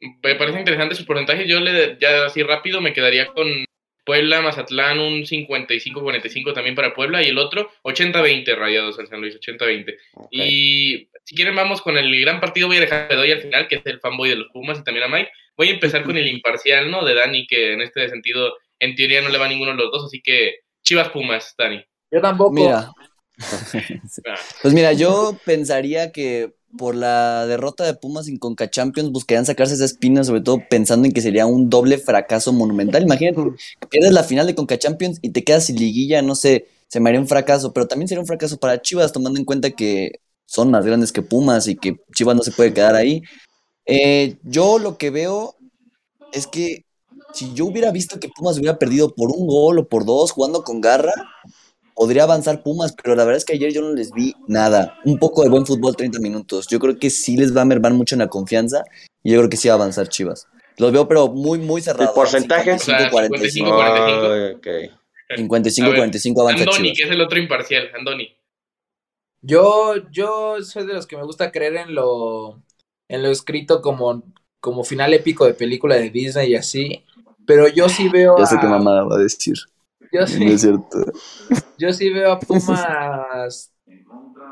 Me 0.00 0.34
parece 0.34 0.58
interesante 0.58 0.94
su 0.94 1.06
porcentaje. 1.06 1.46
Yo 1.46 1.60
le, 1.60 1.98
ya 2.00 2.26
así 2.26 2.42
rápido 2.42 2.80
me 2.80 2.92
quedaría 2.92 3.26
con 3.26 3.46
Puebla, 4.04 4.42
Mazatlán, 4.42 4.98
un 4.98 5.22
55-45 5.22 6.54
también 6.54 6.74
para 6.74 6.94
Puebla 6.94 7.22
y 7.22 7.28
el 7.28 7.38
otro 7.38 7.70
80-20 7.84 8.56
rayados 8.56 8.98
en 8.98 9.06
San 9.06 9.20
Luis, 9.20 9.38
80-20. 9.38 9.94
Ok. 10.14 10.28
Y 10.30 11.08
si 11.24 11.34
quieren 11.34 11.54
vamos 11.54 11.82
con 11.82 11.96
el 11.96 12.20
gran 12.20 12.40
partido, 12.40 12.66
voy 12.66 12.78
a 12.78 12.80
dejar 12.80 13.02
a 13.02 13.08
Bedoya 13.08 13.34
al 13.34 13.42
final, 13.42 13.68
que 13.68 13.76
es 13.76 13.86
el 13.86 14.00
fanboy 14.00 14.30
de 14.30 14.36
los 14.36 14.48
Pumas 14.48 14.78
y 14.78 14.84
también 14.84 15.04
a 15.04 15.08
Mike. 15.08 15.30
Voy 15.56 15.68
a 15.68 15.72
empezar 15.72 16.02
con 16.04 16.16
el 16.16 16.26
imparcial, 16.26 16.90
¿no? 16.90 17.04
De 17.04 17.14
Dani, 17.14 17.46
que 17.46 17.74
en 17.74 17.82
este 17.82 18.08
sentido, 18.08 18.56
en 18.78 18.96
teoría 18.96 19.20
no 19.22 19.28
le 19.28 19.38
va 19.38 19.46
a 19.46 19.48
ninguno 19.48 19.72
de 19.72 19.76
los 19.76 19.92
dos, 19.92 20.04
así 20.06 20.20
que 20.20 20.60
Chivas 20.82 21.10
Pumas, 21.10 21.54
Dani. 21.56 21.84
Yo 22.10 22.20
tampoco. 22.20 22.52
Mira, 22.52 22.90
pues 24.62 24.74
mira, 24.74 24.92
yo 24.92 25.38
pensaría 25.44 26.12
que 26.12 26.52
por 26.76 26.94
la 26.94 27.46
derrota 27.46 27.84
de 27.84 27.94
Pumas 27.94 28.28
en 28.28 28.38
Conca 28.38 28.70
Champions 28.70 29.10
buscarían 29.10 29.46
sacarse 29.46 29.74
esa 29.74 29.84
espina, 29.84 30.24
sobre 30.24 30.40
todo 30.40 30.62
pensando 30.68 31.06
en 31.06 31.12
que 31.12 31.20
sería 31.20 31.46
un 31.46 31.68
doble 31.68 31.98
fracaso 31.98 32.52
monumental. 32.52 33.02
Imagínate, 33.02 33.40
pierdes 33.90 34.12
la 34.12 34.24
final 34.24 34.46
de 34.46 34.54
Conca 34.54 34.78
Champions 34.78 35.18
y 35.22 35.30
te 35.30 35.44
quedas 35.44 35.66
sin 35.66 35.76
liguilla, 35.76 36.22
no 36.22 36.34
sé, 36.34 36.66
se 36.88 37.00
me 37.00 37.10
haría 37.10 37.20
un 37.20 37.28
fracaso, 37.28 37.72
pero 37.72 37.86
también 37.86 38.08
sería 38.08 38.20
un 38.20 38.26
fracaso 38.26 38.58
para 38.58 38.80
Chivas, 38.80 39.12
tomando 39.12 39.38
en 39.38 39.44
cuenta 39.44 39.70
que 39.70 40.20
son 40.46 40.70
más 40.70 40.84
grandes 40.84 41.12
que 41.12 41.22
Pumas 41.22 41.66
y 41.68 41.76
que 41.76 41.96
Chivas 42.14 42.36
no 42.36 42.42
se 42.42 42.52
puede 42.52 42.74
quedar 42.74 42.94
ahí. 42.94 43.22
Eh, 43.86 44.36
yo 44.42 44.78
lo 44.78 44.98
que 44.98 45.10
veo 45.10 45.56
es 46.32 46.46
que 46.46 46.84
si 47.32 47.52
yo 47.54 47.66
hubiera 47.66 47.90
visto 47.90 48.20
que 48.20 48.28
Pumas 48.28 48.58
hubiera 48.58 48.78
perdido 48.78 49.14
por 49.14 49.30
un 49.30 49.46
gol 49.46 49.78
o 49.78 49.88
por 49.88 50.04
dos 50.04 50.32
jugando 50.32 50.64
con 50.64 50.80
garra, 50.80 51.12
podría 51.94 52.24
avanzar 52.24 52.62
Pumas, 52.62 52.94
pero 53.00 53.14
la 53.14 53.24
verdad 53.24 53.38
es 53.38 53.44
que 53.44 53.54
ayer 53.54 53.72
yo 53.72 53.82
no 53.82 53.92
les 53.92 54.12
vi 54.12 54.34
nada. 54.46 54.98
Un 55.04 55.18
poco 55.18 55.42
de 55.42 55.48
buen 55.48 55.66
fútbol, 55.66 55.96
30 55.96 56.18
minutos. 56.20 56.66
Yo 56.68 56.78
creo 56.78 56.98
que 56.98 57.10
sí 57.10 57.36
les 57.36 57.56
va 57.56 57.62
a 57.62 57.64
mermar 57.64 57.92
mucho 57.92 58.14
en 58.14 58.20
la 58.20 58.28
confianza 58.28 58.84
y 59.22 59.32
yo 59.32 59.38
creo 59.38 59.50
que 59.50 59.56
sí 59.56 59.68
va 59.68 59.74
a 59.74 59.76
avanzar 59.76 60.08
Chivas. 60.08 60.48
Los 60.78 60.92
veo, 60.92 61.06
pero 61.06 61.28
muy, 61.28 61.58
muy 61.58 61.80
cerrados. 61.80 62.08
¿El 62.10 62.14
porcentaje? 62.14 62.72
55-45. 62.72 63.10
55-45. 63.10 64.56
ok. 64.56 64.66
55-45 65.38 66.40
avanza 66.40 66.64
Andoni, 66.64 66.76
Chivas. 66.76 66.98
que 66.98 67.04
es 67.04 67.10
el 67.10 67.20
otro 67.20 67.38
imparcial. 67.38 67.90
Andoni. 67.94 68.36
Yo, 69.40 69.94
yo 70.10 70.62
soy 70.62 70.86
de 70.86 70.94
los 70.94 71.06
que 71.06 71.16
me 71.16 71.24
gusta 71.24 71.50
creer 71.50 71.76
en 71.76 71.94
lo, 71.94 72.62
en 73.08 73.22
lo 73.22 73.28
escrito 73.28 73.82
como, 73.82 74.22
como 74.60 74.84
final 74.84 75.12
épico 75.14 75.46
de 75.46 75.54
película 75.54 75.96
de 75.96 76.10
Disney 76.10 76.52
y 76.52 76.56
así. 76.56 77.04
Pero 77.44 77.66
yo 77.68 77.88
sí 77.88 78.08
veo 78.08 78.36
Ya 78.38 78.46
sé 78.46 78.56
qué 78.60 78.66
a, 78.66 78.70
mamada 78.70 79.02
va 79.02 79.16
a 79.16 79.18
decir. 79.18 79.56
Yo 80.12 80.20
No 80.20 80.26
sí, 80.26 80.44
es 80.46 80.60
cierto. 80.60 81.04
yo 81.78 81.92
sí 81.92 82.10
veo 82.10 82.32
a 82.32 82.38
Pumas 82.40 83.72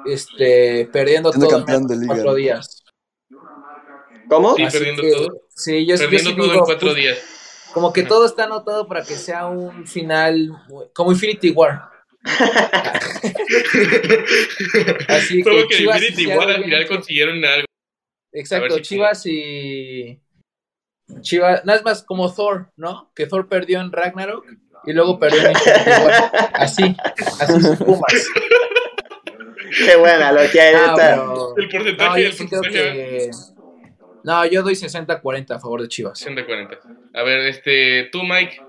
este 0.07 0.89
perdiendo 0.93 1.31
todo 1.31 1.45
en 1.45 1.51
campeón 1.51 1.87
de 1.87 1.97
liga. 1.97 2.15
cuatro 2.15 2.35
días. 2.35 2.85
¿Cómo? 4.29 4.55
Sí, 4.57 4.63
Así 4.65 4.79
perdiendo 4.79 5.03
que, 5.03 5.13
todo. 5.13 5.41
Sí, 5.49 5.87
yo, 5.87 5.97
yo 5.97 6.01
Perdiendo 6.03 6.31
sí 6.31 6.37
todo 6.37 6.47
en 6.47 6.53
digo, 6.53 6.65
cuatro 6.65 6.89
pues, 6.89 6.97
días. 6.97 7.71
como 7.75 7.93
que 7.93 8.03
todo 8.05 8.27
está 8.27 8.45
anotado 8.45 8.87
para 8.89 9.05
que 9.05 9.15
sea 9.15 9.47
un 9.47 9.87
final 9.87 10.51
como 10.95 11.13
Infinity 11.13 11.51
War. 11.51 11.91
Así 15.09 15.43
que 15.43 15.67
que 15.69 15.77
Chivas 15.77 16.03
Infinity 16.03 16.31
algo 16.31 16.43
al 16.43 16.65
final 16.65 16.89
consiguieron 16.89 17.45
algo. 17.45 17.67
Exacto, 18.33 18.77
si 18.77 18.83
Chivas 18.83 19.27
y 19.27 20.21
Chivas, 21.23 21.65
nada 21.65 21.83
más 21.83 22.03
como 22.03 22.33
Thor, 22.33 22.71
¿no? 22.77 23.11
Que 23.15 23.27
Thor 23.27 23.49
perdió 23.49 23.81
en 23.81 23.91
Ragnarok 23.91 24.45
y 24.87 24.93
luego 24.93 25.19
perdió 25.19 25.41
en. 25.49 25.55
Así, 26.55 26.97
así 27.41 27.61
son 27.61 27.77
Pumas. 27.79 28.13
Qué 29.87 29.97
buena 29.97 30.17
analogía 30.29 30.63
Ah, 30.65 30.71
esta. 30.91 30.95
pero- 30.97 31.55
El 31.57 31.69
porcentaje, 31.69 32.11
no, 32.11 32.19
yo 32.19 32.27
el 32.27 32.33
sí 32.33 32.49
creo 32.49 32.61
porcentaje. 32.63 32.95
que 32.95 33.31
No, 34.25 34.45
yo 34.47 34.63
doy 34.63 34.75
60-40 34.75 35.51
a 35.57 35.61
favor 35.61 35.81
de 35.83 35.89
Chivas. 35.89 36.19
60-40. 36.27 36.79
A 37.15 37.23
ver, 37.23 37.41
este, 37.47 38.09
tú, 38.13 38.23
Mike. 38.23 38.61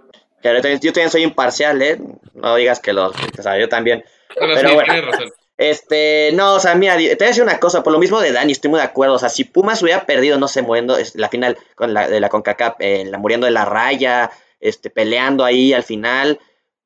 Que 0.42 0.50
yo 0.50 0.62
también, 0.62 0.80
yo 0.80 0.94
también 0.94 1.10
soy 1.12 1.24
imparcial, 1.24 1.82
¿eh? 1.82 2.00
No 2.34 2.56
digas 2.56 2.80
que 2.80 2.94
los... 2.94 3.14
O 3.38 3.42
sea, 3.44 3.60
yo 3.60 3.68
también. 3.70 4.04
Bueno, 4.40 4.54
Pero 4.56 4.70
sí, 4.70 4.76
bueno. 4.76 4.94
tienes 4.94 5.12
razón. 5.12 5.32
Este, 5.58 6.32
no, 6.34 6.56
o 6.56 6.60
sea, 6.60 6.74
mira, 6.74 6.96
te 6.98 7.04
voy 7.16 7.26
a 7.26 7.28
decir 7.28 7.44
una 7.44 7.60
cosa, 7.60 7.84
por 7.84 7.94
lo 7.94 8.00
mismo 8.00 8.20
de 8.20 8.32
Dani, 8.32 8.52
estoy 8.52 8.72
muy 8.72 8.80
de 8.80 8.86
acuerdo, 8.86 9.14
o 9.16 9.20
sea, 9.20 9.30
si 9.30 9.44
Pumas 9.44 9.84
hubiera 9.84 10.06
perdido, 10.08 10.40
no 10.40 10.48
sé, 10.48 10.64
muriendo 10.64 10.98
la 11.14 11.30
final 11.30 11.56
con 11.76 11.94
la, 11.94 12.08
de 12.08 12.20
la 12.20 12.30
CONCACAF, 12.30 12.76
eh, 12.80 13.04
la, 13.06 13.20
muriendo 13.20 13.46
de 13.46 13.52
la 13.52 13.66
raya, 13.66 14.32
este, 14.62 14.90
peleando 14.90 15.44
ahí 15.44 15.74
al 15.74 15.84
final, 15.84 16.40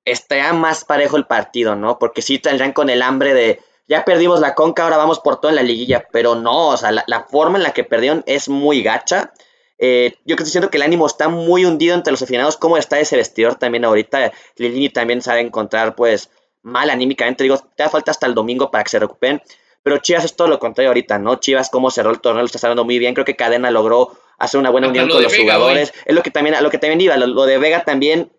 estaría 0.03 0.53
más 0.53 0.85
parejo 0.85 1.17
el 1.17 1.25
partido, 1.25 1.75
¿no? 1.75 1.99
Porque 1.99 2.21
sí 2.21 2.39
tendrían 2.39 2.73
con 2.73 2.89
el 2.89 3.01
hambre 3.01 3.33
de, 3.33 3.59
ya 3.87 4.05
perdimos 4.05 4.39
la 4.39 4.55
Conca, 4.55 4.83
ahora 4.83 4.97
vamos 4.97 5.19
por 5.19 5.39
todo 5.39 5.49
en 5.49 5.55
la 5.55 5.63
liguilla, 5.63 6.07
pero 6.11 6.35
no, 6.35 6.69
o 6.69 6.77
sea, 6.77 6.91
la, 6.91 7.25
forma 7.29 7.57
en 7.57 7.63
la 7.63 7.73
que 7.73 7.83
perdieron 7.83 8.23
es 8.25 8.49
muy 8.49 8.81
gacha, 8.81 9.33
eh, 9.77 10.13
yo 10.25 10.35
que 10.35 10.45
siento 10.45 10.69
que 10.69 10.77
el 10.77 10.83
ánimo 10.83 11.05
está 11.05 11.27
muy 11.27 11.65
hundido 11.65 11.95
entre 11.95 12.11
los 12.11 12.21
aficionados, 12.21 12.57
cómo 12.57 12.77
está 12.77 12.99
ese 12.99 13.17
vestidor 13.17 13.55
también 13.55 13.85
ahorita, 13.85 14.31
Lilini 14.55 14.89
también 14.89 15.21
sabe 15.21 15.41
encontrar, 15.41 15.95
pues, 15.95 16.29
mal 16.65 16.89
anímicamente. 16.89 17.43
Digo, 17.43 17.57
te 17.57 17.83
da 17.83 17.89
falta 17.89 18.11
hasta 18.11 18.25
el 18.25 18.33
domingo 18.33 18.71
para 18.71 18.83
que 18.83 18.89
se 18.89 18.99
recuperen. 18.99 19.41
Pero 19.83 19.99
Chivas 19.99 20.25
es 20.25 20.35
todo 20.35 20.47
lo 20.47 20.59
contrario 20.59 20.89
ahorita, 20.89 21.19
¿no? 21.19 21.35
Chivas, 21.35 21.69
cómo 21.69 21.91
cerró 21.91 22.09
el 22.09 22.19
torneo, 22.19 22.41
lo 22.41 22.47
está 22.47 22.57
cerrando 22.57 22.83
muy 22.83 22.97
bien. 22.97 23.13
Creo 23.13 23.23
que 23.23 23.35
Cadena 23.35 23.69
logró 23.69 24.17
hacer 24.37 24.59
una 24.59 24.69
buena 24.69 24.87
Hasta 24.87 24.91
unión 24.91 25.07
lo 25.07 25.15
con 25.15 25.23
los 25.23 25.31
Vega 25.31 25.43
jugadores. 25.43 25.93
Es 26.05 26.15
lo 26.15 26.23
que 26.23 26.31
también, 26.31 26.55
a 26.55 26.61
lo 26.61 26.69
que 26.69 26.77
también 26.77 27.01
iba. 27.01 27.17
Lo, 27.17 27.27
lo 27.27 27.45
de 27.45 27.57
Vega 27.57 27.83
también 27.83 28.31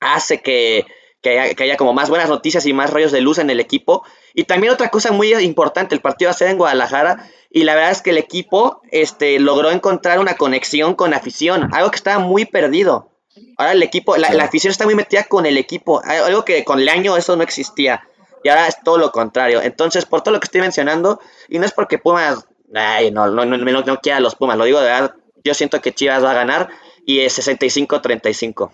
hace 0.00 0.40
que, 0.40 0.86
que, 1.22 1.38
haya, 1.38 1.54
que 1.54 1.64
haya 1.64 1.76
como 1.76 1.92
más 1.92 2.08
buenas 2.08 2.28
noticias 2.28 2.66
y 2.66 2.72
más 2.72 2.90
rayos 2.90 3.12
de 3.12 3.20
luz 3.20 3.38
en 3.38 3.50
el 3.50 3.60
equipo. 3.60 4.04
Y 4.34 4.44
también 4.44 4.72
otra 4.72 4.88
cosa 4.90 5.12
muy 5.12 5.34
importante, 5.34 5.94
el 5.94 6.00
partido 6.00 6.28
va 6.28 6.32
a 6.32 6.38
ser 6.38 6.48
en 6.48 6.58
Guadalajara. 6.58 7.28
Y 7.50 7.64
la 7.64 7.74
verdad 7.74 7.90
es 7.92 8.02
que 8.02 8.10
el 8.10 8.18
equipo 8.18 8.82
este, 8.90 9.38
logró 9.38 9.70
encontrar 9.70 10.18
una 10.18 10.34
conexión 10.34 10.94
con 10.94 11.14
afición, 11.14 11.70
algo 11.72 11.90
que 11.90 11.96
estaba 11.96 12.18
muy 12.18 12.44
perdido. 12.44 13.12
Ahora 13.58 13.72
el 13.72 13.82
equipo, 13.82 14.16
la, 14.16 14.32
la 14.32 14.44
afición 14.44 14.70
está 14.70 14.84
muy 14.84 14.94
metida 14.94 15.24
con 15.24 15.46
el 15.46 15.58
equipo, 15.58 16.02
algo 16.04 16.44
que 16.44 16.64
con 16.64 16.80
el 16.80 16.88
año 16.88 17.16
eso 17.16 17.36
no 17.36 17.42
existía. 17.42 18.08
Y 18.42 18.48
ahora 18.48 18.68
es 18.68 18.80
todo 18.82 18.98
lo 18.98 19.10
contrario. 19.10 19.60
Entonces, 19.62 20.04
por 20.04 20.22
todo 20.22 20.32
lo 20.32 20.40
que 20.40 20.44
estoy 20.44 20.60
mencionando, 20.60 21.20
y 21.48 21.58
no 21.58 21.66
es 21.66 21.72
porque 21.72 21.98
Pumas, 21.98 22.46
ay, 22.74 23.10
no, 23.10 23.26
no, 23.26 23.44
no, 23.44 23.56
no, 23.56 23.82
no 23.82 24.00
quiera 24.00 24.18
a 24.18 24.20
los 24.20 24.36
Pumas, 24.36 24.56
lo 24.56 24.64
digo 24.64 24.78
de 24.80 24.86
verdad, 24.86 25.14
yo 25.46 25.54
siento 25.54 25.80
que 25.80 25.92
Chivas 25.92 26.22
va 26.22 26.32
a 26.32 26.34
ganar 26.34 26.68
y 27.06 27.20
es 27.20 27.38
65-35. 27.38 28.70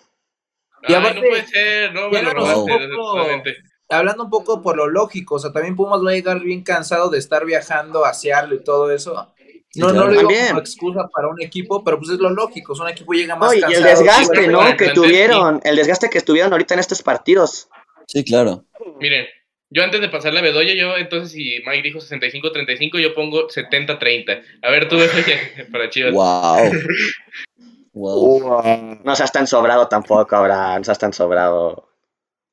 Y 0.89 0.93
Ay, 0.93 0.95
aparte, 0.95 1.21
no 1.21 1.29
puede 1.29 1.47
ser, 1.47 1.93
no, 1.93 2.11
me 2.11 2.23
lo 2.23 2.31
robaste, 2.33 2.89
poco-. 2.97 3.27
Hablando 3.89 4.25
un 4.25 4.31
poco 4.31 4.63
por 4.63 4.77
lo 4.77 4.89
lógico, 4.89 5.35
o 5.35 5.39
sea, 5.39 5.53
también 5.53 5.77
Pumas 5.77 6.01
va 6.05 6.11
a 6.11 6.15
llegar 6.15 6.41
bien 6.41 6.63
cansado 6.63 7.11
de 7.11 7.19
estar 7.19 7.45
viajando 7.45 8.05
a 8.05 8.15
Seattle 8.15 8.57
y 8.57 8.65
todo 8.65 8.91
eso. 8.91 9.33
No, 9.75 9.89
claro. 9.89 9.93
no 9.93 10.05
lo 10.07 10.11
digo 10.11 10.23
También. 10.23 10.47
como 10.49 10.61
excusa 10.61 11.09
para 11.15 11.29
un 11.29 11.41
equipo, 11.43 11.83
pero 11.85 11.99
pues 11.99 12.11
es 12.11 12.19
lo 12.19 12.31
lógico, 12.31 12.73
o 12.73 12.77
sea, 12.77 12.85
un 12.85 12.91
equipo 12.91 13.13
llega 13.13 13.37
más 13.37 13.51
No, 13.51 13.55
y 13.57 13.61
cansado. 13.61 13.85
el 13.85 13.91
desgaste, 13.91 14.49
¿no? 14.49 14.77
Que 14.77 14.89
tuvieron, 14.91 15.61
el 15.65 15.77
desgaste 15.77 16.11
que 16.11 16.19
estuvieron 16.19 16.53
ahorita 16.53 16.75
en 16.75 16.81
estos 16.81 17.03
partidos. 17.03 17.69
Sí, 18.07 18.25
claro. 18.25 18.65
Miren, 18.99 19.27
yo 19.75 19.83
antes 19.83 20.01
de 20.01 20.09
pasar 20.09 20.33
la 20.35 20.41
Bedoya, 20.43 20.75
yo 20.75 20.97
entonces, 20.97 21.33
si 21.33 21.63
Mike 21.67 21.83
dijo 21.83 21.99
65-35, 21.99 23.01
yo 23.01 23.15
pongo 23.15 23.49
70-30. 23.49 24.43
A 24.63 24.71
ver, 24.71 24.89
tú, 24.89 24.97
Bedoya, 24.97 25.39
para 25.73 25.89
Chivas. 25.91 26.13
Wow. 26.13 26.71
Wow. 27.93 29.01
No 29.05 29.17
seas 29.17 29.33
tan 29.33 29.47
sobrado 29.47 29.89
tampoco, 29.89 30.35
ahora, 30.37 30.79
no 30.79 30.85
seas 30.85 30.99
tan 30.99 31.13
sobrado. 31.13 31.89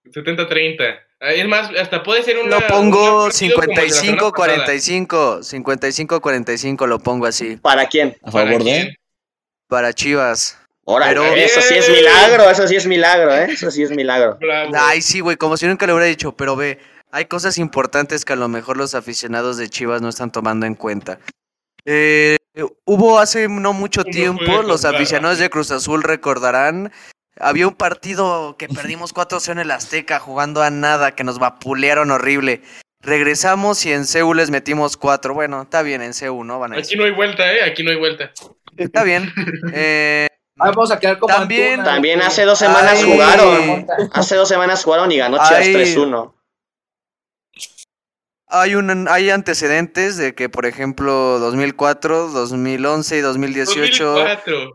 70-30. 0.06 1.00
Ah, 1.22 1.32
Es 1.34 1.48
más, 1.48 1.70
hasta 1.80 2.02
puede 2.04 2.24
ser 2.24 2.40
una. 2.40 2.60
Lo 2.60 2.68
pongo 2.68 3.26
un 3.26 3.30
partido 3.30 3.56
como 3.56 3.64
el 3.72 3.76
de 3.76 3.88
la 3.88 3.90
semana 3.94 4.32
pasada. 4.32 4.66
55-45. 4.66 6.08
55-45 6.08 6.88
lo 6.88 7.00
pongo 7.00 7.26
así. 7.26 7.58
¿Para 7.58 7.88
quién? 7.88 8.16
¿A 8.24 8.32
¿Para 8.32 8.46
favor 8.48 8.64
de? 8.64 8.96
Para 9.68 9.94
Chivas. 9.94 10.58
Órale, 10.86 11.14
Pero- 11.20 11.36
eso 11.36 11.62
sí 11.62 11.76
es 11.76 11.88
milagro, 11.90 12.50
eso 12.50 12.68
sí 12.68 12.76
es 12.76 12.88
milagro, 12.88 13.36
¿eh? 13.36 13.48
Eso 13.52 13.70
sí 13.70 13.84
es 13.84 13.92
milagro. 13.92 14.38
Bravo. 14.40 14.72
Ay, 14.76 15.02
sí, 15.04 15.20
güey, 15.20 15.38
como 15.38 15.56
si 15.56 15.68
nunca 15.68 15.86
lo 15.86 15.94
hubiera 15.94 16.08
dicho, 16.08 16.32
pero 16.32 16.56
ve, 16.56 16.80
hay 17.12 17.26
cosas 17.26 17.58
importantes 17.58 18.26
que 18.26 18.34
a 18.34 18.38
lo 18.38 18.48
mejor 18.48 18.78
los 18.78 18.96
aficionados 18.96 19.58
de 19.58 19.70
Chivas 19.70 20.02
no 20.02 20.10
están 20.10 20.32
tomando 20.32 20.66
en 20.66 20.76
cuenta. 20.76 21.20
Eh, 21.86 22.38
hubo 22.86 23.20
hace 23.20 23.48
no 23.48 23.74
mucho 23.74 24.04
tiempo, 24.04 24.62
los 24.62 24.86
aficionados 24.86 25.40
de 25.40 25.50
Cruz 25.50 25.72
Azul 25.72 26.04
recordarán, 26.04 26.92
había 27.40 27.68
un 27.68 27.76
partido 27.76 28.58
que 28.58 28.68
perdimos 28.68 29.14
4-0 29.14 29.54
en 29.54 29.60
el 29.60 29.72
Azteca 29.72 30.20
jugando 30.20 30.62
a 30.62 30.70
nada, 30.70 31.16
que 31.16 31.24
nos 31.24 31.40
vapulearon 31.40 32.12
horrible. 32.12 32.62
Regresamos 33.02 33.86
y 33.86 33.94
en 33.94 34.06
Seúl 34.06 34.38
les 34.38 34.52
metimos 34.52 34.98
4. 34.98 35.34
Bueno, 35.34 35.62
está 35.62 35.82
bien, 35.84 36.02
en 36.02 36.14
Seúl, 36.14 36.46
¿no? 36.46 36.60
Van 36.60 36.74
a 36.74 36.78
Aquí 36.78 36.98
no 36.98 37.06
hay 37.06 37.12
vuelta, 37.12 37.50
¿eh? 37.54 37.64
Aquí 37.64 37.82
no 37.82 37.92
hay 37.92 37.98
vuelta. 37.98 38.32
Está 38.78 39.04
bien. 39.04 39.32
Eh, 39.74 40.28
Ah, 40.62 40.72
vamos 40.72 40.92
a 40.92 41.00
quedar 41.00 41.18
como 41.20 41.34
También- 41.34 41.76
Antuna, 41.80 41.86
También 41.94 42.22
hace 42.22 42.44
dos 42.44 42.60
semanas 42.60 42.96
Ay. 43.02 43.10
jugaron. 43.10 43.88
Hace 44.12 44.36
dos 44.36 44.50
semanas 44.50 44.84
jugaron 44.84 45.10
y 45.10 45.18
ganó 45.18 45.38
Chivas 45.38 45.54
Ay. 45.54 45.74
3-1. 45.74 46.34
Hay, 48.52 48.74
un, 48.74 49.08
hay 49.08 49.30
antecedentes 49.30 50.18
de 50.18 50.34
que, 50.34 50.50
por 50.50 50.66
ejemplo, 50.66 51.38
2004, 51.40 52.30
2011 52.30 53.18
y 53.18 53.22
2018 53.22 54.06
2004. 54.06 54.74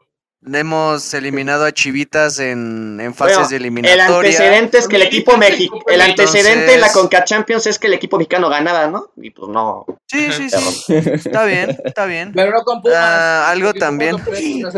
hemos 0.52 1.12
eliminado 1.12 1.64
a 1.64 1.72
Chivitas 1.72 2.38
en, 2.38 3.00
en 3.00 3.14
fases 3.14 3.36
Bueno, 3.36 3.48
de 3.48 3.56
el 3.56 3.62
eliminatoria. 3.62 4.30
antecedente 4.30 4.78
es 4.78 4.86
que 4.86 4.94
el 4.94 5.02
equipo 5.02 5.36
México, 5.36 5.82
el 5.88 6.00
antecedente 6.00 6.74
en 6.74 6.80
la 6.82 6.92
Conca 6.92 7.24
Champions 7.24 7.66
es 7.66 7.80
que 7.80 7.88
el 7.88 7.94
equipo 7.94 8.16
mexicano 8.16 8.48
ganaba, 8.48 8.86
¿no? 8.86 9.10
Y 9.16 9.30
pues 9.30 9.48
no. 9.50 9.84
Sí, 10.06 10.30
sí, 10.30 10.48
sí. 10.50 10.94
Está 10.94 11.44
bien, 11.44 11.76
está 11.84 12.06
bien. 12.06 12.32
Pero 12.32 12.52
no 12.52 12.62
con 12.62 12.80
Pumas. 12.80 12.96
Ah, 12.96 13.50
algo 13.50 13.74
también. 13.74 14.16
no 14.16 14.68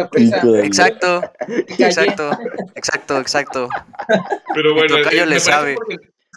Exacto, 0.63 1.21
exacto, 1.59 2.31
exacto, 2.75 3.19
exacto. 3.21 3.69
Pero 4.55 4.73
bueno, 4.75 4.97
tocayo 4.97 5.25
eh, 5.25 5.27
le 5.27 5.41
sabe. 5.41 5.77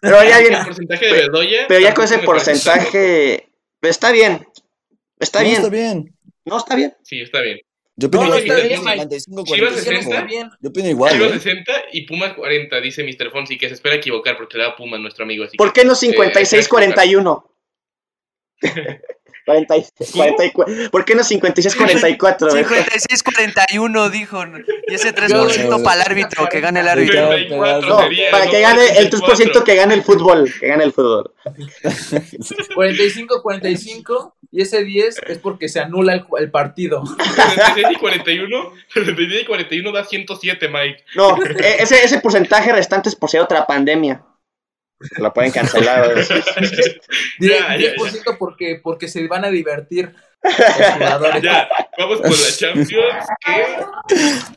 Pero 0.02 0.24
ya 0.24 0.40
el 0.40 0.48
bien, 0.50 0.64
porcentaje 0.64 1.06
de 1.06 1.12
Bedoya. 1.14 1.66
pero 1.68 1.80
ya 1.80 1.94
con 1.94 2.06
ese 2.06 2.20
porcentaje, 2.20 3.50
pues, 3.80 3.92
está 3.92 4.12
bien. 4.12 4.46
Está 5.20 5.40
No, 5.40 5.46
bien. 5.46 5.56
está 5.58 5.70
bien. 5.70 6.16
No, 6.46 6.58
está 6.58 6.76
bien. 6.76 6.96
Sí, 7.04 7.22
está 7.22 7.42
bien. 7.42 7.60
Yo 7.98 8.08
opino 8.08 8.24
No, 8.24 8.38
igual. 8.40 8.42
está 8.44 8.68
bien, 8.68 8.84
Mike. 8.84 9.20
55, 9.20 9.44
Chivas 9.56 9.72
45. 9.74 10.02
60. 10.04 10.22
bien. 10.26 10.50
Yo 10.62 10.70
opino 10.70 10.88
igual. 10.90 11.14
Chivas 11.14 11.32
¿eh? 11.32 11.40
60 11.40 11.72
y 11.92 12.02
Pumas 12.08 12.34
40, 12.34 12.80
dice 12.80 13.04
Mr. 13.04 13.30
Fonsi, 13.32 13.58
que 13.58 13.68
se 13.68 13.74
espera 13.74 13.96
equivocar 13.96 14.38
porque 14.38 14.58
le 14.58 14.64
da 14.64 14.76
Puma 14.78 14.96
a 14.96 15.00
nuestro 15.02 15.26
amigo. 15.26 15.44
Así 15.44 15.58
¿Por 15.58 15.74
qué 15.74 15.84
no 15.84 15.94
Eh, 15.94 15.96
56-41? 15.96 17.44
40 19.50 19.78
y- 19.78 19.86
44. 20.14 20.90
¿Por 20.92 21.06
qué 21.06 21.16
no 21.16 21.24
56-44? 21.24 22.50
güey? 22.52 22.64
56-41 22.64 24.10
dijo. 24.12 24.44
Y 24.88 24.94
ese 24.94 25.08
Yo- 25.08 25.16
3% 25.48 25.84
para 25.84 25.96
el 26.02 26.08
árbitro, 26.12 26.48
que 26.50 26.60
gane 26.60 26.82
el 26.82 26.88
árbitro. 26.88 27.30
34 27.30 27.90
No, 27.90 28.00
sería, 28.02 28.30
para 28.32 28.48
que 28.50 28.62
gane 28.62 28.84
el 28.86 29.10
34. 29.10 29.36
3% 29.36 29.64
que 29.64 29.76
gane 29.76 29.94
el 29.96 30.04
fútbol. 30.04 30.54
Que 30.60 30.68
gane 30.68 30.84
el 30.84 30.94
fútbol. 30.94 31.34
45-45 32.76 34.34
y 34.52 34.62
ese 34.62 34.84
10 34.84 35.18
es 35.28 35.38
porque 35.40 35.70
se 35.70 35.80
anula 35.80 36.14
el, 36.14 36.26
el 36.40 36.52
partido. 36.52 37.04
66 37.06 37.88
y 37.92 37.96
41, 37.96 38.74
66 38.94 39.42
y 39.42 39.46
41 39.46 39.92
da 39.92 40.04
107, 40.04 40.68
Mike. 40.70 41.04
No, 41.16 41.38
e- 41.44 41.78
ese, 41.84 42.04
ese 42.04 42.20
porcentaje 42.20 42.72
restante 42.72 43.10
es 43.10 43.16
por 43.16 43.30
si 43.30 43.38
hay 43.38 43.44
otra 43.44 43.66
pandemia. 43.66 44.22
Lo 45.18 45.34
pueden 45.34 45.52
cancelar. 45.52 46.14
10%, 46.16 47.02
Ya, 47.40 47.78
ya, 47.78 47.94
10% 47.96 48.38
porque, 48.38 48.80
porque 48.84 49.08
se 49.08 49.28
van 49.28 49.46
a 49.46 49.50
divertir 49.50 50.14
los 50.44 50.54
jugadores. 50.94 51.42
Ya, 51.44 51.70
vamos 51.98 52.22
con 52.22 52.32
la 52.32 52.58
Champions. 52.58 53.28
¿Qué, 53.46 53.66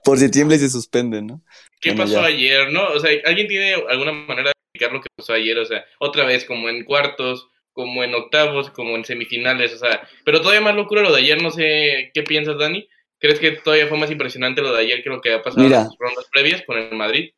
Por 0.05 0.19
si 0.19 0.31
tiembla 0.31 0.57
y 0.57 0.59
se 0.61 0.71
suspende, 0.71 1.23
¿no? 1.23 1.43
qué 1.81 1.91
Bueno, 1.91 2.05
pasó 2.05 2.21
ya. 2.23 2.27
ayer, 2.29 2.73
no? 2.73 2.89
O 2.89 3.01
sea, 3.01 3.11
¿alguien 3.25 3.49
tiene 3.49 3.75
alguna 3.89 4.13
manera 4.13 4.49
de 4.51 4.53
explicar 4.75 4.93
lo 4.93 5.01
que 5.01 5.09
pasó 5.17 5.33
ayer? 5.35 5.59
O 5.59 5.65
sea, 5.67 5.85
otra 5.99 6.25
vez, 6.25 6.45
como 6.45 6.69
en 6.69 6.85
cuartos, 6.85 7.49
como 7.73 8.05
en 8.05 8.15
octavos, 8.15 8.71
como 8.71 8.97
en 8.97 9.05
semifinales, 9.05 9.73
o 9.75 9.79
sea, 9.79 10.07
pero 10.25 10.41
todavía 10.41 10.61
más 10.61 10.75
locura 10.77 11.03
lo 11.03 11.13
de 11.13 11.21
ayer, 11.21 11.43
no 11.43 11.51
sé 11.51 12.11
qué 12.15 12.23
piensas, 12.23 12.59
Dani. 12.59 12.89
¿Crees 13.19 13.39
que 13.39 13.53
todavía 13.53 13.87
fue 13.87 13.99
más 13.99 14.11
impresionante 14.11 14.63
lo 14.63 14.73
de 14.75 14.81
ayer 14.83 15.03
que 15.03 15.11
lo 15.11 15.21
que 15.21 15.33
ha 15.33 15.43
pasado 15.43 15.63
Mira. 15.65 15.79
en 15.79 15.85
las 15.85 15.97
rondas 15.99 16.27
previas 16.33 16.63
con 16.67 16.77
el 16.79 16.93
Madrid? 16.97 17.31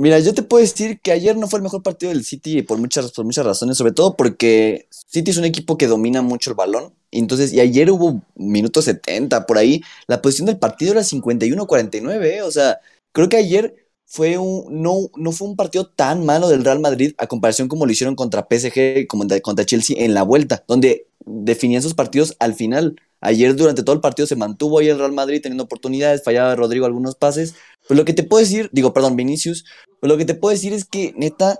Mira, 0.00 0.18
yo 0.18 0.32
te 0.32 0.42
puedo 0.42 0.62
decir 0.62 0.98
que 1.02 1.12
ayer 1.12 1.36
no 1.36 1.46
fue 1.46 1.58
el 1.58 1.62
mejor 1.62 1.82
partido 1.82 2.10
del 2.10 2.24
City 2.24 2.62
por 2.62 2.78
muchas, 2.78 3.12
por 3.12 3.26
muchas 3.26 3.44
razones, 3.44 3.76
sobre 3.76 3.92
todo 3.92 4.16
porque 4.16 4.88
City 4.90 5.30
es 5.30 5.36
un 5.36 5.44
equipo 5.44 5.76
que 5.76 5.88
domina 5.88 6.22
mucho 6.22 6.48
el 6.48 6.56
balón. 6.56 6.94
Y 7.10 7.18
entonces, 7.18 7.52
y 7.52 7.60
ayer 7.60 7.90
hubo 7.90 8.22
minutos 8.34 8.86
70 8.86 9.44
por 9.44 9.58
ahí. 9.58 9.82
La 10.06 10.22
posición 10.22 10.46
del 10.46 10.58
partido 10.58 10.92
era 10.92 11.02
51-49, 11.02 12.24
¿eh? 12.24 12.40
O 12.40 12.50
sea, 12.50 12.80
creo 13.12 13.28
que 13.28 13.36
ayer 13.36 13.76
fue 14.06 14.38
un, 14.38 14.82
no, 14.82 15.10
no 15.16 15.32
fue 15.32 15.48
un 15.48 15.56
partido 15.56 15.86
tan 15.86 16.24
malo 16.24 16.48
del 16.48 16.64
Real 16.64 16.80
Madrid 16.80 17.12
a 17.18 17.26
comparación 17.26 17.68
como 17.68 17.84
lo 17.84 17.92
hicieron 17.92 18.16
contra 18.16 18.46
PSG 18.50 19.06
como 19.06 19.24
contra 19.42 19.66
Chelsea 19.66 20.02
en 20.02 20.14
la 20.14 20.22
vuelta, 20.22 20.64
donde 20.66 21.08
definían 21.26 21.82
sus 21.82 21.92
partidos 21.92 22.36
al 22.38 22.54
final. 22.54 22.96
Ayer 23.20 23.54
durante 23.54 23.82
todo 23.82 23.94
el 23.94 24.00
partido 24.00 24.26
se 24.26 24.34
mantuvo 24.34 24.78
ahí 24.78 24.88
el 24.88 24.98
Real 24.98 25.12
Madrid 25.12 25.42
teniendo 25.42 25.64
oportunidades, 25.64 26.24
fallaba 26.24 26.56
Rodrigo 26.56 26.86
algunos 26.86 27.16
pases. 27.16 27.54
Pues 27.90 27.98
lo 27.98 28.04
que 28.04 28.12
te 28.12 28.22
puedo 28.22 28.38
decir, 28.38 28.70
digo, 28.72 28.92
perdón, 28.92 29.16
Vinicius, 29.16 29.64
pues 29.98 30.08
lo 30.08 30.16
que 30.16 30.24
te 30.24 30.36
puedo 30.36 30.52
decir 30.52 30.72
es 30.72 30.84
que, 30.84 31.12
neta, 31.16 31.58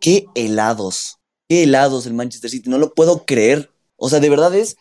qué 0.00 0.26
helados, 0.34 1.20
qué 1.48 1.62
helados 1.62 2.04
el 2.04 2.14
Manchester 2.14 2.50
City, 2.50 2.68
no 2.68 2.78
lo 2.78 2.94
puedo 2.94 3.24
creer. 3.24 3.70
O 3.94 4.08
sea, 4.08 4.18
de 4.18 4.28
verdad 4.28 4.52
es, 4.56 4.76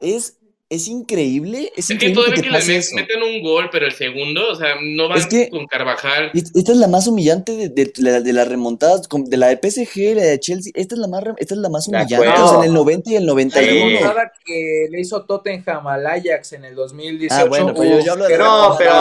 es, 0.00 0.37
es 0.70 0.86
increíble, 0.86 1.72
es 1.76 1.88
Es 1.90 1.98
que 1.98 2.08
increíble 2.08 2.34
que 2.34 2.42
que 2.42 2.50
le 2.50 2.58
pase 2.58 2.72
met- 2.74 2.78
eso. 2.78 2.94
meten 2.94 3.22
un 3.22 3.42
gol, 3.42 3.70
pero 3.72 3.86
el 3.86 3.92
segundo, 3.92 4.50
o 4.50 4.54
sea, 4.54 4.74
no 4.82 5.08
van 5.08 5.16
Es 5.18 5.26
que- 5.26 5.48
con 5.48 5.66
Carvajal. 5.66 6.30
Es- 6.34 6.54
Esta 6.54 6.72
es 6.72 6.78
la 6.78 6.88
más 6.88 7.06
humillante 7.06 7.52
de, 7.56 7.68
de, 7.70 7.90
la- 7.98 8.20
de 8.20 8.32
las 8.34 8.46
remontadas, 8.48 9.02
de 9.08 9.36
la 9.38 9.48
de 9.48 9.56
PSG, 9.56 10.14
la 10.14 10.22
de 10.24 10.38
Chelsea. 10.40 10.72
Esta 10.74 10.94
es 10.94 10.98
la 11.00 11.08
más, 11.08 11.24
re- 11.24 11.32
esta 11.38 11.54
es 11.54 11.60
la 11.60 11.70
más 11.70 11.86
De 11.86 11.96
humillante, 11.96 12.28
o 12.42 12.48
sea, 12.48 12.58
en 12.58 12.64
el 12.64 12.74
90 12.74 13.10
y 13.10 13.16
el 13.16 13.24
La 13.24 13.32
91. 13.32 13.70
Sí. 13.72 13.94
remontada 13.96 14.32
que 14.44 14.86
le 14.90 15.00
hizo 15.00 15.24
Tottenham 15.24 15.86
al 15.86 16.06
Ajax 16.06 16.52
en 16.52 16.64
el 16.66 16.74
2018. 16.74 17.34
Ah, 17.34 17.44
bueno, 17.48 17.72
pero 17.74 17.84
yo, 17.90 17.98
uf, 17.98 18.04
yo 18.04 18.12
hablo 18.12 18.24
de 18.28 18.38
No, 18.38 18.74
pero- 18.78 18.92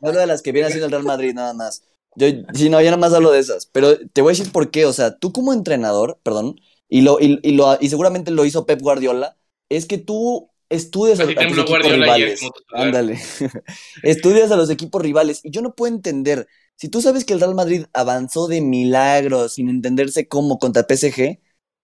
yo 0.00 0.08
hablo 0.08 0.20
de 0.20 0.26
las 0.26 0.42
que 0.42 0.50
viene 0.52 0.66
haciendo 0.66 0.86
el 0.86 0.92
Real 0.92 1.04
Madrid, 1.04 1.32
nada 1.32 1.54
más. 1.54 1.84
Yo, 2.16 2.26
sí, 2.54 2.68
no, 2.70 2.80
yo 2.80 2.86
nada 2.86 2.96
más 2.96 3.12
hablo 3.14 3.30
de 3.30 3.38
esas. 3.40 3.66
Pero 3.66 3.96
te 4.12 4.20
voy 4.20 4.30
a 4.32 4.36
decir 4.36 4.52
por 4.52 4.70
qué. 4.70 4.86
O 4.86 4.92
sea, 4.92 5.16
tú 5.16 5.32
como 5.32 5.52
entrenador, 5.52 6.18
perdón, 6.22 6.60
y, 6.88 7.00
lo, 7.02 7.18
y, 7.20 7.38
y 7.42 7.52
lo, 7.52 7.76
y 7.80 7.88
seguramente 7.88 8.30
lo 8.30 8.44
hizo 8.44 8.66
Pep 8.66 8.80
Guardiola, 8.80 9.36
es 9.68 9.86
que 9.86 9.98
tú 9.98 10.48
estudias 10.74 11.20
a, 11.20 11.24
Así 11.24 11.32
a 11.32 11.48
tus 11.48 11.58
equipos 11.58 11.82
rivales. 11.90 12.40
Ándale. 12.72 13.18
estudias 14.02 14.50
a 14.50 14.56
los 14.56 14.70
equipos 14.70 15.02
rivales. 15.02 15.40
Y 15.44 15.50
yo 15.50 15.62
no 15.62 15.74
puedo 15.74 15.94
entender. 15.94 16.46
Si 16.76 16.88
tú 16.88 17.00
sabes 17.00 17.24
que 17.24 17.32
el 17.34 17.40
Real 17.40 17.54
Madrid 17.54 17.84
avanzó 17.92 18.48
de 18.48 18.60
milagro 18.60 19.48
sin 19.48 19.68
entenderse 19.68 20.26
cómo 20.28 20.58
contra 20.58 20.84
PSG, 20.88 21.38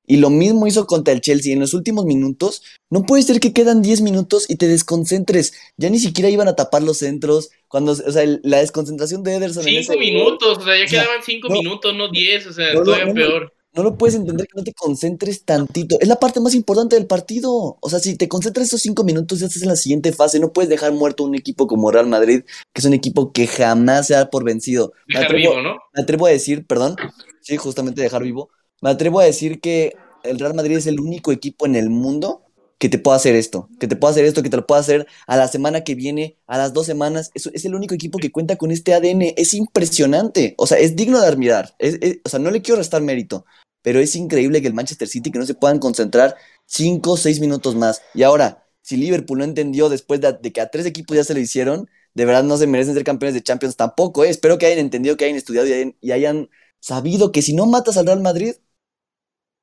y 0.06 0.16
lo 0.16 0.28
mismo 0.28 0.66
hizo 0.66 0.86
contra 0.88 1.14
el 1.14 1.20
Chelsea 1.20 1.52
en 1.52 1.60
los 1.60 1.72
últimos 1.72 2.04
minutos, 2.04 2.62
no 2.90 3.04
puede 3.06 3.22
ser 3.22 3.38
que 3.38 3.52
quedan 3.52 3.80
10 3.80 4.00
minutos 4.00 4.46
y 4.50 4.56
te 4.56 4.66
desconcentres. 4.66 5.52
Ya 5.76 5.88
ni 5.88 6.00
siquiera 6.00 6.28
iban 6.28 6.48
a 6.48 6.56
tapar 6.56 6.82
los 6.82 6.98
centros. 6.98 7.50
Cuando, 7.68 7.92
o 7.92 7.94
sea, 7.94 8.22
el- 8.24 8.40
la 8.42 8.58
desconcentración 8.58 9.22
de 9.22 9.36
Ederson. 9.36 9.68
en 9.68 9.84
Cinco 9.84 9.92
ese- 9.92 10.00
minutos, 10.00 10.58
o 10.58 10.64
sea, 10.64 10.76
ya 10.76 10.84
O 10.84 10.88
sea, 10.88 11.02
quedaban 11.02 11.22
cinco 11.24 11.48
no- 11.48 11.54
minutos, 11.54 11.94
no 11.94 12.08
diez, 12.10 12.44
o 12.46 12.52
sea, 12.52 12.74
no, 12.74 12.82
todavía 12.82 13.06
no. 13.06 13.14
peor. 13.14 13.54
No 13.72 13.84
lo 13.84 13.96
puedes 13.96 14.16
entender 14.16 14.46
que 14.48 14.56
no 14.56 14.64
te 14.64 14.74
concentres 14.74 15.44
tantito. 15.44 15.96
Es 16.00 16.08
la 16.08 16.18
parte 16.18 16.40
más 16.40 16.54
importante 16.54 16.96
del 16.96 17.06
partido. 17.06 17.78
O 17.80 17.88
sea, 17.88 18.00
si 18.00 18.16
te 18.16 18.28
concentras 18.28 18.66
esos 18.66 18.82
cinco 18.82 19.04
minutos, 19.04 19.38
ya 19.38 19.46
estás 19.46 19.62
en 19.62 19.68
la 19.68 19.76
siguiente 19.76 20.12
fase. 20.12 20.40
No 20.40 20.52
puedes 20.52 20.68
dejar 20.68 20.92
muerto 20.92 21.22
un 21.22 21.36
equipo 21.36 21.68
como 21.68 21.90
Real 21.92 22.08
Madrid, 22.08 22.42
que 22.72 22.80
es 22.80 22.84
un 22.84 22.94
equipo 22.94 23.32
que 23.32 23.46
jamás 23.46 24.08
se 24.08 24.14
da 24.14 24.28
por 24.28 24.44
vencido. 24.44 24.92
Me 25.06 25.20
Dejar 25.20 25.24
atrevo, 25.26 25.50
vivo, 25.52 25.62
¿no? 25.62 25.76
me 25.94 26.02
atrevo 26.02 26.26
a 26.26 26.30
decir, 26.30 26.66
perdón, 26.66 26.96
sí, 27.42 27.56
justamente 27.56 28.02
dejar 28.02 28.24
vivo. 28.24 28.50
Me 28.82 28.90
atrevo 28.90 29.20
a 29.20 29.24
decir 29.24 29.60
que 29.60 29.94
el 30.24 30.38
Real 30.38 30.54
Madrid 30.54 30.76
es 30.76 30.86
el 30.86 30.98
único 30.98 31.30
equipo 31.30 31.66
en 31.66 31.76
el 31.76 31.90
mundo 31.90 32.39
que 32.80 32.88
te 32.88 32.98
pueda 32.98 33.16
hacer 33.18 33.36
esto, 33.36 33.68
que 33.78 33.86
te 33.88 33.96
pueda 33.96 34.12
hacer 34.12 34.24
esto, 34.24 34.42
que 34.42 34.50
te 34.50 34.56
lo 34.56 34.66
pueda 34.66 34.80
hacer 34.80 35.06
a 35.28 35.36
la 35.36 35.48
semana 35.48 35.84
que 35.84 35.94
viene, 35.94 36.38
a 36.48 36.58
las 36.58 36.72
dos 36.72 36.86
semanas. 36.86 37.30
Es, 37.34 37.46
es 37.52 37.64
el 37.66 37.74
único 37.76 37.94
equipo 37.94 38.18
que 38.18 38.32
cuenta 38.32 38.56
con 38.56 38.72
este 38.72 38.94
ADN. 38.94 39.34
Es 39.36 39.54
impresionante. 39.54 40.54
O 40.58 40.66
sea, 40.66 40.78
es 40.78 40.96
digno 40.96 41.20
de 41.20 41.28
admirar. 41.28 41.74
Es- 41.78 41.98
o 42.24 42.28
sea, 42.30 42.40
no 42.40 42.50
le 42.50 42.62
quiero 42.62 42.78
restar 42.78 43.02
mérito, 43.02 43.44
pero 43.82 44.00
es 44.00 44.16
increíble 44.16 44.62
que 44.62 44.68
el 44.68 44.74
Manchester 44.74 45.08
City 45.08 45.30
que 45.30 45.38
no 45.38 45.46
se 45.46 45.54
puedan 45.54 45.78
concentrar 45.78 46.36
cinco 46.66 47.12
o 47.12 47.16
seis 47.16 47.40
minutos 47.40 47.76
más. 47.76 48.02
Y 48.14 48.22
ahora, 48.22 48.66
si 48.82 48.96
Liverpool 48.96 49.38
no 49.38 49.44
entendió 49.44 49.88
después 49.90 50.20
de, 50.20 50.32
de 50.32 50.52
que 50.52 50.60
a 50.62 50.70
tres 50.70 50.86
equipos 50.86 51.16
ya 51.16 51.24
se 51.24 51.34
lo 51.34 51.40
hicieron, 51.40 51.88
de 52.14 52.24
verdad 52.24 52.44
no 52.44 52.56
se 52.56 52.66
merecen 52.66 52.94
ser 52.94 53.04
campeones 53.04 53.34
de 53.34 53.42
Champions 53.42 53.76
tampoco. 53.76 54.24
¿eh? 54.24 54.30
Espero 54.30 54.58
que 54.58 54.66
hayan 54.66 54.78
entendido, 54.78 55.16
que 55.16 55.24
hayan 55.26 55.36
estudiado 55.36 55.66
y 55.68 55.72
hayan, 55.72 55.96
y 56.00 56.12
hayan 56.12 56.50
sabido 56.80 57.32
que 57.32 57.42
si 57.42 57.54
no 57.54 57.66
matas 57.66 57.96
al 57.96 58.06
Real 58.06 58.20
Madrid, 58.20 58.54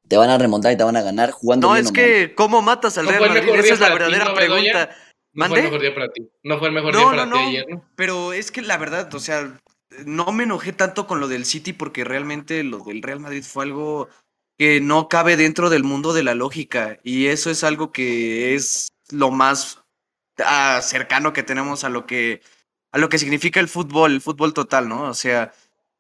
te 0.08 0.18
van 0.18 0.30
a 0.30 0.38
remontar 0.38 0.72
y 0.72 0.78
te 0.78 0.84
van 0.84 0.96
a 0.98 1.02
ganar 1.02 1.32
jugando 1.32 1.68
No, 1.68 1.74
bien 1.74 1.86
es 1.86 1.92
que, 1.92 2.34
¿cómo 2.36 2.62
matas 2.62 2.98
al 2.98 3.06
No 3.06 3.12
Real 3.12 3.20
fue 3.20 3.28
el 3.28 3.34
Madrid? 3.34 3.46
mejor 3.46 3.60
Esa 3.60 3.64
día 3.66 3.74
es 3.74 3.80
la 3.80 3.88
para 3.88 4.06
ti, 4.08 4.12
verdadera 4.12 4.34
pregunta. 4.36 4.90
No 5.34 5.48
fue 5.48 5.58
el 5.60 5.64
mejor 5.66 5.82
día 5.82 5.94
para 5.94 6.12
ti. 6.12 6.30
No 6.44 6.60
fue 6.60 6.68
el 6.70 6.74
mejor 6.74 6.94
No, 6.94 7.00
día 7.00 7.10
para 7.10 7.26
no, 7.26 7.36
ti 7.36 7.40
no. 7.44 7.48
ayer, 7.50 7.66
¿no? 7.70 7.86
Pero 7.96 8.34
es 8.34 8.52
que 8.52 8.62
la 8.62 8.78
verdad, 8.78 9.14
o 9.14 9.20
sea, 9.20 9.60
no 10.06 10.32
me 10.32 10.44
enojé 10.44 10.74
tanto 10.74 11.08
con 11.08 11.20
lo 11.20 11.28
del 11.28 11.46
City 11.46 11.74
porque 11.74 12.04
realmente 12.04 12.64
lo 12.64 12.80
del 12.80 13.02
Real 13.02 13.20
Madrid 13.20 13.44
fue 13.44 13.66
algo 13.66 14.10
que 14.58 14.82
no 14.82 15.08
cabe 15.10 15.38
dentro 15.38 15.70
del 15.70 15.84
mundo 15.84 16.14
de 16.14 16.24
la 16.24 16.34
lógica. 16.36 16.98
Y 17.04 17.28
eso 17.28 17.52
es 17.52 17.64
algo 17.64 17.92
que 17.92 18.56
es 18.56 18.90
lo 19.12 19.30
más 19.32 19.84
ah, 20.40 20.80
cercano 20.82 21.34
que 21.34 21.44
tenemos 21.44 21.84
a 21.84 21.90
lo 21.90 22.06
que 22.06 22.42
a 22.92 22.98
lo 23.00 23.10
que 23.10 23.20
significa 23.20 23.60
el 23.60 23.68
fútbol, 23.68 24.14
el 24.14 24.22
fútbol 24.22 24.54
total, 24.54 24.88
¿no? 24.90 25.04
O 25.04 25.14
sea, 25.14 25.54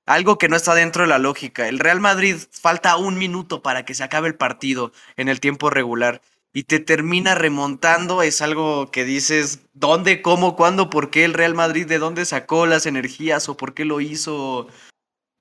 algo 0.08 0.38
que 0.38 0.49
no 0.49 0.55
está 0.55 0.74
dentro 0.74 1.03
de 1.03 1.10
la 1.10 1.20
lógica. 1.20 1.68
El 1.68 1.80
Real 1.80 1.99
Madrid 1.99 2.38
falta 2.49 2.97
un 2.97 3.18
minuto 3.18 3.62
para 3.62 3.86
que 3.86 3.93
se 3.93 4.03
acabe 4.03 4.28
el 4.28 4.36
partido 4.36 4.91
en 5.18 5.28
el 5.28 5.39
tiempo 5.39 5.70
regular 5.70 6.22
y 6.53 6.64
te 6.64 6.80
termina 6.80 7.36
remontando, 7.36 8.24
es 8.24 8.41
algo 8.41 8.89
que 8.89 9.03
dices, 9.03 9.60
¿dónde, 9.74 10.24
cómo, 10.24 10.55
cuándo, 10.55 10.89
por 10.89 11.12
qué 11.12 11.24
el 11.24 11.36
Real 11.36 11.53
Madrid, 11.53 11.86
de 11.86 11.99
dónde 11.99 12.26
sacó 12.26 12.66
las 12.66 12.88
energías 12.88 13.47
o 13.47 13.58
por 13.58 13.76
qué 13.76 13.86
lo 13.86 14.01
hizo? 14.01 14.68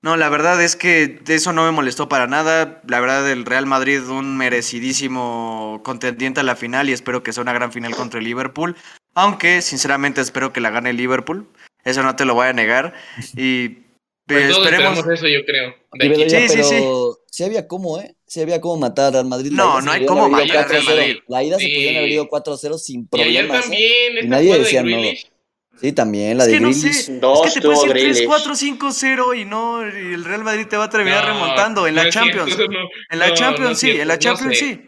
No, 0.03 0.15
la 0.15 0.29
verdad 0.29 0.61
es 0.61 0.75
que 0.75 1.21
eso 1.27 1.53
no 1.53 1.65
me 1.65 1.71
molestó 1.71 2.07
para 2.07 2.27
nada. 2.27 2.83
La 2.87 2.99
verdad, 2.99 3.27
el 3.31 3.45
Real 3.45 3.65
Madrid, 3.65 4.07
un 4.07 4.37
merecidísimo 4.37 5.81
contendiente 5.83 6.41
a 6.41 6.43
la 6.43 6.55
final 6.55 6.87
y 6.87 6.93
espero 6.93 7.23
que 7.23 7.33
sea 7.33 7.41
una 7.41 7.53
gran 7.53 7.71
final 7.71 7.95
contra 7.95 8.19
el 8.19 8.25
Liverpool. 8.25 8.75
Aunque, 9.15 9.63
sinceramente, 9.63 10.21
espero 10.21 10.53
que 10.53 10.61
la 10.61 10.69
gane 10.69 10.91
el 10.91 10.97
Liverpool. 10.97 11.47
Eso 11.83 12.03
no 12.03 12.15
te 12.15 12.25
lo 12.25 12.35
voy 12.35 12.47
a 12.47 12.53
negar. 12.53 12.93
Y 13.35 13.86
Pues 14.27 14.43
eh, 14.43 14.47
todos 14.49 14.65
esperemos. 14.67 14.97
esperamos 14.97 15.19
eso, 15.19 15.27
yo 15.27 15.45
creo. 15.45 15.69
De 15.93 16.05
Sí, 16.05 16.07
aquí. 16.07 16.09
Bedoya, 16.23 16.39
Sí, 16.41 16.47
sí, 16.49 16.63
sí. 16.63 16.69
pero 16.71 17.17
sí 17.31 17.43
había 17.43 17.67
cómo, 17.67 17.99
¿eh? 17.99 18.15
Sí 18.27 18.41
había 18.41 18.59
cómo 18.61 18.77
matar 18.77 19.15
al 19.15 19.25
Madrid. 19.25 19.51
No, 19.53 19.79
se 19.79 19.85
no 19.85 19.91
hay 19.93 20.05
cómo 20.05 20.27
matar 20.29 20.57
al 20.57 20.65
4-0. 20.65 20.83
Madrid. 20.83 21.17
La 21.27 21.43
ida 21.43 21.57
se 21.57 21.65
Sí. 21.65 21.73
pudieron 21.73 21.97
haber 21.97 22.09
ido 22.11 22.27
4-0 22.27 22.77
sin 22.77 23.07
Y 23.13 23.21
ayer 23.21 23.47
problemas. 23.47 23.57
¿eh? 23.57 23.61
también, 23.61 24.13
Y 24.13 24.17
esta 24.17 24.29
nadie 24.29 24.59
decía 24.59 24.83
de 24.83 24.89
no. 24.91 25.01
Sí, 25.79 25.91
también, 25.91 26.37
la 26.39 26.43
Es 26.45 26.49
de 26.49 26.53
que 26.55 26.59
no 26.59 26.73
sé. 26.73 27.19
Dos 27.19 27.47
es 27.47 27.53
que 27.53 27.61
te 27.61 27.67
puedes 27.67 27.83
ir 27.83 27.89
3, 27.91 28.03
Grealish. 28.03 28.25
4, 28.25 28.55
5, 28.55 28.91
0 28.91 29.33
y 29.35 29.45
no, 29.45 29.83
y 29.87 30.13
el 30.13 30.25
Real 30.25 30.43
Madrid 30.43 30.65
te 30.67 30.75
va 30.75 30.85
a 30.85 30.89
terminar 30.89 31.23
No, 31.27 31.33
remontando 31.33 31.85
en 31.87 31.93
no 31.95 32.03
la 32.03 32.11
cierto, 32.11 32.19
Champions. 32.31 32.51
eso 32.59 32.67
no- 32.71 32.89
En 33.11 33.19
la 33.19 33.27
no, 33.27 33.33
Champions 33.35 33.69
no 33.69 33.75
sí, 33.75 33.81
cierto, 33.85 34.01
en 34.01 34.07
la 34.07 34.13
no 34.15 34.19
Champions 34.19 34.57
sé. 34.57 34.65
sí. 34.65 34.81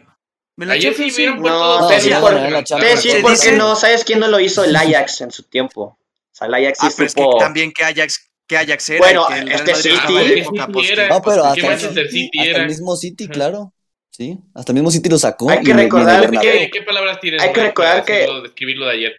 En 0.58 0.68
la 0.68 0.74
Ayer 0.74 0.92
sí 0.94 1.10
Champions 1.10 1.16
sí. 1.16 1.48
No, 1.48 1.88
te 1.88 2.00
sí, 2.00 2.10
no, 2.10 2.20
por- 2.20 2.32
no, 2.34 2.40
te 2.64 2.74
decís 2.84 3.12
Se 3.12 3.20
porque 3.20 3.36
dice- 3.36 3.52
no, 3.56 3.76
¿sabes 3.76 4.04
quién 4.04 4.18
no 4.18 4.26
lo 4.28 4.40
hizo? 4.40 4.64
El 4.64 4.74
Ajax 4.76 5.20
en 5.22 5.30
su 5.30 5.44
tiempo. 5.44 5.82
O 5.82 5.98
sea, 6.32 6.48
el 6.48 6.54
Ajax 6.54 6.78
sí 6.80 6.86
Ah, 6.88 6.92
pero 6.96 7.06
es 7.06 7.14
que 7.14 7.24
también 7.38 7.72
que 7.72 7.84
Ajax, 7.84 8.29
que 8.50 8.58
Ajax 8.58 8.90
era 8.90 8.98
Bueno, 8.98 9.26
que 9.28 9.34
el 9.38 9.48
es 9.52 9.62
que 9.62 9.74
City- 9.76 10.40
época 10.40 10.66
que 10.72 10.92
era. 10.92 11.08
No, 11.08 11.22
pero 11.22 11.42
¿Qué 11.42 11.48
hasta, 11.48 11.66
Manchester 11.68 12.04
el- 12.04 12.10
City 12.10 12.38
hasta 12.40 12.50
era? 12.50 12.60
el 12.62 12.66
mismo 12.66 12.96
City, 12.96 13.28
claro. 13.28 13.72
Sí, 14.10 14.38
hasta 14.54 14.72
el 14.72 14.74
mismo 14.74 14.90
City 14.90 15.08
lo 15.08 15.18
sacó. 15.18 15.48
Hay 15.50 15.60
que 15.62 15.72
recordar 15.72 16.20
Bernabéu. 16.20 16.50
¿Qué, 16.52 16.70
qué 16.72 16.82
palabras 16.82 17.20
tienes? 17.20 17.40
Hay 17.42 17.52
que 17.52 17.62
recordar 17.62 18.04
que- 18.04 18.26
describirlo 18.42 18.86
de 18.86 18.92
ayer? 18.92 19.12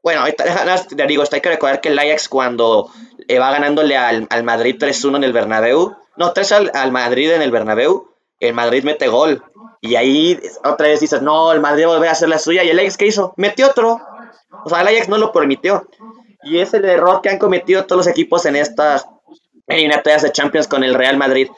Bueno, 0.00 0.22
te 0.96 1.06
digo, 1.08 1.24
esto 1.24 1.34
hay 1.34 1.42
que 1.42 1.48
recordar 1.48 1.80
que 1.80 1.88
el 1.88 1.98
Ajax 1.98 2.28
cuando 2.28 2.88
eh, 3.26 3.38
va 3.40 3.50
ganándole 3.50 3.96
al, 3.96 4.28
al 4.30 4.44
Madrid 4.44 4.76
3-1 4.78 5.16
en 5.16 5.24
el 5.24 5.32
Bernabéu, 5.32 5.96
no, 6.16 6.32
3 6.32 6.52
al, 6.52 6.70
al 6.72 6.92
Madrid 6.92 7.32
en 7.32 7.42
el 7.42 7.50
Bernabéu, 7.50 8.08
el 8.38 8.54
Madrid 8.54 8.84
mete 8.84 9.08
gol. 9.08 9.42
Y 9.80 9.96
ahí 9.96 10.38
otra 10.64 10.86
vez 10.86 11.00
dices, 11.00 11.20
no, 11.20 11.52
el 11.52 11.60
Madrid 11.60 11.86
volver 11.86 12.08
a 12.08 12.12
hacer 12.12 12.28
la 12.28 12.38
suya. 12.38 12.62
¿Y 12.62 12.70
el 12.70 12.78
Ajax 12.78 12.96
qué 12.96 13.06
hizo? 13.08 13.34
Metió 13.36 13.66
otro. 13.66 14.00
O 14.64 14.68
sea, 14.68 14.80
el 14.82 14.88
Ajax 14.88 15.08
no 15.08 15.18
lo 15.18 15.32
permitió. 15.32 15.88
Y 16.42 16.58
es 16.60 16.72
el 16.74 16.84
error 16.84 17.20
que 17.22 17.30
han 17.30 17.38
cometido 17.38 17.84
todos 17.84 18.06
los 18.06 18.12
equipos 18.12 18.46
en 18.46 18.56
estas 18.56 19.06
eliminatorias 19.66 20.22
de 20.22 20.32
Champions 20.32 20.68
con 20.68 20.84
el 20.84 20.94
Real 20.94 21.16
Madrid. 21.16 21.48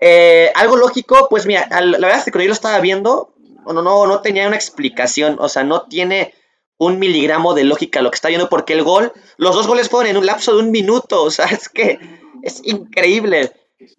Eh, 0.00 0.50
algo 0.54 0.76
lógico, 0.76 1.26
pues 1.28 1.44
mira, 1.46 1.62
al- 1.70 1.92
la 1.92 1.98
verdad 1.98 2.18
es 2.18 2.24
que 2.24 2.30
cuando 2.30 2.44
yo 2.44 2.48
lo 2.48 2.54
estaba 2.54 2.78
viendo, 2.80 3.34
no, 3.66 3.82
no, 3.82 4.06
no 4.06 4.20
tenía 4.20 4.46
una 4.46 4.56
explicación. 4.56 5.36
O 5.40 5.48
sea, 5.48 5.64
no 5.64 5.82
tiene 5.82 6.34
un 6.78 6.98
miligramo 7.00 7.54
de 7.54 7.64
lógica 7.64 8.00
lo 8.02 8.10
que 8.10 8.14
está 8.14 8.28
viendo, 8.28 8.48
porque 8.48 8.72
el 8.74 8.84
gol, 8.84 9.12
los 9.36 9.54
dos 9.54 9.66
goles 9.66 9.88
fueron 9.88 10.10
en 10.10 10.16
un 10.16 10.26
lapso 10.26 10.54
de 10.56 10.62
un 10.62 10.70
minuto, 10.70 11.22
o 11.24 11.30
sea, 11.30 11.46
es 11.50 11.68
que 11.68 11.98
es 12.42 12.60
increíble. 12.64 13.52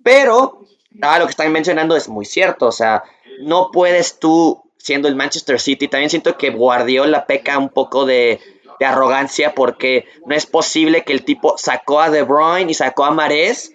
Pero 0.04 0.62
ah, 1.02 1.20
lo 1.20 1.26
que 1.26 1.32
están 1.32 1.52
mencionando 1.52 1.96
es 1.96 2.08
muy 2.08 2.26
cierto. 2.26 2.68
O 2.68 2.72
sea, 2.72 3.04
no 3.42 3.70
puedes 3.72 4.20
tú, 4.20 4.62
siendo 4.78 5.08
el 5.10 5.16
Manchester 5.16 5.60
City, 5.60 5.88
también 5.90 6.10
siento 6.10 6.38
que 6.38 6.50
Guardiola 6.52 7.26
peca 7.26 7.58
un 7.58 7.70
poco 7.70 8.06
de, 8.06 8.40
de 8.80 8.86
arrogancia 8.86 9.54
porque 9.54 10.06
no 10.26 10.36
es 10.36 10.46
posible 10.46 11.04
que 11.04 11.14
el 11.14 11.24
tipo 11.26 11.58
sacó 11.58 12.00
a 12.02 12.10
De 12.10 12.22
Bruyne 12.24 12.72
y 12.72 12.74
sacó 12.74 13.06
a 13.06 13.12
Mares. 13.12 13.74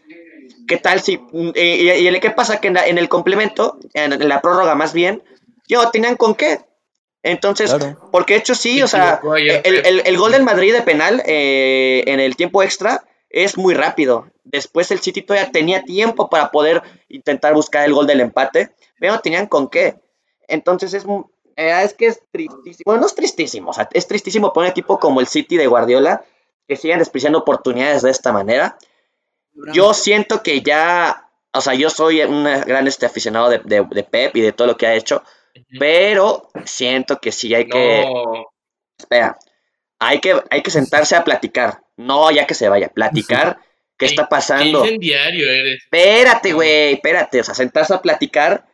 ¿Qué 0.67 0.77
tal 0.79 1.01
si... 1.01 1.21
Y, 1.33 1.61
y- 1.61 2.09
y 2.09 2.21
qué 2.21 2.31
pasa? 2.31 2.61
Que 2.61 2.69
en, 2.69 2.75
la- 2.75 2.87
en 2.87 2.97
el 2.99 3.09
complemento, 3.09 3.79
en, 3.93 4.13
en 4.15 4.29
la 4.29 4.41
prórroga 4.41 4.75
más 4.75 4.93
bien, 4.95 5.23
yo 5.69 5.91
tenían 5.91 6.17
con 6.17 6.35
qué. 6.35 6.61
Entonces, 7.23 7.73
Claro. 7.75 8.09
porque 8.13 8.35
de 8.35 8.41
hecho 8.41 8.55
sí, 8.55 8.83
o 8.83 8.87
sea, 8.87 9.21
el, 9.37 9.87
el- 9.87 10.03
el 10.05 10.17
gol 10.19 10.33
del 10.33 10.43
Madrid 10.43 10.73
de 10.75 10.83
penal 10.83 11.23
eh, 11.27 12.05
en 12.07 12.21
el 12.21 12.37
tiempo 12.37 12.63
extra 12.63 13.05
es 13.31 13.57
muy 13.57 13.75
rápido. 13.75 14.29
Después 14.45 14.91
el 14.91 15.01
City 15.01 15.23
todavía 15.23 15.51
tenía 15.51 15.85
tiempo 15.85 16.29
para 16.31 16.51
poder 16.51 16.83
intentar 17.09 17.55
buscar 17.55 17.85
el 17.85 17.95
gol 17.95 18.07
del 18.07 18.21
empate, 18.21 18.71
pero 19.01 19.15
no 19.15 19.21
tenían 19.21 19.47
con 19.47 19.69
qué. 19.69 19.97
Entonces 20.49 20.93
es, 20.95 21.05
eh, 21.57 21.83
es 21.85 21.95
que 21.95 22.07
es 22.07 22.21
tristísimo. 22.31 22.83
Bueno, 22.87 23.01
no 23.03 23.07
es 23.07 23.15
tristísimo, 23.15 23.71
o 23.71 23.73
sea, 23.73 23.89
es 23.93 24.07
tristísimo 24.07 24.53
para 24.53 24.67
un 24.67 24.71
equipo 24.71 24.99
como 24.99 25.21
el 25.21 25.27
City 25.27 25.57
de 25.57 25.67
Guardiola 25.67 26.25
que 26.69 26.77
sigan 26.77 26.99
despreciando 26.99 27.39
oportunidades 27.41 28.03
de 28.03 28.11
esta 28.11 28.33
manera. 28.33 28.77
Yo 29.73 29.95
siento 29.95 30.43
que 30.43 30.63
ya, 30.63 31.29
o 31.53 31.61
sea, 31.61 31.75
yo 31.75 31.91
soy 31.91 32.23
un 32.23 32.45
gran 32.45 32.87
este, 32.89 33.07
aficionado 33.07 33.51
de, 33.51 33.59
de- 33.65 33.87
de 33.89 34.03
Pep 34.05 34.35
y 34.37 34.41
de 34.41 34.53
todo 34.53 34.67
lo 34.69 34.77
que 34.77 34.87
ha 34.87 34.95
hecho, 34.95 35.23
pero 35.79 36.49
siento 36.65 37.21
que 37.21 37.31
sí 37.33 37.55
hay 37.55 37.69
que, 37.69 38.05
No. 38.05 38.47
espera, 38.99 39.39
hay 39.99 40.21
que, 40.21 40.41
hay 40.51 40.63
que 40.63 40.71
sentarse 40.71 41.15
a 41.17 41.23
platicar, 41.25 41.83
no 41.97 42.31
ya 42.31 42.47
que 42.47 42.55
se 42.55 42.69
vaya, 42.69 42.89
platicar 42.89 43.59
qué 43.99 44.07
está 44.07 44.23
Qué 44.25 44.29
pasando. 44.31 44.85
incendiario 44.85 45.49
eres. 45.49 45.83
Espérate, 45.85 46.53
güey, 46.53 46.95
espérate, 46.95 47.41
o 47.41 47.45
sea, 47.45 47.55
sentarse 47.55 47.95
a 47.95 48.03
platicar 48.03 48.67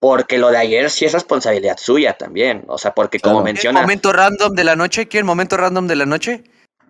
porque 0.00 0.38
lo 0.38 0.50
de 0.50 0.58
ayer 0.58 0.90
sí 0.90 1.04
es 1.04 1.12
responsabilidad 1.12 1.76
suya 1.78 2.14
también, 2.16 2.64
o 2.68 2.78
sea, 2.78 2.94
porque 2.94 3.18
como 3.20 3.36
Claro. 3.42 3.44
¿Quieren 3.44 3.54
menciona, 3.54 3.80
momento 3.80 4.12
random 4.12 4.54
de 4.54 4.64
la 4.64 4.76
noche? 4.76 5.08
¿Quieren 5.08 5.26
momento 5.26 5.56
random 5.56 5.86
de 5.86 5.96
la 5.96 6.06
noche? 6.06 6.44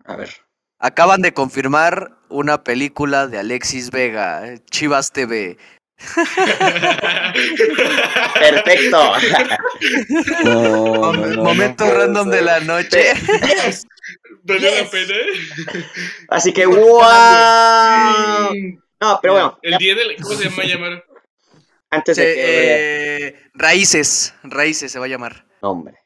a 0.05 0.17
ver, 0.17 0.31
Acaban 0.81 1.23
de 1.23 1.35
confirmar 1.35 2.13
una 2.29 2.63
película 2.63 3.27
de 3.27 3.39
Alexis 3.39 3.91
Vega, 3.91 4.47
eh, 4.47 4.61
Chivas 4.71 5.11
TV. 5.11 5.57
perfecto. 8.39 9.13
No, 10.45 11.13
no, 11.13 11.13
no, 11.13 11.27
no 11.27 11.43
momento 11.43 11.93
random 11.93 12.31
de 12.31 12.43
la 12.43 12.61
noche. 12.61 13.13
¿Valió 14.45 14.71
la 14.71 14.83
Yes. 14.83 14.89
pena? 14.91 15.15
Así 16.29 16.53
que, 16.53 16.67
wow. 16.67 16.79
No, 19.01 19.19
pero 19.23 19.33
bueno, 19.35 19.59
El 19.63 19.79
día 19.79 19.95
del. 19.95 20.17
¿Cómo 20.23 20.35
se 20.37 20.49
llama 20.49 20.65
llamar? 20.65 21.05
antes 21.91 22.17
de 22.17 22.23
que... 22.25 23.27
eh, 23.27 23.37
Raíces, 23.55 24.35
Raíces 24.43 24.93
se 24.93 24.99
va 24.99 25.07
a 25.07 25.09
llamar. 25.09 25.47
Hombre. 25.61 25.97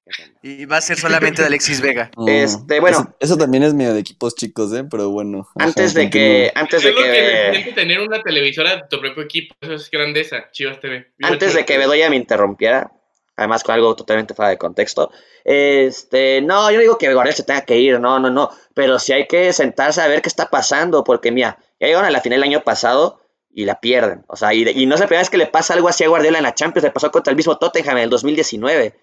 Y 0.42 0.64
va 0.64 0.78
a 0.78 0.80
ser 0.80 0.98
solamente 0.98 1.42
de 1.42 1.48
Alexis 1.48 1.80
Vega. 1.80 2.10
No, 2.16 2.26
Este, 2.28 2.80
bueno. 2.80 2.98
Eso, 2.98 3.16
eso 3.20 3.36
también 3.36 3.62
es 3.62 3.74
medio 3.74 3.94
de 3.94 4.00
equipos 4.00 4.34
chicos, 4.34 4.72
¿eh? 4.72 4.84
Pero 4.90 5.10
bueno. 5.10 5.48
Antes 5.56 5.94
de 5.94 6.10
que, 6.10 6.50
antes 6.54 6.84
Es 6.84 6.84
de 6.84 6.94
que 6.94 7.64
que, 7.64 7.72
tener 7.72 8.00
una 8.00 8.22
televisora 8.22 8.76
de 8.76 8.82
tu 8.88 9.00
propio 9.00 9.22
equipo. 9.22 9.54
Eso 9.60 9.74
es 9.74 9.90
grandeza. 9.90 10.50
Chivas 10.52 10.80
TV. 10.80 11.12
Viva 11.18 11.32
antes 11.32 11.54
de 11.54 11.64
que. 11.64 11.78
Bedoya 11.78 12.08
me 12.08 12.16
interrumpiera, 12.16 12.90
además 13.36 13.62
con 13.62 13.74
algo 13.74 13.94
totalmente 13.96 14.34
fuera 14.34 14.50
de 14.50 14.58
contexto, 14.58 15.10
este, 15.44 16.40
no, 16.42 16.70
yo 16.70 16.76
no 16.76 16.82
digo 16.82 16.98
que 16.98 17.12
Guardiola 17.12 17.36
se 17.36 17.42
tenga 17.42 17.62
que 17.62 17.78
ir, 17.78 17.98
no, 17.98 18.20
no, 18.20 18.30
no, 18.30 18.50
pero 18.74 18.98
sí 18.98 19.12
hay 19.12 19.26
que 19.26 19.52
sentarse 19.52 20.00
a 20.00 20.06
ver 20.06 20.22
qué 20.22 20.28
está 20.28 20.50
pasando, 20.50 21.02
porque 21.02 21.32
mira, 21.32 21.58
ya 21.80 21.86
llegaron 21.88 22.06
a 22.06 22.10
la 22.10 22.20
final 22.20 22.38
el 22.38 22.44
año 22.44 22.62
pasado 22.62 23.20
y 23.52 23.64
la 23.64 23.80
pierden, 23.80 24.24
o 24.28 24.36
sea, 24.36 24.54
y, 24.54 24.68
y 24.68 24.86
no 24.86 24.94
es 24.94 25.00
la 25.00 25.06
primera 25.06 25.22
vez 25.22 25.30
que 25.30 25.38
le 25.38 25.46
pasa 25.46 25.74
algo 25.74 25.88
así 25.88 26.04
a 26.04 26.08
Guardiola 26.08 26.38
en 26.38 26.44
la 26.44 26.54
Champions, 26.54 26.84
le 26.84 26.90
pasó 26.90 27.10
contra 27.10 27.30
el 27.30 27.36
mismo 27.36 27.58
Tottenham 27.58 27.98
en 27.98 28.04
el 28.04 28.10
2019, 28.10 28.94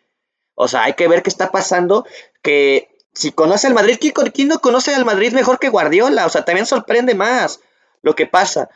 o 0.56 0.68
sea, 0.68 0.84
hay 0.84 0.94
que 0.94 1.08
ver 1.08 1.24
qué 1.24 1.30
está 1.30 1.52
pasando, 1.52 2.06
que 2.42 2.90
si 3.14 3.32
conoce 3.32 3.68
al 3.68 3.74
Madrid, 3.74 3.98
¿quién, 4.00 4.14
quién 4.34 4.48
no 4.50 4.60
conoce 4.60 4.94
al 4.94 5.06
Madrid 5.06 5.32
mejor 5.32 5.58
que 5.58 5.70
Guardiola? 5.70 6.26
O 6.26 6.30
sea, 6.30 6.44
también 6.44 6.66
sorprende 6.66 7.16
más 7.16 7.62
lo 8.02 8.14
que 8.14 8.28
pasa. 8.28 8.70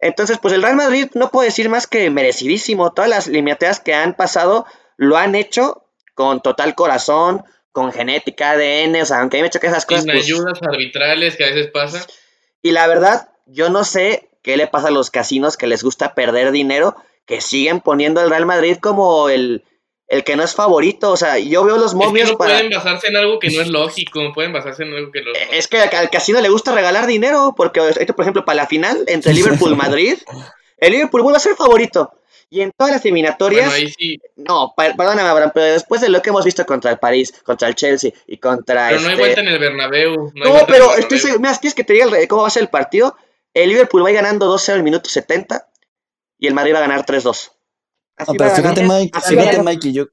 Entonces, 0.00 0.38
pues 0.40 0.54
el 0.54 0.62
Real 0.62 0.76
Madrid 0.76 1.08
no 1.14 1.30
puedo 1.30 1.44
decir 1.44 1.68
más 1.68 1.86
que 1.86 2.08
merecidísimo. 2.08 2.92
Todas 2.92 3.10
las 3.10 3.28
eliminatorias 3.28 3.80
que 3.80 3.92
han 3.92 4.14
pasado 4.14 4.64
lo 4.96 5.18
han 5.18 5.34
hecho 5.34 5.86
con 6.14 6.40
total 6.40 6.74
corazón, 6.74 7.44
con 7.70 7.92
genética, 7.92 8.52
ADN, 8.52 8.96
o 9.02 9.04
sea, 9.04 9.20
aunque 9.20 9.38
a 9.38 9.42
mí 9.42 9.48
me 9.52 9.68
esas 9.68 9.84
cosas. 9.84 10.04
Sin 10.04 10.12
pues, 10.12 10.24
ayudas 10.24 10.58
arbitrales 10.62 11.36
que 11.36 11.44
a 11.44 11.48
veces 11.48 11.68
pasa. 11.68 12.06
y 12.62 12.70
la 12.72 12.86
verdad, 12.86 13.28
yo 13.44 13.68
no 13.68 13.84
sé 13.84 14.29
qué 14.42 14.56
le 14.56 14.66
pasa 14.66 14.88
a 14.88 14.90
los 14.92 15.10
casinos 15.10 15.56
que 15.56 15.66
les 15.66 15.82
gusta 15.82 16.14
perder 16.14 16.50
dinero, 16.52 16.96
que 17.26 17.40
siguen 17.40 17.80
poniendo 17.80 18.20
al 18.20 18.30
Real 18.30 18.46
Madrid 18.46 18.76
como 18.80 19.28
el, 19.28 19.64
el 20.08 20.24
que 20.24 20.36
no 20.36 20.42
es 20.42 20.54
favorito. 20.54 21.10
O 21.12 21.16
sea, 21.16 21.38
yo 21.38 21.64
veo 21.64 21.76
los 21.76 21.92
Es 21.92 21.98
que 21.98 22.04
momios 22.06 22.30
no 22.32 22.38
para... 22.38 22.54
pueden 22.54 22.70
basarse 22.72 23.08
en 23.08 23.16
algo 23.16 23.38
que 23.38 23.50
no 23.50 23.60
es 23.62 23.68
lógico. 23.68 24.20
Pueden 24.34 24.52
basarse 24.52 24.82
en 24.82 24.92
algo 24.94 25.12
que 25.12 25.22
no 25.22 25.32
es 25.32 25.48
Es 25.52 25.68
que 25.68 25.78
al, 25.78 26.10
casino 26.10 26.40
le 26.40 26.48
gusta 26.48 26.72
regalar 26.74 27.06
dinero, 27.06 27.54
porque 27.56 27.80
por 27.80 28.22
ejemplo, 28.22 28.44
para 28.44 28.56
la 28.56 28.66
final 28.66 29.04
entre 29.06 29.32
Liverpool 29.34 29.72
y 29.72 29.76
Madrid, 29.76 30.14
el 30.78 30.92
Liverpool 30.92 31.22
vuelve 31.22 31.36
a 31.36 31.40
ser 31.40 31.54
favorito. 31.56 32.12
Y 32.52 32.62
en 32.62 32.72
todas 32.76 32.92
las 32.92 33.04
eliminatorias, 33.04 33.66
Bueno, 33.68 33.76
ahí 33.86 33.92
sí. 33.96 34.18
no, 34.34 34.74
per- 34.76 34.96
perdóname, 34.96 35.28
Abraham, 35.28 35.52
pero 35.54 35.66
después 35.66 36.00
de 36.00 36.08
lo 36.08 36.20
que 36.20 36.30
hemos 36.30 36.44
visto 36.44 36.66
contra 36.66 36.90
el 36.90 36.98
París, 36.98 37.32
contra 37.44 37.68
el 37.68 37.76
Chelsea 37.76 38.10
y 38.26 38.38
contra 38.38 38.88
Pero 38.88 39.02
no 39.02 39.06
hay 39.06 39.12
este- 39.12 39.22
vuelta 39.22 39.40
en 39.42 39.46
el 39.46 39.58
Bernabéu. 39.60 40.32
No, 40.34 40.44
No, 40.54 40.66
pero 40.66 40.96
estoy 40.96 41.20
seguro, 41.20 41.38
mira, 41.38 41.56
¿quieres 41.60 41.76
que 41.76 41.84
te 41.84 41.92
diga 41.92 42.06
el- 42.06 42.26
cómo 42.26 42.42
va 42.42 42.48
a 42.48 42.50
ser 42.50 42.64
el 42.64 42.68
partido? 42.68 43.14
El 43.54 43.68
Liverpool 43.70 44.02
va 44.04 44.08
a 44.08 44.10
ir 44.12 44.16
ganando 44.16 44.46
2-0 44.46 44.74
al 44.74 44.82
minuto 44.82 45.08
70 45.10 45.68
y 46.38 46.46
el 46.46 46.54
Madrid 46.54 46.74
va 46.74 46.78
a 46.78 46.82
ganar 46.82 47.04
3-2. 47.04 47.52
Así 48.16 48.32
No, 48.32 48.36
pero 48.38 48.50
va 48.50 48.52
a 48.52 48.56
fíjate. 48.56 48.82
Mike, 48.82 49.20
fíjate, 49.20 49.34
ganar. 49.56 49.64
Mike, 49.64 49.88
y 49.88 49.92
yo. 49.92 50.06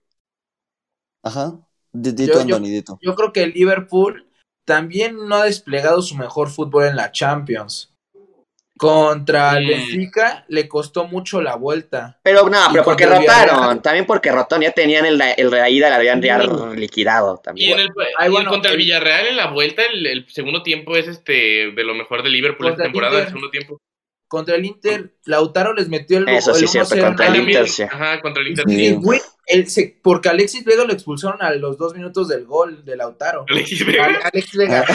Ajá. 1.24 1.60
Di- 1.92 2.12
di 2.12 2.26
Yo- 2.28 2.34
tú, 2.34 2.38
yo- 2.40 2.42
Andoni, 2.56 2.70
di 2.70 2.82
tú. 2.82 2.98
Yo 3.02 3.16
creo 3.16 3.34
que 3.34 3.44
el 3.44 3.52
Liverpool 3.52 4.30
también 4.66 5.28
no 5.28 5.36
ha 5.36 5.46
desplegado 5.46 6.02
su 6.02 6.16
mejor 6.16 6.50
fútbol 6.50 6.86
en 6.86 6.96
la 6.96 7.12
Champions. 7.12 7.94
Contra 8.78 9.58
el. 9.58 9.68
Benfica 9.68 10.46
le 10.48 10.68
costó 10.68 11.06
mucho 11.06 11.42
la 11.42 11.56
vuelta. 11.56 12.20
Pero 12.24 12.48
no, 12.50 12.70
Y 12.70 12.72
pero 12.74 12.84
porque 12.84 13.04
el 13.06 13.10
rotaron. 13.12 13.82
También 13.82 14.06
porque 14.06 14.32
rotaron. 14.32 14.64
Ya 14.64 14.72
tenían 14.72 15.06
el, 15.06 15.20
el 15.22 15.48
ida, 15.72 15.90
la 15.90 15.96
habían 15.98 16.22
ya 16.22 16.38
liquidado 16.76 17.40
Y, 17.42 17.44
también. 17.44 17.74
en 17.74 17.80
el, 17.80 17.90
Ay, 18.18 18.28
y 18.28 18.32
bueno, 18.32 18.50
contra 18.50 18.70
el 18.72 18.76
el- 18.76 18.84
Villarreal 18.86 19.28
en 19.28 19.38
la 19.38 19.48
vuelta, 19.48 19.82
el, 19.92 20.06
el 20.06 20.30
segundo 20.30 20.64
tiempo 20.64 20.96
es 20.96 21.08
este 21.08 21.72
de 21.72 21.84
lo 21.84 21.96
mejor 21.96 22.24
de 22.24 22.30
Liverpool 22.30 22.68
esta 22.70 22.84
el 22.84 22.88
temporada, 22.92 23.14
el 23.14 23.20
Inter. 23.20 23.30
segundo 23.30 23.50
tiempo. 23.50 23.78
Contra 24.30 24.56
el 24.56 24.66
Inter, 24.66 25.14
Lautaro 25.26 25.74
les 25.74 25.88
metió 25.88 26.18
el 26.18 26.28
Eso 26.28 26.54
sí, 26.54 26.64
el 26.66 26.70
cierto, 26.70 26.96
1-0 26.96 27.02
contra 27.06 27.28
el 27.28 27.36
Inter, 27.38 27.68
sí. 27.70 27.84
Ajá, 27.84 28.22
contra 28.22 28.42
el 28.44 28.50
Inter. 28.50 28.66
Sí. 28.68 28.86
Y, 28.88 28.92
güey, 28.94 29.22
el- 29.48 29.68
se- 29.70 30.00
porque 30.04 30.30
Alexis 30.30 30.64
Vega 30.66 30.84
lo 30.86 30.94
expulsaron 30.94 31.42
a 31.42 31.52
los 31.56 31.78
dos 31.78 31.94
minutos 31.96 32.28
del 32.28 32.46
gol 32.46 32.84
de 32.86 32.96
Lautaro. 32.98 33.46
Alexis 33.50 33.86
Vega. 33.86 34.06
Ale- 34.06 34.20
Alexis 34.24 34.58
Vega. 34.60 34.86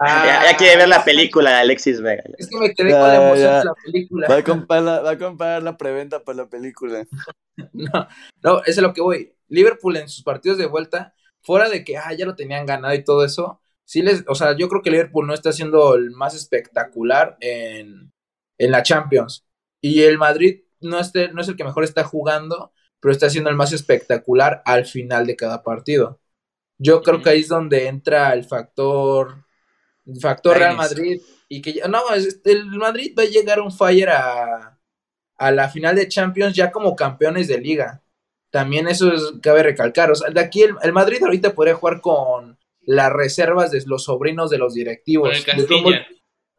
Ah, 0.00 0.22
Ya, 0.44 0.50
ya 0.52 0.56
quiere 0.56 0.76
ver 0.76 0.88
la 0.88 1.04
película 1.04 1.50
de 1.50 1.56
Alexis 1.56 2.00
Vega. 2.00 2.22
Es 2.38 2.48
que 2.48 2.56
me 2.58 2.72
quedé 2.74 2.90
con 2.92 3.00
la 3.00 3.14
Ya, 3.14 3.26
emoción 3.26 3.50
ya. 3.50 3.58
de 3.58 3.64
la 3.64 3.74
película. 3.84 4.28
Va 4.28 4.36
a, 4.36 4.44
comprar 4.44 4.82
la, 4.82 5.00
va 5.00 5.10
a 5.10 5.18
comprar 5.18 5.62
la 5.62 5.76
preventa 5.76 6.22
para 6.22 6.36
la 6.36 6.48
película. 6.48 7.06
No, 7.72 8.06
no, 8.44 8.58
eso 8.60 8.70
es 8.70 8.78
lo 8.78 8.92
que 8.94 9.00
voy. 9.00 9.34
Liverpool 9.48 9.96
en 9.96 10.08
sus 10.08 10.22
partidos 10.22 10.58
de 10.58 10.66
vuelta, 10.66 11.12
fuera 11.42 11.68
de 11.68 11.82
que 11.82 11.96
ah, 11.96 12.12
ya 12.12 12.24
lo 12.24 12.36
tenían 12.36 12.66
ganado 12.66 12.94
y 12.94 13.02
todo 13.02 13.24
eso, 13.24 13.60
sí 13.84 14.00
les, 14.00 14.22
o 14.28 14.36
sea, 14.36 14.56
yo 14.56 14.68
creo 14.68 14.80
que 14.80 14.92
Liverpool 14.92 15.26
no 15.26 15.34
está 15.34 15.50
siendo 15.52 15.96
el 15.96 16.12
más 16.12 16.36
espectacular 16.36 17.36
en, 17.40 18.12
en 18.58 18.70
la 18.70 18.84
Champions. 18.84 19.44
Y 19.80 20.02
el 20.02 20.18
Madrid 20.18 20.60
no, 20.80 21.00
esté, 21.00 21.32
no 21.32 21.40
es 21.40 21.48
el 21.48 21.56
que 21.56 21.64
mejor 21.64 21.82
está 21.82 22.04
jugando, 22.04 22.72
pero 23.00 23.12
está 23.12 23.30
siendo 23.30 23.50
el 23.50 23.56
más 23.56 23.72
espectacular 23.72 24.62
al 24.64 24.86
final 24.86 25.26
de 25.26 25.36
cada 25.36 25.62
partido. 25.62 26.20
Yo 26.78 27.02
creo 27.02 27.22
que 27.22 27.30
ahí 27.30 27.40
es 27.40 27.48
donde 27.48 27.86
entra 27.88 28.32
el 28.32 28.44
factor, 28.44 29.44
el 30.06 30.20
factor 30.20 30.58
Real. 30.58 30.76
Madrid. 30.76 31.20
Y 31.48 31.60
que 31.62 31.72
ya- 31.72 31.88
no, 31.88 32.00
el 32.44 32.66
Madrid 32.66 33.14
va 33.18 33.22
a 33.22 33.26
llegar 33.26 33.60
un 33.60 33.72
fire 33.72 34.10
a, 34.10 34.78
a 35.38 35.50
la 35.50 35.68
final 35.68 35.96
de 35.96 36.08
Champions 36.08 36.54
ya 36.54 36.70
como 36.70 36.94
campeones 36.94 37.48
de 37.48 37.58
liga. 37.58 38.02
También 38.50 38.86
eso 38.88 39.12
es, 39.12 39.22
cabe 39.42 39.62
recalcar. 39.62 40.10
O 40.10 40.14
sea, 40.14 40.30
de 40.30 40.40
aquí 40.40 40.62
el, 40.62 40.74
el 40.82 40.92
Madrid 40.92 41.22
ahorita 41.22 41.54
podría 41.54 41.74
jugar 41.74 42.00
con 42.00 42.58
las 42.82 43.12
reservas 43.12 43.70
de 43.70 43.82
los 43.86 44.04
sobrinos 44.04 44.50
de 44.50 44.58
los 44.58 44.74
directivos. 44.74 45.44
Con 45.44 45.54
el 45.54 45.60
De 45.62 45.66
todos 45.66 45.94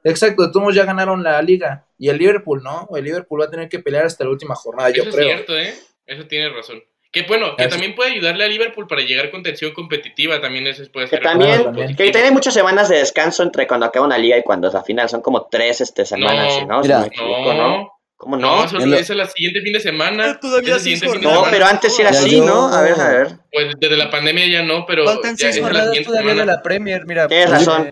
exacto, 0.04 0.52
todos 0.52 0.76
ya 0.76 0.86
ganaron 0.86 1.24
la 1.24 1.42
liga. 1.42 1.88
Y 1.98 2.10
el 2.10 2.18
Liverpool 2.18 2.62
no, 2.64 2.88
el 2.96 3.04
Liverpool 3.04 3.42
va 3.42 3.46
a 3.46 3.50
tener 3.50 3.70
que 3.70 3.80
pelear 3.80 4.06
hasta 4.06 4.24
la 4.24 4.30
última 4.32 4.56
jornada, 4.56 4.90
yo 4.92 5.04
es 5.04 5.16
creo. 5.16 5.26
cierto, 5.28 5.58
¿eh? 5.58 5.74
Eso 6.10 6.28
tiene 6.28 6.50
razón. 6.50 6.84
Que 7.12 7.24
bueno, 7.24 7.56
que 7.58 7.68
también 7.68 7.96
puede 7.96 8.12
ayudarle 8.12 8.44
a 8.44 8.48
Liverpool 8.48 8.86
para 8.88 9.02
llegar 9.02 9.32
con 9.32 9.42
tensión 9.42 9.72
competitiva, 9.74 10.40
también 10.42 10.68
eso 10.68 10.84
puede 10.92 11.08
Que 11.08 11.16
ser. 11.18 11.24
también, 11.24 11.52
algo 11.52 11.64
también. 11.66 11.88
positivo. 11.88 12.06
que 12.06 12.12
tiene 12.12 12.32
muchas 12.32 12.54
semanas 12.54 12.88
de 12.90 12.98
descanso 12.98 13.42
entre 13.42 13.66
cuando 13.66 13.88
acaba 13.88 14.06
una 14.06 14.18
liga 14.20 14.38
y 14.38 14.44
cuando 14.44 14.68
es 14.68 14.74
la 14.76 14.84
final. 14.84 15.10
Son 15.10 15.22
como 15.22 15.48
tres 15.50 15.82
este, 15.82 16.06
semanas, 16.06 16.46
No, 16.46 16.60
¿sí, 16.60 16.66
¿no? 16.68 16.82
Mira, 16.82 16.96
no 16.98 17.02
me 17.02 17.08
equivoco, 17.08 17.54
¿no? 17.54 17.68
No, 17.80 17.90
¿cómo 18.16 18.38
no, 18.38 18.66
no? 18.68 18.86
lo- 18.86 18.96
es 18.98 19.10
la 19.10 19.26
siguiente 19.26 19.62
fin 19.62 19.74
de 19.74 19.80
semana. 19.80 20.40
Todavía 20.40 20.76
Es 20.76 20.78
el 20.78 20.82
seis 20.84 21.00
siguiente 21.00 21.10
fin 21.20 21.22
de 21.22 21.28
No, 21.28 21.34
semana. 21.46 21.52
pero 21.52 21.66
antes 21.66 22.00
era 22.00 22.12
Ya 22.12 22.20
así, 22.20 22.38
yo- 22.38 22.46
¿no? 22.46 22.68
A 22.68 22.82
ver, 22.84 23.00
a 23.00 23.10
ver. 23.10 23.28
Pues 23.52 23.74
desde 23.80 23.98
la 23.98 24.12
pandemia 24.12 24.46
ya 24.48 24.62
no, 24.62 24.86
pero 24.86 25.06
Faltan 25.06 25.36
ya 25.36 25.52
seis 25.52 25.64
jornadas 25.64 25.98
todavía 26.04 26.36
de 26.36 26.46
la 26.46 26.62
Premier, 26.62 27.06
mira. 27.08 27.28
Tienes 27.28 27.48
pues, 27.50 27.66
razón. 27.66 27.92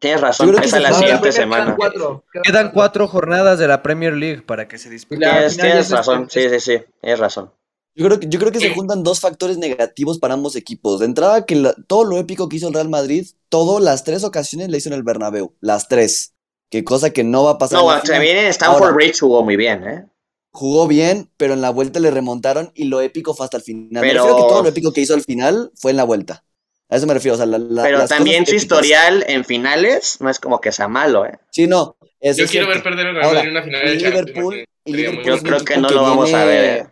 Eh, 0.00 0.06
Tienes 0.08 0.20
razón, 0.20 0.46
Yo 0.46 0.52
creo 0.52 0.62
que 0.62 0.68
esa 0.68 0.76
es 0.78 0.82
la 0.82 0.88
se- 0.88 0.94
No, 0.94 0.98
siguiente 1.00 1.22
quedan 1.30 1.32
semana. 1.34 1.76
cuatro, 1.76 2.24
Quedan 2.42 2.70
cuatro 2.72 3.06
jornadas 3.06 3.58
de 3.58 3.68
la 3.68 3.82
Premier 3.82 4.14
League 4.14 4.42
para 4.42 4.66
que 4.66 4.78
se 4.78 4.88
la 4.90 4.96
Tienes, 4.98 5.56
tienes 5.56 5.76
es 5.86 5.90
razón, 5.90 6.28
sí, 6.30 6.48
sí, 6.48 6.60
sí, 6.60 6.78
tienes 7.00 7.18
razón. 7.18 7.50
Yo 7.94 8.06
creo 8.06 8.20
que, 8.20 8.28
yo 8.28 8.38
creo 8.38 8.52
que 8.52 8.60
se 8.60 8.70
juntan 8.74 9.02
dos 9.02 9.20
factores 9.20 9.58
negativos 9.58 10.18
para 10.18 10.34
ambos 10.34 10.56
equipos. 10.56 11.00
De 11.00 11.06
entrada, 11.06 11.44
que 11.44 11.56
la- 11.56 11.74
todo 11.86 12.04
lo 12.04 12.16
épico 12.18 12.48
que 12.48 12.56
hizo 12.56 12.68
el 12.68 12.74
Real 12.74 12.88
Madrid, 12.88 13.26
todas 13.48 13.82
las 13.82 14.04
tres 14.04 14.24
ocasiones 14.24 14.68
le 14.70 14.78
hizo 14.78 14.88
en 14.88 14.94
el 14.94 15.02
Bernabéu. 15.02 15.54
Las 15.60 15.88
tres. 15.88 16.32
Que 16.70 16.84
cosa 16.84 17.10
que 17.10 17.24
no 17.24 17.44
va 17.44 17.52
a 17.52 17.58
pasar. 17.58 17.80
No, 17.80 17.90
la 17.92 18.00
también 18.00 18.36
en 18.38 18.44
Stanford 18.46 18.82
Ahora, 18.82 18.94
Bridge 18.94 19.18
jugó 19.20 19.42
muy 19.44 19.56
bien, 19.56 19.86
¿eh? 19.86 20.06
Jugó 20.52 20.86
bien, 20.86 21.28
pero 21.36 21.52
en 21.54 21.60
la 21.60 21.70
vuelta 21.70 21.98
le 22.00 22.10
remontaron 22.12 22.70
y 22.74 22.84
lo 22.84 23.00
épico 23.00 23.34
fue 23.34 23.44
hasta 23.44 23.56
el 23.56 23.62
final. 23.64 24.00
Pero- 24.02 24.22
refiero 24.22 24.36
a 24.36 24.36
que 24.40 24.48
todo 24.48 24.62
lo 24.62 24.68
épico 24.68 24.92
que 24.92 25.00
hizo 25.00 25.14
al 25.14 25.22
final 25.22 25.72
fue 25.74 25.90
en 25.90 25.96
la 25.96 26.04
vuelta. 26.04 26.44
A 26.90 26.96
eso 26.96 27.06
me 27.06 27.14
refiero. 27.14 27.34
O 27.34 27.36
sea, 27.36 27.46
la- 27.46 27.58
la- 27.58 27.82
Pero 27.82 27.98
las 27.98 28.08
también 28.08 28.44
cosas 28.44 28.50
su 28.50 28.56
historial 28.56 29.24
en 29.28 29.44
finales 29.44 30.16
no 30.20 30.28
es 30.30 30.38
como 30.40 30.60
que 30.60 30.72
sea 30.72 30.88
malo, 30.88 31.24
¿eh? 31.26 31.38
Sí, 31.50 31.66
no. 31.66 31.96
eso 32.20 32.38
Yo 32.38 32.44
es 32.44 32.50
quiero 32.50 32.68
ver 32.68 32.82
perder 32.82 33.06
el 33.06 33.14
Real 33.16 33.26
Madrid 33.34 33.44
en 33.48 33.50
una 33.52 33.62
final 33.62 33.84
de. 33.86 33.94
Liverpool, 33.94 34.64
y 34.84 35.02
Yo 35.02 35.38
creo 35.42 35.64
que 35.64 35.76
no 35.78 35.88
lo 35.90 36.02
vamos 36.02 36.34
a 36.34 36.44
ver, 36.44 36.64
¿eh? 36.80 36.86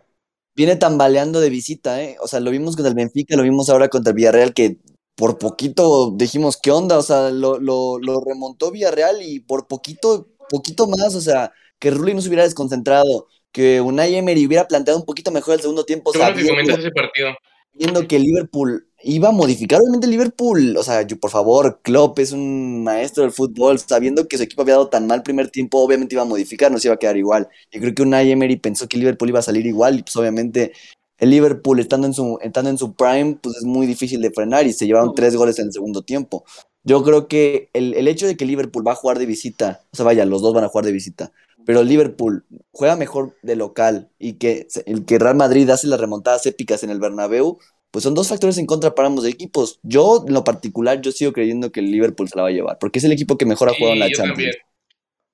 Viene 0.55 0.75
tambaleando 0.75 1.39
de 1.39 1.49
visita, 1.49 2.01
¿eh? 2.03 2.17
O 2.21 2.27
sea, 2.27 2.39
lo 2.39 2.51
vimos 2.51 2.75
contra 2.75 2.89
el 2.89 2.95
Benfica, 2.95 3.35
lo 3.37 3.43
vimos 3.43 3.69
ahora 3.69 3.87
contra 3.87 4.11
el 4.11 4.15
Villarreal, 4.15 4.53
que 4.53 4.77
por 5.15 5.37
poquito 5.37 6.11
dijimos, 6.15 6.57
¿qué 6.57 6.71
onda? 6.71 6.97
O 6.97 7.01
sea, 7.01 7.29
lo, 7.29 7.59
lo, 7.59 7.97
lo 7.99 8.21
remontó 8.25 8.71
Villarreal 8.71 9.21
y 9.21 9.39
por 9.41 9.67
poquito, 9.67 10.27
poquito 10.49 10.87
más, 10.87 11.13
o 11.15 11.21
sea, 11.21 11.51
que 11.77 11.91
Rulli 11.91 12.13
no 12.13 12.21
se 12.21 12.27
hubiera 12.29 12.43
desconcentrado, 12.43 13.27
que 13.51 13.79
Unai 13.81 14.15
Emery 14.15 14.45
hubiera 14.47 14.67
planteado 14.67 14.99
un 14.99 15.05
poquito 15.05 15.31
mejor 15.31 15.55
el 15.55 15.61
segundo 15.61 15.83
tiempo, 15.85 16.11
Qué 16.11 16.19
bueno 16.19 16.35
que 16.35 16.47
comentas 16.47 16.79
ese 16.79 16.91
partido. 16.91 17.29
viendo 17.73 18.07
que 18.07 18.19
Liverpool 18.19 18.88
iba 19.03 19.29
a 19.29 19.31
modificar, 19.31 19.79
obviamente 19.81 20.07
Liverpool, 20.07 20.75
o 20.77 20.83
sea, 20.83 21.01
yo, 21.03 21.19
por 21.19 21.31
favor, 21.31 21.79
Klopp 21.81 22.19
es 22.19 22.31
un 22.31 22.83
maestro 22.83 23.23
del 23.23 23.31
fútbol, 23.31 23.79
sabiendo 23.79 24.27
que 24.27 24.37
su 24.37 24.43
equipo 24.43 24.61
había 24.61 24.75
dado 24.75 24.89
tan 24.89 25.07
mal 25.07 25.23
primer 25.23 25.49
tiempo, 25.49 25.79
obviamente 25.79 26.15
iba 26.15 26.23
a 26.23 26.25
modificar, 26.25 26.71
no 26.71 26.79
se 26.79 26.87
iba 26.87 26.95
a 26.95 26.99
quedar 26.99 27.17
igual. 27.17 27.47
Yo 27.71 27.79
creo 27.81 27.95
que 27.95 28.01
Unai 28.01 28.31
Emery 28.31 28.57
pensó 28.57 28.87
que 28.87 28.97
Liverpool 28.97 29.29
iba 29.29 29.39
a 29.39 29.43
salir 29.43 29.65
igual 29.65 29.99
y 29.99 30.03
pues 30.03 30.15
obviamente 30.15 30.73
el 31.17 31.29
Liverpool 31.29 31.79
estando 31.79 32.07
en 32.07 32.13
su, 32.13 32.39
estando 32.41 32.69
en 32.69 32.77
su 32.77 32.93
prime, 32.93 33.37
pues 33.41 33.57
es 33.57 33.63
muy 33.63 33.87
difícil 33.87 34.21
de 34.21 34.31
frenar 34.31 34.65
y 34.67 34.73
se 34.73 34.85
llevaron 34.85 35.13
tres 35.15 35.35
goles 35.35 35.59
en 35.59 35.67
el 35.67 35.73
segundo 35.73 36.01
tiempo. 36.01 36.45
Yo 36.83 37.03
creo 37.03 37.27
que 37.27 37.69
el, 37.73 37.93
el 37.93 38.07
hecho 38.07 38.25
de 38.25 38.37
que 38.37 38.45
Liverpool 38.45 38.87
va 38.87 38.93
a 38.93 38.95
jugar 38.95 39.19
de 39.19 39.25
visita, 39.25 39.81
o 39.91 39.95
sea, 39.95 40.05
vaya, 40.05 40.25
los 40.25 40.41
dos 40.41 40.53
van 40.53 40.63
a 40.63 40.69
jugar 40.69 40.85
de 40.85 40.93
visita, 40.93 41.31
pero 41.65 41.83
Liverpool 41.83 42.45
juega 42.71 42.95
mejor 42.95 43.35
de 43.43 43.55
local 43.55 44.09
y 44.17 44.33
que 44.33 44.67
el 44.85 45.05
que 45.05 45.19
Real 45.19 45.35
Madrid 45.35 45.69
hace 45.69 45.87
las 45.87 45.99
remontadas 45.99 46.45
épicas 46.45 46.83
en 46.83 46.89
el 46.89 46.99
Bernabéu, 46.99 47.59
pues 47.91 48.03
son 48.03 48.13
dos 48.15 48.27
factores 48.27 48.57
en 48.57 48.65
contra 48.65 48.93
para 48.95 49.07
ambos 49.07 49.25
equipos. 49.25 49.79
Yo, 49.83 50.23
en 50.27 50.33
lo 50.33 50.43
particular, 50.43 51.01
yo 51.01 51.11
sigo 51.11 51.33
creyendo 51.33 51.71
que 51.71 51.79
el 51.79 51.91
Liverpool 51.91 52.29
se 52.29 52.35
la 52.35 52.43
va 52.43 52.49
a 52.49 52.51
llevar, 52.51 52.77
porque 52.79 52.99
es 52.99 53.05
el 53.05 53.11
equipo 53.11 53.37
que 53.37 53.45
mejor 53.45 53.69
ha 53.69 53.73
jugado 53.73 53.93
en 53.93 53.99
la 53.99 54.07
yo 54.09 54.15
Champions. 54.17 54.35
también. 54.37 54.55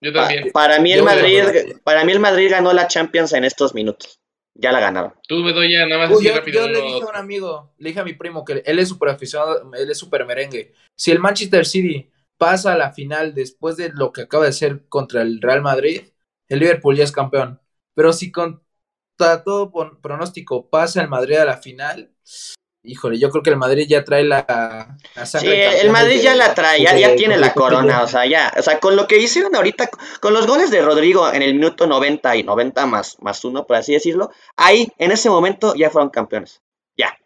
Yo 0.01 0.13
Pa- 0.13 0.27
también. 0.27 0.51
para 0.53 0.79
mí 0.79 0.91
el 0.93 0.99
Yo- 0.99 1.05
Madrid, 1.05 1.43
yo- 1.69 1.79
para 1.83 2.05
mí 2.05 2.11
el 2.11 2.19
Madrid 2.19 2.49
ganó 2.51 2.73
la 2.73 2.87
Champions 2.87 3.33
en 3.33 3.43
estos 3.45 3.73
minutos. 3.73 4.19
Ya 4.57 4.71
la 4.71 4.79
ganaron. 4.79 5.13
Tú, 5.27 5.43
Bedoya, 5.43 5.85
nada 5.85 6.03
más 6.07 6.09
Uy, 6.11 6.15
así 6.17 6.25
yo, 6.27 6.35
rápido. 6.35 6.61
yo 6.61 6.71
le 6.71 6.81
dije 6.81 7.01
a 7.01 7.07
un 7.07 7.15
amigo, 7.17 7.73
le 7.77 7.89
dije 7.89 7.99
a 7.99 8.05
mi 8.05 8.13
primo 8.13 8.45
que 8.45 8.63
él 8.65 8.79
es 8.79 8.87
súper 8.87 9.09
aficionado, 9.09 9.69
él 9.73 9.89
es 9.91 9.97
súper 9.97 10.25
merengue. 10.25 10.73
Si 10.95 11.11
el 11.11 11.19
Manchester 11.19 11.65
City 11.65 12.09
pasa 12.37 12.73
a 12.73 12.77
la 12.77 12.93
final 12.93 13.33
después 13.33 13.75
de 13.75 13.89
lo 13.93 14.13
que 14.13 14.21
acaba 14.21 14.43
de 14.45 14.51
hacer 14.51 14.87
contra 14.87 15.21
el 15.23 15.41
Real 15.41 15.61
Madrid, 15.61 16.03
el 16.47 16.59
Liverpool 16.59 16.95
ya 16.95 17.03
es 17.03 17.11
campeón. 17.11 17.59
Pero 17.95 18.13
si 18.13 18.31
contra 18.31 19.43
todo 19.43 19.71
pronóstico 20.01 20.69
pasa 20.69 21.01
el 21.01 21.09
Madrid 21.09 21.35
a 21.35 21.45
la 21.45 21.57
final, 21.57 22.14
híjole, 22.83 23.17
yo 23.17 23.29
creo 23.31 23.41
que 23.43 23.49
el 23.49 23.57
Madrid 23.57 23.85
ya 23.89 24.03
trae 24.03 24.23
la, 24.23 24.45
la 25.15 25.25
Sí, 25.25 25.31
sangre 25.39 25.81
el 25.81 25.89
Madrid 25.89 26.19
ya 26.21 26.35
la 26.35 26.53
trae, 26.53 26.81
ya, 26.83 26.95
ya 26.97 27.15
tiene 27.15 27.35
la 27.37 27.53
corona, 27.53 28.03
o 28.03 28.07
sea, 28.07 28.25
ya, 28.27 28.53
o 28.57 28.61
sea, 28.61 28.79
con 28.79 28.95
lo 28.95 29.07
que 29.07 29.17
hicieron 29.17 29.55
ahorita, 29.55 29.89
con 30.19 30.33
los 30.33 30.45
goles 30.45 30.69
de 30.69 30.81
Rodrigo 30.81 31.31
en 31.33 31.41
el 31.41 31.55
minuto 31.55 31.87
90 31.87 32.35
y 32.35 32.43
90 32.43 32.85
más, 32.85 33.17
más 33.21 33.43
uno, 33.43 33.65
por 33.65 33.77
así 33.77 33.93
decirlo, 33.93 34.29
ahí, 34.55 34.87
en 34.99 35.11
ese 35.11 35.29
momento, 35.29 35.73
ya 35.75 35.89
fueron 35.89 36.09
campeones. 36.11 36.61
Ya. 36.95 37.17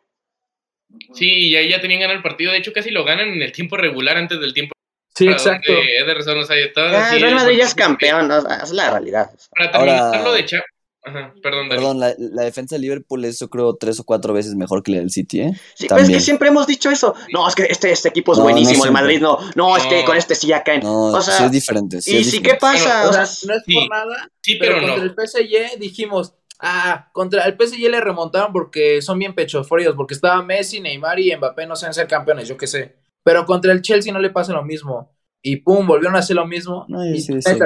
Sí, 1.13 1.49
y 1.49 1.55
ahí 1.55 1.69
ya 1.69 1.81
tenían 1.81 1.99
ganado 1.99 2.17
el 2.17 2.23
partido. 2.23 2.51
De 2.51 2.57
hecho, 2.57 2.73
casi 2.73 2.89
lo 2.89 3.03
ganan 3.03 3.30
en 3.30 3.41
el 3.41 3.51
tiempo 3.51 3.77
regular 3.77 4.17
antes 4.17 4.39
del 4.39 4.53
tiempo. 4.53 4.73
Sí, 5.13 5.27
exacto. 5.27 5.71
Ederson, 5.73 6.39
o 6.39 6.43
sea, 6.43 6.55
estaba 6.55 6.91
Ya, 6.91 7.05
así 7.07 7.15
el 7.17 7.21
Real 7.21 7.35
Madrid 7.35 7.57
ya 7.57 7.65
es 7.65 7.76
campeón, 7.76 8.31
o 8.31 8.41
sea, 8.41 8.55
es 8.63 8.71
la 8.71 8.89
realidad. 8.91 9.30
Para 9.55 9.71
terminar 9.71 9.99
Ahora- 9.99 10.23
lo 10.23 10.34
de 10.34 10.45
Cha- 10.45 10.63
Ajá, 11.10 11.34
perdón. 11.41 11.69
Perdón, 11.69 11.99
la, 11.99 12.14
la 12.18 12.44
defensa 12.44 12.76
de 12.76 12.80
Liverpool 12.81 13.26
es, 13.26 13.40
yo 13.40 13.49
creo, 13.49 13.76
tres 13.76 13.99
o 13.99 14.03
cuatro 14.03 14.34
veces 14.34 14.56
mejor 14.56 14.84
que 14.84 14.91
la 14.91 14.98
del 14.99 15.10
City, 15.11 15.41
¿eh? 15.41 15.52
Sí, 15.76 15.88
pero 15.88 16.02
es 16.02 16.10
que 16.10 16.19
siempre 16.19 16.49
hemos 16.49 16.68
dicho 16.68 16.90
eso. 16.90 17.15
No, 17.34 17.48
es 17.48 17.56
que 17.56 17.64
este, 17.64 17.91
este 17.91 18.10
equipo 18.10 18.34
es 18.34 18.38
No, 18.38 18.44
no 18.44 18.49
buenísimo, 18.52 18.86
el. 18.86 18.91
Madrid 18.91 19.22
no. 19.22 19.38
No, 19.56 19.76
es 19.77 19.86
que 19.86 20.03
con 20.06 20.18
este 20.18 20.36
sí 20.36 20.48
ya 20.48 20.64
caen. 20.64 20.81
No, 20.81 21.06
o 21.07 21.22
sea, 21.22 21.34
sí 21.34 21.44
es 21.45 21.52
diferente. 21.52 22.02
sí 22.02 22.18
y 22.18 22.18
es 22.18 22.30
sí, 22.30 22.41
¿qué 22.41 22.56
pasa? 22.56 23.07
O 23.07 23.10
O 23.10 23.14
sea, 23.14 23.22
no 23.48 23.53
es 23.56 23.64
sí. 23.65 23.73
por 23.73 23.90
nada, 23.90 24.30
Sí, 24.41 24.56
pero, 24.56 24.76
pero 24.76 24.88
no. 24.88 24.94
contra 24.95 25.03
el 25.03 25.15
PSG 25.27 25.80
dijimos, 25.80 26.34
ah, 26.60 27.10
contra 27.14 27.44
el 27.45 27.56
PSG 27.57 27.90
le 27.90 28.02
remontaron 28.02 28.52
porque 28.53 29.02
son 29.02 29.19
bien 29.19 29.36
pechos 29.36 29.68
fríos, 29.68 29.95
porque 29.95 30.14
estaba 30.14 30.41
Messi, 30.44 30.80
Neymar 30.80 31.19
y 31.19 31.36
Mbappé 31.36 31.65
no 31.68 31.76
saben 31.76 31.94
ser 31.94 32.07
campeones, 32.07 32.48
yo 32.48 32.57
qué 32.57 32.68
sé. 32.68 32.95
Pero 33.23 33.45
contra 33.45 33.72
el 33.72 33.81
Chelsea 33.81 34.14
no 34.14 34.19
le 34.19 34.30
pasa 34.30 34.53
lo 34.53 34.64
mismo. 34.64 35.11
Y 35.41 35.57
pum, 35.57 35.88
volvieron 35.88 36.15
a 36.15 36.19
hacer 36.19 36.36
lo 36.36 36.45
mismo. 36.45 36.86
No, 36.88 37.06
y 37.06 37.26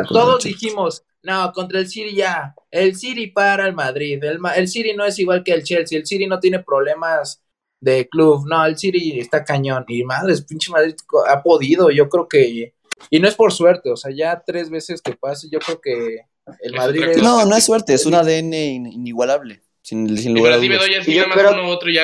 todos 0.10 0.44
Chelsea. 0.44 0.52
dijimos, 0.52 1.04
no, 1.24 1.52
contra 1.54 1.80
el 1.80 1.88
City 1.88 2.14
ya. 2.16 2.54
El 2.70 2.96
City 2.96 3.28
para 3.28 3.66
el 3.66 3.74
Madrid. 3.74 4.24
El, 4.24 4.40
Ma- 4.40 4.54
el 4.56 4.68
City 4.68 4.94
no 4.94 5.06
es 5.06 5.18
igual 5.20 5.44
que 5.44 5.54
el 5.54 5.64
Chelsea. 5.64 5.98
El 5.98 6.06
City 6.06 6.28
no 6.28 6.40
tiene 6.40 6.60
problemas 6.60 7.42
de 7.82 8.08
club. 8.10 8.46
No, 8.48 8.66
el 8.66 8.78
City 8.78 9.20
está 9.20 9.44
cañón. 9.44 9.86
Y 9.88 10.04
madres, 10.04 10.42
pinche 10.44 10.72
Madrid 10.72 10.96
ha 11.28 11.42
podido. 11.42 11.90
Yo 11.92 12.10
creo 12.10 12.28
que. 12.28 12.74
Y 13.10 13.20
no 13.20 13.28
es 13.28 13.36
por 13.36 13.52
suerte, 13.52 13.92
o 13.92 13.98
sea, 13.98 14.12
ya 14.16 14.42
tres 14.46 14.70
veces 14.70 15.02
que 15.02 15.14
pase, 15.14 15.48
yo 15.52 15.60
creo 15.60 15.82
que 15.82 16.20
el 16.62 16.74
Madrid 16.74 17.04
es. 17.04 17.22
No, 17.22 17.46
no 17.46 17.56
es 17.56 17.64
suerte, 17.66 17.94
es 17.94 18.06
un 18.06 18.14
ADN 18.16 18.54
in- 18.54 18.86
inigualable. 18.88 19.62
Sin, 19.82 20.18
sin 20.18 20.34
lugar 20.34 20.54
a 20.54 20.58
dudas. 20.58 20.70
Bedoya, 20.70 21.04
sí, 21.04 21.12
Y 21.12 21.16
yo 21.16 21.24
nada 21.24 21.36
más 21.36 21.38
creo- 21.46 21.54
uno 21.60 21.68
u 21.70 21.72
otro 21.74 21.90
ya. 21.92 22.04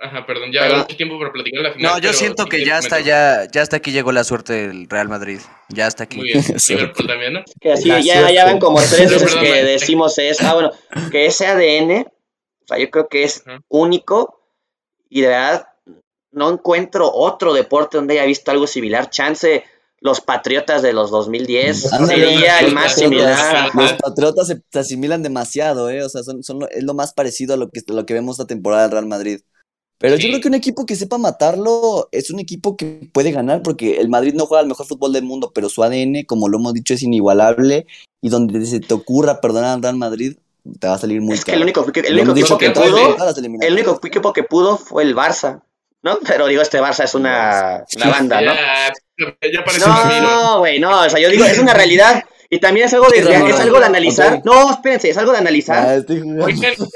Ajá, 0.00 0.24
perdón, 0.26 0.52
ya 0.52 0.68
mucho 0.78 0.96
tiempo 0.96 1.18
para 1.18 1.32
platicar 1.32 1.60
la 1.62 1.72
final. 1.72 1.92
No, 1.92 1.98
yo 1.98 2.12
siento 2.12 2.46
que 2.46 2.64
ya 2.64 2.78
está, 2.78 3.00
ya, 3.00 3.48
ya 3.50 3.62
hasta 3.62 3.78
aquí 3.78 3.90
llegó 3.90 4.12
la 4.12 4.22
suerte 4.22 4.52
del 4.68 4.88
Real 4.88 5.08
Madrid. 5.08 5.40
Ya 5.70 5.88
está 5.88 6.04
aquí. 6.04 6.18
Muy 6.18 6.32
bien. 6.32 6.44
Liverpool 6.68 7.06
también, 7.06 7.32
¿no? 7.32 7.40
que 7.60 7.72
así 7.72 7.88
La 7.88 8.00
ya, 8.00 8.14
suerte. 8.18 8.34
ya 8.34 8.44
van 8.44 8.58
como 8.60 8.78
tres 8.90 9.10
veces 9.10 9.34
que 9.34 9.64
decimos 9.64 10.16
eso. 10.18 10.44
Ah, 10.46 10.54
bueno, 10.54 10.70
que 11.10 11.26
ese 11.26 11.46
ADN, 11.48 12.06
o 12.06 12.66
sea, 12.68 12.78
yo 12.78 12.90
creo 12.90 13.08
que 13.08 13.24
es 13.24 13.42
Ajá. 13.46 13.60
único 13.68 14.40
y 15.08 15.22
de 15.22 15.28
verdad 15.28 15.66
no 16.30 16.50
encuentro 16.52 17.10
otro 17.12 17.52
deporte 17.52 17.96
donde 17.96 18.14
haya 18.14 18.24
visto 18.26 18.50
algo 18.52 18.68
similar. 18.68 19.10
Chance, 19.10 19.64
los 20.00 20.20
Patriotas 20.20 20.80
de 20.82 20.92
los 20.92 21.10
2010 21.10 21.92
Ándale, 21.92 22.24
sería 22.34 22.60
el 22.60 22.72
más 22.72 22.94
similar. 22.94 23.70
Los 23.74 23.94
patriotas 23.94 24.46
se, 24.46 24.62
se 24.70 24.78
asimilan 24.78 25.24
demasiado, 25.24 25.90
¿eh? 25.90 26.04
O 26.04 26.08
sea, 26.08 26.22
son, 26.22 26.44
son 26.44 26.60
lo- 26.60 26.68
es 26.70 26.84
lo 26.84 26.94
más 26.94 27.14
parecido 27.14 27.54
a 27.54 27.56
lo 27.56 27.68
que, 27.70 27.80
lo 27.88 28.06
que 28.06 28.14
vemos 28.14 28.34
esta 28.38 28.46
temporada 28.46 28.82
del 28.82 28.92
Real 28.92 29.06
Madrid. 29.06 29.40
Pero 29.98 30.14
yo 30.16 30.28
creo 30.28 30.40
que 30.40 30.48
un 30.48 30.54
equipo 30.54 30.86
que 30.86 30.94
sepa 30.94 31.18
matarlo 31.18 32.08
es 32.12 32.30
un 32.30 32.38
equipo 32.38 32.76
que 32.76 33.08
puede 33.12 33.32
ganar 33.32 33.62
porque 33.62 33.98
el 34.00 34.08
Madrid 34.08 34.32
no 34.34 34.46
juega 34.46 34.62
el 34.62 34.68
mejor 34.68 34.86
fútbol 34.86 35.12
del 35.12 35.24
mundo, 35.24 35.50
pero 35.54 35.68
su 35.68 35.82
ADN, 35.82 36.24
como 36.24 36.48
lo 36.48 36.58
hemos 36.58 36.72
dicho, 36.72 36.94
es 36.94 37.02
inigualable 37.02 37.86
y 38.22 38.28
donde 38.28 38.64
se 38.64 38.78
te 38.80 38.94
ocurra 38.94 39.40
perdonar 39.40 39.72
al 39.74 39.82
Real 39.82 39.96
Madrid, 39.96 40.36
te 40.78 40.86
va 40.86 40.94
a 40.94 40.98
salir 40.98 41.20
muy 41.20 41.34
Es 41.34 41.44
que 41.44 41.52
caro. 41.52 41.56
el 41.58 41.62
único, 41.64 41.80
el 41.84 42.18
único 42.20 42.32
equipo 42.38 42.58
que 42.58 42.70
todas- 42.70 42.90
pudo- 42.90 43.16
el 43.66 43.72
único 43.72 44.00
equipo 44.04 44.32
que 44.32 44.42
pudo 44.44 44.76
fue 44.76 45.02
el 45.02 45.16
Barça, 45.16 45.62
¿no? 46.02 46.18
Pero 46.26 46.46
digo, 46.46 46.62
este 46.62 46.80
Barça 46.80 47.02
es 47.04 47.14
una, 47.14 47.84
una 47.96 48.08
banda, 48.08 48.40
¿no? 48.40 48.52
Ya, 48.54 48.92
ya 49.52 49.64
parece. 49.64 49.84
No, 50.20 50.58
güey, 50.60 50.78
no, 50.78 51.00
o 51.00 51.10
sea, 51.10 51.18
yo 51.18 51.28
digo, 51.28 51.44
es 51.44 51.58
una 51.58 51.74
realidad. 51.74 52.22
Y 52.50 52.60
también 52.60 52.86
es 52.86 52.94
algo 52.94 53.08
de, 53.08 53.18
Es 53.18 53.24
Ramiro. 53.26 53.54
es 53.54 53.60
algo 53.60 53.78
de 53.78 53.84
analizar. 53.86 54.34
Ok. 54.34 54.44
No, 54.44 54.70
espérense, 54.70 55.10
es 55.10 55.18
algo 55.18 55.32
de 55.32 55.38
analizar. 55.38 55.86
Ah, 55.86 55.94
estoy 55.96 56.22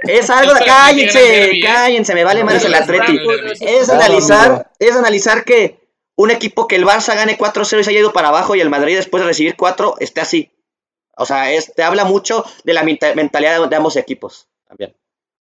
Es 0.09 0.31
algo 0.31 0.55
de. 0.55 0.65
Cállense, 0.65 1.61
cállense, 1.63 2.15
me 2.15 2.25
vale 2.25 2.43
más 2.43 2.65
el 2.65 2.75
Atleti. 2.75 3.19
Es 3.61 3.91
analizar, 3.91 4.71
es 4.79 4.97
analizar 4.97 5.45
que 5.45 5.79
un 6.17 6.31
equipo 6.31 6.67
que 6.69 6.77
el 6.77 6.85
Barça 6.87 7.15
gane 7.15 7.37
4-0 7.37 7.81
y 7.81 7.85
se 7.85 7.91
haya 7.91 8.01
ido 8.01 8.13
para 8.13 8.29
abajo 8.29 8.55
y 8.55 8.61
el 8.61 8.71
Madrid 8.71 8.97
después 8.97 9.23
de 9.23 9.27
recibir 9.29 9.57
4 9.57 9.97
esté 10.01 10.21
así. 10.23 10.51
O 11.17 11.27
sea, 11.27 11.53
es, 11.53 11.75
te 11.75 11.83
habla 11.83 12.05
mucho 12.07 12.45
de 12.65 12.73
la 12.73 12.83
menta- 12.83 13.15
mentalidad 13.15 13.61
de, 13.61 13.69
de 13.69 13.77
ambos 13.77 13.97
equipos 13.97 14.49
también. 14.67 14.97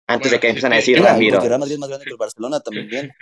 Antes 0.07 0.29
Bueno, 0.29 0.35
de 0.35 0.39
que 0.41 0.47
empiecen 0.49 0.73
a 0.73 0.75
decir 0.75 1.01
Ramiro. 1.01 1.35
porque 1.35 1.45
el 1.45 1.49
Real 1.51 1.59
Madrid 1.61 1.73
es 1.75 1.79
más 1.79 1.89
grande 1.89 2.05
que 2.05 2.11
el 2.11 2.17
Barcelona 2.17 2.59
también. 2.59 3.13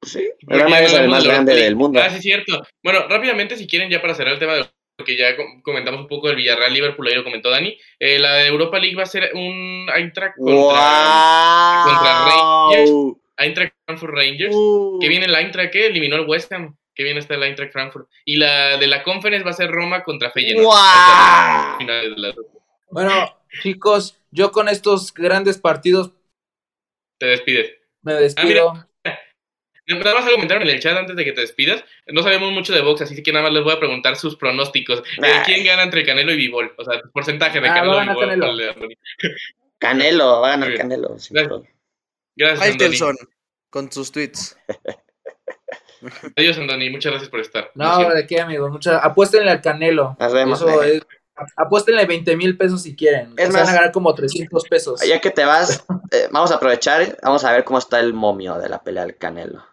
Pues 0.00 0.12
sí, 0.12 0.20
el 0.48 0.58
Real 0.58 0.70
Madrid 0.70 0.86
es 0.86 0.92
el 0.94 1.08
más 1.10 1.22
de 1.22 1.28
grande 1.28 1.54
del 1.54 1.76
mundo. 1.76 2.00
Ah, 2.02 2.08
sí, 2.08 2.16
es 2.16 2.22
cierto. 2.22 2.62
Bueno, 2.82 3.06
rápidamente, 3.08 3.58
si 3.58 3.66
quieren, 3.66 3.90
ya 3.90 4.00
para 4.00 4.14
cerrar 4.14 4.32
el 4.34 4.38
tema 4.38 4.54
de 4.54 4.64
porque 5.00 5.16
ya 5.16 5.36
com- 5.36 5.62
comentamos 5.62 6.00
un 6.02 6.08
poco 6.08 6.28
del 6.28 6.36
Villarreal 6.36 6.72
Liverpool, 6.72 7.08
ahí 7.08 7.14
lo 7.14 7.24
comentó 7.24 7.50
Dani. 7.50 7.76
Eh, 7.98 8.18
la 8.18 8.34
de 8.34 8.46
Europa 8.46 8.78
League 8.78 8.94
va 8.96 9.02
a 9.02 9.06
ser 9.06 9.30
un 9.34 9.88
Eintracht 9.94 10.36
contra, 10.36 11.82
contra 11.84 12.24
Rangers. 12.26 12.90
Eintracht 13.36 13.74
Frankfurt 13.86 14.14
Rangers. 14.14 14.54
Uh. 14.54 14.98
Que 15.00 15.08
viene 15.08 15.26
el 15.26 15.34
Eintracht 15.34 15.70
que 15.72 15.86
eliminó 15.86 16.16
el 16.16 16.26
West 16.28 16.52
Ham. 16.52 16.76
Que 16.94 17.04
viene 17.04 17.20
está 17.20 17.34
el 17.34 17.42
Eintracht 17.42 17.72
Frankfurt. 17.72 18.08
Y 18.24 18.36
la 18.36 18.76
de 18.76 18.86
la 18.86 19.02
Conference 19.02 19.44
va 19.44 19.50
a 19.50 19.54
ser 19.54 19.70
Roma 19.70 20.02
contra 20.02 20.30
Feyenoord. 20.30 20.64
¡Guau! 20.64 20.76
Hasta 20.78 21.70
la 21.72 21.78
final 21.78 22.14
de 22.14 22.20
la- 22.20 22.34
Bueno, 22.90 23.36
chicos, 23.62 24.18
yo 24.30 24.52
con 24.52 24.68
estos 24.68 25.14
grandes 25.14 25.58
partidos 25.58 26.12
Te 27.18 27.26
despides. 27.26 27.72
me 28.02 28.14
despido. 28.14 28.74
Nada 28.74 28.89
Nada 29.98 30.14
más 30.14 30.24
algo 30.24 30.36
comentaron 30.36 30.62
en 30.62 30.70
el 30.70 30.80
chat 30.80 30.96
antes 30.96 31.16
de 31.16 31.24
que 31.24 31.32
te 31.32 31.40
despidas. 31.42 31.84
No 32.06 32.22
sabemos 32.22 32.52
mucho 32.52 32.72
de 32.72 32.80
box, 32.82 33.02
así 33.02 33.22
que 33.22 33.32
nada 33.32 33.44
más 33.44 33.52
les 33.52 33.62
voy 33.64 33.72
a 33.74 33.78
preguntar 33.78 34.16
sus 34.16 34.36
pronósticos. 34.36 35.00
Eh, 35.00 35.22
Ay. 35.22 35.42
¿Quién 35.44 35.64
gana 35.64 35.82
entre 35.82 36.04
Canelo 36.04 36.32
y 36.32 36.36
Bivol? 36.36 36.72
O 36.78 36.84
sea, 36.84 37.00
porcentaje 37.12 37.60
de 37.60 37.68
Ah, 37.68 37.74
Canelo 37.74 37.94
va 37.94 38.02
a 38.02 38.04
y 38.04 38.08
Bivol. 38.36 38.96
Canelo. 39.78 40.40
Va 40.40 40.48
a 40.48 40.50
ganar. 40.56 40.74
Canelo. 40.76 41.08
Gracias. 41.30 41.62
Gracias. 42.36 42.58
Faitelson, 42.58 43.16
con 43.70 43.90
sus 43.90 44.12
tweets. 44.12 44.56
Adiós, 46.36 46.56
Andoni. 46.58 46.90
Muchas 46.90 47.12
gracias 47.12 47.30
por 47.30 47.40
estar. 47.40 47.70
No. 47.74 48.10
¿de 48.14 48.26
qué, 48.26 48.40
amigos? 48.40 48.70
Mucha... 48.70 48.98
Apuéstenle 48.98 49.50
al 49.50 49.60
Canelo. 49.60 50.16
Nos 50.18 50.32
vemos. 50.32 50.60
Eso 50.60 50.82
es... 50.82 51.02
Apuéstenle 51.56 52.04
20 52.04 52.36
mil 52.36 52.56
pesos 52.58 52.82
si 52.82 52.94
quieren. 52.94 53.32
Es 53.36 53.46
Se 53.46 53.52
van 53.52 53.62
más- 53.62 53.70
a 53.70 53.74
ganar 53.74 53.92
como 53.92 54.14
300 54.14 54.62
pesos. 54.68 55.00
Ya 55.06 55.20
que 55.20 55.30
te 55.30 55.44
vas, 55.44 55.84
eh, 56.10 56.28
vamos 56.30 56.50
a 56.50 56.56
aprovechar, 56.56 57.16
vamos 57.22 57.44
a 57.44 57.52
ver 57.52 57.64
cómo 57.64 57.78
está 57.78 57.98
el 57.98 58.12
momio 58.12 58.58
de 58.58 58.68
la 58.68 58.82
pelea 58.82 59.04
del 59.06 59.16
Canelo. 59.16 59.64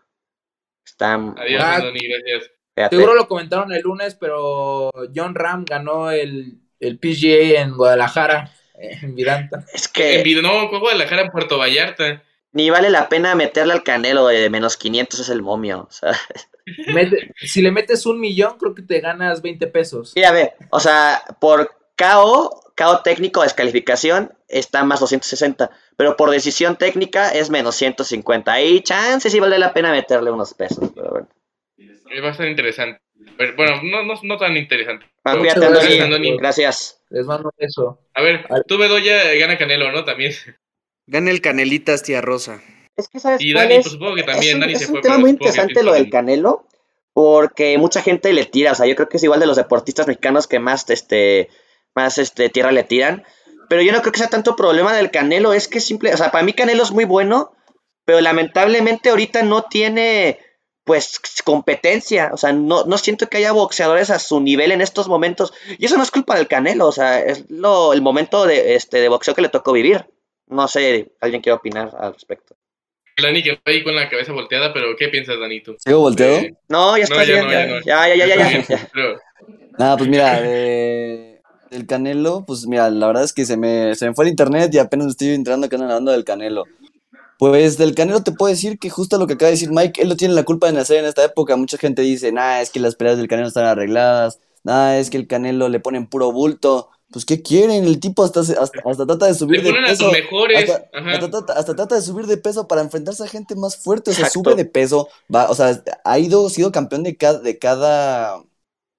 Está... 0.97 1.13
Adiós, 1.13 1.61
Ah. 1.63 1.79
Gracias. 1.79 2.51
fíjate. 2.75 2.95
Seguro 2.95 3.13
lo 3.15 3.27
comentaron 3.27 3.71
el 3.71 3.81
lunes, 3.81 4.15
pero 4.15 4.91
John 5.15 5.35
Ram 5.35 5.63
ganó 5.63 6.09
el, 6.11 6.59
el 6.79 6.97
PGA 6.99 7.61
en 7.61 7.75
Guadalajara, 7.75 8.51
eh, 8.79 8.97
en 9.03 9.13
Vidanta. 9.15 9.63
Es 9.73 9.85
En 9.85 9.91
que 9.93 10.23
video, 10.23 10.41
no, 10.41 10.69
con 10.69 10.79
Guadalajara 10.79 11.21
en 11.23 11.29
Puerto 11.29 11.57
Vallarta. 11.59 12.23
ni 12.51 12.69
vale 12.71 12.89
la 12.89 13.09
pena 13.09 13.35
meterle 13.35 13.73
al 13.73 13.83
Canelo 13.83 14.25
de 14.27 14.49
menos 14.49 14.75
500 14.77 15.19
es 15.19 15.29
el 15.29 15.43
momio. 15.43 15.85
O 15.87 15.91
sea, 15.91 16.13
Mete- 16.87 17.31
si 17.37 17.61
le 17.61 17.71
metes 17.71 18.05
un 18.07 18.19
millón, 18.19 18.57
creo 18.57 18.73
que 18.75 18.81
te 18.81 18.99
ganas 18.99 19.41
20 19.43 19.67
pesos. 19.67 20.13
mira, 20.15 20.31
ve, 20.31 20.53
o 20.71 20.79
sea, 20.79 21.21
por 21.39 21.71
KO, 21.97 22.73
KO 22.75 22.99
técnico, 23.03 23.43
descalificación, 23.43 24.33
está 24.47 24.83
más 24.83 24.99
260. 24.99 25.69
Pero 25.97 26.15
por 26.15 26.29
decisión 26.29 26.77
técnica 26.77 27.29
es 27.29 27.49
menos 27.49 27.75
150. 27.75 28.51
Ahí, 28.51 28.81
chance, 28.81 29.29
sí 29.29 29.39
vale 29.39 29.57
la 29.59 29.73
pena 29.73 29.91
meterle 29.91 30.31
unos 30.31 30.53
pesos. 30.53 30.91
Pero 30.95 31.09
bueno. 31.09 31.27
Va 32.23 32.27
a 32.29 32.31
estar 32.31 32.47
interesante. 32.47 33.01
Pero, 33.37 33.55
bueno, 33.55 33.81
no, 33.83 34.03
no, 34.03 34.13
no 34.21 34.37
tan 34.37 34.55
interesante. 34.55 35.05
Cuídate, 35.23 35.59
gracias, 35.59 35.99
Andoni. 35.99 36.37
Gracias. 36.37 37.03
Les 37.09 37.25
mando 37.25 37.51
eso. 37.57 37.99
A 38.13 38.21
ver, 38.21 38.45
tú, 38.67 38.77
Bedoya, 38.77 39.33
gana 39.35 39.57
Canelo, 39.57 39.91
¿no? 39.91 40.05
También. 40.05 40.33
Gana 41.07 41.31
el 41.31 41.41
Canelitas, 41.41 42.03
tía 42.03 42.21
Rosa. 42.21 42.61
Es 42.95 43.09
que, 43.09 43.19
¿sabes 43.19 43.41
Y 43.41 43.53
Dani, 43.53 43.75
es? 43.75 43.81
pues 43.83 43.93
supongo 43.93 44.15
que 44.15 44.23
también. 44.23 44.49
es 44.49 44.53
un, 44.55 44.59
Dani 44.61 44.73
es 44.73 44.79
se 44.79 44.85
un 44.85 44.91
fue. 44.91 45.01
tema 45.01 45.17
muy 45.17 45.31
interesante 45.31 45.83
lo 45.83 45.93
del. 45.93 46.09
Canelo, 46.09 46.67
porque 47.13 47.77
mucha 47.77 48.01
gente 48.01 48.31
le 48.33 48.45
tira, 48.45 48.71
o 48.71 48.75
sea, 48.75 48.85
yo 48.85 48.95
creo 48.95 49.09
que 49.09 49.17
es 49.17 49.23
igual 49.23 49.39
de 49.39 49.47
los 49.47 49.57
deportistas 49.57 50.07
mexicanos 50.07 50.47
que 50.47 50.59
más, 50.59 50.89
este, 50.89 51.49
más, 51.95 52.17
este, 52.17 52.49
tierra 52.49 52.71
le 52.71 52.83
tiran, 52.83 53.23
pero 53.69 53.81
yo 53.81 53.91
no 53.91 54.01
creo 54.01 54.11
que 54.11 54.19
sea 54.19 54.29
tanto 54.29 54.55
problema 54.55 54.93
del 54.93 55.11
Canelo, 55.11 55.53
es 55.53 55.67
que 55.67 55.79
simple, 55.79 56.13
o 56.13 56.17
sea, 56.17 56.31
para 56.31 56.43
mí 56.43 56.53
Canelo 56.53 56.83
es 56.83 56.91
muy 56.91 57.05
bueno, 57.05 57.53
pero 58.05 58.21
lamentablemente 58.21 59.09
ahorita 59.09 59.43
no 59.43 59.63
tiene, 59.63 60.39
pues, 60.83 61.19
competencia, 61.43 62.29
o 62.33 62.37
sea, 62.37 62.53
no, 62.53 62.85
no 62.85 62.97
siento 62.97 63.27
que 63.27 63.37
haya 63.37 63.51
boxeadores 63.51 64.09
a 64.09 64.19
su 64.19 64.39
nivel 64.39 64.71
en 64.71 64.81
estos 64.81 65.07
momentos, 65.07 65.53
y 65.77 65.85
eso 65.85 65.97
no 65.97 66.03
es 66.03 66.11
culpa 66.11 66.35
del 66.35 66.47
Canelo, 66.47 66.87
o 66.87 66.91
sea, 66.91 67.19
es 67.19 67.45
lo, 67.49 67.93
el 67.93 68.01
momento 68.01 68.45
de, 68.45 68.75
este, 68.75 68.99
de 69.01 69.09
boxeo 69.09 69.35
que 69.35 69.41
le 69.41 69.49
tocó 69.49 69.73
vivir. 69.73 70.05
No 70.49 70.67
sé, 70.69 71.11
¿alguien 71.19 71.41
quiere 71.41 71.55
opinar 71.57 71.91
al 71.99 72.13
respecto? 72.13 72.55
Dani 73.21 73.41
que 73.43 73.51
está 73.53 73.71
ahí 73.71 73.83
con 73.83 73.95
la 73.95 74.09
cabeza 74.09 74.31
volteada, 74.31 74.71
pero 74.73 74.95
¿qué 74.95 75.09
piensas, 75.09 75.39
Dani, 75.39 75.59
tú? 75.61 75.75
¿Sigo 75.79 75.99
volteado? 75.99 76.37
Eh, 76.37 76.53
No, 76.69 76.95
ya 76.97 77.05
No, 77.09 77.19
está 77.19 77.23
ya 77.25 77.33
bien, 77.33 77.45
no, 77.45 77.51
ya, 77.51 77.59
ya 77.59 77.65
no. 77.67 77.81
ya, 77.81 78.07
ya, 78.07 78.25
ya, 78.27 78.35
ya, 78.37 78.65
ya, 78.67 79.17
Nada, 79.77 79.97
pues 79.97 80.07
mira, 80.09 80.39
de- 80.41 81.36
del 81.69 81.85
Canelo, 81.85 82.43
pues 82.45 82.67
mira, 82.67 82.89
la 82.89 83.07
verdad 83.07 83.23
es 83.23 83.33
que 83.33 83.45
se 83.45 83.57
me, 83.57 83.95
se 83.95 84.07
me 84.07 84.13
fue 84.15 84.25
el 84.25 84.31
internet 84.31 84.73
y 84.73 84.77
apenas 84.79 85.07
estoy 85.07 85.29
enterando 85.29 85.69
que 85.69 85.75
andan 85.75 85.89
hablando 85.91 86.11
del 86.11 86.23
Canelo. 86.25 86.63
Pues 87.39 87.77
del 87.77 87.93
Canelo 87.93 88.23
te 88.23 88.31
puedo 88.31 88.49
decir 88.49 88.79
que 88.79 88.89
justo 88.89 89.17
lo 89.17 89.27
que 89.27 89.33
acaba 89.33 89.47
de 89.47 89.53
decir 89.55 89.71
Mike, 89.71 90.01
él 90.01 90.09
no 90.09 90.15
tiene 90.17 90.33
la 90.33 90.43
culpa 90.43 90.67
de 90.67 90.73
nacer 90.73 90.97
en 90.97 91.05
esta 91.05 91.23
época. 91.23 91.55
Mucha 91.55 91.77
gente 91.77 92.01
dice, 92.01 92.31
nah, 92.31 92.61
es 92.61 92.71
que 92.71 92.79
las 92.79 92.95
peleas 92.95 93.17
del 93.17 93.27
Canelo 93.27 93.47
están 93.47 93.65
arregladas, 93.65 94.39
nah, 94.63 94.95
es 94.97 95.09
que 95.09 95.17
el 95.17 95.27
Canelo 95.27 95.69
le 95.69 95.79
ponen 95.79 96.07
puro 96.07 96.31
bulto. 96.31 96.89
Pues, 97.11 97.23
¿qué 97.25 97.41
quieren? 97.41 97.85
El 97.85 97.99
tipo 98.01 98.23
hasta, 98.23 98.41
hasta, 98.41 98.79
hasta 98.83 99.05
trata 99.05 99.27
de 99.27 99.33
subir 99.33 99.63
Le 99.63 99.71
de 99.71 99.79
a 99.79 99.87
peso. 99.87 100.03
sus 100.05 100.11
mejores. 100.13 100.69
Hasta, 100.69 100.89
hasta 101.13 101.29
trata, 101.29 101.53
hasta 101.53 101.75
trata 101.75 101.95
de 101.95 102.01
subir 102.01 102.25
de 102.25 102.37
peso 102.37 102.67
para 102.67 102.81
enfrentarse 102.81 103.23
a 103.23 103.27
gente 103.27 103.55
más 103.55 103.77
fuerte. 103.77 104.11
O 104.11 104.13
sea, 104.13 104.25
Exacto. 104.25 104.49
sube 104.49 104.55
de 104.55 104.65
peso. 104.65 105.07
Va, 105.33 105.49
o 105.49 105.55
sea, 105.55 105.81
ha 106.03 106.19
ido, 106.19 106.49
sido 106.49 106.71
campeón 106.71 107.03
de 107.03 107.15
cada, 107.15 107.39
de 107.39 107.57
cada, 107.59 108.43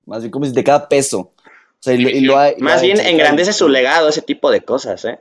más 0.06 0.20
bien, 0.22 0.30
¿cómo? 0.30 0.46
De 0.46 0.64
cada 0.64 0.88
peso. 0.88 1.32
O 1.80 1.82
sea, 1.82 1.94
y, 1.94 1.98
lo- 1.98 2.10
y 2.10 2.20
lo 2.20 2.38
ha- 2.38 2.50
y 2.50 2.54
lo 2.58 2.64
Más 2.64 2.78
ha 2.78 2.82
bien 2.82 2.98
hecho. 2.98 3.08
engrandece 3.08 3.52
su 3.52 3.68
legado, 3.68 4.08
ese 4.08 4.22
tipo 4.22 4.50
de 4.50 4.62
cosas, 4.62 5.04
¿eh? 5.04 5.20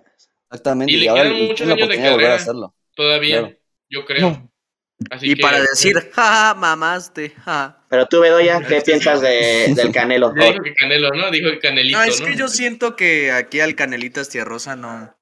Exactamente. 0.49 0.93
Y 0.93 0.97
le 0.97 1.09
ahora 1.09 1.23
quedan 1.23 1.35
muchos 1.43 1.61
años 1.61 1.77
de 1.77 1.83
oportunidad 1.83 2.11
volver 2.11 2.25
a 2.25 2.29
carrera. 2.29 2.41
hacerlo. 2.41 2.75
Todavía, 2.95 3.39
Claro. 3.39 3.55
yo 3.89 4.05
creo. 4.05 4.49
Así 5.11 5.31
Y 5.31 5.35
que- 5.35 5.41
para 5.43 5.59
decir, 5.59 6.09
ja, 6.13 6.55
mamaste, 6.57 7.29
ja. 7.45 7.85
Pero 7.89 8.07
tú, 8.07 8.19
Bedoya, 8.21 8.61
¿qué 8.67 8.81
piensas 8.81 9.21
de, 9.21 9.71
del 9.75 9.91
Canelo? 9.91 10.31
Dijo 10.33 10.63
que 10.63 10.73
Canelo, 10.73 11.11
¿no? 11.11 11.29
Dijo 11.29 11.51
que 11.51 11.59
Canelito, 11.59 11.99
No, 11.99 12.03
¿no? 12.05 12.11
es 12.11 12.19
que 12.19 12.35
yo 12.35 12.47
siento 12.47 12.95
que 12.95 13.31
aquí 13.31 13.59
al 13.59 13.75
Canelitas 13.75 14.29
Tía 14.29 14.43
Rosa 14.43 14.75
no 14.75 15.15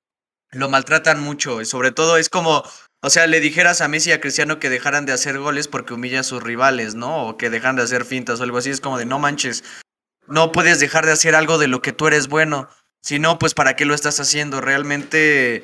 lo 0.52 0.70
maltratan 0.70 1.20
mucho. 1.22 1.60
Y 1.60 1.66
sobre 1.66 1.92
todo 1.92 2.16
es 2.18 2.30
como, 2.30 2.64
o 3.02 3.10
sea, 3.10 3.28
le 3.28 3.42
dijeras 3.42 3.82
a 3.82 3.90
Messi 3.90 4.12
y 4.12 4.14
a 4.14 4.22
Cristiano 4.22 4.60
que 4.60 4.70
dejaran 4.70 5.06
de 5.06 5.12
hacer 5.12 5.38
goles 5.40 5.68
porque 5.68 5.94
humilla 5.94 6.22
a 6.22 6.24
sus 6.24 6.42
rivales, 6.42 6.96
¿no? 6.96 7.28
O 7.28 7.38
que 7.38 7.50
dejan 7.50 7.76
de 7.76 7.82
hacer 7.84 8.06
fintas 8.06 8.40
o 8.40 8.44
algo 8.44 8.58
así. 8.60 8.70
Es 8.70 8.80
como 8.80 8.98
de 8.98 9.06
no 9.06 9.20
manches, 9.20 9.66
no 10.28 10.52
puedes 10.52 10.80
dejar 10.80 11.06
de 11.06 11.12
hacer 11.12 11.36
algo 11.36 11.58
de 11.58 11.68
lo 11.68 11.82
que 11.82 11.92
tú 11.92 12.08
eres 12.08 12.28
bueno. 12.28 12.70
Si 13.02 13.20
no, 13.20 13.38
pues 13.38 13.54
¿para 13.54 13.76
qué 13.76 13.86
lo 13.86 13.94
estás 13.94 14.20
haciendo? 14.20 14.62
Realmente, 14.62 15.64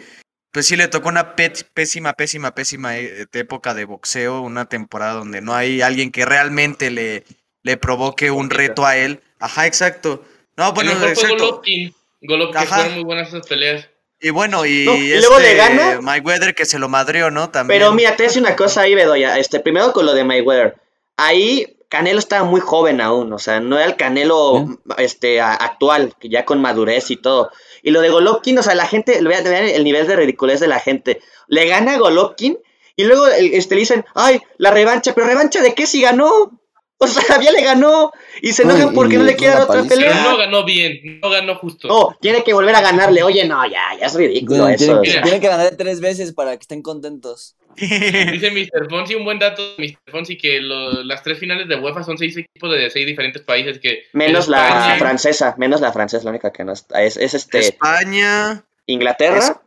pues 0.52 0.68
sí 0.68 0.76
le 0.76 0.88
tocó 0.88 1.10
una 1.10 1.36
pésima, 1.36 2.14
pésima, 2.14 2.54
pésima 2.54 2.98
eh, 2.98 3.26
época 3.34 3.74
de 3.74 3.86
boxeo, 3.86 4.42
una 4.42 4.66
temporada 4.66 5.14
donde 5.14 5.42
no 5.42 5.56
hay 5.56 5.82
alguien 5.82 6.12
que 6.12 6.26
realmente 6.26 6.92
le, 6.92 7.24
le 7.64 7.78
provoque 7.78 8.32
un 8.32 8.50
reto 8.50 8.86
a 8.86 8.98
él. 8.98 9.22
Ajá, 9.40 9.66
exacto. 9.66 10.24
No, 10.58 10.74
bueno, 10.74 10.92
el 10.92 11.00
mejor 11.00 11.16
fue 11.16 11.24
exacto. 11.24 11.46
Golovkin. 11.46 11.96
Golovkin 12.22 12.58
Ajá. 12.58 12.76
fueron 12.76 12.94
muy 12.94 13.04
buenas 13.04 13.30
esas 13.30 13.48
peleas. 13.48 13.88
Y 14.20 14.30
bueno, 14.30 14.66
y, 14.68 14.86
No, 14.86 14.96
y 14.96 15.20
luego 15.20 15.40
le 15.40 15.56
gana. 15.56 16.00
Mayweather 16.02 16.54
que 16.54 16.66
se 16.66 16.78
lo 16.78 16.88
madrió, 16.88 17.32
¿no? 17.32 17.50
También. 17.50 17.80
Pero 17.80 17.92
mira, 17.92 18.12
te 18.12 18.18
voy 18.18 18.26
a 18.26 18.28
decir 18.28 18.44
una 18.44 18.56
cosa 18.56 18.82
ahí, 18.82 18.94
Bedoya. 18.94 19.40
Este, 19.40 19.60
primero 19.60 19.92
con 19.94 20.06
lo 20.06 20.14
de 20.14 20.24
Mayweather. 20.24 20.76
Ahí 21.18 21.76
Canelo 21.92 22.20
estaba 22.20 22.46
muy 22.46 22.62
joven 22.62 23.02
aún, 23.02 23.34
o 23.34 23.38
sea, 23.38 23.60
no 23.60 23.76
era 23.78 23.86
el 23.86 23.98
Canelo 23.98 24.66
este, 24.98 25.42
a- 25.42 25.54
actual, 25.54 26.16
que 26.20 26.30
ya 26.30 26.46
con 26.46 26.62
madurez 26.62 27.12
y 27.12 27.18
todo. 27.18 27.52
Y 27.84 27.92
lo 27.92 28.00
de 28.02 28.10
Golovkin, 28.10 28.58
o 28.58 28.64
sea, 28.64 28.76
la 28.76 28.88
gente, 28.88 29.22
vean 29.22 29.44
vean 29.44 29.66
el 29.66 29.84
nivel 29.84 30.08
de 30.08 30.16
ridiculez 30.16 30.62
de 30.62 30.68
la 30.70 30.80
gente. 30.80 31.20
Le 31.48 31.68
gana 31.68 31.96
a 31.96 31.98
Golovkin 31.98 32.58
y 32.96 33.04
luego 33.04 33.28
este, 33.28 33.76
le 33.76 33.82
dicen, 33.82 34.06
ay, 34.16 34.42
la 34.58 34.72
revancha, 34.72 35.14
pero 35.14 35.28
revancha 35.28 35.62
de 35.62 35.74
qué 35.76 35.86
si 35.86 36.02
ganó? 36.02 36.61
O 37.03 37.07
sea, 37.07 37.41
ya 37.41 37.52
le 37.52 37.64
ganó 37.64 38.11
y 38.44 38.52
se 38.53 38.64
No, 38.64 38.76
enojan 38.76 38.94
porque 38.94 39.15
y 39.15 39.18
no 39.18 39.23
le 39.23 39.36
quiere 39.36 39.56
dar 39.56 39.64
otra. 39.64 39.82
Pero 39.82 39.95
pelea. 39.95 40.23
no 40.23 40.38
ganó 40.38 40.64
bien, 40.64 41.19
no 41.19 41.32
ganó 41.32 41.56
justo. 41.56 41.88
No, 41.88 42.15
tiene 42.22 42.44
que 42.44 42.53
volver 42.53 42.76
a 42.76 42.82
ganarle. 42.82 43.23
Oye, 43.23 43.44
no, 43.48 43.65
ya, 43.65 43.82
ya 43.99 44.06
es 44.06 44.14
ridículo 44.14 44.68
Tienen, 44.68 44.76
eso. 44.76 45.02
tienen- 45.02 45.23
tienen 45.23 45.41
que 45.41 45.48
ganar 45.48 45.76
tres 45.76 45.99
veces 45.99 46.32
para 46.34 46.52
que 46.57 46.61
estén 46.61 46.84
contentos. 46.84 47.56
Dice 47.76 48.52
Mr. 48.52 48.88
Fonsi, 48.88 49.15
un 49.15 49.26
buen 49.26 49.40
dato, 49.40 49.64
Mr. 49.80 49.98
Fonsi, 50.11 50.38
que 50.38 50.60
lo- 50.61 51.03
las 51.03 51.23
tres 51.23 51.40
finales 51.40 51.68
de 51.68 51.76
UEFA 51.78 52.03
son 52.03 52.19
seis 52.19 52.38
equipos 52.38 52.72
de 52.72 52.90
seis 52.91 53.07
diferentes 53.07 53.41
países. 53.41 53.80
que 53.80 54.03
Menos 54.14 54.45
en 54.45 54.52
la 54.52 54.95
francesa, 54.99 55.56
menos 55.57 55.82
la 55.82 55.91
francesa, 55.91 56.23
la 56.26 56.30
única 56.30 56.52
que 56.53 56.64
no 56.64 56.73
está. 56.73 57.02
Es, 57.02 57.18
es 57.18 57.34
este 57.34 57.57
España, 57.60 58.64
Inglaterra, 58.86 59.60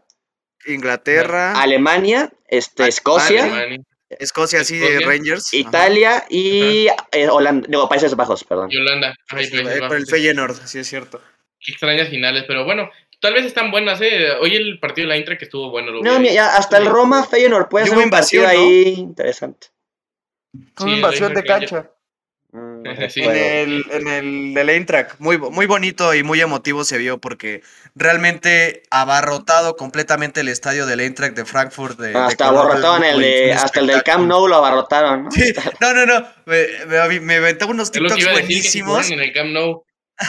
Inglaterra, 0.66 1.60
Alemania, 1.60 2.32
este, 2.48 2.84
Ah, 2.84 2.88
Escocia, 2.88 3.42
Alemania 3.44 3.80
Escocia, 4.10 4.62
sí, 4.64 4.78
de 4.78 4.86
Escocia, 4.86 5.06
Rangers. 5.08 5.46
ajá. 5.48 5.56
Italia 5.56 6.24
y 6.28 6.86
eh, 7.12 7.28
Holanda, 7.28 7.66
digo, 7.68 7.88
Países 7.88 8.14
Bajos, 8.14 8.44
perdón. 8.44 8.68
y 8.70 8.76
Holanda. 8.76 9.08
Ay, 9.28 9.46
Sí, 9.46 9.52
Países 9.52 9.64
Bajos, 9.80 9.88
con 9.88 9.96
el 9.96 10.06
sí. 10.06 10.10
Feyenoord, 10.12 10.56
sí 10.66 10.78
es 10.78 10.86
cierto. 10.86 11.20
Qué 11.60 11.72
extrañas 11.72 12.08
finales, 12.08 12.44
pero 12.46 12.64
bueno, 12.64 12.90
tal 13.20 13.32
vez 13.34 13.46
están 13.46 13.70
buenas, 13.70 14.00
¿eh? 14.02 14.32
Hoy 14.40 14.54
el 14.54 14.78
partido 14.78 15.06
de 15.06 15.14
la 15.14 15.16
Intra 15.16 15.38
que 15.38 15.46
estuvo 15.46 15.70
bueno. 15.70 15.90
Lo 15.92 16.02
No, 16.02 16.20
mira, 16.20 16.34
ya 16.34 16.56
hasta 16.56 16.76
el 16.78 16.86
Roma 16.86 17.24
Feyenoord 17.24 17.68
puede 17.68 17.86
ser 17.86 17.96
hubo 17.96 18.04
un 18.04 18.10
partido 18.10 18.42
invasión, 18.42 18.62
¿no? 18.62 18.68
ahí 18.68 18.94
interesante. 18.98 19.68
Sí, 20.78 20.90
invasión 20.90 21.34
de 21.34 21.42
cancha. 21.42 21.90
Sí. 23.10 23.22
En 23.22 23.30
el, 23.36 23.84
en 23.90 24.08
el 24.08 24.54
del 24.54 24.68
Eintracht, 24.70 25.18
muy, 25.18 25.36
bo- 25.36 25.50
muy 25.50 25.66
bonito 25.66 26.14
y 26.14 26.22
muy 26.22 26.40
emotivo 26.40 26.84
se 26.84 26.98
vio 26.98 27.18
porque 27.18 27.62
realmente 27.94 28.82
abarrotado 28.90 29.76
completamente 29.76 30.40
el 30.40 30.48
estadio 30.48 30.84
del 30.86 31.00
Eintracht 31.00 31.34
de 31.36 31.44
Frankfurt. 31.44 31.98
De, 31.98 32.08
de 32.08 32.18
hasta 32.18 32.48
color 32.48 32.66
abarrotaron 32.66 33.04
el 33.04 33.20
de, 33.20 33.52
hasta 33.52 33.80
el 33.80 33.86
del 33.86 34.02
Camp. 34.02 34.26
Nou 34.28 34.46
lo 34.48 34.56
abarrotaron, 34.56 35.24
¿no? 35.24 35.30
Sí, 35.30 35.52
no, 35.80 35.94
no, 35.94 36.04
no, 36.06 36.26
me, 36.46 36.66
me, 36.86 37.20
me 37.20 37.36
aventaba 37.36 37.70
unos 37.72 37.90
TikToks 37.90 38.30
buenísimos. 38.32 39.10
en 39.10 39.20
el 39.20 39.32
Camp 39.32 39.50
Nou. 39.50 39.84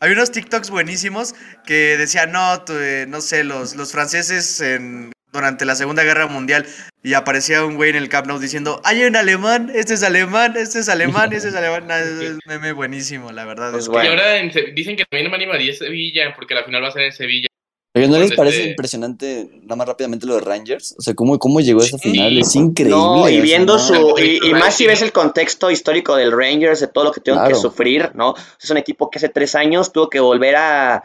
Había 0.00 0.16
unos 0.16 0.32
TikToks 0.32 0.70
buenísimos 0.70 1.34
que 1.64 1.96
decían, 1.96 2.32
no, 2.32 2.64
tú, 2.64 2.72
eh, 2.74 3.06
no 3.08 3.20
sé, 3.20 3.44
los, 3.44 3.76
los 3.76 3.92
franceses 3.92 4.60
en, 4.60 5.11
durante 5.32 5.64
la 5.64 5.74
Segunda 5.74 6.02
Guerra 6.04 6.26
Mundial 6.26 6.66
y 7.02 7.14
aparecía 7.14 7.64
un 7.64 7.76
güey 7.76 7.90
en 7.90 7.96
el 7.96 8.08
Camp 8.08 8.26
Nou 8.26 8.38
diciendo, 8.38 8.80
hay 8.84 9.02
un 9.04 9.16
alemán, 9.16 9.72
este 9.74 9.94
es 9.94 10.02
alemán, 10.02 10.54
este 10.56 10.78
es 10.80 10.88
alemán, 10.88 11.32
este 11.32 11.48
es 11.48 11.54
alemán. 11.54 11.86
Nah, 11.86 11.98
es 11.98 12.30
un 12.30 12.40
meme 12.46 12.72
buenísimo, 12.72 13.32
la 13.32 13.44
verdad. 13.44 13.70
Pues 13.72 13.84
es 13.84 13.88
que- 13.88 13.92
bueno. 13.92 14.08
Y 14.10 14.12
ahora 14.12 14.36
en 14.36 14.52
Se- 14.52 14.72
dicen 14.74 14.94
que 14.96 15.04
también 15.10 15.30
van 15.30 15.40
a 15.40 15.44
invadir 15.44 15.74
Sevilla, 15.74 16.32
porque 16.36 16.54
la 16.54 16.64
final 16.64 16.82
va 16.84 16.88
a 16.88 16.92
ser 16.92 17.02
en 17.02 17.12
Sevilla. 17.12 17.48
Oye, 17.94 18.08
¿no 18.08 18.18
les 18.18 18.32
parece 18.32 18.56
este- 18.58 18.70
impresionante, 18.70 19.50
nada 19.64 19.76
más 19.76 19.86
rápidamente, 19.86 20.26
lo 20.26 20.34
de 20.36 20.40
Rangers? 20.40 20.94
O 20.98 21.02
sea, 21.02 21.12
¿cómo, 21.12 21.38
cómo 21.38 21.60
llegó 21.60 21.82
a 21.82 21.84
esa 21.84 21.98
Sí. 21.98 22.10
final? 22.12 22.38
Es 22.38 22.54
increíble. 22.56 22.96
No, 22.96 23.28
y 23.28 23.40
viendo 23.42 23.74
no. 23.74 23.78
su. 23.78 24.14
Y, 24.18 24.38
y 24.48 24.52
más 24.54 24.74
si 24.74 24.86
ves 24.86 25.02
el 25.02 25.12
contexto 25.12 25.70
histórico 25.70 26.16
del 26.16 26.32
Rangers, 26.32 26.80
de 26.80 26.86
todo 26.88 27.04
lo 27.04 27.12
que 27.12 27.20
tuvieron 27.20 27.46
que 27.48 27.54
sufrir, 27.54 28.10
¿no? 28.14 28.34
Es 28.62 28.70
un 28.70 28.78
equipo 28.78 29.10
que 29.10 29.18
hace 29.18 29.28
tres 29.28 29.54
años 29.54 29.92
tuvo 29.92 30.08
que 30.08 30.20
volver 30.20 30.56
a. 30.56 30.94
a, 30.94 31.02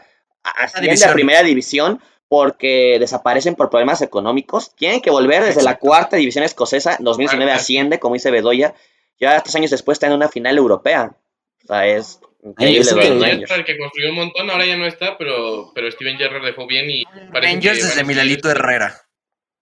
a 0.74 0.80
división. 0.80 1.12
primera 1.12 1.42
división 1.42 2.00
porque 2.28 2.98
desaparecen 3.00 3.54
por 3.54 3.70
problemas 3.70 4.02
económicos. 4.02 4.74
Tienen 4.74 5.00
que 5.00 5.10
volver 5.10 5.42
desde 5.42 5.62
la 5.62 5.78
cuarta 5.78 6.16
división 6.16 6.44
escocesa. 6.44 6.96
2019 7.00 7.50
Cuarta. 7.50 7.60
asciende, 7.60 7.98
como 7.98 8.14
dice 8.14 8.30
Bedoya. 8.30 8.74
Ya 9.18 9.40
tres 9.40 9.56
años 9.56 9.70
después 9.70 9.96
está 9.96 10.06
en 10.06 10.12
una 10.12 10.28
final 10.28 10.56
europea. 10.56 11.16
O 11.64 11.66
sea, 11.66 11.86
es 11.86 12.20
increíble. 12.42 12.90
Rangers. 12.92 13.48
Gerrard, 13.48 13.64
que 13.64 13.78
construyó 13.78 14.10
un 14.10 14.16
montón, 14.16 14.50
ahora 14.50 14.66
ya 14.66 14.76
no 14.76 14.86
está, 14.86 15.18
pero, 15.18 15.72
pero 15.74 15.90
Steven 15.90 16.18
Gerrard 16.18 16.44
dejó 16.44 16.66
bien 16.66 16.88
y 16.90 17.04
parece 17.32 17.54
Rangers 17.54 17.78
que 17.78 17.84
desde 17.86 18.04
Milalito 18.04 18.50
Herrera. 18.50 18.94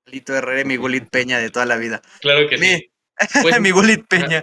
Milalito 0.07 0.35
Herrera 0.35 0.61
y 0.61 0.65
mi 0.65 0.77
Gulit 0.77 1.09
Peña 1.09 1.39
de 1.39 1.51
toda 1.51 1.67
la 1.67 1.77
vida. 1.77 2.03
Claro 2.21 2.49
que 2.49 2.59
sí. 2.59 2.65
Mi, 2.65 2.91
Pues, 3.43 3.61
mi 3.61 3.71
Gulit 3.71 4.07
Peña. 4.07 4.43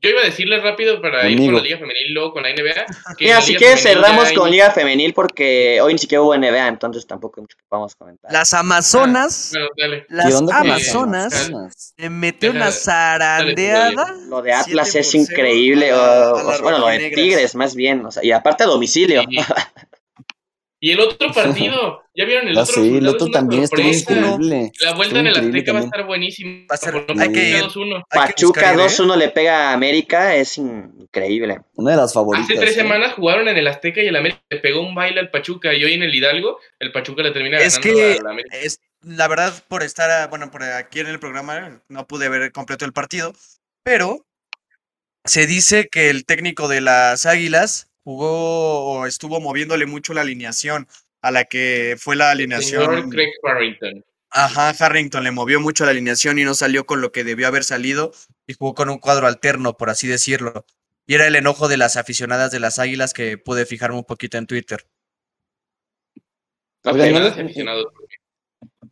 Yo 0.00 0.10
iba 0.10 0.20
a 0.20 0.24
decirles 0.24 0.62
rápido 0.62 1.00
para 1.02 1.28
ir 1.28 1.36
Amigo. 1.38 1.52
con 1.52 1.54
la 1.56 1.62
Liga 1.62 1.78
Femenil 1.78 2.06
y 2.06 2.12
luego 2.12 2.32
con 2.32 2.42
la 2.42 2.50
NBA. 2.50 2.86
que 3.16 3.24
Mira, 3.24 3.36
la 3.36 3.42
si 3.42 3.48
Liga 3.52 3.58
quieres 3.58 3.80
Femenil 3.82 4.04
cerramos 4.04 4.28
ya 4.28 4.34
con 4.34 4.46
hay- 4.46 4.52
Liga 4.52 4.70
Femenil 4.70 5.14
porque 5.14 5.80
hoy 5.80 5.92
ni 5.94 5.98
siquiera 5.98 6.22
hubo 6.22 6.34
NBA, 6.34 6.68
entonces 6.68 7.06
tampoco 7.06 7.40
hay 7.40 7.42
mucho 7.42 7.56
que 7.56 7.64
podamos 7.68 7.94
comentar. 7.96 8.32
Las 8.32 8.52
Amazonas. 8.54 9.50
Bueno, 9.52 9.68
dale. 9.76 10.00
¿Qué 10.08 10.14
Las 10.14 10.34
Amazonas 10.52 11.94
le 11.96 12.10
metió 12.10 12.50
una 12.50 12.70
zarandeada. 12.70 14.14
Lo 14.28 14.42
de 14.42 14.52
Atlas 14.52 14.90
7 14.90 15.00
es 15.00 15.06
por 15.06 15.26
0 15.26 15.32
increíble. 15.32 15.90
a 15.90 15.94
o- 15.96 16.36
a 16.38 16.56
o- 16.58 16.62
bueno, 16.62 16.78
lo 16.78 16.86
de. 16.88 17.10
Tigres, 17.10 17.54
más 17.54 17.74
bien. 17.74 18.04
O 18.06 18.10
sea, 18.10 18.24
y 18.24 18.30
aparte 18.32 18.64
a 18.64 18.66
domicilio. 18.66 19.22
Sí. 19.28 19.36
Y 20.80 20.92
el 20.92 21.00
otro 21.00 21.32
partido, 21.34 22.02
¿ya 22.14 22.24
vieron 22.24 22.46
el 22.48 22.54
Ya 22.54 22.62
otro? 22.62 22.74
sé, 22.74 22.98
el 22.98 23.08
otro 23.08 23.26
también 23.30 23.64
estuvo 23.64 23.82
sorpresa. 23.82 24.12
increíble. 24.12 24.72
La 24.80 24.94
vuelta 24.94 25.18
en 25.18 25.26
el 25.26 25.36
Azteca 25.36 25.72
va 25.72 25.78
a 25.80 25.82
estar 25.82 26.06
buenísima. 26.06 26.66
Va 26.70 26.74
a 26.74 26.76
ser- 26.76 26.94
hay 27.18 27.32
que- 27.32 27.60
2-1. 27.60 27.96
Hay 27.96 28.02
que 28.02 28.04
Pachuca 28.32 28.60
buscar, 28.60 28.74
¿eh? 28.74 28.82
2-1 28.82 29.16
le 29.16 29.28
pega 29.30 29.70
a 29.70 29.72
América, 29.72 30.36
es 30.36 30.56
increíble. 30.58 31.58
Una 31.74 31.90
de 31.92 31.96
las 31.96 32.14
favoritas. 32.14 32.48
Hace 32.50 32.60
tres 32.60 32.72
¿eh? 32.72 32.80
semanas 32.80 33.14
jugaron 33.14 33.48
en 33.48 33.56
el 33.56 33.66
Azteca 33.66 34.02
y 34.02 34.06
el 34.06 34.14
América 34.16 34.40
le 34.50 34.58
pegó 34.60 34.80
un 34.80 34.94
baile 34.94 35.18
al 35.20 35.30
Pachuca 35.30 35.74
y 35.74 35.82
hoy 35.84 35.94
en 35.94 36.02
el 36.04 36.14
Hidalgo 36.14 36.58
el 36.78 36.92
Pachuca 36.92 37.22
le 37.22 37.32
termina 37.32 37.58
Es 37.58 37.78
ganando 37.80 37.98
que- 37.98 38.18
a 38.18 38.22
la 38.22 38.30
América. 38.30 38.56
Es, 38.58 38.80
la 39.02 39.26
verdad, 39.26 39.52
por 39.66 39.82
estar, 39.82 40.10
a- 40.10 40.26
bueno, 40.28 40.50
por 40.52 40.62
aquí 40.62 41.00
en 41.00 41.08
el 41.08 41.18
programa, 41.18 41.82
no 41.88 42.06
pude 42.06 42.28
ver 42.28 42.52
completo 42.52 42.84
el 42.84 42.92
partido, 42.92 43.32
pero 43.82 44.24
se 45.24 45.46
dice 45.46 45.88
que 45.90 46.08
el 46.10 46.24
técnico 46.24 46.68
de 46.68 46.80
las 46.80 47.26
Águilas 47.26 47.87
jugó 48.08 48.84
o 48.86 49.04
estuvo 49.06 49.38
moviéndole 49.38 49.84
mucho 49.84 50.14
la 50.14 50.22
alineación 50.22 50.88
a 51.20 51.30
la 51.30 51.44
que 51.44 51.96
fue 51.98 52.16
la 52.16 52.32
Señor 52.32 52.32
alineación. 52.54 53.10
Craig 53.10 53.32
Farrington. 53.42 54.04
Ajá, 54.30 54.70
Harrington 54.70 55.24
le 55.24 55.30
movió 55.30 55.60
mucho 55.60 55.84
la 55.84 55.90
alineación 55.90 56.38
y 56.38 56.44
no 56.44 56.54
salió 56.54 56.86
con 56.86 57.02
lo 57.02 57.12
que 57.12 57.22
debió 57.22 57.46
haber 57.46 57.64
salido 57.64 58.12
y 58.46 58.54
jugó 58.54 58.74
con 58.74 58.88
un 58.88 58.98
cuadro 58.98 59.26
alterno, 59.26 59.76
por 59.76 59.90
así 59.90 60.06
decirlo. 60.06 60.64
Y 61.06 61.14
era 61.16 61.26
el 61.26 61.36
enojo 61.36 61.68
de 61.68 61.76
las 61.76 61.98
aficionadas 61.98 62.50
de 62.50 62.60
las 62.60 62.78
Águilas 62.78 63.12
que 63.12 63.36
pude 63.36 63.66
fijarme 63.66 63.98
un 63.98 64.04
poquito 64.04 64.38
en 64.38 64.46
Twitter. 64.46 64.86
No 66.84 66.92
Oigan, 66.92 67.08
sé, 67.08 67.12
¿no 67.12 67.18
gracias, 67.18 67.36
les- 67.36 67.44
aficionados. 67.46 67.86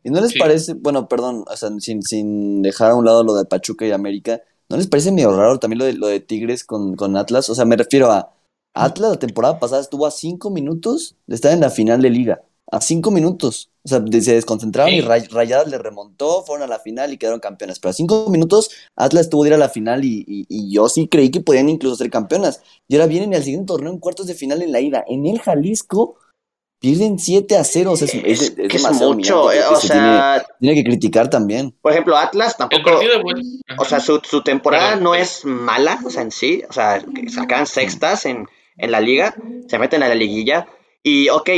¿Y 0.05 0.11
no 0.11 0.21
les 0.21 0.33
Sí. 0.33 0.39
parece, 0.39 0.75
bueno, 0.75 1.09
perdón, 1.09 1.45
o 1.47 1.57
sea, 1.57 1.71
sin, 1.81 2.03
sin 2.03 2.61
dejar 2.63 2.91
a 2.91 2.95
un 2.95 3.05
lado 3.07 3.25
lo 3.25 3.35
de 3.35 3.47
Pachuca 3.47 3.87
y 3.87 3.93
América, 3.93 4.43
¿no 4.69 4.77
les 4.77 4.87
parece 4.89 5.11
medio 5.11 5.35
raro 5.37 5.59
también 5.59 5.79
lo 5.79 5.85
de, 5.87 5.95
lo 5.95 6.07
de 6.07 6.21
Tigres 6.21 6.65
con, 6.65 6.97
con 6.97 7.17
Atlas? 7.17 7.49
O 7.51 7.55
sea, 7.55 7.65
me 7.65 7.77
refiero 7.77 8.11
a 8.13 8.36
Atlas 8.85 9.11
la 9.13 9.19
temporada 9.19 9.59
pasada 9.59 9.81
estuvo 9.81 10.07
a 10.07 10.11
cinco 10.11 10.51
minutos 10.51 11.17
de 11.27 11.35
estar 11.35 11.53
en 11.53 11.61
la 11.61 11.71
final 11.71 12.01
de 12.03 12.11
liga. 12.11 12.43
A 12.71 12.81
cinco 12.81 13.11
minutos. 13.13 13.71
O 13.85 13.89
sea, 13.89 14.03
se 14.21 14.35
desconcentraron 14.35 14.93
y. 14.93 15.01
Ray- 15.01 15.29
Rayadas 15.29 15.69
le 15.69 15.79
remontó, 15.79 16.43
fueron 16.45 16.65
a 16.65 16.67
la 16.67 16.81
final 16.81 17.13
y 17.13 17.17
quedaron 17.19 17.39
campeonas. 17.39 17.79
Pero 17.79 17.91
a 17.91 17.93
cinco 17.93 18.27
minutos 18.29 18.71
Atlas 18.97 19.31
tuvo 19.31 19.45
de 19.45 19.51
ir 19.51 19.55
a 19.55 19.59
la 19.59 19.69
final 19.69 20.05
y, 20.05 20.25
y- 20.27 20.47
y 20.49 20.73
yo 20.73 20.89
sí 20.89 21.07
creí 21.07 21.31
que 21.31 21.41
podían 21.41 21.69
incluso 21.69 21.95
ser 21.97 22.11
campeonas. 22.11 22.61
Y 22.89 22.97
ahora 22.97 23.07
vienen 23.07 23.35
al 23.35 23.45
siguiente 23.45 23.67
torneo 23.69 23.93
en 23.93 23.99
cuartos 24.01 24.27
de 24.27 24.35
final 24.35 24.63
en 24.63 24.73
la 24.73 24.81
ida. 24.81 25.05
En 25.07 25.27
el 25.27 25.39
Jalisco 25.41 26.17
pierden 26.81 27.19
7 27.21 27.57
a 27.57 27.63
0. 27.63 27.93
O 27.93 27.97
sea, 27.97 28.07
es, 28.09 28.15
es- 28.15 28.25
Es, 28.25 28.41
es 28.43 28.51
que 28.57 28.67
es 28.67 28.83
demasiado 28.83 29.15
mucho. 29.15 29.53
eh, 29.53 29.61
o 29.71 29.77
se 29.77 29.87
sea, 29.89 30.45
tiene 30.59 30.75
que 30.75 30.85
criticar 30.85 31.31
también. 31.31 31.73
por 31.81 31.93
ejemplo, 31.93 32.17
Atlas 32.17 32.57
tampoco. 32.57 32.91
O 33.79 33.85
sea, 33.85 34.01
su, 34.01 34.21
su 34.29 34.43
temporada 34.43 34.97
no 34.97 35.15
es 35.15 35.45
mala, 35.45 36.01
o 36.05 36.11
sea, 36.11 36.23
en 36.23 36.33
sí. 36.33 36.63
O 36.69 36.73
sea, 36.73 37.01
sacan 37.33 37.67
sextas 37.67 38.27
en, 38.27 38.47
en 38.79 38.91
la 38.91 39.01
liga, 39.01 39.35
se 39.69 39.79
meten 39.79 40.03
a 40.03 40.09
la 40.09 40.15
liguilla. 40.15 40.67
Y, 41.03 41.29
ok, 41.29 41.49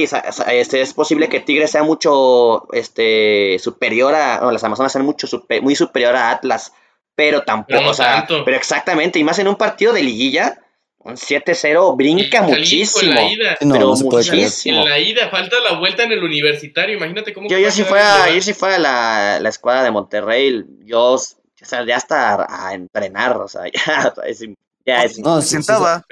este, 0.48 0.80
es 0.82 0.92
posible 0.92 1.28
que 1.28 1.40
Tigres 1.40 1.70
sea 1.70 1.82
mucho 1.82 2.70
este, 2.72 3.58
superior 3.58 4.14
a. 4.14 4.46
O 4.46 4.50
las 4.52 4.62
Amazonas 4.64 4.92
sean 4.92 5.04
mucho, 5.06 5.26
supe- 5.26 5.62
muy 5.62 5.74
superior 5.74 6.14
a 6.16 6.30
Atlas. 6.30 6.72
Pero 7.14 7.42
tampoco, 7.42 7.80
no 7.80 7.90
o 7.90 7.94
sea, 7.94 8.26
tanto. 8.26 8.44
pero 8.44 8.56
exactamente. 8.56 9.18
Y 9.18 9.24
más 9.24 9.38
en 9.38 9.48
un 9.48 9.56
partido 9.56 9.92
de 9.92 10.02
liguilla, 10.02 10.60
un 10.98 11.16
7-0 11.16 11.96
brinca 11.96 12.42
muchísimo. 12.42 13.10
En 13.10 13.14
la 13.16 13.32
ida. 13.32 13.56
No, 13.62 13.72
pero 13.72 13.86
no 13.86 13.96
se 13.96 14.04
puede 14.04 14.28
creer. 14.28 14.44
muchísimo. 14.44 14.82
En 14.82 14.88
la 14.88 14.98
ida, 14.98 15.28
falta 15.28 15.56
la 15.60 15.78
vuelta 15.78 16.04
en 16.04 16.12
el 16.12 16.22
universitario. 16.22 16.96
Imagínate 16.96 17.32
cómo. 17.32 17.48
Yo, 17.48 17.58
yo 17.58 17.70
si 17.70 17.82
fuera, 17.84 18.30
yo 18.30 18.40
si 18.42 18.52
fuera 18.52 18.78
la, 18.78 19.38
la 19.40 19.48
escuadra 19.48 19.82
de 19.82 19.90
Monterrey, 19.90 20.64
yo 20.84 21.16
o 21.60 21.64
sea, 21.64 21.84
ya 21.84 21.96
hasta 21.96 22.46
a 22.48 22.74
entrenar, 22.74 23.36
o 23.36 23.48
sea, 23.48 23.62
ya, 23.72 24.12
o 24.12 24.14
sea, 24.14 24.24
es, 24.28 24.44
ya 24.88 25.04
es- 25.04 25.18
No, 25.18 25.40
sentaba. 25.42 26.04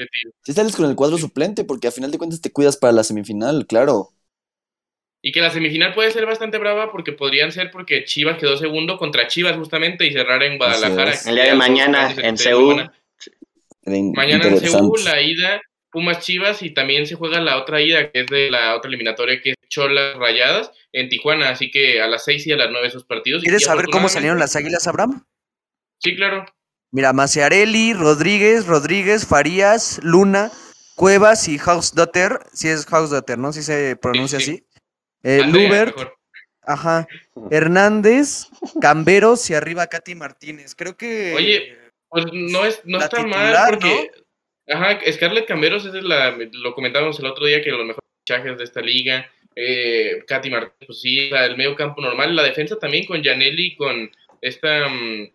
Si 0.44 0.52
sales 0.52 0.76
con 0.76 0.88
el 0.88 0.94
cuadro 0.94 1.18
suplente, 1.18 1.64
porque 1.64 1.88
a 1.88 1.90
final 1.92 2.10
de 2.10 2.18
cuentas 2.18 2.40
te 2.40 2.52
cuidas 2.52 2.76
para 2.76 2.92
la 2.92 3.02
semifinal, 3.02 3.66
claro. 3.66 4.10
Y 5.22 5.32
que 5.32 5.40
la 5.40 5.50
semifinal 5.50 5.92
puede 5.94 6.12
ser 6.12 6.24
bastante 6.26 6.58
brava 6.58 6.92
porque 6.92 7.12
podrían 7.12 7.50
ser 7.50 7.70
porque 7.72 8.04
Chivas 8.04 8.38
quedó 8.38 8.56
segundo 8.56 8.96
contra 8.98 9.26
Chivas 9.26 9.56
justamente 9.56 10.06
y 10.06 10.12
cerrar 10.12 10.42
en 10.42 10.58
Guadalajara. 10.58 11.14
El 11.26 11.34
día 11.34 11.44
de 11.44 11.54
mañana 11.54 12.14
en 12.16 12.38
Seúl. 12.38 12.88
Mañana 13.84 14.46
en. 14.46 14.60
Seúl, 14.60 15.02
la 15.04 15.20
ida, 15.20 15.60
Pumas 15.90 16.20
Chivas 16.20 16.62
y 16.62 16.70
también 16.70 17.06
se 17.06 17.14
juega 17.16 17.40
la 17.40 17.56
otra 17.58 17.80
ida 17.80 18.10
que 18.12 18.20
es 18.20 18.26
de 18.26 18.50
la 18.50 18.76
otra 18.76 18.88
eliminatoria 18.88 19.40
que 19.40 19.50
es 19.50 19.56
Cholas 19.68 20.16
Rayadas 20.16 20.70
en 20.92 21.08
Tijuana. 21.08 21.50
Así 21.50 21.70
que 21.70 22.00
a 22.00 22.06
las 22.06 22.24
6 22.24 22.46
y 22.46 22.52
a 22.52 22.56
las 22.56 22.70
9 22.70 22.86
esos 22.86 23.04
partidos. 23.04 23.42
¿Quieres 23.42 23.64
saber 23.64 23.86
cómo 23.90 24.08
salieron 24.08 24.38
las 24.38 24.54
Águilas, 24.54 24.86
Abraham? 24.86 25.24
Sí, 25.98 26.14
claro. 26.14 26.44
Mira, 26.96 27.12
Maciarelli, 27.12 27.92
Rodríguez, 27.92 28.64
Rodríguez, 28.64 29.26
Farías, 29.26 30.00
Luna, 30.02 30.50
Cuevas 30.94 31.46
y 31.46 31.58
Hausdotter. 31.58 32.38
Si 32.54 32.68
es 32.68 32.90
Hausdotter, 32.90 33.36
¿no? 33.36 33.52
Si 33.52 33.62
se 33.62 33.96
pronuncia 33.96 34.40
Sí, 34.40 34.46
sí. 34.46 34.50
así. 34.52 34.66
Eh, 35.22 35.42
Lubert, 35.44 35.94
ajá. 36.62 37.06
Hernández, 37.50 38.46
Camberos 38.80 39.50
y 39.50 39.52
arriba 39.52 39.88
Katy 39.88 40.14
Martínez. 40.14 40.74
Creo 40.74 40.96
que. 40.96 41.34
Oye, 41.34 41.76
Pues 42.08 42.24
no, 42.32 42.64
es, 42.64 42.80
no 42.86 42.96
está 42.96 43.18
titular, 43.18 43.52
mal 43.52 43.66
porque. 43.68 44.10
Ajá, 44.66 44.98
Scarlett 45.12 45.46
Camberos 45.46 45.84
es 45.84 46.02
la, 46.02 46.30
lo 46.30 46.74
comentábamos 46.74 47.18
el 47.20 47.26
otro 47.26 47.44
día 47.44 47.60
que 47.60 47.72
los 47.72 47.84
mejores 47.84 48.10
fichajes 48.24 48.56
de 48.56 48.64
esta 48.64 48.80
liga. 48.80 49.30
Eh, 49.54 50.24
Katy 50.26 50.48
Martínez, 50.48 50.86
pues 50.86 51.02
sí, 51.02 51.26
o 51.26 51.28
sea, 51.28 51.44
el 51.44 51.58
medio 51.58 51.76
campo 51.76 52.00
normal. 52.00 52.34
La 52.34 52.42
defensa 52.42 52.78
también 52.78 53.04
con 53.04 53.22
Janelli, 53.22 53.76
con 53.76 54.10
esta 54.40 54.88
mm, 54.88 55.30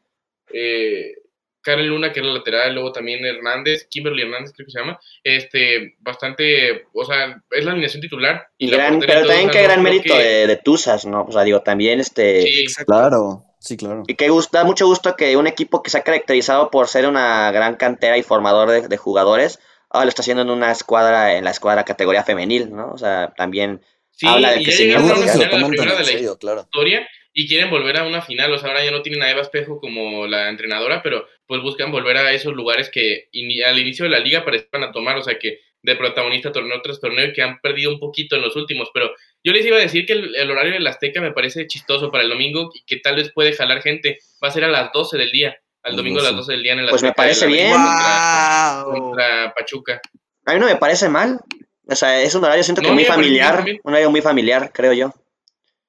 eh, 0.54 1.21
Karen 1.62 1.88
Luna, 1.88 2.12
que 2.12 2.20
es 2.20 2.26
la 2.26 2.34
lateral, 2.34 2.74
luego 2.74 2.92
también 2.92 3.24
Hernández, 3.26 3.88
Kimberly 3.90 4.24
Hernández, 4.24 4.52
creo 4.56 4.66
que 4.66 4.72
se 4.72 4.80
llama. 4.80 5.00
Este, 5.24 5.96
bastante, 6.00 6.86
o 6.94 7.06
sea, 7.06 7.42
es 7.52 7.64
la 7.66 7.72
alineación 7.72 8.02
titular. 8.02 8.48
Y 8.58 8.68
la 8.68 8.78
gran, 8.78 9.00
pero 9.00 9.26
también 9.28 9.50
qué 9.50 9.62
gran 9.64 9.84
mérito 9.84 10.14
que- 10.16 10.24
de, 10.24 10.48
de 10.48 10.58
Tuzas, 10.58 11.06
¿no? 11.06 11.26
O 11.26 11.32
sea, 11.32 11.44
digo, 11.44 11.62
también 11.62 12.00
este... 12.00 12.42
Sí, 12.42 12.62
Exacto. 12.62 12.92
Claro, 12.92 13.44
sí, 13.60 13.78
claro. 13.78 14.04
Y 14.08 14.16
que 14.16 14.30
gusta, 14.30 14.60
da 14.60 14.64
mucho 14.64 14.88
gusto 14.88 15.16
que 15.16 15.38
un 15.38 15.48
equipo 15.48 15.82
que 15.84 15.90
se 15.90 15.98
ha 16.00 16.04
caracterizado 16.04 16.72
por 16.72 16.88
ser 16.88 17.08
una 17.08 17.52
gran 17.52 17.76
cantera 17.76 18.18
y 18.18 18.24
formador 18.24 18.72
de, 18.72 18.88
de 18.88 18.98
jugadores, 18.98 19.60
ahora 19.90 20.06
lo 20.06 20.10
está 20.10 20.22
haciendo 20.24 20.44
en 20.44 20.50
una 20.50 20.72
escuadra, 20.72 21.36
en 21.36 21.44
la 21.44 21.52
escuadra 21.52 21.86
categoría 21.86 22.24
femenil, 22.24 22.72
¿no? 22.76 22.92
O 22.92 22.98
sea, 22.98 23.34
también 23.38 23.82
sí, 24.12 24.28
habla 24.28 24.52
de 24.52 24.62
y 24.62 24.66
que 24.66 24.72
ya 24.72 24.78
sí, 24.78 24.84
llegaron 24.86 25.10
a 25.10 25.14
Algunos 25.14 25.24
una 25.24 25.32
que 25.34 25.38
se 25.38 25.38
lo 25.38 25.44
final, 25.44 25.54
a 25.54 25.58
la 25.58 25.62
toman 25.62 25.62
tan 25.62 25.70
primera 25.72 25.92
en 25.92 25.98
de 25.98 26.04
la 26.04 26.18
serio, 26.18 26.38
claro. 26.38 26.62
historia 26.62 27.08
y 27.34 27.48
quieren 27.48 27.70
volver 27.70 27.98
a 27.98 28.04
una 28.04 28.22
final. 28.22 28.52
O 28.54 28.58
sea, 28.58 28.70
ahora 28.70 28.84
ya 28.84 28.92
no 28.92 29.02
tienen 29.02 29.24
a 29.24 29.32
Eva 29.32 29.42
Espejo 29.42 29.80
como 29.80 30.28
la 30.28 30.50
entrenadora, 30.50 31.02
pero 31.02 31.28
pues 31.48 31.62
buscan 31.62 31.92
volver 31.92 32.18
a 32.18 32.32
esos 32.34 32.54
lugares 32.54 32.90
que 32.90 33.30
al 33.66 33.80
inicio 33.80 34.04
de 34.06 34.12
la 34.12 34.20
liga 34.20 34.44
parecían 34.46 34.84
a 34.84 34.92
tomar, 34.92 35.18
o 35.18 35.24
sea, 35.24 35.38
que 35.40 35.60
de 35.84 35.96
protagonista 35.96 36.52
torneo 36.52 36.80
tras 36.84 37.00
torneo 37.00 37.26
y 37.28 37.34
que 37.34 37.42
han 37.42 37.60
perdido 37.60 37.92
un 37.92 38.00
poquito 38.00 38.36
en 38.36 38.44
los 38.44 38.56
últimos. 38.56 38.90
Pero 38.94 39.12
yo 39.44 39.52
les 39.52 39.66
iba 39.66 39.78
a 39.78 39.80
decir 39.82 40.06
que 40.06 40.14
el, 40.14 40.36
el 40.36 40.52
horario 40.52 40.74
del 40.74 40.86
Azteca 40.86 41.22
me 41.22 41.32
parece 41.32 41.66
chistoso 41.68 42.12
para 42.12 42.24
el 42.24 42.30
domingo 42.30 42.70
y 42.74 42.84
que 42.86 42.98
tal 42.98 43.16
vez 43.16 43.32
puede 43.34 43.54
jalar 43.54 43.82
gente. 43.82 44.20
Va 44.44 44.50
a 44.50 44.52
ser 44.52 44.64
a 44.64 44.68
las 44.68 44.92
12 44.92 45.18
del 45.18 45.32
día, 45.32 45.58
al 45.84 45.96
domingo 45.96 46.20
a 46.20 46.24
las 46.24 46.32
12. 46.36 46.42
12 46.42 46.52
del 46.54 46.64
día 46.64 46.74
en 46.74 46.80
el 46.80 46.90
Pues 46.90 47.02
me 47.02 47.08
Azteca 47.10 47.24
parece 47.24 47.48
bien. 47.48 47.72
Contra, 47.72 48.84
¡Wow! 48.84 48.94
contra 48.94 49.54
Pachuca. 49.58 50.02
a 50.46 50.54
mí 50.54 50.60
no 50.60 50.68
me 50.68 50.76
parece 50.76 51.10
mal. 51.10 51.40
O 51.88 51.96
sea, 51.96 52.22
es 52.22 52.36
un 52.36 52.44
horario, 52.44 52.64
siento 52.64 52.82
que 52.82 52.88
No, 52.88 52.94
muy 52.94 53.04
mira, 53.04 53.16
familiar, 53.16 53.66
un 53.84 53.92
horario 53.92 54.12
muy 54.12 54.22
familiar, 54.22 54.72
creo 54.72 54.94
yo. 54.94 55.14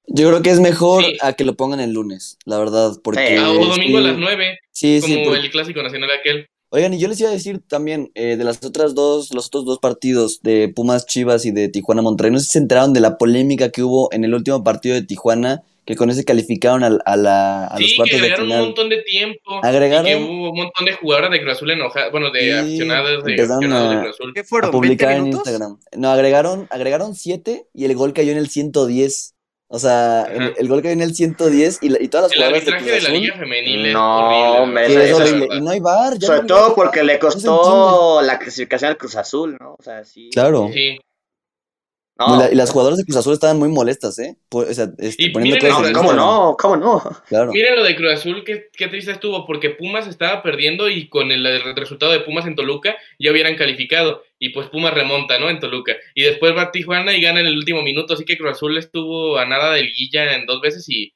Yo 0.09 0.29
creo 0.29 0.43
que 0.43 0.51
es 0.51 0.61
mejor 0.61 1.05
Sí. 1.05 1.17
a 1.21 1.33
que 1.35 1.45
lo 1.45 1.55
pongan 1.55 1.81
el 1.81 1.93
lunes, 1.93 2.37
la 2.45 2.59
verdad, 2.59 2.93
porque... 3.05 3.27
Sí. 3.29 3.37
O 3.39 3.65
domingo 3.67 3.99
a 3.99 4.01
las 4.03 4.19
9, 4.19 4.59
Sí, 4.73 4.99
como 5.01 5.15
sí, 5.15 5.23
porque- 5.25 5.41
el 5.41 5.51
clásico 5.51 5.83
nacional 5.83 6.11
aquel. 6.19 6.47
Oigan, 6.75 6.95
y 6.95 6.99
yo 6.99 7.07
les 7.07 7.21
iba 7.21 7.29
a 7.29 7.33
decir 7.35 7.61
también 7.69 8.11
eh, 8.15 8.37
de 8.37 8.45
las 8.45 8.65
otras 8.65 8.95
dos, 8.95 9.33
los 9.35 9.47
otros 9.49 9.67
dos 9.67 9.79
partidos 9.79 10.41
de 10.43 10.69
Pumas 10.75 11.05
Chivas 11.07 11.45
y 11.45 11.51
de 11.51 11.69
Tijuana 11.69 12.01
Monterrey, 12.01 12.33
no 12.33 12.39
sé 12.39 12.47
si 12.47 12.53
se 12.53 12.59
enteraron 12.61 12.95
de 12.95 13.01
la 13.01 13.19
polémica 13.19 13.71
que 13.71 13.83
hubo 13.83 14.11
en 14.11 14.25
el 14.25 14.33
último 14.35 14.65
partido 14.65 14.95
de 14.95 15.03
Tijuana, 15.03 15.63
que 15.85 15.97
con 15.97 16.09
ese 16.09 16.25
calificaron 16.25 16.83
a, 16.83 16.99
a 17.05 17.17
la, 17.19 17.67
a 17.67 17.79
los 17.79 17.85
Sí, 17.91 17.91
que 17.91 17.97
cuartos 17.97 18.21
de 18.21 18.27
agregaron 18.27 18.51
un 18.53 18.59
montón 18.59 18.89
de 18.89 19.03
tiempo. 19.03 19.61
Agregaron- 19.63 20.07
Y 20.07 20.11
que 20.11 20.17
hubo 20.17 20.51
un 20.51 20.57
montón 20.57 20.85
de 20.87 20.93
jugadoras 20.95 21.31
de 21.31 21.41
Cruz 21.43 21.53
Azul 21.53 21.71
enojadas, 21.73 22.11
bueno, 22.11 22.31
de 22.31 22.41
Sí, 22.41 22.51
aficionadas 22.53 23.25
de, 23.25 23.31
empezaron 23.33 23.53
aficionados 23.65 23.91
de 23.91 23.97
a- 23.97 24.01
Cruz 24.01 24.15
Azul. 24.15 24.33
¿Qué 24.35 24.41
a 24.41 24.45
fueron? 24.45 24.71
¿20 24.71 24.73
publicar 24.73 25.13
en? 25.13 25.27
Instagram. 25.27 25.79
No, 25.97 26.11
agregaron, 26.11 26.67
agregaron 26.71 27.15
7 27.15 27.67
y 27.75 27.85
el 27.85 27.95
gol 27.95 28.15
cayó 28.15 28.33
en 28.33 28.39
el 28.39 28.49
110. 28.49 29.32
O 29.75 29.79
sea, 29.79 30.25
el, 30.59 30.69
gol 30.69 30.83
cayó 30.83 30.93
en 30.93 31.01
el 31.01 31.15
110 31.15 31.79
y, 31.81 31.89
la- 31.89 32.03
y 32.03 32.09
todas 32.09 32.25
las 32.25 32.33
El 32.33 32.39
jugadoras 32.39 32.65
de 32.67 32.73
arbitraje 32.73 33.01
Cruz 33.01 33.05
de 33.05 33.09
la. 33.15 33.19
Liga 33.19 33.37
Femenil 33.39 33.87
es 33.87 33.93
No, 33.95 34.63
horrible. 34.65 34.87
Sí, 34.87 34.95
es. 34.97 35.57
Y 35.57 35.61
no 35.63 35.71
hay 35.71 35.81
bar. 35.81 36.19
ya 36.19 36.27
Sobre 36.27 36.39
no 36.39 36.43
hay 36.43 36.47
todo 36.49 36.75
porque 36.75 37.03
le 37.03 37.15
No 37.15 37.21
costó 37.21 38.21
la 38.23 38.39
clasificación 38.39 38.91
al 38.91 38.99
Cruz 38.99 39.17
Azul, 39.17 39.57
¿no? 39.59 39.77
O 39.79 39.83
sea, 39.83 40.05
sí. 40.05 40.29
Claro. 40.31 40.69
Sí. 40.75 40.99
No, 42.19 42.37
Y, 42.37 42.39
la- 42.39 42.53
y 42.53 42.55
las 42.55 42.71
jugadoras 42.71 42.99
de 42.99 43.05
Cruz 43.05 43.17
Azul 43.17 43.33
estaban 43.33 43.59
muy 43.59 43.71
molestas, 43.71 44.19
¿eh? 44.19 44.37
Por- 44.51 44.69
o 44.69 44.75
sea, 44.75 44.89
este, 44.99 45.23
Y 45.25 45.31
poniendo 45.31 45.57
miren 45.67 45.93
no, 45.93 45.99
¿cómo 45.99 46.13
no? 46.13 46.57
¿Cómo 46.61 46.77
no? 46.77 47.03
Claro. 47.29 47.51
Miren 47.53 47.75
lo 47.75 47.83
de 47.83 47.97
Cruz 47.97 48.13
Azul, 48.13 48.45
qué, 48.45 48.69
qué 48.77 48.89
triste 48.89 49.13
estuvo, 49.13 49.47
porque 49.47 49.71
Pumas 49.71 50.07
estaba 50.07 50.43
perdiendo 50.43 50.91
y 50.91 51.09
con 51.09 51.33
el, 51.33 51.45
el 51.47 51.75
resultado 51.75 52.13
de 52.13 52.21
Pumas 52.21 52.45
en 52.47 52.55
Toluca 52.57 52.95
ya 53.19 53.31
hubieran 53.33 53.57
calificado. 53.57 54.23
Y 54.45 54.49
pues 54.49 54.67
Pumas 54.71 54.93
remonta, 54.93 55.39
¿no? 55.39 55.49
En 55.49 55.61
Toluca. 55.61 55.97
Y 56.17 56.25
después 56.25 56.57
va 56.57 56.73
Tijuana 56.73 57.17
y 57.17 57.21
gana 57.21 57.39
en 57.39 57.47
el 57.47 57.57
último 57.57 57.81
minuto. 57.81 58.15
Así 58.15 58.25
que 58.25 58.37
Cruz 58.37 58.51
Azul 58.51 58.77
estuvo 58.77 59.39
a 59.39 59.47
nada 59.47 59.73
del 59.73 59.93
Guilla 59.93 60.35
en 60.35 60.47
dos 60.47 60.61
veces 60.61 60.85
y, 60.89 61.15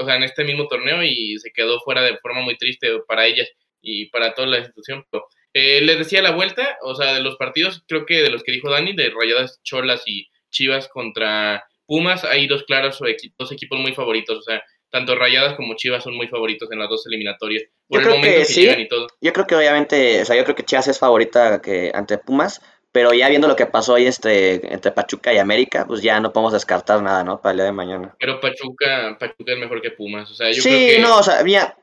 o 0.00 0.06
sea, 0.06 0.16
en 0.16 0.22
este 0.22 0.42
mismo 0.42 0.66
torneo 0.68 1.02
y 1.04 1.38
se 1.38 1.52
quedó 1.52 1.80
fuera 1.80 2.00
de 2.00 2.16
forma 2.16 2.40
muy 2.40 2.56
triste 2.56 2.88
para 3.06 3.26
ellas 3.26 3.46
y 3.82 4.06
para 4.06 4.32
toda 4.32 4.48
la 4.48 4.60
institución. 4.60 5.04
Pero, 5.10 5.26
eh, 5.52 5.82
les 5.82 5.98
decía 5.98 6.22
la 6.22 6.30
vuelta, 6.30 6.78
o 6.80 6.94
sea, 6.94 7.12
de 7.12 7.20
los 7.20 7.36
partidos, 7.36 7.84
creo 7.86 8.06
que 8.06 8.22
de 8.22 8.30
los 8.30 8.42
que 8.42 8.52
dijo 8.52 8.70
Dani, 8.70 8.94
de 8.94 9.10
Rayadas 9.10 9.60
Cholas 9.62 10.04
y 10.06 10.30
Chivas 10.50 10.88
contra 10.88 11.62
Pumas, 11.84 12.24
hay 12.24 12.46
dos 12.46 12.62
claros 12.62 13.00
dos 13.38 13.52
equipos 13.52 13.80
muy 13.80 13.92
favoritos. 13.92 14.38
O 14.38 14.42
sea, 14.42 14.64
tanto 14.92 15.16
Rayadas 15.16 15.54
como 15.54 15.74
Chivas 15.74 16.04
son 16.04 16.14
muy 16.14 16.28
favoritos 16.28 16.70
en 16.70 16.78
las 16.78 16.88
dos 16.88 17.06
eliminatorias. 17.06 17.64
Por 17.88 17.96
Yo 17.96 17.98
el 18.00 18.04
creo 18.04 18.16
momento 18.16 18.36
que 18.36 18.46
que, 18.46 18.52
sí. 18.52 18.60
llegan 18.60 18.80
y 18.80 18.88
todo. 18.88 19.08
Yo 19.20 19.32
creo 19.32 19.46
que 19.46 19.56
obviamente, 19.56 20.22
o 20.22 20.24
sea, 20.24 20.36
yo 20.36 20.44
creo 20.44 20.54
que 20.54 20.64
Chivas 20.64 20.86
es 20.86 20.98
favorita 20.98 21.60
que 21.62 21.90
ante 21.94 22.18
Pumas, 22.18 22.60
pero 22.92 23.14
ya 23.14 23.30
viendo 23.30 23.48
lo 23.48 23.56
que 23.56 23.64
pasó 23.64 23.94
ahí 23.94 24.06
este, 24.06 24.72
entre 24.72 24.92
Pachuca 24.92 25.32
y 25.32 25.38
América, 25.38 25.86
pues 25.86 26.02
ya 26.02 26.20
no 26.20 26.32
podemos 26.32 26.52
descartar 26.52 27.02
nada, 27.02 27.24
¿no? 27.24 27.40
Para 27.40 27.52
el 27.52 27.56
día 27.56 27.64
de 27.64 27.72
mañana. 27.72 28.14
Pero 28.20 28.38
Pachuca, 28.38 29.16
Pachuca 29.18 29.52
es 29.52 29.58
mejor 29.58 29.80
que 29.80 29.92
Pumas. 29.92 30.30
O 30.30 30.34
sea, 30.34 30.48
yo 30.50 30.62
sí, 30.62 30.68
creo 30.68 30.96
que 30.96 30.98
no, 31.00 31.18
o 31.18 31.22
sea, 31.22 31.42
mira, 31.42 31.74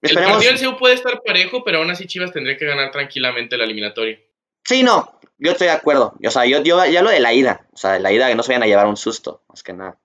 el 0.00 0.08
esperemos. 0.08 0.36
partido 0.36 0.52
del 0.52 0.58
CEU 0.58 0.78
puede 0.78 0.94
estar 0.94 1.20
parejo, 1.22 1.62
pero 1.62 1.78
aún 1.78 1.90
así 1.90 2.06
Chivas 2.06 2.32
tendría 2.32 2.56
que 2.56 2.64
ganar 2.64 2.90
tranquilamente 2.90 3.58
la 3.58 3.64
eliminatoria. 3.64 4.18
Sí, 4.64 4.82
no, 4.82 5.20
yo 5.36 5.52
estoy 5.52 5.66
de 5.66 5.74
acuerdo. 5.74 6.14
O 6.24 6.30
sea, 6.30 6.46
yo, 6.46 6.62
yo 6.62 6.82
ya 6.86 7.02
lo 7.02 7.10
de 7.10 7.20
la 7.20 7.34
ida, 7.34 7.66
o 7.74 7.76
sea, 7.76 7.98
la 7.98 8.10
ida 8.10 8.28
que 8.28 8.34
no 8.34 8.42
se 8.42 8.52
vayan 8.52 8.62
a 8.62 8.66
llevar 8.66 8.86
un 8.86 8.96
susto, 8.96 9.44
más 9.48 9.62
que 9.62 9.74
nada. 9.74 9.98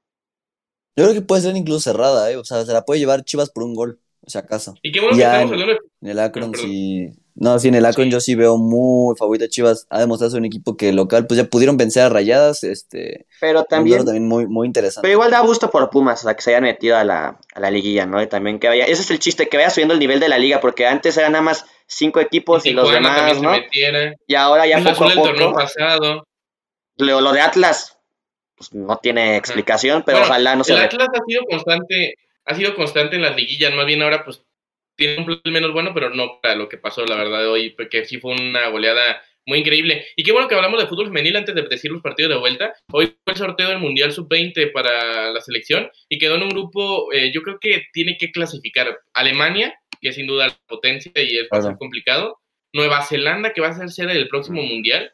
Yo 0.96 1.06
creo 1.06 1.14
que 1.14 1.22
puede 1.22 1.42
ser 1.42 1.56
incluso 1.56 1.80
cerrada, 1.80 2.30
¿eh? 2.32 2.38
O 2.38 2.44
sea, 2.44 2.66
se 2.66 2.74
la 2.74 2.84
puede 2.86 3.00
llevar 3.00 3.24
Chivas 3.24 3.50
por 3.50 3.64
un 3.64 3.74
gol, 3.76 4.00
o 4.26 4.30
sea, 4.30 4.42
acaso. 4.42 4.76
Y 4.82 4.92
qué 4.92 5.00
bueno 5.00 5.18
Ya 5.18 5.32
que 5.32 5.36
estamos 5.44 5.54
en- 5.54 5.62
hablando 5.62 5.74
de 5.74 5.80
En 6.02 6.10
el 6.10 6.20
Akron 6.20 6.52
perdón. 6.52 6.68
sí. 6.70 7.10
No, 7.34 7.58
sí, 7.60 7.70
en 7.70 7.76
el 7.76 7.86
Akron 7.86 8.08
Sí. 8.08 8.12
yo 8.12 8.20
sí 8.20 8.36
veo 8.36 8.58
muy 8.58 9.16
favorita 9.16 9.46
a 9.46 9.48
Chivas. 9.48 9.88
Ha 9.90 10.02
demostrado 10.02 10.32
ser 10.32 10.40
un 10.42 10.46
equipo 10.46 10.76
que 10.76 10.92
local, 10.92 11.28
pues 11.28 11.38
ya 11.38 11.46
pudieron 11.46 11.78
vencer 11.78 12.04
a 12.04 12.10
Rayadas. 12.10 12.66
Este, 12.66 13.26
Pero 13.40 13.62
un 13.62 13.66
también, 13.68 13.98
duelo 14.00 14.06
también 14.06 14.28
muy, 14.28 14.48
muy 14.48 14.68
interesante. 14.68 15.02
pero 15.06 15.14
igual 15.14 15.32
da 15.32 15.40
gusto 15.40 15.70
por 15.72 15.90
Pumas, 15.90 16.20
o 16.22 16.24
sea, 16.26 16.36
que 16.36 16.42
se 16.42 16.50
hayan 16.52 16.64
metido 16.64 16.98
a 16.98 17.06
la, 17.06 17.40
a 17.56 17.60
la 17.62 17.72
liguilla, 17.72 18.06
¿no? 18.06 18.22
Y 18.22 18.28
también 18.28 18.60
que 18.60 18.68
vaya, 18.68 18.84
ese 18.84 19.02
es 19.02 19.12
el 19.12 19.20
chiste, 19.20 19.48
que 19.48 19.56
vaya 19.56 19.70
subiendo 19.70 19.94
el 19.94 20.00
nivel 20.02 20.20
de 20.20 20.28
la 20.28 20.38
liga, 20.40 20.60
porque 20.60 20.86
antes 20.86 21.16
eran 21.16 21.32
nada 21.32 21.42
más 21.42 21.66
cinco 21.88 22.20
equipos 22.20 22.66
y, 22.66 22.72
los 22.72 22.92
demás, 22.92 23.42
¿no? 23.42 23.54
Y 24.28 24.36
ahora 24.36 24.68
ya 24.68 24.80
poco 24.80 24.90
a 24.90 24.92
Azul 24.92 25.08
el 25.12 25.16
torneo 25.24 25.48
poco, 25.52 25.60
pasado. 25.62 26.28
lo, 26.98 27.22
lo 27.22 27.32
de 27.32 27.40
Atlas, 27.42 27.98
pues 28.70 28.74
no 28.74 28.98
tiene 28.98 29.38
explicación, 29.38 30.04
pero 30.06 30.20
Bueno, 30.20 30.32
ojalá 30.32 30.56
no 30.56 30.64
se 30.64 30.74
el 30.74 30.80
Atlas 30.80 31.08
ha 31.14 31.24
sido 31.28 31.44
constante, 31.50 32.16
ha 32.46 32.56
sido 32.56 32.76
constante 32.76 33.16
en 33.16 33.24
las 33.24 33.36
liguillas, 33.36 33.74
más 33.74 33.86
bien 33.86 34.02
ahora 34.02 34.24
pues 34.24 34.46
tiene 34.96 35.18
un 35.18 35.26
plan 35.26 35.42
menos 35.46 35.72
bueno, 35.74 35.92
pero 35.94 36.10
no 36.12 36.40
para 36.42 36.56
lo 36.56 36.70
que 36.70 36.78
pasó, 36.78 37.06
la 37.06 37.16
verdad, 37.16 37.50
hoy, 37.50 37.72
porque 37.72 38.06
sí 38.06 38.20
fue 38.20 38.34
una 38.34 38.68
goleada 38.70 39.22
muy 39.48 39.58
increíble. 39.60 40.06
Y 40.16 40.24
qué 40.24 40.32
bueno 40.32 40.48
que 40.48 40.54
hablamos 40.54 40.80
de 40.80 40.88
fútbol 40.88 41.08
femenil 41.08 41.36
antes 41.36 41.56
de 41.56 41.64
decir 41.64 41.90
los 41.92 42.04
partidos 42.04 42.30
de 42.32 42.38
vuelta. 42.38 42.74
Hoy 42.92 43.08
fue 43.24 43.34
el 43.34 43.38
sorteo 43.38 43.70
del 43.70 43.80
Mundial 43.80 44.12
Sub-20 44.12 44.72
para 44.72 45.32
la 45.32 45.42
selección 45.42 45.90
y 46.08 46.20
quedó 46.20 46.36
en 46.36 46.44
un 46.44 46.50
grupo, 46.50 47.12
eh, 47.12 47.32
yo 47.34 47.42
creo 47.42 47.58
que 47.60 47.86
tiene 47.94 48.18
que 48.20 48.32
clasificar 48.32 49.00
Alemania, 49.14 49.74
que 50.00 50.10
es 50.10 50.16
sin 50.16 50.28
duda 50.28 50.48
la 50.48 50.58
potencia 50.68 51.12
y 51.16 51.38
es 51.38 51.44
va 51.52 51.58
a 51.58 51.62
ser 51.62 51.70
Claro. 51.70 51.78
complicado. 51.80 52.38
Nueva 52.74 53.02
Zelanda, 53.04 53.54
que 53.54 53.62
va 53.62 53.70
a 53.70 53.74
ser 53.74 53.90
sede 53.90 54.14
del 54.14 54.28
próximo 54.28 54.62
Mundial, 54.62 55.12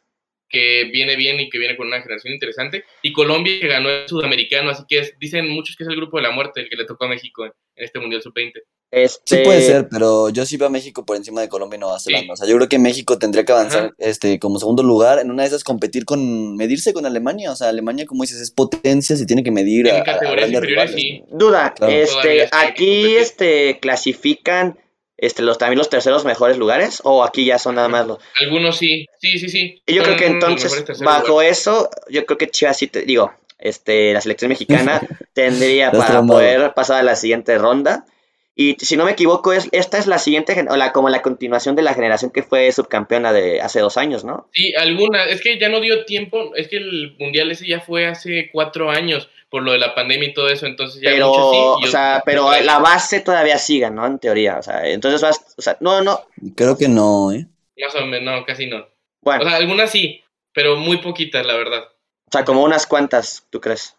que 0.48 0.84
viene 0.92 1.16
bien 1.16 1.38
y 1.40 1.48
que 1.50 1.58
viene 1.58 1.76
con 1.76 1.86
una 1.88 2.00
generación 2.00 2.32
interesante. 2.32 2.84
Y 3.02 3.12
Colombia, 3.12 3.58
que 3.60 3.68
ganó 3.68 3.88
el 3.90 4.08
sudamericano, 4.08 4.70
así 4.70 4.82
que 4.88 4.98
es- 5.00 5.14
dicen 5.18 5.48
muchos 5.48 5.76
que 5.76 5.84
es 5.84 5.88
el 5.90 5.96
grupo 5.96 6.16
de 6.16 6.22
la 6.24 6.30
muerte 6.30 6.60
el 6.60 6.68
que 6.70 6.76
le 6.76 6.84
tocó 6.86 7.04
a 7.04 7.08
México 7.08 7.44
en, 7.44 7.52
en 7.76 7.84
este 7.84 7.98
Mundial 7.98 8.22
Sub-20. 8.22 8.52
Este, 8.90 9.36
Sí 9.36 9.42
puede 9.44 9.60
ser, 9.60 9.88
pero 9.90 10.30
yo 10.30 10.46
sí 10.46 10.56
veo 10.56 10.68
a 10.68 10.70
México 10.70 11.04
por 11.04 11.14
encima 11.18 11.42
de 11.42 11.50
Colombia 11.50 11.76
y 11.76 11.80
Nueva 11.80 12.00
Zelanda. 12.00 12.24
Sí. 12.24 12.30
O 12.32 12.36
sea, 12.36 12.48
yo 12.48 12.56
creo 12.56 12.70
que 12.70 12.78
México 12.78 13.18
tendría 13.18 13.44
que 13.44 13.52
avanzar 13.52 13.84
Ajá. 13.84 13.94
este, 13.98 14.38
como 14.38 14.58
segundo 14.58 14.82
lugar. 14.82 15.18
En 15.18 15.30
una 15.30 15.42
de 15.42 15.48
esas 15.48 15.62
competir 15.62 16.06
con, 16.06 16.56
medirse 16.56 16.94
con 16.94 17.04
Alemania. 17.04 17.52
O 17.52 17.56
sea, 17.56 17.68
Alemania, 17.68 18.06
como 18.06 18.22
dices, 18.22 18.40
es 18.40 18.50
potencia, 18.50 19.14
se 19.14 19.26
tiene 19.26 19.42
que 19.44 19.50
medir 19.50 19.88
a, 19.88 19.90
En 19.90 19.96
a- 19.96 20.00
a 20.00 20.04
categorías 20.04 20.48
inferiores, 20.48 20.70
rivales. 20.70 20.94
sí. 20.94 21.22
Duda, 21.30 21.74
Claro. 21.76 21.92
este, 21.92 22.48
aquí 22.50 23.16
este, 23.16 23.78
clasifican 23.78 24.78
este, 25.18 25.42
los, 25.42 25.58
también 25.58 25.78
los 25.78 25.90
terceros 25.90 26.24
mejores 26.24 26.56
lugares 26.56 27.00
o 27.04 27.24
aquí 27.24 27.44
ya 27.44 27.58
son 27.58 27.74
nada 27.74 27.88
más 27.88 28.06
los... 28.06 28.18
Algunos 28.40 28.78
sí, 28.78 29.06
sí, 29.18 29.38
sí, 29.38 29.48
sí. 29.48 29.82
Y 29.84 29.94
yo 29.94 30.04
creo 30.04 30.16
que 30.16 30.26
entonces, 30.26 31.00
bajo 31.00 31.42
eso, 31.42 31.90
yo 32.08 32.24
creo 32.24 32.38
que 32.38 32.48
Chivas 32.48 32.78
sí, 32.78 32.86
te, 32.86 33.02
digo, 33.02 33.32
este, 33.58 34.12
la 34.12 34.20
selección 34.20 34.48
mexicana 34.48 35.02
tendría 35.34 35.90
para 35.90 36.22
poder 36.22 36.72
pasar 36.72 37.00
a 37.00 37.02
la 37.02 37.16
siguiente 37.16 37.58
ronda. 37.58 38.06
Y 38.54 38.76
si 38.80 38.96
no 38.96 39.04
me 39.04 39.12
equivoco, 39.12 39.52
es, 39.52 39.68
esta 39.70 39.98
es 39.98 40.08
la 40.08 40.18
siguiente, 40.18 40.66
o 40.68 40.76
la, 40.76 40.92
como 40.92 41.08
la 41.08 41.22
continuación 41.22 41.76
de 41.76 41.82
la 41.82 41.94
generación 41.94 42.32
que 42.32 42.42
fue 42.42 42.72
subcampeona 42.72 43.32
de 43.32 43.60
hace 43.60 43.78
dos 43.78 43.96
años, 43.96 44.24
¿no? 44.24 44.48
Sí, 44.52 44.72
alguna. 44.76 45.24
Es 45.26 45.40
que 45.40 45.60
ya 45.60 45.68
no 45.68 45.80
dio 45.80 46.04
tiempo. 46.04 46.56
Es 46.56 46.66
que 46.66 46.78
el 46.78 47.14
Mundial 47.20 47.52
ese 47.52 47.68
ya 47.68 47.80
fue 47.80 48.06
hace 48.06 48.50
cuatro 48.52 48.90
años 48.90 49.28
por 49.50 49.62
lo 49.62 49.72
de 49.72 49.78
la 49.78 49.94
pandemia 49.94 50.28
y 50.28 50.34
todo 50.34 50.48
eso. 50.48 50.66
Entonces 50.66 51.00
ya 51.00 51.10
Pero, 51.10 51.28
muchos 51.28 51.50
sí. 51.82 51.88
o 51.88 51.90
sea, 51.90 52.16
no. 52.18 52.22
pero 52.24 52.50
la 52.62 52.78
base 52.78 53.20
todavía 53.20 53.58
sigue, 53.58 53.90
¿no? 53.90 54.06
En 54.06 54.18
teoría, 54.18 54.58
o 54.58 54.62
sea, 54.62 54.86
entonces 54.88 55.20
vas, 55.22 55.54
o 55.56 55.62
sea, 55.62 55.76
no, 55.80 56.02
no, 56.02 56.20
Creo 56.56 56.76
que 56.76 56.88
no, 56.88 57.32
¿eh? 57.32 57.46
Más 57.80 57.94
o 57.94 58.04
menos, 58.06 58.40
no, 58.40 58.44
casi 58.44 58.66
no. 58.66 58.86
bueno, 59.20 59.44
O 59.44 59.48
sea, 59.48 59.56
algunas 59.56 59.90
sí, 59.90 60.22
pero 60.52 60.76
muy 60.76 60.98
poquitas, 60.98 61.46
la 61.46 61.54
verdad. 61.56 61.84
o 61.84 62.30
sea, 62.32 62.44
como 62.44 62.62
unas 62.62 62.86
cuantas, 62.86 63.46
¿tú 63.50 63.60
crees? 63.60 63.94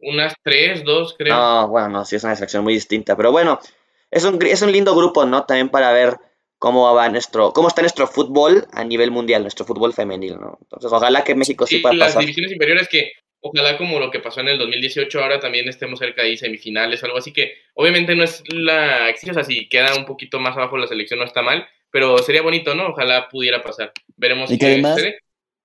Unas 0.00 0.34
tres, 0.42 0.82
dos, 0.84 1.14
creo. 1.16 1.34
No, 1.34 1.68
bueno, 1.68 1.88
no, 1.88 2.04
sí 2.04 2.16
es 2.16 2.24
una 2.24 2.34
selección 2.34 2.64
muy 2.64 2.72
distinta, 2.74 3.16
pero 3.16 3.30
bueno, 3.32 3.60
es 4.10 4.24
un, 4.24 4.38
gr- 4.40 4.48
es 4.50 4.62
un 4.62 4.72
lindo 4.72 4.94
grupo, 4.94 5.26
¿no? 5.26 5.44
También 5.44 5.68
para 5.68 5.92
ver 5.92 6.16
cómo 6.58 6.92
va 6.94 7.08
nuestro, 7.08 7.52
cómo 7.52 7.68
está 7.68 7.82
nuestro 7.82 8.06
fútbol 8.06 8.66
a 8.72 8.82
nivel 8.84 9.10
mundial, 9.10 9.42
nuestro 9.42 9.64
fútbol 9.64 9.92
femenil, 9.94 10.38
¿no? 10.40 10.58
Entonces, 10.62 10.90
ojalá 10.92 11.22
que 11.22 11.34
México 11.34 11.66
sí, 11.66 11.76
Sí, 11.76 11.82
pueda 11.82 11.94
las 11.94 12.08
pasar. 12.08 12.20
divisiones 12.22 12.52
inferiores 12.52 12.88
que 12.88 13.12
ojalá 13.40 13.78
como 13.78 13.98
lo 13.98 14.10
que 14.10 14.20
pasó 14.20 14.40
en 14.40 14.48
el 14.48 14.58
2018 14.58 15.20
ahora 15.20 15.40
también 15.40 15.68
estemos 15.68 15.98
cerca 15.98 16.22
de 16.22 16.36
semifinales 16.36 17.02
o 17.02 17.06
algo 17.06 17.18
así 17.18 17.32
que 17.32 17.54
obviamente 17.74 18.14
no 18.14 18.24
es 18.24 18.42
la 18.52 19.12
o 19.12 19.34
sea, 19.34 19.44
si 19.44 19.68
queda 19.68 19.96
un 19.96 20.06
poquito 20.06 20.38
más 20.38 20.56
abajo 20.56 20.76
la 20.76 20.86
selección 20.86 21.20
no 21.20 21.26
está 21.26 21.42
mal, 21.42 21.66
pero 21.90 22.18
sería 22.18 22.42
bonito, 22.42 22.74
¿no? 22.74 22.88
Ojalá 22.88 23.28
pudiera 23.28 23.62
pasar. 23.62 23.92
Veremos 24.16 24.50
Y 24.50 24.58
que 24.58 24.66
además-. 24.66 25.02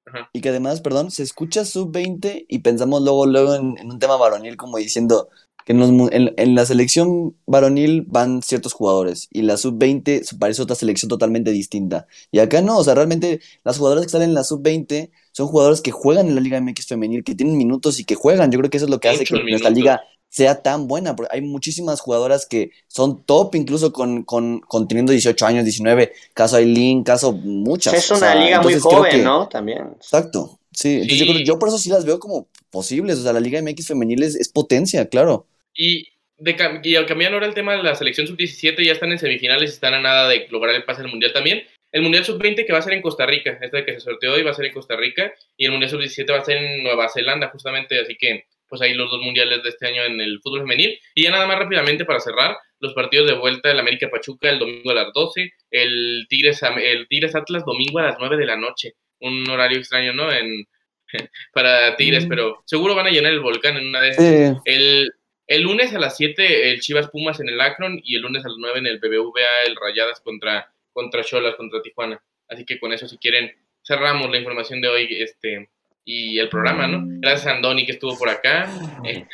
Ajá. 0.08 0.30
Y 0.34 0.42
que 0.42 0.50
además, 0.50 0.82
perdón, 0.82 1.10
se 1.10 1.24
escucha 1.24 1.66
sub-20 1.66 2.46
y 2.48 2.60
pensamos 2.60 3.02
luego, 3.02 3.26
luego 3.26 3.56
en, 3.56 3.76
en 3.80 3.92
un 3.92 3.98
tema 3.98 4.18
varonil 4.18 4.56
como 4.56 4.78
diciendo 4.78 5.30
que 5.66 5.74
en, 5.74 5.80
los 5.80 5.92
mu- 5.92 6.08
en, 6.12 6.34
en 6.38 6.56
la 6.56 6.66
selección 6.66 7.36
varonil 7.46 8.04
van 8.08 8.42
ciertos 8.44 8.72
jugadores 8.74 9.28
y 9.32 9.42
la 9.42 9.58
sub-20 9.58 10.24
se 10.24 10.36
parece 10.38 10.62
otra 10.62 10.76
selección 10.76 11.10
totalmente 11.10 11.52
distinta. 11.52 12.08
Y 12.32 12.40
acá 12.40 12.62
no, 12.62 12.78
o 12.78 12.84
sea, 12.84 12.94
realmente 12.96 13.42
las 13.66 13.78
jugadoras 13.78 14.06
que 14.06 14.12
salen 14.12 14.30
en 14.30 14.36
la 14.36 14.44
sub-20 14.44 15.10
son 15.34 15.48
jugadores 15.48 15.82
que 15.82 15.92
juegan 15.92 16.28
en 16.28 16.36
la 16.36 16.42
Liga 16.42 16.62
MX 16.62 16.86
femenil, 16.88 17.24
que 17.24 17.36
tienen 17.36 17.58
minutos 17.58 18.00
y 18.00 18.06
que 18.06 18.16
juegan. 18.16 18.52
Yo 18.52 18.60
creo 18.60 18.70
que 18.70 18.78
eso 18.78 18.86
es 18.86 18.90
lo 18.92 19.00
que 19.00 19.10
hace 19.10 19.26
que 19.26 19.34
Muchos 19.34 19.50
nuestra 19.50 19.70
minutos. 19.72 19.84
liga 19.98 20.02
sea 20.30 20.62
tan 20.62 20.88
buena, 20.88 21.16
porque 21.16 21.34
hay 21.34 21.42
muchísimas 21.42 22.02
jugadoras 22.02 22.46
que 22.46 22.72
son 22.88 23.24
top 23.24 23.56
incluso 23.56 23.94
con, 23.94 24.24
con, 24.24 24.60
con 24.60 24.88
teniendo 24.88 25.14
18 25.14 25.46
años, 25.46 25.64
19, 25.64 26.12
caso 26.34 26.58
Aileen, 26.58 27.04
caso 27.04 27.32
muchas. 27.32 27.94
Es 27.94 28.12
o 28.12 28.16
una 28.18 28.34
sea, 28.34 28.36
liga 28.44 28.62
muy 28.62 28.74
joven, 28.80 29.12
que- 29.12 29.24
¿no? 29.24 29.48
También. 29.48 29.94
Exacto. 29.96 30.60
Sí, 30.74 30.96
entonces 30.96 31.20
yo, 31.20 31.26
creo- 31.34 31.46
yo 31.46 31.58
por 31.58 31.70
eso 31.70 31.78
sí 31.78 31.90
las 31.90 32.04
veo 32.04 32.20
como 32.20 32.48
posibles. 32.70 33.18
O 33.20 33.24
sea, 33.24 33.32
la 33.32 33.40
Liga 33.40 33.62
MX 33.62 33.88
femenil 33.88 34.24
es, 34.24 34.36
es 34.36 34.50
potencia, 34.50 35.08
claro. 35.08 35.48
Y, 35.76 36.08
de, 36.38 36.56
cam- 36.56 36.82
y 36.84 36.96
al 36.96 37.06
cambiar 37.06 37.34
ahora 37.34 37.46
el 37.46 37.54
tema 37.54 37.76
de 37.76 37.84
la 37.84 37.96
selección 37.96 38.28
sub-17 38.28 38.84
ya 38.84 38.94
están 38.94 39.12
en 39.12 39.20
semifinales 39.20 39.72
y 39.72 39.74
están 39.74 39.94
a 39.94 40.02
nada 40.02 40.28
de 40.28 40.48
lograr 40.50 40.76
el 40.76 40.84
pase 40.84 41.02
al 41.02 41.10
Mundial 41.10 41.34
también. 41.34 41.64
El 41.92 42.02
Mundial 42.02 42.26
sub-20 42.26 42.66
que 42.66 42.74
va 42.74 42.80
a 42.80 42.82
ser 42.82 42.94
en 42.94 43.02
Costa 43.02 43.26
Rica, 43.26 43.58
este 43.62 43.86
que 43.86 43.94
se 43.94 44.00
sorteó 44.02 44.34
hoy 44.34 44.44
va 44.44 44.52
a 44.52 44.56
ser 44.56 44.66
en 44.66 44.74
Costa 44.74 44.96
Rica 44.96 45.34
y 45.56 45.66
el 45.66 45.72
Mundial 45.72 45.92
sub-17 45.92 46.32
va 46.32 46.40
a 46.40 46.46
ser 46.46 46.58
en 46.58 46.84
Nueva 46.84 47.08
Zelanda 47.10 47.50
justamente, 47.50 48.00
así 48.00 48.16
que 48.18 48.46
pues 48.68 48.82
ahí 48.82 48.94
los 48.96 49.12
dos 49.12 49.22
mundiales 49.22 49.62
de 49.64 49.70
este 49.70 49.88
año 49.88 50.04
en 50.04 50.20
el 50.20 50.40
fútbol 50.42 50.62
femenil. 50.62 51.00
Y 51.14 51.24
ya 51.24 51.32
nada 51.32 51.46
más 51.46 51.60
rápidamente 51.60 52.04
para 52.04 52.20
cerrar, 52.20 52.58
los 52.80 52.94
partidos 52.94 53.28
de 53.28 53.36
vuelta 53.36 53.70
del 53.70 53.80
América 53.80 54.10
Pachuca 54.10 54.50
el 54.50 54.60
domingo 54.60 54.92
a 54.92 54.96
las 54.96 55.14
12, 55.14 55.52
el 55.72 56.26
Tigres, 56.30 56.62
el 56.64 57.08
Tigres 57.08 57.36
Atlas 57.36 57.64
domingo 57.64 58.00
a 58.00 58.04
las 58.04 58.18
9 58.20 58.38
de 58.38 58.46
la 58.46 58.56
noche. 58.58 58.94
Un 59.20 59.48
horario 59.50 59.78
extraño, 59.78 60.14
¿no? 60.14 60.32
En, 60.32 60.66
para 61.54 61.96
Tigres, 61.96 62.26
pero 62.28 62.64
seguro 62.66 62.96
van 62.96 63.08
a 63.08 63.12
llenar 63.12 63.32
el 63.32 63.40
volcán 63.40 63.78
en 63.78 63.88
una 63.88 64.02
de 64.02 64.10
esas. 64.10 64.26
El, 64.66 65.12
el 65.48 65.64
lunes 65.64 65.94
a 65.94 66.00
las 66.00 66.18
7 66.18 66.72
el 66.72 66.82
Chivas 66.82 67.10
Pumas 67.10 67.40
en 67.40 67.50
el 67.50 67.62
Akron 67.62 68.02
y 68.04 68.16
el 68.16 68.22
lunes 68.22 68.46
a 68.46 68.50
las 68.50 68.58
9 68.58 68.80
en 68.80 68.88
el 68.88 69.00
BBVA 69.00 69.68
el 69.68 69.76
Rayadas 69.76 70.22
contra 70.22 70.72
contra 70.94 71.24
Cholas, 71.24 71.56
contra 71.56 71.82
Tijuana. 71.82 72.22
Así 72.48 72.64
que 72.66 72.80
con 72.80 72.94
eso 72.94 73.08
si 73.08 73.18
quieren 73.18 73.52
cerramos 73.86 74.30
la 74.30 74.38
información 74.38 74.82
de 74.82 74.88
hoy 74.88 75.08
este 75.12 75.70
y 76.06 76.38
el 76.38 76.50
programa, 76.50 76.88
¿no? 76.88 77.04
Gracias 77.20 77.48
a 77.48 77.56
Andoni 77.56 77.86
que 77.86 77.94
estuvo 77.94 78.18
por 78.18 78.30
acá. 78.30 78.70
Eh, 79.04 79.26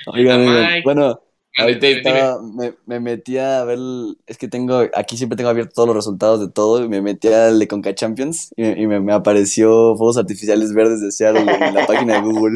bueno, 0.84 1.22
Ahorita 1.58 1.88
estaba, 1.88 2.42
me, 2.42 2.74
me 2.86 3.02
metí 3.02 3.38
a 3.38 3.66
ver, 3.66 3.78
es 4.26 4.38
que 4.38 4.48
tengo, 4.48 4.88
aquí 4.96 5.18
siempre 5.18 5.36
tengo 5.36 5.50
abierto 5.50 5.74
todos 5.76 5.88
los 5.88 5.98
resultados 5.98 6.40
de 6.40 6.50
todo, 6.50 6.82
y 6.84 6.88
me 6.88 7.02
metí 7.02 7.28
al 7.28 7.60
de 7.60 7.68
Conca 7.68 7.94
Champions 7.94 8.54
y, 8.56 8.88
me, 8.88 9.02
me, 9.02 9.14
apareció 9.14 9.96
fuegos 9.98 10.18
artificiales 10.18 10.74
verdes 10.74 11.02
de 11.02 11.12
Seattle 11.12 11.42
en 11.42 11.74
la 11.76 11.86
página 11.86 12.16
de 12.16 12.22
Google. 12.22 12.56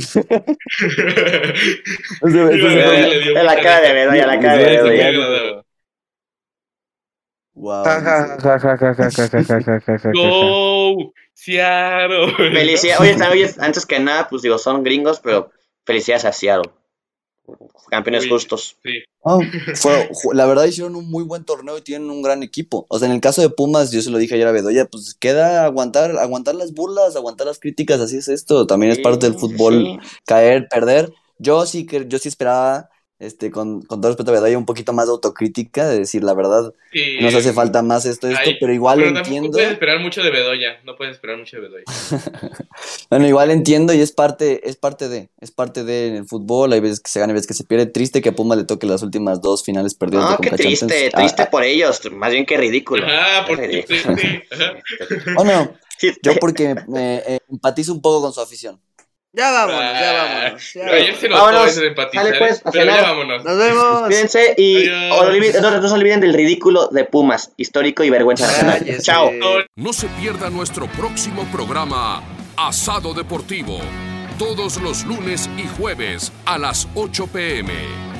En 2.21 3.45
la 3.45 3.61
cara 3.61 3.81
de 3.81 3.93
Bedoya, 3.93 4.27
la 4.27 4.39
cara 4.39 4.57
de 4.57 4.81
Bedoya. 4.81 5.63
Wow. 7.53 7.83
Go, 10.13 11.13
Seattle. 11.33 12.33
Felicidades. 12.37 12.99
Oye, 13.01 13.15
oye, 13.29 13.53
antes 13.59 13.85
que 13.85 13.99
nada, 13.99 14.27
pues 14.29 14.41
digo, 14.41 14.57
son 14.57 14.83
gringos, 14.83 15.19
pero 15.19 15.51
felicidades 15.85 16.25
a 16.25 16.31
Seattle. 16.31 16.71
Campeones 17.89 18.27
justos. 18.27 18.77
Ah, 19.23 19.39
la 20.33 20.45
verdad 20.45 20.65
hicieron 20.65 20.95
un 20.95 21.09
muy 21.09 21.23
buen 21.23 21.45
torneo 21.45 21.77
y 21.77 21.81
tienen 21.81 22.09
un 22.09 22.21
gran 22.21 22.43
equipo. 22.43 22.85
O 22.89 22.99
sea, 22.99 23.07
en 23.07 23.13
el 23.13 23.21
caso 23.21 23.41
de 23.41 23.49
Pumas, 23.49 23.91
yo 23.91 24.01
se 24.01 24.09
lo 24.09 24.17
dije 24.17 24.35
ayer 24.35 24.47
a 24.47 24.51
Bedoya, 24.51 24.85
pues 24.85 25.15
queda 25.15 25.65
aguantar, 25.65 26.17
aguantar 26.17 26.55
las 26.55 26.73
burlas, 26.73 27.15
aguantar 27.15 27.47
las 27.47 27.59
críticas, 27.59 27.99
así 27.99 28.17
es 28.17 28.27
esto. 28.27 28.67
También 28.67 28.91
es 28.91 28.99
parte 28.99 29.29
del 29.29 29.39
fútbol, 29.39 29.99
caer, 30.25 30.67
perder. 30.69 31.13
Yo 31.37 31.65
sí 31.65 31.85
que 31.85 32.05
yo 32.07 32.17
sí 32.17 32.29
esperaba 32.29 32.89
este, 33.17 33.49
con, 33.49 33.81
con 33.81 34.01
todo 34.01 34.11
respeto 34.11 34.31
a 34.31 34.33
Bedoya, 34.33 34.57
un 34.57 34.65
poquito 34.65 34.91
más 34.91 35.05
de 35.05 35.11
autocrítica, 35.11 35.87
de 35.87 35.99
decir 35.99 36.23
la 36.23 36.33
verdad, 36.33 36.73
nos 37.21 37.33
hace 37.33 37.53
falta 37.53 37.81
más 37.81 38.05
esto, 38.05 38.27
esto, 38.27 38.51
pero 38.59 38.73
igual 38.73 38.99
pero 38.99 39.17
entiendo. 39.17 39.47
No 39.47 39.53
puedes 39.53 39.71
esperar 39.71 39.99
mucho 39.99 40.21
de 40.21 40.31
Bedoya, 40.31 40.81
no 40.83 40.95
puedes 40.95 41.15
esperar 41.15 41.37
mucho 41.37 41.55
de 41.57 41.61
Bedoya. 41.63 41.83
bueno, 43.09 43.27
igual 43.27 43.51
entiendo 43.51 43.93
y 43.93 44.01
es 44.01 44.11
parte, 44.11 44.67
es 44.67 44.75
parte 44.75 45.07
de, 45.07 45.29
es 45.39 45.51
parte 45.51 45.85
de 45.85 46.07
en 46.07 46.15
el 46.15 46.25
fútbol, 46.25 46.73
hay 46.73 46.81
veces 46.81 46.99
que 46.99 47.09
se 47.09 47.19
gana, 47.19 47.31
hay 47.31 47.35
veces 47.35 47.47
que 47.47 47.53
se 47.53 47.63
pierde. 47.63 47.85
Triste 47.85 48.21
que 48.21 48.29
a 48.29 48.33
Puma 48.33 48.55
le 48.55 48.65
toque 48.65 48.85
las 48.85 49.01
últimas 49.01 49.41
dos 49.41 49.63
finales 49.63 49.95
perdidas. 49.95 50.31
No, 50.31 50.37
qué 50.37 50.51
triste, 50.51 51.09
triste 51.09 51.41
ah, 51.41 51.49
por 51.49 51.63
ellos, 51.63 52.01
más 52.11 52.31
bien 52.31 52.45
que 52.45 52.57
ridículo. 52.57 53.05
Ah, 53.07 53.45
porque 53.47 53.85
Bueno, 55.35 55.73
yo 56.21 56.35
porque 56.35 56.75
me 56.87 57.17
eh, 57.25 57.39
empatizo 57.49 57.93
un 57.93 58.01
poco 58.01 58.21
con 58.21 58.33
su 58.33 58.41
afición. 58.41 58.79
Ya 59.35 59.51
vámonos, 59.51 59.81
ya 59.81 60.09
ah, 60.09 60.23
vámonos. 60.23 60.73
Ya 60.73 60.85
Ayer 60.85 61.15
se 61.17 61.81
de 61.81 61.87
empatizar. 61.87 62.37
Pues, 62.37 62.61
pero 62.71 62.85
ya 62.85 63.01
vámonos. 63.01 63.43
Nos 63.43 63.57
vemos. 63.57 64.01
Cuídense 64.07 64.55
y 64.57 64.85
no, 65.59 65.71
no, 65.71 65.87
se 65.87 65.93
olviden 65.93 66.21
del 66.21 66.33
ridículo 66.33 66.87
de 66.87 67.03
Pumas, 67.03 67.51
histórico 67.57 68.03
y 68.05 68.09
vergüenza 68.09 68.47
nacional. 68.47 68.85
Chao. 69.01 69.31
No 69.75 69.91
se 69.91 70.07
pierda 70.07 70.49
nuestro 70.49 70.87
próximo 70.87 71.43
programa, 71.51 72.23
Asado 72.55 73.13
Deportivo, 73.13 73.79
todos 74.39 74.81
los 74.81 75.03
lunes 75.03 75.49
y 75.57 75.67
jueves 75.77 76.31
a 76.45 76.57
las 76.57 76.87
8 76.95 77.27
pm. 77.27 77.73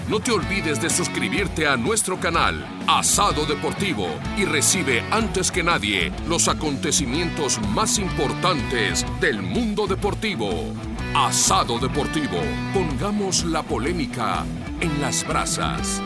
No 0.09 0.19
te 0.19 0.31
olvides 0.31 0.81
de 0.81 0.89
suscribirte 0.89 1.65
a 1.65 1.77
nuestro 1.77 2.19
canal 2.19 2.63
Asado 2.87 3.45
Deportivo 3.45 4.07
y 4.37 4.43
recibe 4.43 5.01
antes 5.11 5.49
que 5.49 5.63
nadie 5.63 6.11
los 6.27 6.49
acontecimientos 6.49 7.59
más 7.69 7.97
importantes 7.99 9.05
del 9.21 9.41
mundo 9.41 9.87
deportivo. 9.87 10.73
Asado 11.17 11.79
Deportivo. 11.79 12.41
Pongamos 12.73 13.45
la 13.45 13.63
polémica 13.63 14.43
en 14.81 14.99
las 14.99 15.25
brasas. 15.25 16.01